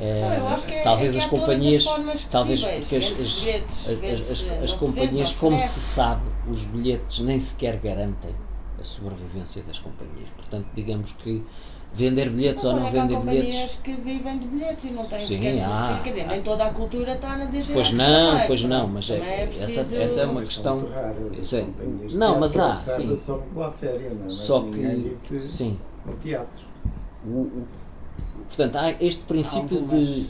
É- 0.00 0.80
talvez 0.84 1.14
é 1.14 1.18
as 1.18 1.24
companhias, 1.26 1.84
talvez 2.30 2.64
porque 2.64 2.96
as, 2.96 3.04
as- 3.06 3.40
bilhetes, 3.40 3.88
as- 3.88 4.62
as- 4.62 4.70
se 4.70 4.76
companhias, 4.78 5.30
vende, 5.30 5.40
como 5.40 5.60
se 5.60 5.80
sabe, 5.80 6.22
os 6.50 6.62
bilhetes 6.62 7.20
nem 7.20 7.38
sequer 7.38 7.76
garantem 7.78 8.34
a 8.80 8.84
sobrevivência 8.84 9.62
das 9.64 9.78
companhias. 9.78 10.28
Portanto, 10.36 10.66
digamos 10.74 11.12
que 11.12 11.44
vender 11.92 12.28
bilhetes 12.30 12.62
Mas 12.64 12.74
ou 12.74 12.80
não 12.80 12.90
vender 12.90 13.18
bilhetes. 13.18 13.80
que 13.82 13.92
vivem 13.94 14.38
de 14.38 14.46
bilhetes 14.46 14.84
e 14.84 14.90
não 14.90 15.06
têm 15.06 15.18
Sim, 15.20 15.34
sequer 15.36 15.56
subsídio. 15.56 16.02
Quer 16.04 16.10
dizer, 16.10 16.26
nem 16.28 16.42
toda 16.42 16.64
a 16.66 16.70
cultura 16.72 17.14
está 17.14 17.36
na 17.36 17.44
DGS. 17.46 17.72
Pois 17.72 17.92
não, 17.92 18.30
também, 18.32 18.46
pois 18.46 18.64
não, 18.64 18.86
mas 18.88 19.10
é- 19.10 19.14
é 19.16 19.42
essa- 19.44 19.64
preciso... 19.64 20.00
essa 20.02 20.20
é 20.20 20.26
uma 20.26 20.40
questão- 20.42 20.86
raras 20.86 21.52
é- 21.54 21.66
não, 22.12 22.38
mas 22.38 22.58
há, 22.58 22.72
sim. 22.74 23.16
Só 23.16 23.42
féria, 23.80 24.10
não 24.10 24.26
é? 24.26 24.30
Só 24.30 24.60
que, 24.62 25.16
sim, 25.40 25.78
no 26.06 26.14
teatro. 26.16 26.62
o- 27.26 27.30
o- 27.30 27.66
portanto, 28.46 28.76
há 28.76 28.90
este 29.02 29.22
princípio 29.24 29.78
Há 29.78 29.82
um 29.82 29.86
de. 29.86 30.26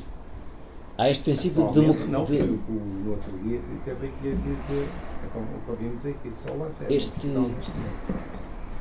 Há 0.98 1.10
este 1.10 1.22
princípio 1.24 1.62
de, 1.62 1.68
Atualmente, 1.68 1.98
demo- 2.00 2.12
não, 2.12 2.24
de- 2.24 2.38
foi 2.38 2.48
o, 2.48 2.54
o, 2.54 2.72
no 3.04 3.10
outro 3.12 3.32
dia 3.44 3.60
acabei 3.86 4.12
que 4.20 4.26
ia 4.28 4.34
dizer, 4.34 4.88
é 5.24 5.26
como 5.32 5.44
o 5.46 5.60
que 5.64 5.70
ouvimos 5.70 6.04
aqui, 6.06 6.34
só. 6.34 6.50
Este-. 6.90 7.28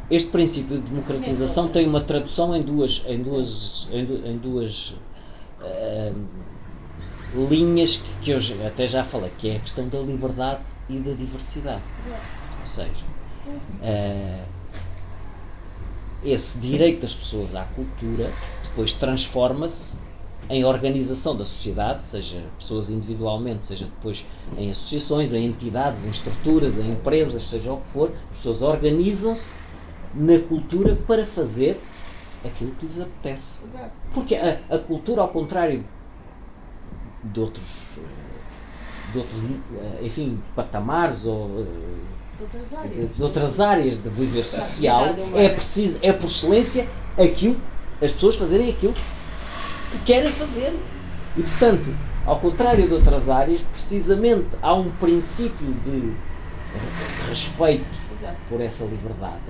Este 0.09 0.29
princípio 0.31 0.79
de 0.79 0.89
democratização 0.89 1.67
tem 1.67 1.85
uma 1.87 2.01
tradução 2.01 2.55
em 2.55 2.61
duas, 2.63 3.03
em 3.05 3.21
duas, 3.21 3.87
em, 3.91 4.05
du- 4.05 4.25
em 4.25 4.37
duas 4.37 4.95
ah, 5.61 6.13
linhas 7.49 7.97
que, 7.97 8.09
que 8.21 8.31
eu 8.31 8.39
até 8.65 8.87
já 8.87 9.03
falei, 9.03 9.31
que 9.37 9.49
é 9.49 9.57
a 9.57 9.59
questão 9.59 9.87
da 9.89 9.99
liberdade 9.99 10.61
e 10.89 10.99
da 10.99 11.11
diversidade. 11.11 11.83
Ou 12.61 12.65
seja, 12.65 13.03
ah, 13.83 14.43
esse 16.23 16.57
direito 16.59 17.01
das 17.01 17.13
pessoas 17.13 17.53
à 17.53 17.63
cultura 17.65 18.31
depois 18.69 18.93
transforma-se 18.93 19.95
em 20.49 20.63
organização 20.63 21.35
da 21.35 21.43
sociedade, 21.43 22.07
seja 22.07 22.41
pessoas 22.57 22.89
individualmente, 22.89 23.65
seja 23.65 23.85
depois 23.85 24.25
em 24.57 24.69
associações, 24.69 25.33
em 25.33 25.45
entidades, 25.45 26.05
em 26.05 26.09
estruturas, 26.09 26.81
em 26.83 26.91
empresas, 26.91 27.43
seja 27.43 27.73
o 27.73 27.77
que 27.81 27.87
for, 27.87 28.11
as 28.31 28.37
pessoas 28.37 28.61
organizam-se 28.61 29.51
na 30.13 30.39
cultura 30.39 30.95
para 30.95 31.25
fazer 31.25 31.81
aquilo 32.45 32.71
que 32.71 32.85
lhes 32.85 32.99
apetece. 33.01 33.65
Porque 34.13 34.35
a, 34.35 34.59
a 34.69 34.77
cultura, 34.79 35.21
ao 35.21 35.27
contrário 35.29 35.83
de 37.23 37.39
outros, 37.39 37.97
eh, 37.97 39.11
de 39.11 39.17
outros 39.19 39.43
eh, 39.43 40.05
enfim, 40.05 40.41
patamares 40.55 41.25
ou 41.25 41.61
eh, 41.61 42.37
De 42.37 42.43
outras 42.43 42.73
áreas. 42.73 42.93
de 42.95 43.07
de 43.15 43.23
outras 43.23 43.59
áreas 43.59 44.01
de 44.03 44.09
viver 44.09 44.43
social, 44.43 45.07
é 45.35 45.49
preciso, 45.49 45.99
é 46.01 46.13
por 46.13 46.27
excelência 46.27 46.87
aquilo, 47.17 47.59
as 48.01 48.11
pessoas 48.11 48.35
fazerem 48.35 48.69
aquilo 48.69 48.93
que 49.91 49.99
querem 49.99 50.31
fazer. 50.31 50.73
E 51.35 51.41
portanto, 51.41 51.93
ao 52.25 52.39
contrário 52.39 52.87
de 52.87 52.93
outras 52.93 53.29
áreas, 53.29 53.61
precisamente 53.61 54.57
há 54.61 54.73
um 54.73 54.89
princípio 54.91 55.73
de 55.85 55.91
re- 55.91 57.29
respeito 57.29 57.85
Exato. 58.19 58.37
por 58.49 58.59
essa 58.61 58.83
liberdade. 58.85 59.41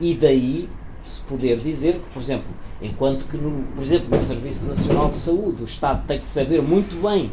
E 0.00 0.14
daí 0.14 0.68
se 1.04 1.20
poder 1.22 1.60
dizer 1.60 1.94
que, 1.94 2.10
por 2.12 2.20
exemplo, 2.20 2.46
enquanto 2.80 3.26
que 3.26 3.36
no, 3.36 3.64
por 3.74 3.82
exemplo, 3.82 4.08
no 4.10 4.20
Serviço 4.20 4.66
Nacional 4.66 5.10
de 5.10 5.16
Saúde 5.16 5.62
o 5.62 5.64
Estado 5.64 6.06
tem 6.06 6.18
que 6.18 6.26
saber 6.26 6.60
muito 6.62 7.00
bem, 7.02 7.30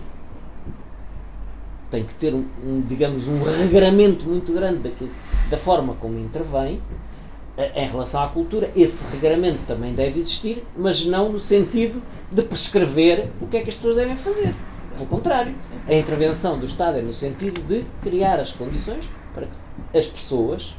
tem 1.90 2.06
que 2.06 2.14
ter 2.16 2.34
um, 2.34 2.46
um, 2.66 2.82
digamos, 2.82 3.28
um 3.28 3.42
regramento 3.44 4.26
muito 4.26 4.54
grande 4.54 4.80
daquilo, 4.80 5.10
da 5.50 5.58
forma 5.58 5.94
como 5.96 6.18
intervém, 6.20 6.82
em 7.58 7.88
relação 7.88 8.24
à 8.24 8.28
cultura, 8.30 8.72
esse 8.76 9.06
regramento 9.12 9.60
também 9.68 9.94
deve 9.94 10.20
existir, 10.20 10.64
mas 10.76 11.06
não 11.06 11.32
no 11.32 11.40
sentido 11.40 12.02
de 12.32 12.42
prescrever 12.44 13.30
o 13.42 13.48
que 13.48 13.58
é 13.58 13.62
que 13.62 13.70
as 13.70 13.76
pessoas 13.76 13.96
devem 13.98 14.16
fazer. 14.16 14.56
Pelo 14.94 15.06
contrário, 15.06 15.56
a 15.88 15.94
intervenção 15.94 16.58
do 16.60 16.66
Estado 16.66 16.98
é 16.98 17.02
no 17.02 17.14
sentido 17.14 17.62
de 17.62 17.86
criar 18.02 18.40
as 18.40 18.52
condições 18.52 19.10
para 19.34 19.48
que 19.48 19.98
as 19.98 20.08
pessoas 20.08 20.76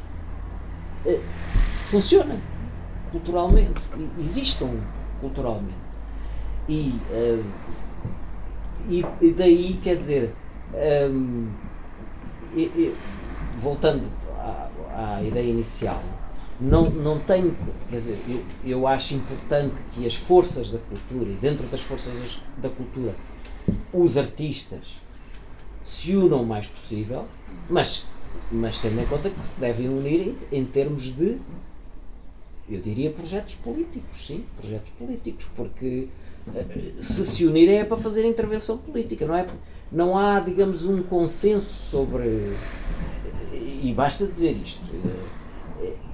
eh, 1.07 1.21
funcionem 1.85 2.41
culturalmente, 3.11 3.81
existam 4.19 4.71
culturalmente. 5.21 5.75
E, 6.69 6.95
eh, 7.11 7.43
e, 8.89 9.05
e 9.21 9.31
daí, 9.33 9.79
quer 9.83 9.95
dizer, 9.97 10.35
hum, 11.11 11.49
e- 12.57 12.63
e- 12.63 12.95
voltando 13.59 14.05
à, 14.39 14.69
à 15.17 15.23
ideia 15.23 15.49
inicial, 15.51 16.03
não, 16.63 16.89
não 16.89 17.19
tenho, 17.19 17.57
quer 17.91 17.97
dizer, 17.97 18.19
eu, 18.29 18.45
eu 18.65 18.87
acho 18.87 19.15
importante 19.15 19.83
que 19.91 20.07
as 20.07 20.15
forças 20.15 20.71
da 20.71 20.79
cultura, 20.79 21.31
e 21.31 21.35
dentro 21.35 21.67
das 21.67 21.81
forças 21.81 22.41
da 22.59 22.69
cultura, 22.69 23.17
os 23.93 24.17
artistas 24.17 25.01
se 25.83 26.15
unam 26.15 26.43
o 26.43 26.47
mais 26.47 26.67
possível, 26.67 27.27
mas, 27.69 28.07
mas 28.51 28.79
tendo 28.79 29.01
em 29.01 29.07
conta 29.07 29.29
que 29.31 29.45
se 29.45 29.59
devem 29.59 29.89
unir 29.89 30.37
em, 30.53 30.61
em 30.61 30.65
termos 30.65 31.13
de, 31.15 31.39
eu 32.71 32.81
diria, 32.81 33.11
projetos 33.11 33.57
políticos, 33.57 34.25
sim, 34.25 34.45
projetos 34.57 34.91
políticos, 34.93 35.51
porque 35.57 36.09
eh, 36.55 36.93
se 37.01 37.25
se 37.25 37.45
unirem 37.45 37.79
é 37.79 37.85
para 37.85 37.97
fazer 37.97 38.25
intervenção 38.25 38.79
política, 38.79 39.27
não 39.27 39.35
é? 39.35 39.47
Não 39.91 40.17
há, 40.17 40.39
digamos, 40.39 40.85
um 40.85 41.03
consenso 41.03 41.91
sobre. 41.91 42.57
E 43.53 43.93
basta 43.95 44.27
dizer 44.27 44.53
isto. 44.53 44.81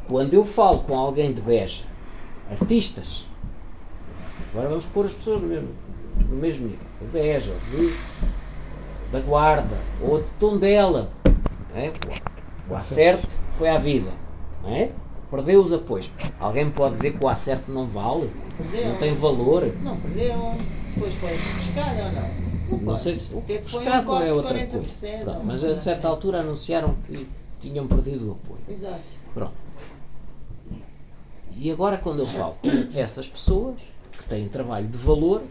Quando 0.09 0.33
eu 0.33 0.45
falo 0.45 0.81
com 0.81 0.97
alguém 0.97 1.33
de 1.33 1.41
Beja, 1.41 1.85
artistas, 2.51 3.27
agora 4.51 4.69
vamos 4.69 4.87
pôr 4.87 5.05
as 5.05 5.13
pessoas 5.13 5.43
no 5.43 5.49
mesmo, 5.49 5.69
no 6.29 6.37
mesmo 6.37 6.67
nível, 6.67 6.87
de 7.01 7.07
Beja, 7.09 7.55
de, 7.71 7.95
da 9.13 9.21
Guarda, 9.21 9.77
ou 10.01 10.23
de 10.23 10.31
Tondela, 10.33 11.11
não 11.71 11.81
é? 11.81 11.93
o 12.71 12.75
acerte 12.75 13.37
foi 13.53 13.69
à 13.69 13.77
vida, 13.77 14.11
não 14.63 14.71
é? 14.71 14.91
Perdeu 15.31 15.61
os 15.61 15.75
apoios. 15.75 16.11
Alguém 16.41 16.71
pode 16.71 16.95
dizer 16.95 17.13
que 17.13 17.23
o 17.23 17.29
acerte 17.29 17.71
não 17.71 17.87
vale? 17.87 18.31
Perdeu. 18.57 18.89
Não 18.89 18.97
tem 18.97 19.15
valor? 19.15 19.71
Não 19.83 20.01
perdeu. 20.01 20.55
Depois 20.95 21.15
foi 21.17 21.37
buscar 21.37 21.95
ou 21.97 22.13
não? 22.13 22.79
Não 22.81 22.85
foi. 22.93 22.99
sei 22.99 23.15
se 23.15 23.35
O 23.35 23.43
que 23.43 23.59
foi 23.59 23.85
buscar 23.85 24.09
um 24.09 24.23
é 24.23 24.33
outra 24.33 24.55
de 24.55 24.67
40%, 24.67 24.71
coisa. 24.71 25.19
Pronto, 25.25 25.41
mas 25.45 25.65
a 25.65 25.77
certa 25.77 25.99
assim. 26.01 26.07
altura 26.07 26.41
anunciaram 26.41 26.95
que 27.07 27.29
tinham 27.61 27.87
perdido 27.87 28.29
o 28.29 28.33
apoio. 28.33 28.61
Exato. 28.71 29.03
Pronto. 29.35 29.68
E 31.61 31.73
agora 31.73 31.99
quando 31.99 32.21
eu 32.21 32.27
falo 32.29 32.55
com 32.63 32.97
essas 32.97 33.27
pessoas 33.27 33.75
que 34.13 34.29
têm 34.29 34.49
trabalho 34.49 34.87
de 34.87 34.97
valor, 34.97 35.43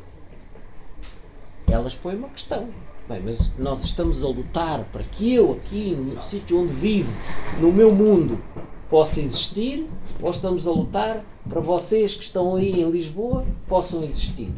elas 1.70 1.94
põem 1.94 2.16
uma 2.16 2.30
questão. 2.30 2.70
Bem, 3.10 3.22
mas 3.22 3.52
nós 3.58 3.84
estamos 3.84 4.24
a 4.24 4.28
lutar 4.28 4.86
para 4.86 5.04
que 5.04 5.34
eu 5.34 5.52
aqui, 5.52 5.92
no 5.94 6.22
sítio 6.22 6.62
onde 6.62 6.72
vivo, 6.72 7.12
no 7.60 7.74
meu 7.74 7.94
mundo, 7.94 8.42
possa 8.90 9.20
existir, 9.20 9.86
ou 10.22 10.32
estamos 10.32 10.66
a 10.66 10.72
lutar 10.72 11.26
para 11.48 11.60
vocês 11.60 12.16
que 12.16 12.24
estão 12.24 12.56
aí 12.56 12.82
em 12.82 12.90
Lisboa 12.90 13.46
possam 13.68 14.02
existir? 14.02 14.50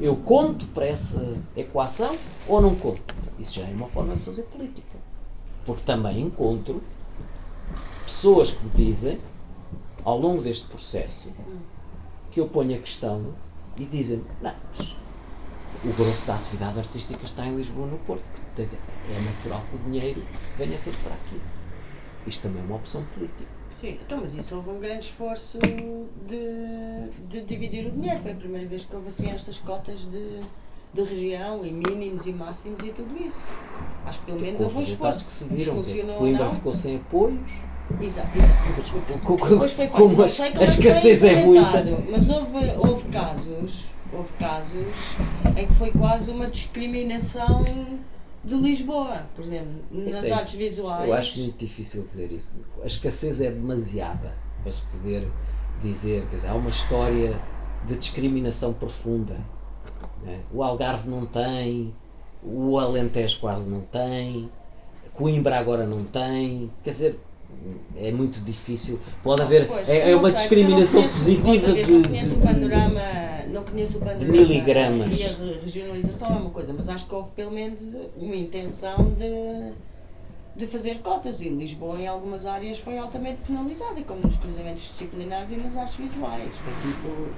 Eu 0.00 0.14
conto 0.14 0.64
para 0.66 0.86
essa 0.86 1.32
equação 1.56 2.16
ou 2.46 2.60
não 2.60 2.76
conto? 2.76 3.02
Isso 3.36 3.54
já 3.54 3.66
é 3.66 3.72
uma 3.72 3.88
forma 3.88 4.14
de 4.14 4.22
fazer 4.22 4.42
política. 4.42 4.96
Porque 5.66 5.82
também 5.82 6.20
encontro 6.20 6.80
pessoas 8.04 8.52
que 8.52 8.64
me 8.64 8.70
dizem, 8.70 9.18
ao 10.04 10.18
longo 10.18 10.42
deste 10.42 10.66
processo, 10.66 11.30
que 12.30 12.40
eu 12.40 12.48
ponho 12.48 12.76
a 12.76 12.78
questão 12.78 13.34
e 13.78 13.84
dizem 13.84 14.24
não, 14.42 14.54
mas 14.70 14.96
o 15.84 15.92
grosso 15.92 16.26
da 16.26 16.36
atividade 16.36 16.78
artística 16.78 17.24
está 17.24 17.46
em 17.46 17.56
Lisboa, 17.56 17.86
no 17.86 17.98
Porto. 17.98 18.24
Portanto, 18.54 18.76
é 19.10 19.20
natural 19.20 19.62
que 19.70 19.76
o 19.76 19.78
dinheiro 19.80 20.22
venha 20.56 20.78
todo 20.84 20.96
para 21.02 21.14
aqui. 21.14 21.40
Isto 22.26 22.42
também 22.42 22.62
é 22.62 22.64
uma 22.64 22.76
opção 22.76 23.04
política. 23.14 23.44
Sim, 23.68 23.98
então, 24.00 24.20
mas 24.20 24.34
isso 24.34 24.56
houve 24.56 24.70
um 24.70 24.80
grande 24.80 25.06
esforço 25.06 25.58
de, 25.58 27.10
de 27.28 27.42
dividir 27.42 27.86
o 27.86 27.90
dinheiro. 27.90 28.20
Foi 28.22 28.32
a 28.32 28.34
primeira 28.36 28.66
vez 28.66 28.84
que 28.84 28.94
houve 28.94 29.08
assim 29.08 29.30
estas 29.30 29.58
cotas 29.58 30.00
de, 30.10 30.40
de 30.94 31.02
região 31.02 31.66
e 31.66 31.72
mínimos 31.72 32.26
e 32.26 32.32
máximos 32.32 32.82
e 32.82 32.90
tudo 32.92 33.14
isso. 33.22 33.46
Acho 34.06 34.20
que 34.20 34.26
pelo 34.26 34.40
menos 34.40 34.58
com 34.58 34.66
os 34.66 34.74
houve 34.74 34.90
um 34.90 34.92
esforço. 34.92 35.26
que 35.26 35.32
se 35.32 35.48
viram, 35.48 35.74
funcionou 35.74 36.14
ou 36.14 36.20
Coimbra 36.20 36.44
não. 36.44 36.54
ficou 36.54 36.72
sem 36.72 36.96
apoios, 36.96 37.52
Exato, 38.00 38.38
exato. 38.38 39.18
co- 39.20 39.36
co- 39.36 39.38
co- 39.38 39.48
Depois 39.48 39.72
foi 39.72 39.86
feito. 39.86 39.92
como 40.02 40.22
a, 40.22 40.28
sei 40.28 40.52
escassez 40.62 41.24
é 41.24 41.44
muita. 41.44 41.84
Mas 42.10 42.28
houve, 42.28 42.70
houve 42.78 43.08
casos, 43.08 43.84
houve 44.12 44.32
casos 44.34 44.86
em 45.56 45.66
que 45.66 45.74
foi 45.74 45.90
quase 45.92 46.30
uma 46.30 46.46
discriminação 46.48 47.64
de 48.44 48.54
Lisboa, 48.56 49.22
por 49.34 49.44
exemplo, 49.44 49.72
nas 49.90 50.22
é- 50.24 50.32
artes 50.32 50.54
visuais. 50.54 51.08
Eu 51.08 51.14
acho 51.14 51.40
muito 51.40 51.58
difícil 51.58 52.06
dizer 52.06 52.30
isso. 52.30 52.52
A 52.82 52.86
escassez 52.86 53.40
é 53.40 53.50
demasiada 53.50 54.34
para 54.62 54.70
se 54.72 54.82
poder 54.86 55.28
dizer, 55.82 56.26
quer 56.28 56.36
dizer, 56.36 56.48
há 56.48 56.54
uma 56.54 56.70
história 56.70 57.38
de 57.86 57.96
discriminação 57.96 58.72
profunda. 58.72 59.36
né? 60.22 60.40
O 60.52 60.62
Algarve 60.62 61.08
não 61.08 61.26
tem, 61.26 61.94
o 62.42 62.78
Alentejo 62.78 63.40
quase 63.40 63.68
não 63.68 63.80
tem, 63.82 64.50
Coimbra 65.12 65.58
agora 65.58 65.86
não 65.86 66.02
tem, 66.04 66.70
quer 66.82 66.90
dizer, 66.92 67.20
é 67.96 68.10
muito 68.12 68.40
difícil. 68.40 69.00
Pode 69.22 69.42
haver, 69.42 69.66
Pois, 69.68 69.88
é, 69.88 70.10
é 70.10 70.16
uma 70.16 70.28
sei, 70.28 70.34
discriminação 70.34 71.00
conheço- 71.02 71.16
positiva 71.18 71.72
de, 71.72 71.90
Não 71.92 72.02
conheço 72.02 72.34
o 72.34 72.38
de- 72.38 72.46
panorama, 72.46 73.00
não 73.48 73.64
conheço 73.64 73.96
o 73.98 74.00
panorama 74.00 74.32
miligramas. 74.32 75.18
E 75.20 75.24
a 75.24 75.28
re- 75.28 75.60
regionalização 75.64 76.28
é 76.28 76.38
uma 76.38 76.50
coisa, 76.50 76.72
mas 76.76 76.88
acho 76.88 77.06
que 77.06 77.14
houve 77.14 77.30
pelo 77.36 77.50
menos 77.52 77.80
uma 78.16 78.36
intenção 78.36 78.96
de, 79.18 79.72
de 80.56 80.66
fazer 80.66 80.98
cotas 80.98 81.40
e 81.40 81.48
Lisboa 81.48 81.98
em 81.98 82.06
algumas 82.06 82.46
áreas 82.46 82.78
foi 82.78 82.96
altamente 82.98 83.38
penalizada, 83.46 84.00
como 84.02 84.20
nos 84.20 84.36
cruzamentos 84.36 84.84
disciplinares 84.84 85.50
e 85.50 85.56
nas 85.56 85.76
artes 85.76 85.96
visuais. 85.96 86.50
Foi 86.64 86.72
tipo, 86.92 87.28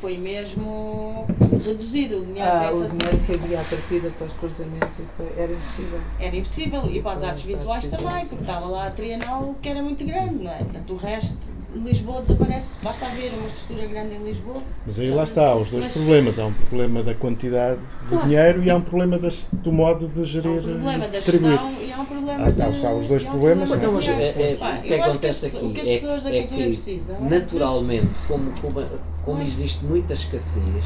foi 0.00 0.16
mesmo 0.18 1.26
reduzido 1.64 2.18
o 2.22 2.26
dinheiro 2.26 2.50
Ah, 2.50 2.70
o 2.72 2.80
dessa 2.80 2.88
dinheiro 2.96 3.18
que 3.26 3.32
havia 3.34 3.60
à 3.60 3.64
partida 3.64 4.10
para 4.18 4.26
os 4.26 4.32
cruzamentos 4.34 5.00
para- 5.16 5.42
era 5.42 5.52
impossível. 5.52 6.00
era 6.20 6.36
impossível. 6.36 6.86
E 6.90 7.02
para 7.02 7.12
as 7.12 7.24
artes 7.24 7.44
visuais. 7.44 7.88
também, 7.90 8.26
porque 8.26 8.42
estava 8.42 8.66
lá 8.66 8.86
a 8.86 8.90
Trienal 8.90 9.54
que 9.62 9.68
era 9.68 9.82
muito 9.82 10.04
grande, 10.04 10.42
não 10.44 10.50
é? 10.50 10.58
Portanto, 10.58 10.92
o 10.92 10.96
resto, 10.96 11.36
Lisboa 11.82 12.22
desaparece. 12.22 12.78
Basta 12.82 13.06
haver 13.06 13.32
uma 13.34 13.46
estrutura 13.48 13.86
grande 13.86 14.14
em 14.14 14.22
Lisboa. 14.24 14.62
Mas 14.84 14.98
aí 14.98 15.10
lá 15.10 15.24
está, 15.24 15.46
há 15.48 15.56
os 15.56 15.68
dois 15.70 15.84
Mas- 15.84 15.92
problemas. 15.94 16.38
Há 16.38 16.46
um 16.46 16.52
problema 16.52 17.02
da 17.02 17.14
quantidade 17.14 17.80
de 17.80 18.08
Claro. 18.08 18.28
dinheiro 18.28 18.62
e 18.64 18.70
há 18.70 18.76
um 18.76 18.80
problema 18.80 19.18
das- 19.18 19.48
do 19.52 19.72
modo 19.72 20.08
de 20.08 20.20
Há 20.22 20.24
gerir 20.24 20.50
um 20.50 20.62
problema 20.62 20.98
da 20.98 21.06
distribuir. 21.08 21.50
gestão 21.52 21.72
e 21.82 21.92
há 21.92 22.00
um 22.00 22.04
problema 22.06 22.44
Ah, 22.44 22.48
de... 22.50 22.62
há 22.62 22.68
os 22.68 23.06
dois 23.06 23.24
há 23.24 23.28
um 23.28 23.30
problemas, 23.30 23.68
problema 23.70 23.98
Então, 23.98 24.14
é- 24.14 24.52
é- 24.52 24.56
Pá, 24.56 24.78
o 24.78 24.82
que 24.82 24.94
acontece 24.94 25.46
as- 25.46 25.54
aqui 25.56 25.64
o 25.66 25.72
que 25.72 25.80
as 25.80 25.88
é, 25.88 25.94
pessoas 25.98 26.22
da 26.24 26.30
é 26.34 26.40
cultura 26.42 26.62
que 26.62 26.68
precisam 26.68 27.16
é 27.16 27.28
naturalmente, 27.28 28.20
como, 28.28 28.52
como, 28.60 28.86
como 29.24 29.38
Mas- 29.38 29.48
existe 29.48 29.84
muita 29.84 30.12
escassez, 30.12 30.84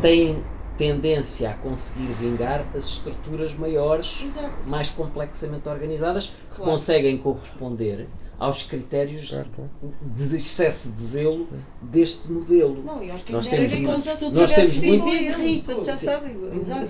têm 0.00 0.42
tendência 0.78 1.50
a 1.50 1.54
conseguir 1.54 2.12
vingar 2.20 2.64
as 2.76 2.84
estruturas 2.84 3.54
maiores, 3.54 4.22
Exato. 4.26 4.50
mais 4.66 4.90
complexamente 4.90 5.66
organizadas, 5.68 6.26
que 6.50 6.56
Claro. 6.56 6.70
conseguem 6.72 7.16
corresponder 7.16 8.06
aos 8.38 8.62
critérios 8.62 9.30
Claro, 9.30 9.48
claro. 9.54 9.70
de 10.02 10.36
excesso 10.36 10.90
de 10.92 11.04
zelo 11.04 11.48
deste 11.80 12.30
modelo. 12.30 12.82
Não, 12.84 13.02
e 13.02 13.10
acho 13.10 13.24
que 13.24 13.32
Nós 13.32 13.46
temos 13.46 13.72
tu 13.72 14.30
nós 14.32 14.52
temos 14.52 14.76
muito- 14.78 15.04
rico. 15.38 15.82
Já 15.84 15.96
sabem, 15.96 16.36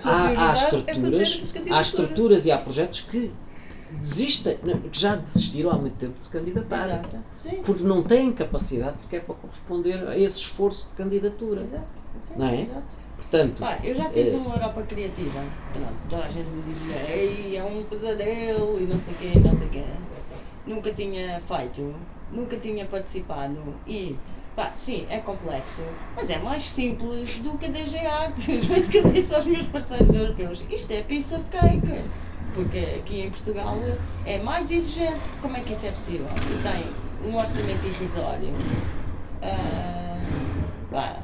Há, 0.04 0.48
há 0.48 0.50
é 0.50 0.52
estruturas, 0.54 1.42
as 1.66 1.72
há 1.72 1.80
estruturas 1.80 2.46
e 2.46 2.50
há 2.50 2.58
projetos 2.58 3.00
que 3.02 3.30
desistem, 4.00 4.58
que 4.90 4.98
já 4.98 5.14
desistiram 5.16 5.70
há 5.70 5.78
muito 5.78 5.94
tempo 5.96 6.18
de 6.18 6.24
se 6.24 6.30
candidatar. 6.30 6.86
Exato. 6.86 7.18
Sim. 7.32 7.62
Porque 7.64 7.84
não 7.84 8.02
têm 8.02 8.32
capacidade 8.32 9.00
sequer 9.00 9.22
para 9.24 9.34
corresponder 9.36 10.08
a 10.08 10.18
esse 10.18 10.38
esforço 10.38 10.88
de 10.90 10.94
candidatura. 10.96 11.62
Exato. 11.62 11.84
Sim, 12.20 12.34
Não 12.36 12.46
é? 12.48 12.60
Exato. 12.62 13.06
Portanto, 13.16 13.60
Pá, 13.60 13.78
eu 13.82 13.94
já 13.94 14.10
fiz 14.10 14.28
É. 14.28 14.36
uma 14.36 14.54
Europa 14.54 14.82
Criativa. 14.82 15.42
Pronto, 15.72 15.94
toda 16.10 16.24
a 16.24 16.28
gente 16.28 16.48
me 16.48 16.62
dizia, 16.72 16.96
ei, 17.08 17.56
é 17.56 17.64
um 17.64 17.82
pesadelo 17.84 18.78
e 18.80 18.86
não 18.86 18.98
sei 18.98 19.14
o 19.14 19.16
quê, 19.18 19.38
não 19.38 19.56
sei 19.56 19.66
o 19.66 19.70
quê. 19.70 19.84
Nunca 20.66 20.92
tinha 20.92 21.40
feito, 21.40 21.94
nunca 22.32 22.56
tinha 22.56 22.84
participado 22.86 23.56
e, 23.86 24.16
pá, 24.56 24.72
sim, 24.72 25.06
é 25.08 25.20
complexo, 25.20 25.82
mas 26.16 26.28
é 26.28 26.38
mais 26.38 26.68
simples 26.68 27.38
do 27.38 27.56
que 27.56 27.66
a 27.66 27.68
DG 27.68 27.98
Artes. 27.98 28.66
Mas 28.68 28.88
que 28.88 28.98
eu 28.98 29.04
disse 29.04 29.34
aos 29.34 29.46
meus 29.46 29.68
parceiros 29.68 30.14
europeus, 30.14 30.66
isto 30.68 30.90
é 30.92 31.02
piece 31.02 31.34
of 31.34 31.44
cake. 31.50 32.04
Porque 32.54 32.78
aqui 32.78 33.20
em 33.20 33.30
Portugal 33.30 33.76
é 34.24 34.38
mais 34.38 34.70
exigente. 34.70 35.30
Como 35.42 35.56
é 35.56 35.60
que 35.60 35.72
isso 35.72 35.86
é 35.86 35.90
possível? 35.92 36.26
E 36.26 36.62
tem 36.62 37.30
um 37.30 37.36
orçamento 37.36 37.86
irrisório. 37.86 38.48
Ah, 39.42 40.18
pá, 40.90 41.22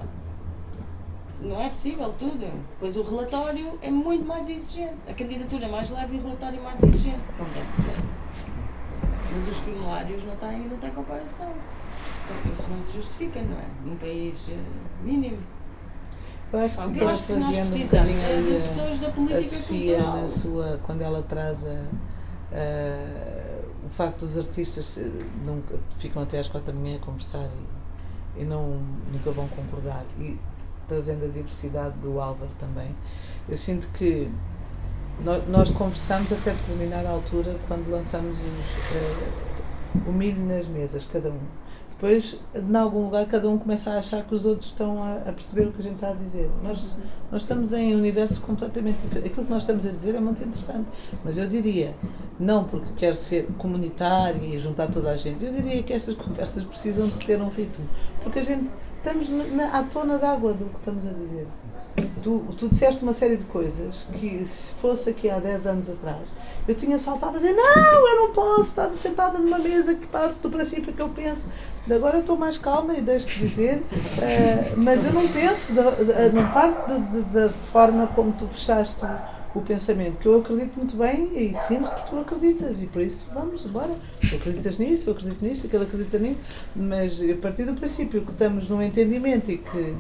não 1.41 1.61
é 1.61 1.71
possível 1.71 2.15
tudo. 2.19 2.47
Pois 2.79 2.97
o 2.97 3.03
relatório 3.03 3.79
é 3.83 3.91
muito 3.91 4.25
mais 4.27 4.49
exigente. 4.49 4.95
A 5.09 5.15
candidatura 5.15 5.65
é 5.65 5.69
mais 5.69 5.91
leve 5.91 6.17
e 6.17 6.19
o 6.21 6.23
relatório 6.23 6.59
é 6.59 6.63
mais 6.63 6.83
exigente, 6.83 7.25
como 7.37 7.51
deve 7.51 7.73
ser. 7.73 8.22
Mas 9.33 9.49
os 9.49 9.57
formulários 9.59 10.25
não 10.25 10.37
têm, 10.37 10.69
não 10.69 10.77
têm 10.79 10.91
comparação. 10.91 11.53
Então, 12.25 12.53
isso 12.53 12.69
não 12.71 12.83
se 12.85 12.93
justifica, 12.93 13.41
não 13.43 13.57
é? 13.59 13.65
Num 13.85 13.97
país 13.97 14.35
eh, 14.49 14.57
mínimo. 15.03 15.39
Eu 16.53 16.59
acho 16.61 16.77
que 16.77 16.83
que 16.85 16.91
estava 16.93 17.05
eu 17.05 17.09
acho 17.09 17.23
que 17.25 17.33
nós 17.33 17.49
precisamos 17.49 18.23
é 18.23 18.43
de 18.43 18.69
pessoas 18.69 19.01
da 19.01 19.07
a, 19.07 19.11
a 19.11 19.13
política 19.13 19.43
Sofia 19.43 19.95
cultural. 19.97 20.21
na 20.23 20.29
sua, 20.29 20.81
quando 20.85 21.01
ela 21.03 21.23
traz 21.23 21.65
a, 21.65 21.71
a- 22.53 23.63
o 23.87 23.89
facto 23.89 24.21
dos 24.21 24.39
artistas 24.39 24.99
eh, 24.99 25.11
nunca, 25.45 25.79
ficam 25.99 26.23
até 26.23 26.39
às 26.39 26.49
quatro 26.49 26.73
da 26.73 26.79
manhã 26.79 26.97
a 26.97 27.01
conversar 27.01 27.49
e, 28.37 28.43
e 28.43 28.45
não, 28.45 28.81
nunca 29.13 29.31
vão 29.31 29.49
concordar. 29.49 30.05
E 30.19 30.39
trazendo 30.89 31.25
a 31.25 31.29
diversidade 31.29 31.97
do 31.99 32.21
Álvaro 32.21 32.51
também, 32.59 32.95
eu 33.49 33.57
sinto 33.57 33.89
que 33.89 34.31
nós, 35.49 35.71
conversamos 35.71 36.33
até 36.33 36.53
determinada 36.53 37.09
altura 37.09 37.57
quando 37.69 37.89
lançamos 37.91 38.39
os, 38.41 38.97
eh, 38.97 39.29
o 40.07 40.13
milho 40.13 40.45
nas 40.45 40.67
mesas, 40.67 41.05
cada 41.05 41.31
um. 41.31 41.39
Depois, 42.03 42.37
em 42.53 42.77
algum 42.77 43.05
lugar, 43.05 43.27
cada 43.27 43.49
um 43.49 43.57
começa 43.57 43.93
a 43.93 43.99
achar 43.99 44.25
que 44.25 44.35
os 44.35 44.45
outros 44.45 44.71
estão 44.71 45.01
a, 45.05 45.19
a 45.19 45.33
perceber 45.33 45.69
o 45.69 45.73
que 45.73 45.81
a 45.81 45.85
gente 45.85 45.95
está 45.95 46.09
a 46.11 46.15
dizer. 46.15 46.51
Nós, 46.61 46.97
nós 47.31 47.43
estamos 47.43 47.73
em 47.73 47.95
universos 47.95 48.39
completamente 48.39 49.03
diferentes. 49.03 49.31
Aquilo 49.31 49.47
que 49.47 49.53
nós 49.53 49.63
estamos 49.63 49.87
a 49.87 49.93
dizer 49.93 50.17
é 50.17 50.21
muito 50.21 50.43
interessante, 50.43 50.89
mas 51.25 51.39
eu 51.39 51.47
diria, 51.47 51.95
não 52.41 52.65
porque 52.65 52.93
quer 52.95 53.15
ser 53.15 53.47
comunitária 53.57 54.45
e 54.45 54.59
juntar 54.59 54.89
toda 54.89 55.13
a 55.13 55.17
gente, 55.17 55.45
eu 55.45 55.53
diria 55.53 55.81
que 55.85 55.93
estas 55.93 56.17
conversas 56.17 56.65
precisam 56.65 57.07
de 57.07 57.25
ter 57.25 57.41
um 57.41 57.49
ritmo, 57.49 57.89
porque 58.21 58.41
a 58.41 58.43
gente 58.43 58.69
estamos 58.97 59.31
na, 59.31 59.79
à 59.79 59.85
tona 59.85 60.19
d'água 60.19 60.55
do 60.55 60.65
que 60.65 60.79
estamos 60.79 61.07
a 61.07 61.11
dizer. 61.11 61.47
Tu, 62.23 62.39
tu 62.57 62.69
disseste 62.69 63.03
uma 63.03 63.13
série 63.13 63.37
de 63.37 63.45
coisas 63.45 64.07
que, 64.13 64.47
se 64.47 64.73
fosse 64.75 65.11
aqui 65.11 65.29
há 65.29 65.39
10 65.39 65.67
anos 65.67 65.91
atrás, 65.91 66.29
eu 66.67 66.75
tinha 66.75 66.97
saltado 66.97 67.37
a 67.37 67.39
dizer: 67.39 67.53
Não, 67.53 68.09
eu 68.09 68.17
não 68.17 68.33
posso 68.33 68.69
estar 68.69 68.93
sentada 68.95 69.39
numa 69.39 69.59
mesa 69.59 69.95
que 69.95 70.07
parte 70.07 70.37
do 70.41 70.49
princípio 70.49 70.93
que 70.93 71.03
eu 71.03 71.09
penso. 71.09 71.47
Agora 71.91 72.21
estou 72.21 72.37
mais 72.37 72.57
calma 72.57 72.97
e 72.97 73.01
deixo-te 73.01 73.41
dizer, 73.41 73.83
eh, 74.21 74.73
mas 74.77 75.05
eu 75.05 75.13
não 75.13 75.27
penso, 75.27 75.73
não 75.75 76.53
parte 76.53 76.93
da, 77.33 77.49
forma 77.73 78.07
como 78.09 78.33
tu 78.33 78.47
fechaste 78.47 79.05
o, 79.53 79.61
pensamento, 79.61 80.19
que 80.19 80.27
eu 80.27 80.39
acredito 80.39 80.77
muito 80.77 80.97
bem 80.97 81.31
e 81.35 81.59
sinto 81.59 81.91
que 81.91 82.09
tu 82.09 82.21
acreditas, 82.21 82.81
e 82.81 82.87
por 82.87 83.03
isso 83.03 83.27
vamos 83.35 83.67
embora. 83.67 83.97
Tu 84.21 84.37
acreditas 84.37 84.79
nisso, 84.79 85.11
eu 85.11 85.15
acredito 85.15 85.45
nisto, 85.45 85.67
aquele 85.67 85.83
acredita 85.83 86.19
nisso, 86.19 86.39
mas 86.75 87.21
a 87.21 87.35
partir 87.35 87.65
do 87.65 87.75
princípio 87.75 88.23
que 88.23 88.31
estamos 88.31 88.69
num 88.69 88.81
entendimento 88.81 89.51
e 89.51 89.59
que 89.59 89.97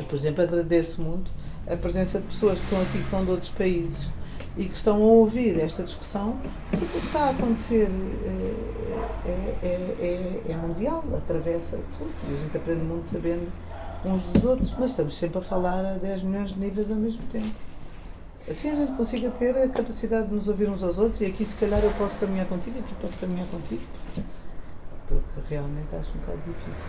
eu, 0.00 0.06
por 0.06 0.14
exemplo, 0.14 0.42
agradeço 0.42 1.02
muito 1.02 1.30
a 1.70 1.76
presença 1.76 2.18
de 2.18 2.26
pessoas 2.26 2.58
que 2.58 2.64
estão 2.64 2.80
aqui 2.80 2.98
que 2.98 3.06
são 3.06 3.24
de 3.24 3.30
outros 3.30 3.50
países 3.50 4.08
e 4.56 4.64
que 4.64 4.74
estão 4.74 4.96
a 4.96 5.06
ouvir 5.06 5.60
esta 5.60 5.82
discussão, 5.82 6.38
porque 6.70 6.84
o 6.84 7.00
que 7.00 7.06
está 7.06 7.26
a 7.26 7.30
acontecer 7.30 7.88
eh, 7.88 8.80
é, 9.24 9.58
é, 9.62 10.42
é, 10.48 10.52
é 10.52 10.56
mundial, 10.56 11.04
atravessa 11.16 11.78
tudo 11.98 12.10
e 12.28 12.32
a 12.32 12.36
gente 12.36 12.56
aprende 12.56 12.82
muito 12.82 13.06
sabendo 13.06 13.52
uns 14.04 14.22
dos 14.32 14.44
outros, 14.44 14.74
mas 14.78 14.90
estamos 14.90 15.16
sempre 15.16 15.38
a 15.38 15.42
falar 15.42 15.84
a 15.84 15.98
10 15.98 16.22
milhões 16.22 16.50
de 16.50 16.58
níveis 16.58 16.90
ao 16.90 16.96
mesmo 16.96 17.22
tempo. 17.30 17.54
Assim 18.48 18.70
a 18.70 18.74
gente 18.74 18.92
consiga 18.92 19.30
ter 19.30 19.56
a 19.56 19.68
capacidade 19.68 20.28
de 20.28 20.34
nos 20.34 20.48
ouvir 20.48 20.68
uns 20.68 20.82
aos 20.82 20.98
outros 20.98 21.20
e 21.20 21.26
aqui 21.26 21.44
se 21.44 21.54
calhar 21.56 21.84
eu 21.84 21.92
posso 21.92 22.16
caminhar 22.16 22.46
contigo, 22.46 22.78
aqui 22.78 22.94
posso 22.94 23.18
caminhar 23.18 23.46
contigo, 23.48 23.82
porque 25.06 25.54
realmente 25.54 25.94
acho 25.94 26.10
um 26.16 26.20
bocado 26.20 26.38
difícil. 26.46 26.88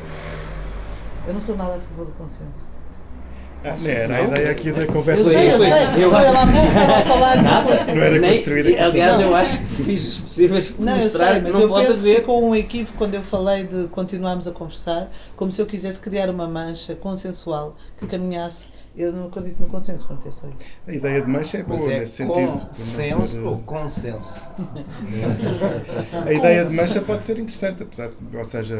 Eu 1.28 1.34
não 1.34 1.42
sou 1.42 1.56
nada 1.56 1.76
a 1.76 1.80
favor 1.80 2.06
do 2.06 2.14
consenso. 2.14 2.81
Ah, 3.64 3.74
Acho 3.74 3.84
não 3.84 3.92
era 3.92 4.16
a 4.16 4.22
ideia 4.24 4.52
aqui 4.52 4.72
da 4.72 4.82
Eu 4.82 4.88
conversa. 4.88 5.24
sei, 5.24 5.52
eu 5.54 5.60
sei, 5.60 5.72
eu 6.04 6.08
estava 6.10 6.94
a 6.98 7.02
falar 7.06 7.36
de 7.36 7.44
Nada. 7.44 7.94
Não 7.94 8.02
era 8.02 8.20
construir 8.20 8.60
aqui. 8.62 8.80
Aliás, 8.80 9.20
eu 9.20 9.36
acho 9.36 9.58
que 9.60 9.84
fiz 9.84 10.08
os 10.08 10.20
possíveis 10.20 10.70
por 10.70 10.84
Não, 10.84 10.98
eu 10.98 11.04
mostrar 11.04 11.32
sei, 11.34 11.42
mas 11.42 11.54
não 11.54 11.62
eu 11.62 11.70
pode 11.70 11.86
penso 11.88 12.02
que 12.02 12.10
haver. 12.10 12.20
ficou 12.22 12.44
um 12.44 12.56
equívoco 12.56 12.98
quando 12.98 13.14
eu 13.16 13.22
falei 13.24 13.64
de 13.66 13.88
continuarmos 13.90 14.48
a 14.48 14.52
conversar, 14.52 15.12
como 15.36 15.52
se 15.52 15.62
eu 15.62 15.68
quisesse 15.68 16.00
criar 16.00 16.30
uma 16.30 16.48
mancha 16.48 16.96
consensual 16.96 17.76
que 18.00 18.08
caminhasse. 18.08 18.70
Eu 18.94 19.14
não 19.14 19.28
acredito 19.28 19.58
no 19.62 19.68
consenso 19.68 20.06
quanto 20.06 20.26
a 20.28 20.30
isso. 20.30 20.46
A 20.86 20.92
ideia 20.92 21.22
de 21.22 21.28
mancha 21.30 21.58
é 21.60 21.64
boa 21.64 21.80
Mas 21.80 21.88
é 21.90 22.00
nesse 22.00 22.12
sentido. 22.18 22.52
consenso 22.52 23.26
ser- 23.26 23.40
ou 23.40 23.60
consenso? 23.60 24.42
A 26.26 26.34
ideia 26.34 26.66
de 26.66 26.76
mancha 26.76 27.02
pode 27.02 27.26
ser 27.26 27.40
interessante, 27.40 27.84
apesar 27.84 28.10
de, 28.10 28.36
ou 28.38 28.46
seja, 28.46 28.76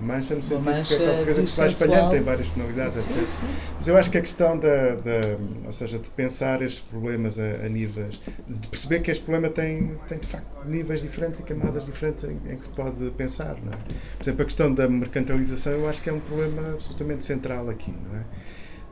mancha 0.00 0.34
no 0.34 0.42
sentido 0.42 0.64
mancha 0.64 0.96
que 0.96 1.02
é 1.02 1.06
qualquer 1.06 1.24
coisa 1.26 1.42
que 1.42 1.50
se 1.50 1.56
vai 1.58 1.66
espalhando, 1.68 2.10
tem 2.10 2.22
várias 2.22 2.48
penalidades, 2.48 2.94
Sim, 2.94 3.10
etc. 3.10 3.26
sim. 3.26 3.40
Mas 3.76 3.88
eu 3.88 3.96
acho 3.98 4.10
que 4.10 4.16
a 4.18 4.20
questão 4.22 4.58
da, 4.58 4.94
da 4.94 5.36
ou 5.66 5.72
seja, 5.72 5.98
de 5.98 6.08
pensar 6.08 6.62
estes 6.62 6.80
problemas 6.80 7.38
a, 7.38 7.66
a 7.66 7.68
níveis, 7.68 8.20
de 8.48 8.66
perceber 8.66 9.00
que 9.00 9.10
este 9.10 9.22
problema 9.22 9.52
tem, 9.52 9.94
tem 10.08 10.18
de 10.18 10.26
facto 10.26 10.46
níveis 10.66 11.02
diferentes 11.02 11.38
e 11.40 11.42
camadas 11.42 11.84
diferentes 11.84 12.24
em, 12.24 12.38
em 12.50 12.56
que 12.56 12.64
se 12.64 12.70
pode 12.70 13.10
pensar, 13.10 13.56
não 13.62 13.72
é? 13.72 13.76
Por 14.16 14.22
exemplo, 14.24 14.42
a 14.42 14.44
questão 14.46 14.72
da 14.72 14.88
mercantilização 14.88 15.72
eu 15.72 15.86
acho 15.88 16.00
que 16.02 16.08
é 16.08 16.12
um 16.14 16.20
problema 16.20 16.72
absolutamente 16.72 17.24
central 17.26 17.68
aqui, 17.68 17.92
não 18.10 18.18
é? 18.20 18.24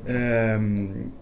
Tem 0.05 1.13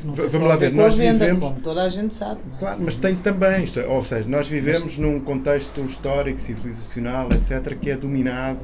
Vamos 0.00 0.48
lá 0.48 0.56
ver, 0.56 0.72
nós 0.72 0.94
venda, 0.94 1.26
vivemos. 1.26 1.44
Como 1.44 1.60
toda 1.60 1.82
a 1.82 1.88
gente 1.90 2.14
sabe. 2.14 2.40
É? 2.54 2.58
Claro, 2.58 2.80
mas 2.82 2.96
tem 2.96 3.14
também, 3.16 3.64
é, 3.76 3.86
ou 3.86 4.02
seja, 4.02 4.26
nós 4.26 4.48
vivemos 4.48 4.84
mas... 4.84 4.98
num 4.98 5.20
contexto 5.20 5.82
histórico, 5.82 6.40
civilizacional, 6.40 7.30
etc., 7.32 7.78
que 7.78 7.90
é 7.90 7.96
dominado, 7.96 8.60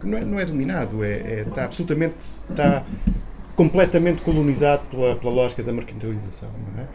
que 0.00 0.06
não 0.06 0.18
é, 0.18 0.24
não 0.24 0.40
é 0.40 0.44
dominado, 0.44 1.04
é, 1.04 1.12
é, 1.12 1.46
está 1.48 1.66
absolutamente, 1.66 2.16
está 2.20 2.84
completamente 3.54 4.22
colonizado 4.22 4.82
pela, 4.90 5.14
pela 5.14 5.32
lógica 5.32 5.62
da 5.62 5.72
mercantilização. 5.72 6.50
Não 6.74 6.82
é? 6.82 6.86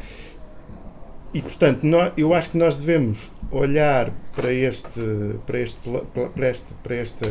E, 1.34 1.42
portanto, 1.42 1.84
nós, 1.84 2.12
eu 2.18 2.34
acho 2.34 2.50
que 2.50 2.58
nós 2.58 2.78
devemos 2.78 3.32
olhar 3.52 4.12
para 4.36 4.52
este, 4.52 5.40
para 5.46 5.60
este, 5.60 5.78
para 6.34 6.50
este, 6.50 6.74
para 6.84 6.96
este, 6.96 7.30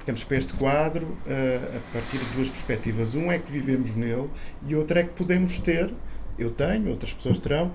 digamos, 0.00 0.24
para 0.24 0.36
este 0.36 0.52
quadro 0.54 1.06
uh, 1.06 1.76
a 1.76 1.92
partir 1.92 2.18
de 2.18 2.24
duas 2.34 2.48
perspectivas. 2.48 3.14
Um 3.14 3.30
é 3.30 3.38
que 3.38 3.50
vivemos 3.50 3.94
nele 3.94 4.28
e 4.66 4.74
outro 4.74 4.98
é 4.98 5.04
que 5.04 5.10
podemos 5.10 5.58
ter, 5.58 5.92
eu 6.38 6.50
tenho, 6.50 6.90
outras 6.90 7.12
pessoas 7.12 7.38
terão, 7.38 7.72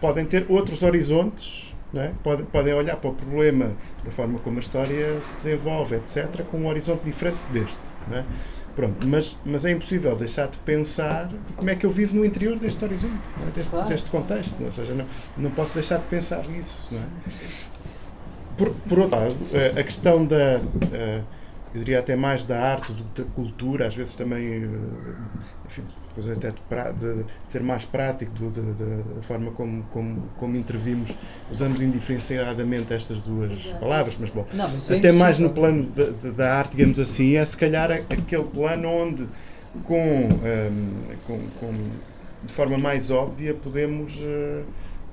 podem 0.00 0.24
ter 0.24 0.46
outros 0.48 0.82
horizontes, 0.82 1.74
é? 1.94 2.12
podem, 2.22 2.46
podem 2.46 2.74
olhar 2.74 2.96
para 2.96 3.10
o 3.10 3.14
problema 3.14 3.72
da 4.04 4.10
forma 4.10 4.38
como 4.40 4.58
a 4.58 4.60
história 4.60 5.20
se 5.22 5.34
desenvolve, 5.34 5.96
etc., 5.96 6.44
com 6.44 6.58
um 6.58 6.66
horizonte 6.66 7.04
diferente 7.04 7.40
deste. 7.52 7.78
Não 8.08 8.18
é? 8.18 8.24
Pronto, 8.76 9.06
mas, 9.06 9.36
mas 9.44 9.64
é 9.64 9.72
impossível 9.72 10.14
deixar 10.14 10.46
de 10.46 10.56
pensar 10.58 11.28
como 11.56 11.68
é 11.68 11.74
que 11.74 11.84
eu 11.84 11.90
vivo 11.90 12.14
no 12.14 12.24
interior 12.24 12.58
deste 12.58 12.84
horizonte, 12.84 13.28
é? 13.42 13.50
deste, 13.50 13.70
claro. 13.70 13.88
deste 13.88 14.10
contexto. 14.10 14.62
Ou 14.62 14.70
seja, 14.72 14.94
não, 14.94 15.06
não 15.38 15.50
posso 15.50 15.74
deixar 15.74 15.98
de 15.98 16.06
pensar 16.06 16.46
nisso. 16.46 16.88
Não 16.92 17.00
é? 17.00 17.04
por, 18.60 18.70
por 18.86 18.98
outro 18.98 19.18
lado, 19.18 19.36
eh, 19.54 19.80
a 19.80 19.82
questão 19.82 20.26
da. 20.26 20.60
Eh, 20.92 21.22
eu 21.74 21.78
diria 21.78 21.98
até 22.00 22.16
mais 22.16 22.44
da 22.44 22.60
arte 22.60 22.92
do 22.92 23.04
que 23.04 23.22
da 23.22 23.28
cultura, 23.30 23.86
às 23.86 23.94
vezes 23.94 24.14
também. 24.14 24.46
Eh, 24.46 24.68
enfim, 25.66 25.84
coisa 26.14 26.32
até 26.32 26.50
de, 26.50 26.58
de, 26.98 27.22
de, 27.22 27.24
ser 27.46 27.62
mais 27.62 27.84
prático 27.84 28.32
de, 28.50 28.60
da 28.60 29.22
forma 29.22 29.52
como, 29.52 29.84
como, 29.92 30.22
como 30.38 30.56
intervimos, 30.56 31.16
usamos 31.50 31.80
indiferenciadamente 31.80 32.92
estas 32.92 33.18
duas 33.18 33.62
palavras, 33.78 34.16
mas 34.18 34.30
bom, 34.30 34.44
Não, 34.52 34.68
mas 34.68 34.90
é 34.90 34.98
até 34.98 35.12
mais 35.12 35.38
no 35.38 35.50
plano 35.50 35.88
da 36.36 36.56
arte, 36.56 36.76
digamos 36.76 36.98
assim, 36.98 37.36
é 37.36 37.44
se 37.44 37.56
calhar 37.56 37.92
aquele 37.92 38.44
plano 38.44 38.88
onde 38.88 39.28
com, 39.84 40.00
um, 40.00 40.46
ehm, 40.46 41.16
com, 41.26 41.38
com 41.60 41.72
de 42.42 42.52
forma 42.52 42.78
mais 42.78 43.10
óbvia 43.10 43.54
podemos 43.54 44.16
uh, 44.16 44.64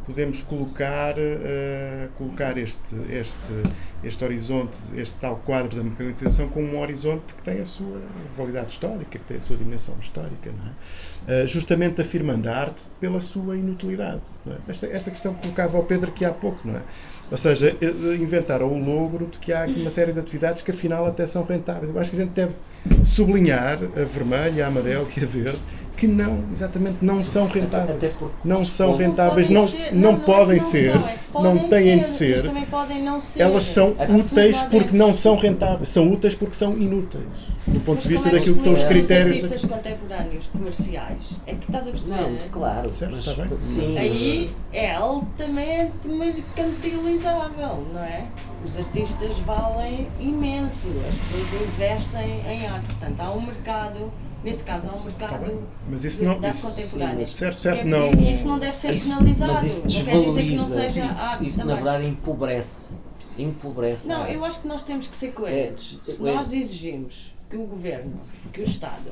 podemos 0.08 0.42
colocar, 0.42 1.16
uh, 1.16 2.10
colocar 2.18 2.58
este, 2.58 2.96
este, 3.10 3.64
este 4.02 4.24
horizonte, 4.24 4.78
este 4.96 5.20
tal 5.20 5.36
quadro 5.46 5.76
da 5.76 5.84
mecanização 5.84 6.48
como 6.48 6.66
um 6.66 6.80
horizonte 6.80 7.36
que 7.36 7.44
tem 7.44 7.60
a 7.60 7.66
sua 7.66 8.02
validade 8.38 8.72
histórica, 8.72 9.20
que 9.20 9.26
tem 9.26 9.36
a 9.36 9.40
sua 9.42 9.58
dimensão 9.58 9.96
histórica, 10.00 10.50
é? 11.28 11.44
uh, 11.44 11.48
justamente 11.48 12.02
afirmando 12.02 12.48
a 12.48 12.56
arte 12.56 12.84
pela 13.02 13.20
sua 13.20 13.58
inutilidade. 13.58 14.30
É? 14.48 14.56
Esta, 14.70 14.88
esta 14.88 15.12
questão 15.12 15.34
que 15.34 15.42
colocava 15.42 15.78
ao 15.78 15.84
Pedro 15.84 16.10
aqui 16.10 16.24
há 16.24 16.32
pouco, 16.32 16.66
não 16.66 16.78
é? 16.78 16.82
Ou 17.30 17.36
seja, 17.38 17.76
inventaram 18.18 18.68
o 18.68 18.80
logro 18.80 19.28
de 19.28 19.38
que 19.38 19.52
há 19.52 19.64
aqui 19.64 19.82
uma 19.82 19.90
série 19.90 20.14
de 20.14 20.20
atividades 20.22 20.62
que 20.62 20.72
afinal 20.72 21.06
até 21.06 21.26
são 21.26 21.44
rentáveis. 21.44 21.94
Eu 21.94 22.00
acho 22.00 22.10
que 22.10 22.16
a 22.16 22.22
gente 22.22 22.32
deve 22.32 22.54
sublinhar 23.04 23.80
a 23.84 24.06
vermelha, 24.06 24.64
a 24.64 24.70
amarela 24.70 25.06
e 25.18 25.22
a 25.22 25.28
verde 25.28 25.60
que 25.98 26.06
não, 26.06 26.44
exatamente, 26.52 27.04
não 27.04 27.24
são 27.24 27.48
rentáveis. 27.48 28.14
Não 28.46 28.64
são 28.64 28.96
rentáveis, 28.96 29.50
não, 29.50 29.66
não, 29.66 29.72
não, 29.92 30.12
não 30.14 30.20
podem 30.20 30.60
ser, 30.60 30.96
é 30.96 31.18
não 31.34 31.68
têm 31.68 32.00
de 32.00 32.08
ser. 32.08 32.44
Elas 33.36 33.64
são 33.64 33.96
úteis 34.16 34.62
porque 34.62 34.96
não 34.96 35.12
são 35.12 35.36
rentáveis, 35.36 35.90
são 35.90 36.12
úteis 36.12 36.36
porque 36.36 36.54
são 36.54 36.78
inúteis. 36.78 37.26
Do 37.66 37.80
ponto 37.82 38.02
de 38.02 38.08
vista 38.08 38.30
daquilo 38.30 38.56
que 38.56 38.62
são 38.62 38.74
os 38.74 38.84
critérios. 38.84 39.38
Os 39.38 39.44
artistas 39.46 39.70
contemporâneos 39.70 40.48
comerciais, 40.48 41.24
é 41.48 41.56
que 41.56 41.66
estás 41.66 41.88
a 41.88 41.92
perceber? 41.92 42.22
Não, 42.22 42.48
claro, 42.50 42.90
certo, 42.92 43.16
mas, 43.16 43.28
está 43.28 43.44
bem. 43.44 43.58
Sim, 43.62 43.98
aí 43.98 44.50
é 44.72 44.94
altamente 44.94 46.08
mercantilizável, 46.08 47.86
não 47.92 48.02
é? 48.02 48.28
Os 48.64 48.78
artistas 48.78 49.38
valem 49.40 50.08
imenso, 50.20 50.88
as 51.10 51.16
pessoas 51.16 51.62
investem 51.64 52.42
em 52.48 52.68
arte, 52.68 52.86
portanto 52.86 53.20
há 53.20 53.32
um 53.32 53.42
mercado 53.42 54.12
Nesse 54.48 54.64
caso, 54.64 54.90
há 54.90 54.96
um 54.96 55.04
mercado 55.04 55.46
tá 55.46 55.68
mas 55.90 56.06
isso 56.06 56.24
não, 56.24 56.40
das 56.40 56.56
isso, 56.56 56.68
contemporâneas. 56.68 57.34
Certo, 57.34 57.60
certo, 57.60 57.86
não. 57.86 58.12
Isso 58.12 58.48
não 58.48 58.58
deve 58.58 58.78
ser 58.78 58.94
isso, 58.94 59.10
penalizado. 59.10 59.52
Mas 59.52 59.64
isso 59.66 59.88
desvaloriza, 59.88 60.42
que 60.42 61.00
isso, 61.02 61.44
isso 61.44 61.66
na 61.66 61.76
verdade 61.76 62.06
empobrece. 62.06 62.98
Empobrece. 63.38 64.08
Não, 64.08 64.26
eu 64.26 64.46
acho 64.46 64.62
que 64.62 64.68
nós 64.70 64.84
temos 64.84 65.10
que 65.10 65.18
ser 65.18 65.34
coerentes. 65.34 66.00
É, 66.00 66.12
Se 66.14 66.24
nós 66.24 66.54
exigimos 66.54 67.36
que 67.50 67.58
o 67.58 67.66
governo, 67.66 68.22
que 68.54 68.62
o 68.62 68.64
Estado, 68.64 69.12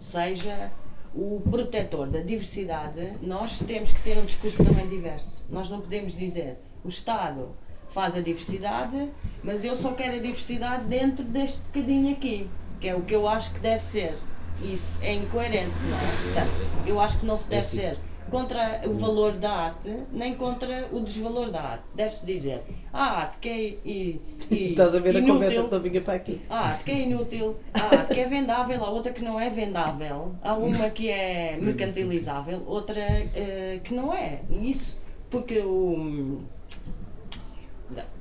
seja 0.00 0.70
o 1.14 1.42
protetor 1.50 2.06
da 2.06 2.20
diversidade, 2.20 3.12
nós 3.20 3.58
temos 3.58 3.92
que 3.92 4.00
ter 4.00 4.16
um 4.16 4.24
discurso 4.24 4.64
também 4.64 4.88
diverso. 4.88 5.46
Nós 5.50 5.68
não 5.68 5.82
podemos 5.82 6.16
dizer 6.16 6.56
o 6.82 6.88
Estado 6.88 7.50
faz 7.90 8.16
a 8.16 8.20
diversidade, 8.20 9.10
mas 9.44 9.66
eu 9.66 9.76
só 9.76 9.92
quero 9.92 10.16
a 10.16 10.18
diversidade 10.18 10.86
dentro 10.86 11.22
deste 11.24 11.60
bocadinho 11.60 12.10
aqui, 12.10 12.48
que 12.80 12.88
é 12.88 12.94
o 12.94 13.02
que 13.02 13.14
eu 13.14 13.28
acho 13.28 13.52
que 13.52 13.60
deve 13.60 13.84
ser 13.84 14.16
isso 14.60 14.98
é 15.02 15.14
incoerente, 15.14 15.74
não 15.88 15.96
é? 15.96 16.22
Portanto, 16.24 16.86
eu 16.86 17.00
acho 17.00 17.18
que 17.18 17.26
não 17.26 17.36
se 17.36 17.48
deve 17.48 17.56
é 17.56 17.60
assim. 17.60 17.76
ser 17.78 17.98
contra 18.30 18.80
o 18.86 18.94
valor 18.94 19.32
da 19.32 19.52
arte, 19.52 19.94
nem 20.10 20.34
contra 20.34 20.88
o 20.90 21.00
desvalor 21.00 21.50
da 21.50 21.60
arte. 21.60 21.84
Deve-se 21.94 22.24
dizer, 22.24 22.62
a 22.92 23.20
arte 23.20 23.38
que 23.38 23.48
é 23.48 23.58
e, 23.84 24.20
e, 24.50 24.70
Estás 24.72 24.94
a 24.94 25.00
ver 25.00 25.16
inútil, 25.16 25.30
a 25.30 25.34
conversa 25.34 25.68
que 25.68 25.78
vinha 25.80 26.00
para 26.00 26.14
aqui. 26.14 26.40
A 26.48 26.58
arte 26.68 26.84
que 26.84 26.90
é 26.90 27.00
inútil, 27.00 27.56
a 27.74 27.96
arte 27.96 28.14
que 28.14 28.20
é 28.20 28.28
vendável, 28.28 28.82
a 28.84 28.90
outra 28.90 29.12
que 29.12 29.22
não 29.22 29.38
é 29.38 29.50
vendável, 29.50 30.34
há 30.42 30.54
uma 30.54 30.88
que 30.88 31.10
é 31.10 31.58
mercantilizável, 31.60 32.62
outra 32.66 33.02
uh, 33.02 33.80
que 33.80 33.92
não 33.92 34.14
é. 34.14 34.40
E 34.50 34.70
isso 34.70 35.00
porque 35.30 35.58
o. 35.58 36.40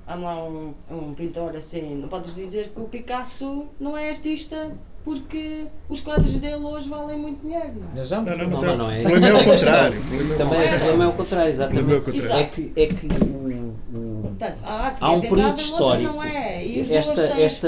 Há 0.05 0.15
lá 0.15 0.43
um, 0.43 0.73
um 0.89 1.13
pintor 1.13 1.55
assim, 1.55 1.95
não 1.95 2.09
podes 2.09 2.35
dizer 2.35 2.71
que 2.73 2.81
o 2.81 2.85
Picasso 2.85 3.67
não 3.79 3.97
é 3.97 4.09
artista 4.09 4.75
porque 5.03 5.67
os 5.89 5.99
quadros 6.01 6.39
dele 6.39 6.63
hoje 6.63 6.89
valem 6.89 7.17
muito 7.17 7.41
dinheiro. 7.41 7.73
Não, 7.93 8.01
é? 8.01 8.05
não, 8.05 8.37
não, 8.37 8.49
mas 8.49 8.61
não, 8.61 8.71
é, 8.71 8.77
não 8.77 8.91
é. 8.91 8.99
O 8.99 9.03
problema 9.03 9.39
é 9.39 9.41
o 9.41 9.45
contrário. 9.45 10.01
É 10.31 10.35
Também 10.35 10.59
o 10.59 10.77
problema 10.77 11.03
é 11.03 11.07
o 11.07 11.13
contrário, 11.13 11.49
exatamente. 11.49 12.31
É 12.31 12.43
que, 12.45 12.73
é 12.75 12.87
que 12.87 13.07
o, 13.07 13.97
o, 13.97 14.21
Portanto, 14.21 14.63
a 14.63 14.73
arte 14.73 14.97
há 15.01 15.11
um 15.11 15.17
é 15.19 15.29
período 15.29 15.59
histórico. 15.59 16.13
Não 16.13 16.23
é, 16.23 16.65
e 16.65 16.93
esta 16.93 17.21
esta 17.21 17.67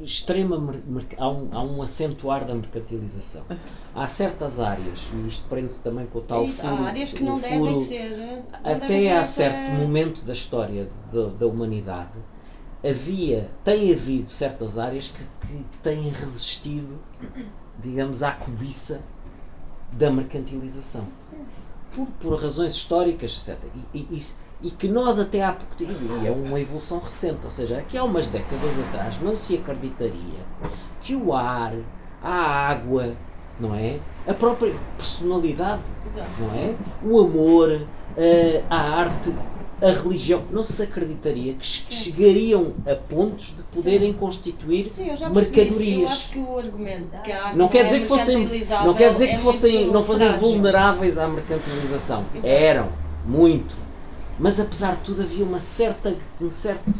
extrema 0.00 0.74
há 1.16 1.28
um, 1.28 1.48
há 1.52 1.62
um 1.62 1.82
acentuar 1.82 2.44
da 2.44 2.54
mercantilização. 2.54 3.42
Há 3.94 4.06
certas 4.06 4.60
áreas, 4.60 5.10
e 5.12 5.26
isto 5.26 5.44
prende-se 5.48 5.82
também 5.82 6.06
com 6.06 6.18
o 6.18 6.22
tal 6.22 6.44
Isso, 6.44 6.60
furo. 6.60 6.74
Há 6.74 6.88
áreas 6.88 7.12
que 7.12 7.24
não 7.24 7.36
furo, 7.38 7.50
devem 7.50 7.78
ser. 7.78 8.16
Não 8.16 8.72
até 8.72 8.86
devem 8.86 9.12
a 9.12 9.24
certo 9.24 9.72
momento 9.72 10.24
da 10.24 10.32
história 10.32 10.88
da, 11.12 11.26
da 11.26 11.46
humanidade 11.46 12.10
havia, 12.84 13.50
tem 13.64 13.92
havido 13.92 14.30
certas 14.30 14.78
áreas 14.78 15.08
que, 15.08 15.24
que 15.46 15.78
têm 15.82 16.10
resistido, 16.10 16.98
digamos, 17.78 18.22
à 18.22 18.32
cobiça 18.32 19.00
da 19.92 20.10
mercantilização. 20.10 21.06
Por, 21.94 22.06
por 22.20 22.40
razões 22.40 22.74
históricas, 22.74 23.48
etc. 23.48 23.58
E, 23.94 23.98
e, 23.98 24.22
e, 24.62 24.70
que 24.70 24.88
nós 24.88 25.18
até 25.18 25.42
há 25.42 25.52
pouco 25.52 25.74
tempo, 25.74 25.92
e 26.22 26.26
é 26.26 26.30
uma 26.30 26.60
evolução 26.60 26.98
recente, 26.98 27.40
ou 27.44 27.50
seja, 27.50 27.78
aqui 27.78 27.96
há 27.96 28.04
umas 28.04 28.28
décadas 28.28 28.78
atrás 28.78 29.20
não 29.20 29.36
se 29.36 29.56
acreditaria 29.56 30.44
que 31.00 31.16
o 31.16 31.32
ar, 31.32 31.74
a 32.22 32.30
água, 32.30 33.16
não 33.58 33.74
é? 33.74 34.00
A 34.26 34.34
própria 34.34 34.74
personalidade, 34.96 35.82
não 36.38 36.54
é? 36.54 36.76
O 37.02 37.20
amor, 37.20 37.86
a, 38.16 38.74
a 38.74 39.00
arte 39.00 39.34
a 39.80 39.90
religião 39.90 40.42
não 40.50 40.62
se 40.62 40.82
acreditaria 40.82 41.54
que 41.54 41.66
Sim. 41.66 41.92
chegariam 41.92 42.74
a 42.86 42.94
pontos 42.94 43.54
de 43.56 43.62
poderem 43.74 44.12
Sim. 44.12 44.18
constituir 44.18 44.88
Sim, 44.88 45.06
mercadorias. 45.32 46.00
Eu 46.00 46.08
acho 46.08 46.30
que 46.30 46.38
o 46.38 46.58
argumento 46.58 47.22
que 47.22 47.32
a 47.32 47.54
não 47.54 47.68
quer 47.68 47.84
dizer 47.84 48.00
que 48.00 48.06
fossem 48.06 48.48
não 48.84 48.94
quer 48.94 49.08
dizer 49.10 49.28
que 49.28 49.34
é 49.34 49.38
fossem 49.38 49.86
não 49.90 50.02
fossem 50.02 50.32
vulneráveis 50.32 51.16
à 51.18 51.28
mercantilização. 51.28 52.26
Exato. 52.34 52.46
Eram 52.46 52.88
muito. 53.24 53.76
Mas 54.38 54.58
apesar 54.60 54.96
de 54.96 55.02
tudo 55.02 55.22
havia 55.22 55.44
uma 55.44 55.60
certa 55.60 56.16
um 56.40 56.50
certo 56.50 56.92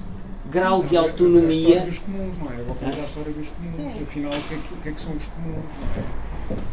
grau 0.50 0.82
de 0.82 0.96
autonomia. 0.96 1.78
É 1.78 1.82
a 1.82 1.88
história 1.88 1.90
dos 1.90 1.98
comuns, 1.98 2.38
não 2.38 2.52
é? 2.52 2.56
Voltamos 2.62 2.98
à 2.98 3.04
história 3.04 3.32
dos 3.32 3.48
comuns. 3.48 4.02
Afinal, 4.02 4.32
o 4.32 4.42
que, 4.42 4.54
é 4.54 4.58
que, 4.58 4.74
o 4.74 4.76
que 4.78 4.88
é 4.88 4.92
que 4.92 5.00
são 5.00 5.16
os 5.16 5.26
comuns? 5.26 5.64
Não 5.78 6.02
é? 6.02 6.27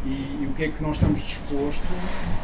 E, 0.05 0.09
e, 0.41 0.47
o 0.49 0.53
que 0.53 0.65
é 0.65 0.67
que 0.69 0.81
nós 0.81 0.97
estamos 0.97 1.21
dispostos 1.21 1.87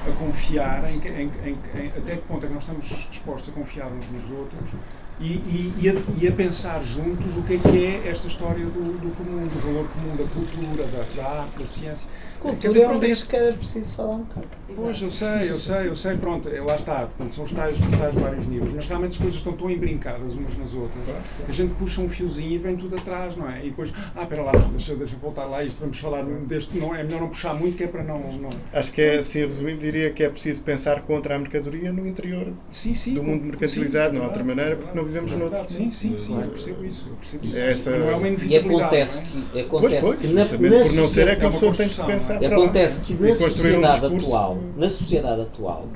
a 0.08 0.12
confiar, 0.18 0.90
em, 0.92 0.98
em, 0.98 1.32
em, 1.46 1.88
até 1.98 2.16
que 2.18 2.22
ponto 2.28 2.46
é 2.46 2.48
que 2.48 2.54
nós 2.54 2.64
estamos 2.64 2.88
dispostos 3.10 3.50
a 3.50 3.52
confiar 3.54 3.88
uns 3.88 4.06
nos 4.10 4.32
outros 4.32 4.72
e, 5.20 5.74
e, 5.78 5.90
a, 5.90 5.94
e, 6.20 6.28
a, 6.28 6.32
pensar 6.32 6.84
juntos 6.84 7.38
o 7.38 7.44
que 7.44 7.54
é 7.54 7.58
que 7.60 7.86
é 7.86 8.10
esta 8.10 8.28
história 8.28 8.66
do, 8.66 9.00
do 9.00 9.16
comum, 9.16 9.48
do 9.48 9.60
valor 9.60 9.88
comum, 9.90 10.16
da 10.16 10.24
cultura, 10.24 10.88
da, 10.88 11.04
da 11.16 11.42
arte, 11.42 11.60
da 11.60 11.68
ciência. 11.68 12.08
Cultura 12.40 12.74
dizer, 12.74 12.84
é 12.84 12.90
um 12.90 13.00
bicho 13.00 13.28
que 13.28 13.36
é 13.36 13.52
preciso 13.52 13.94
falar 13.94 14.16
um 14.16 14.24
bocado. 14.24 14.61
Pois, 14.76 15.02
eu 15.02 15.10
sei, 15.10 15.50
eu 15.50 15.56
sei, 15.56 15.88
eu 15.88 15.96
sei, 15.96 16.18
pronto, 16.18 16.50
é, 16.50 16.62
lá 16.62 16.76
está, 16.76 17.00
portanto, 17.00 17.36
são 17.36 17.44
os 17.44 17.52
tais, 17.52 17.76
os 17.76 17.98
tais 17.98 18.16
vários 18.16 18.48
níveis, 18.48 18.74
mas 18.74 18.88
realmente 18.88 19.12
as 19.12 19.18
coisas 19.18 19.36
estão 19.36 19.54
tão 19.54 19.70
embrincadas 19.70 20.34
umas 20.34 20.58
nas 20.58 20.74
outras, 20.74 21.04
que 21.46 21.52
a 21.52 21.54
gente 21.54 21.74
puxa 21.76 22.02
um 22.02 22.10
fiozinho 22.10 22.52
e 22.52 22.58
vem 22.58 22.76
tudo 22.76 22.96
atrás, 22.96 23.36
não 23.36 23.50
é? 23.50 23.60
E 23.66 23.70
depois, 23.70 23.94
ah, 24.16 24.24
espera 24.24 24.44
lá, 24.44 24.52
deixa, 24.52 24.96
deixa 24.96 25.16
voltar 25.18 25.46
lá 25.46 25.64
isto, 25.64 25.80
vamos 25.82 26.00
falar 26.00 26.24
deste, 26.24 26.78
não 26.78 26.96
é 26.96 27.04
melhor 27.04 27.22
não 27.22 27.30
puxar 27.30 27.54
muito, 27.54 27.78
que 27.78 27.84
é 27.84 27.88
para 27.88 28.04
não... 28.04 28.20
não... 28.34 28.50
Acho 28.74 28.92
que 28.92 29.02
é, 29.02 29.18
assim 29.20 29.40
resumindo, 29.42 29.80
diria 29.80 30.12
que 30.12 30.24
é 30.24 30.30
preciso 30.30 30.62
pensar 30.64 31.02
contra 31.02 31.36
a 31.36 31.40
mercadoria 31.40 31.92
no 31.92 32.08
interior 32.08 32.54
sim, 32.70 32.94
sim, 32.94 33.14
do 33.14 33.24
mundo 33.24 33.46
mercantilizado, 33.46 34.14
sim, 34.14 34.18
não 34.18 34.26
há 34.26 34.28
outra 34.28 34.44
maneira, 34.44 34.76
porque 34.76 34.98
não 34.98 35.04
vivemos 35.04 35.32
no 35.32 35.46
outro. 35.46 35.70
Sim, 35.70 35.92
sim, 35.92 36.18
sim, 36.18 36.42
eu 36.42 36.50
percebo 36.50 36.86
isso, 36.86 37.08
eu 37.10 37.16
percebo 37.16 37.46
isso. 37.46 37.58
É 37.58 37.72
essa... 37.72 37.92
Não 37.92 38.10
é 38.10 38.16
uma 38.16 38.28
e 38.28 38.58
acontece 38.58 39.24
que, 39.24 39.60
acontece 39.60 39.70
pois, 39.70 39.94
pois, 40.00 40.20
que 40.20 40.28
na, 40.28 40.46
na 40.46 40.48
por 40.48 40.94
não 40.94 41.08
ser 41.08 41.28
é 41.28 41.36
que 41.36 41.42
uma 41.42 41.52
pessoa 41.52 41.74
tem 41.74 41.90
que 41.90 42.04
pensar 42.04 42.44
Acontece 42.44 43.02
que 43.02 43.14
na 43.14 43.36
sociedade 43.36 44.06
um 44.06 44.18
atual, 44.18 44.61
na 44.76 44.88
sociedade 44.88 45.42
atual, 45.42 45.88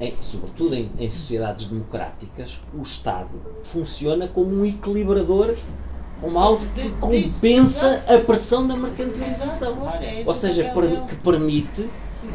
em, 0.00 0.14
sobretudo 0.20 0.74
em, 0.74 0.90
em, 0.98 1.10
sociedades 1.10 1.66
democráticas, 1.66 2.60
o 2.76 2.82
Estado 2.82 3.40
funciona 3.64 4.28
como 4.28 4.54
um 4.54 4.64
equilibrador, 4.64 5.56
como 6.20 6.38
algo 6.38 6.64
que 6.74 6.90
compensa 7.00 8.02
a 8.06 8.18
pressão 8.18 8.66
da 8.66 8.76
mercantilização. 8.76 9.76
Ou 10.24 10.34
seja, 10.34 10.72
que 11.08 11.16
permite 11.16 11.88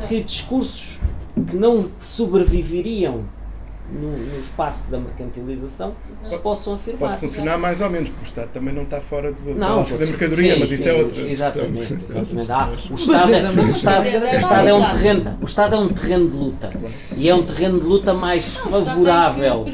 que 0.08 0.22
discursos 0.22 1.00
que 1.50 1.56
não 1.56 1.90
sobreviveriam 2.00 3.26
no, 3.94 4.18
no, 4.18 4.40
espaço 4.40 4.90
da 4.90 5.00
mercantilização 5.00 5.96
se 6.22 6.38
possam 6.40 6.76
afirmar. 6.76 7.12
Pode 7.12 7.22
funcionar 7.22 7.58
mais 7.58 7.82
ou 7.82 7.90
menos, 7.90 8.10
porque 8.10 8.24
o 8.24 8.28
Estado 8.28 8.50
também 8.52 8.74
não 8.74 8.84
está 8.84 9.00
fora 9.02 9.32
do 9.32 9.56
não, 9.56 9.84
da 9.84 9.98
mercadoria, 9.98 10.54
sim, 10.54 10.60
mas 10.60 10.72
isso 10.72 10.82
é 10.82 10.86
sim, 10.86 10.90
é 10.90 11.04
outra 11.04 11.22
Exatamente. 11.22 11.94
exatamente. 11.94 12.52
Ah, 12.52 12.70
o, 12.90 12.94
Estado 12.96 13.34
é, 13.34 13.50
o, 13.50 13.68
Estado, 13.70 14.08
o, 14.08 14.36
Estado 14.36 14.68
é 14.68 14.74
um 14.74 14.86
terreno, 14.86 15.38
o 15.42 15.46
Estado 15.46 15.76
é 15.76 15.80
um 15.80 15.90
terreno 15.90 16.28
de 16.30 16.36
luta. 16.36 16.74
E 17.16 17.30
é 17.30 17.36
um 17.36 17.44
terreno 17.44 17.80
de 17.80 17.86
luta 17.86 18.14
mais 18.14 18.58
favorável. 18.58 19.66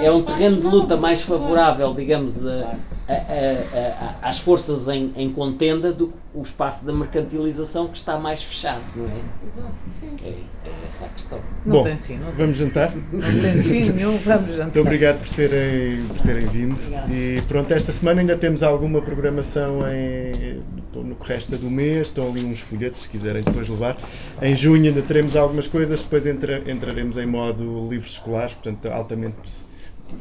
É 0.00 0.10
um 0.10 0.22
terreno 0.22 0.56
de 0.56 0.66
luta 0.66 0.96
mais 0.96 1.22
favorável, 1.22 1.94
digamos, 1.94 2.46
a, 2.46 2.74
a, 3.10 4.16
a, 4.24 4.28
às 4.28 4.38
forças 4.38 4.86
em, 4.88 5.12
em 5.16 5.32
contenda 5.32 5.92
do 5.92 6.08
que 6.08 6.14
o 6.32 6.42
espaço 6.42 6.84
da 6.84 6.92
mercantilização 6.92 7.88
que 7.88 7.96
está 7.96 8.16
mais 8.16 8.42
fechado, 8.42 8.84
não 8.94 9.06
é? 9.06 9.08
Exato, 9.08 9.74
sim. 9.98 10.16
É, 10.24 10.28
é 10.28 10.72
essa 10.88 11.06
a 11.06 11.08
questão. 11.08 11.40
Não 11.66 11.78
Bom, 11.78 11.84
tem 11.84 11.96
sim, 11.96 12.18
não 12.18 12.30
vamos 12.30 12.56
jantar? 12.56 12.94
Não 12.94 13.20
tem 13.20 13.56
sim 13.56 13.90
nenhum, 13.90 14.16
vamos 14.18 14.50
jantar. 14.50 14.64
Muito 14.64 14.80
obrigado 14.80 15.20
por 15.20 15.34
terem, 15.34 16.06
por 16.06 16.18
terem 16.20 16.46
vindo. 16.46 16.74
Obrigado. 16.74 17.12
E 17.12 17.42
pronto, 17.48 17.72
esta 17.72 17.90
semana 17.90 18.20
ainda 18.20 18.36
temos 18.36 18.62
alguma 18.62 19.02
programação 19.02 19.80
em, 19.88 20.60
no 20.94 21.16
que 21.16 21.28
resta 21.28 21.58
do 21.58 21.68
mês, 21.68 22.08
estão 22.08 22.28
ali 22.28 22.44
uns 22.44 22.60
folhetos 22.60 23.02
se 23.02 23.08
quiserem 23.08 23.42
depois 23.42 23.68
levar. 23.68 23.96
Em 24.40 24.54
junho 24.54 24.84
ainda 24.84 25.02
teremos 25.02 25.34
algumas 25.34 25.66
coisas, 25.66 26.00
depois 26.00 26.26
entra, 26.26 26.62
entraremos 26.70 27.16
em 27.16 27.26
modo 27.26 27.88
livros 27.88 28.12
escolares, 28.12 28.54
portanto 28.54 28.86
altamente 28.86 29.69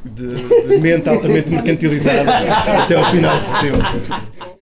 de, 0.04 0.36
de 0.68 0.78
mente 0.80 1.10
altamente 1.10 1.50
mercantilizada 1.50 2.24
até 2.84 2.96
ao 2.96 3.12
final 3.12 3.40
de 3.40 3.46
setembro. 3.46 3.86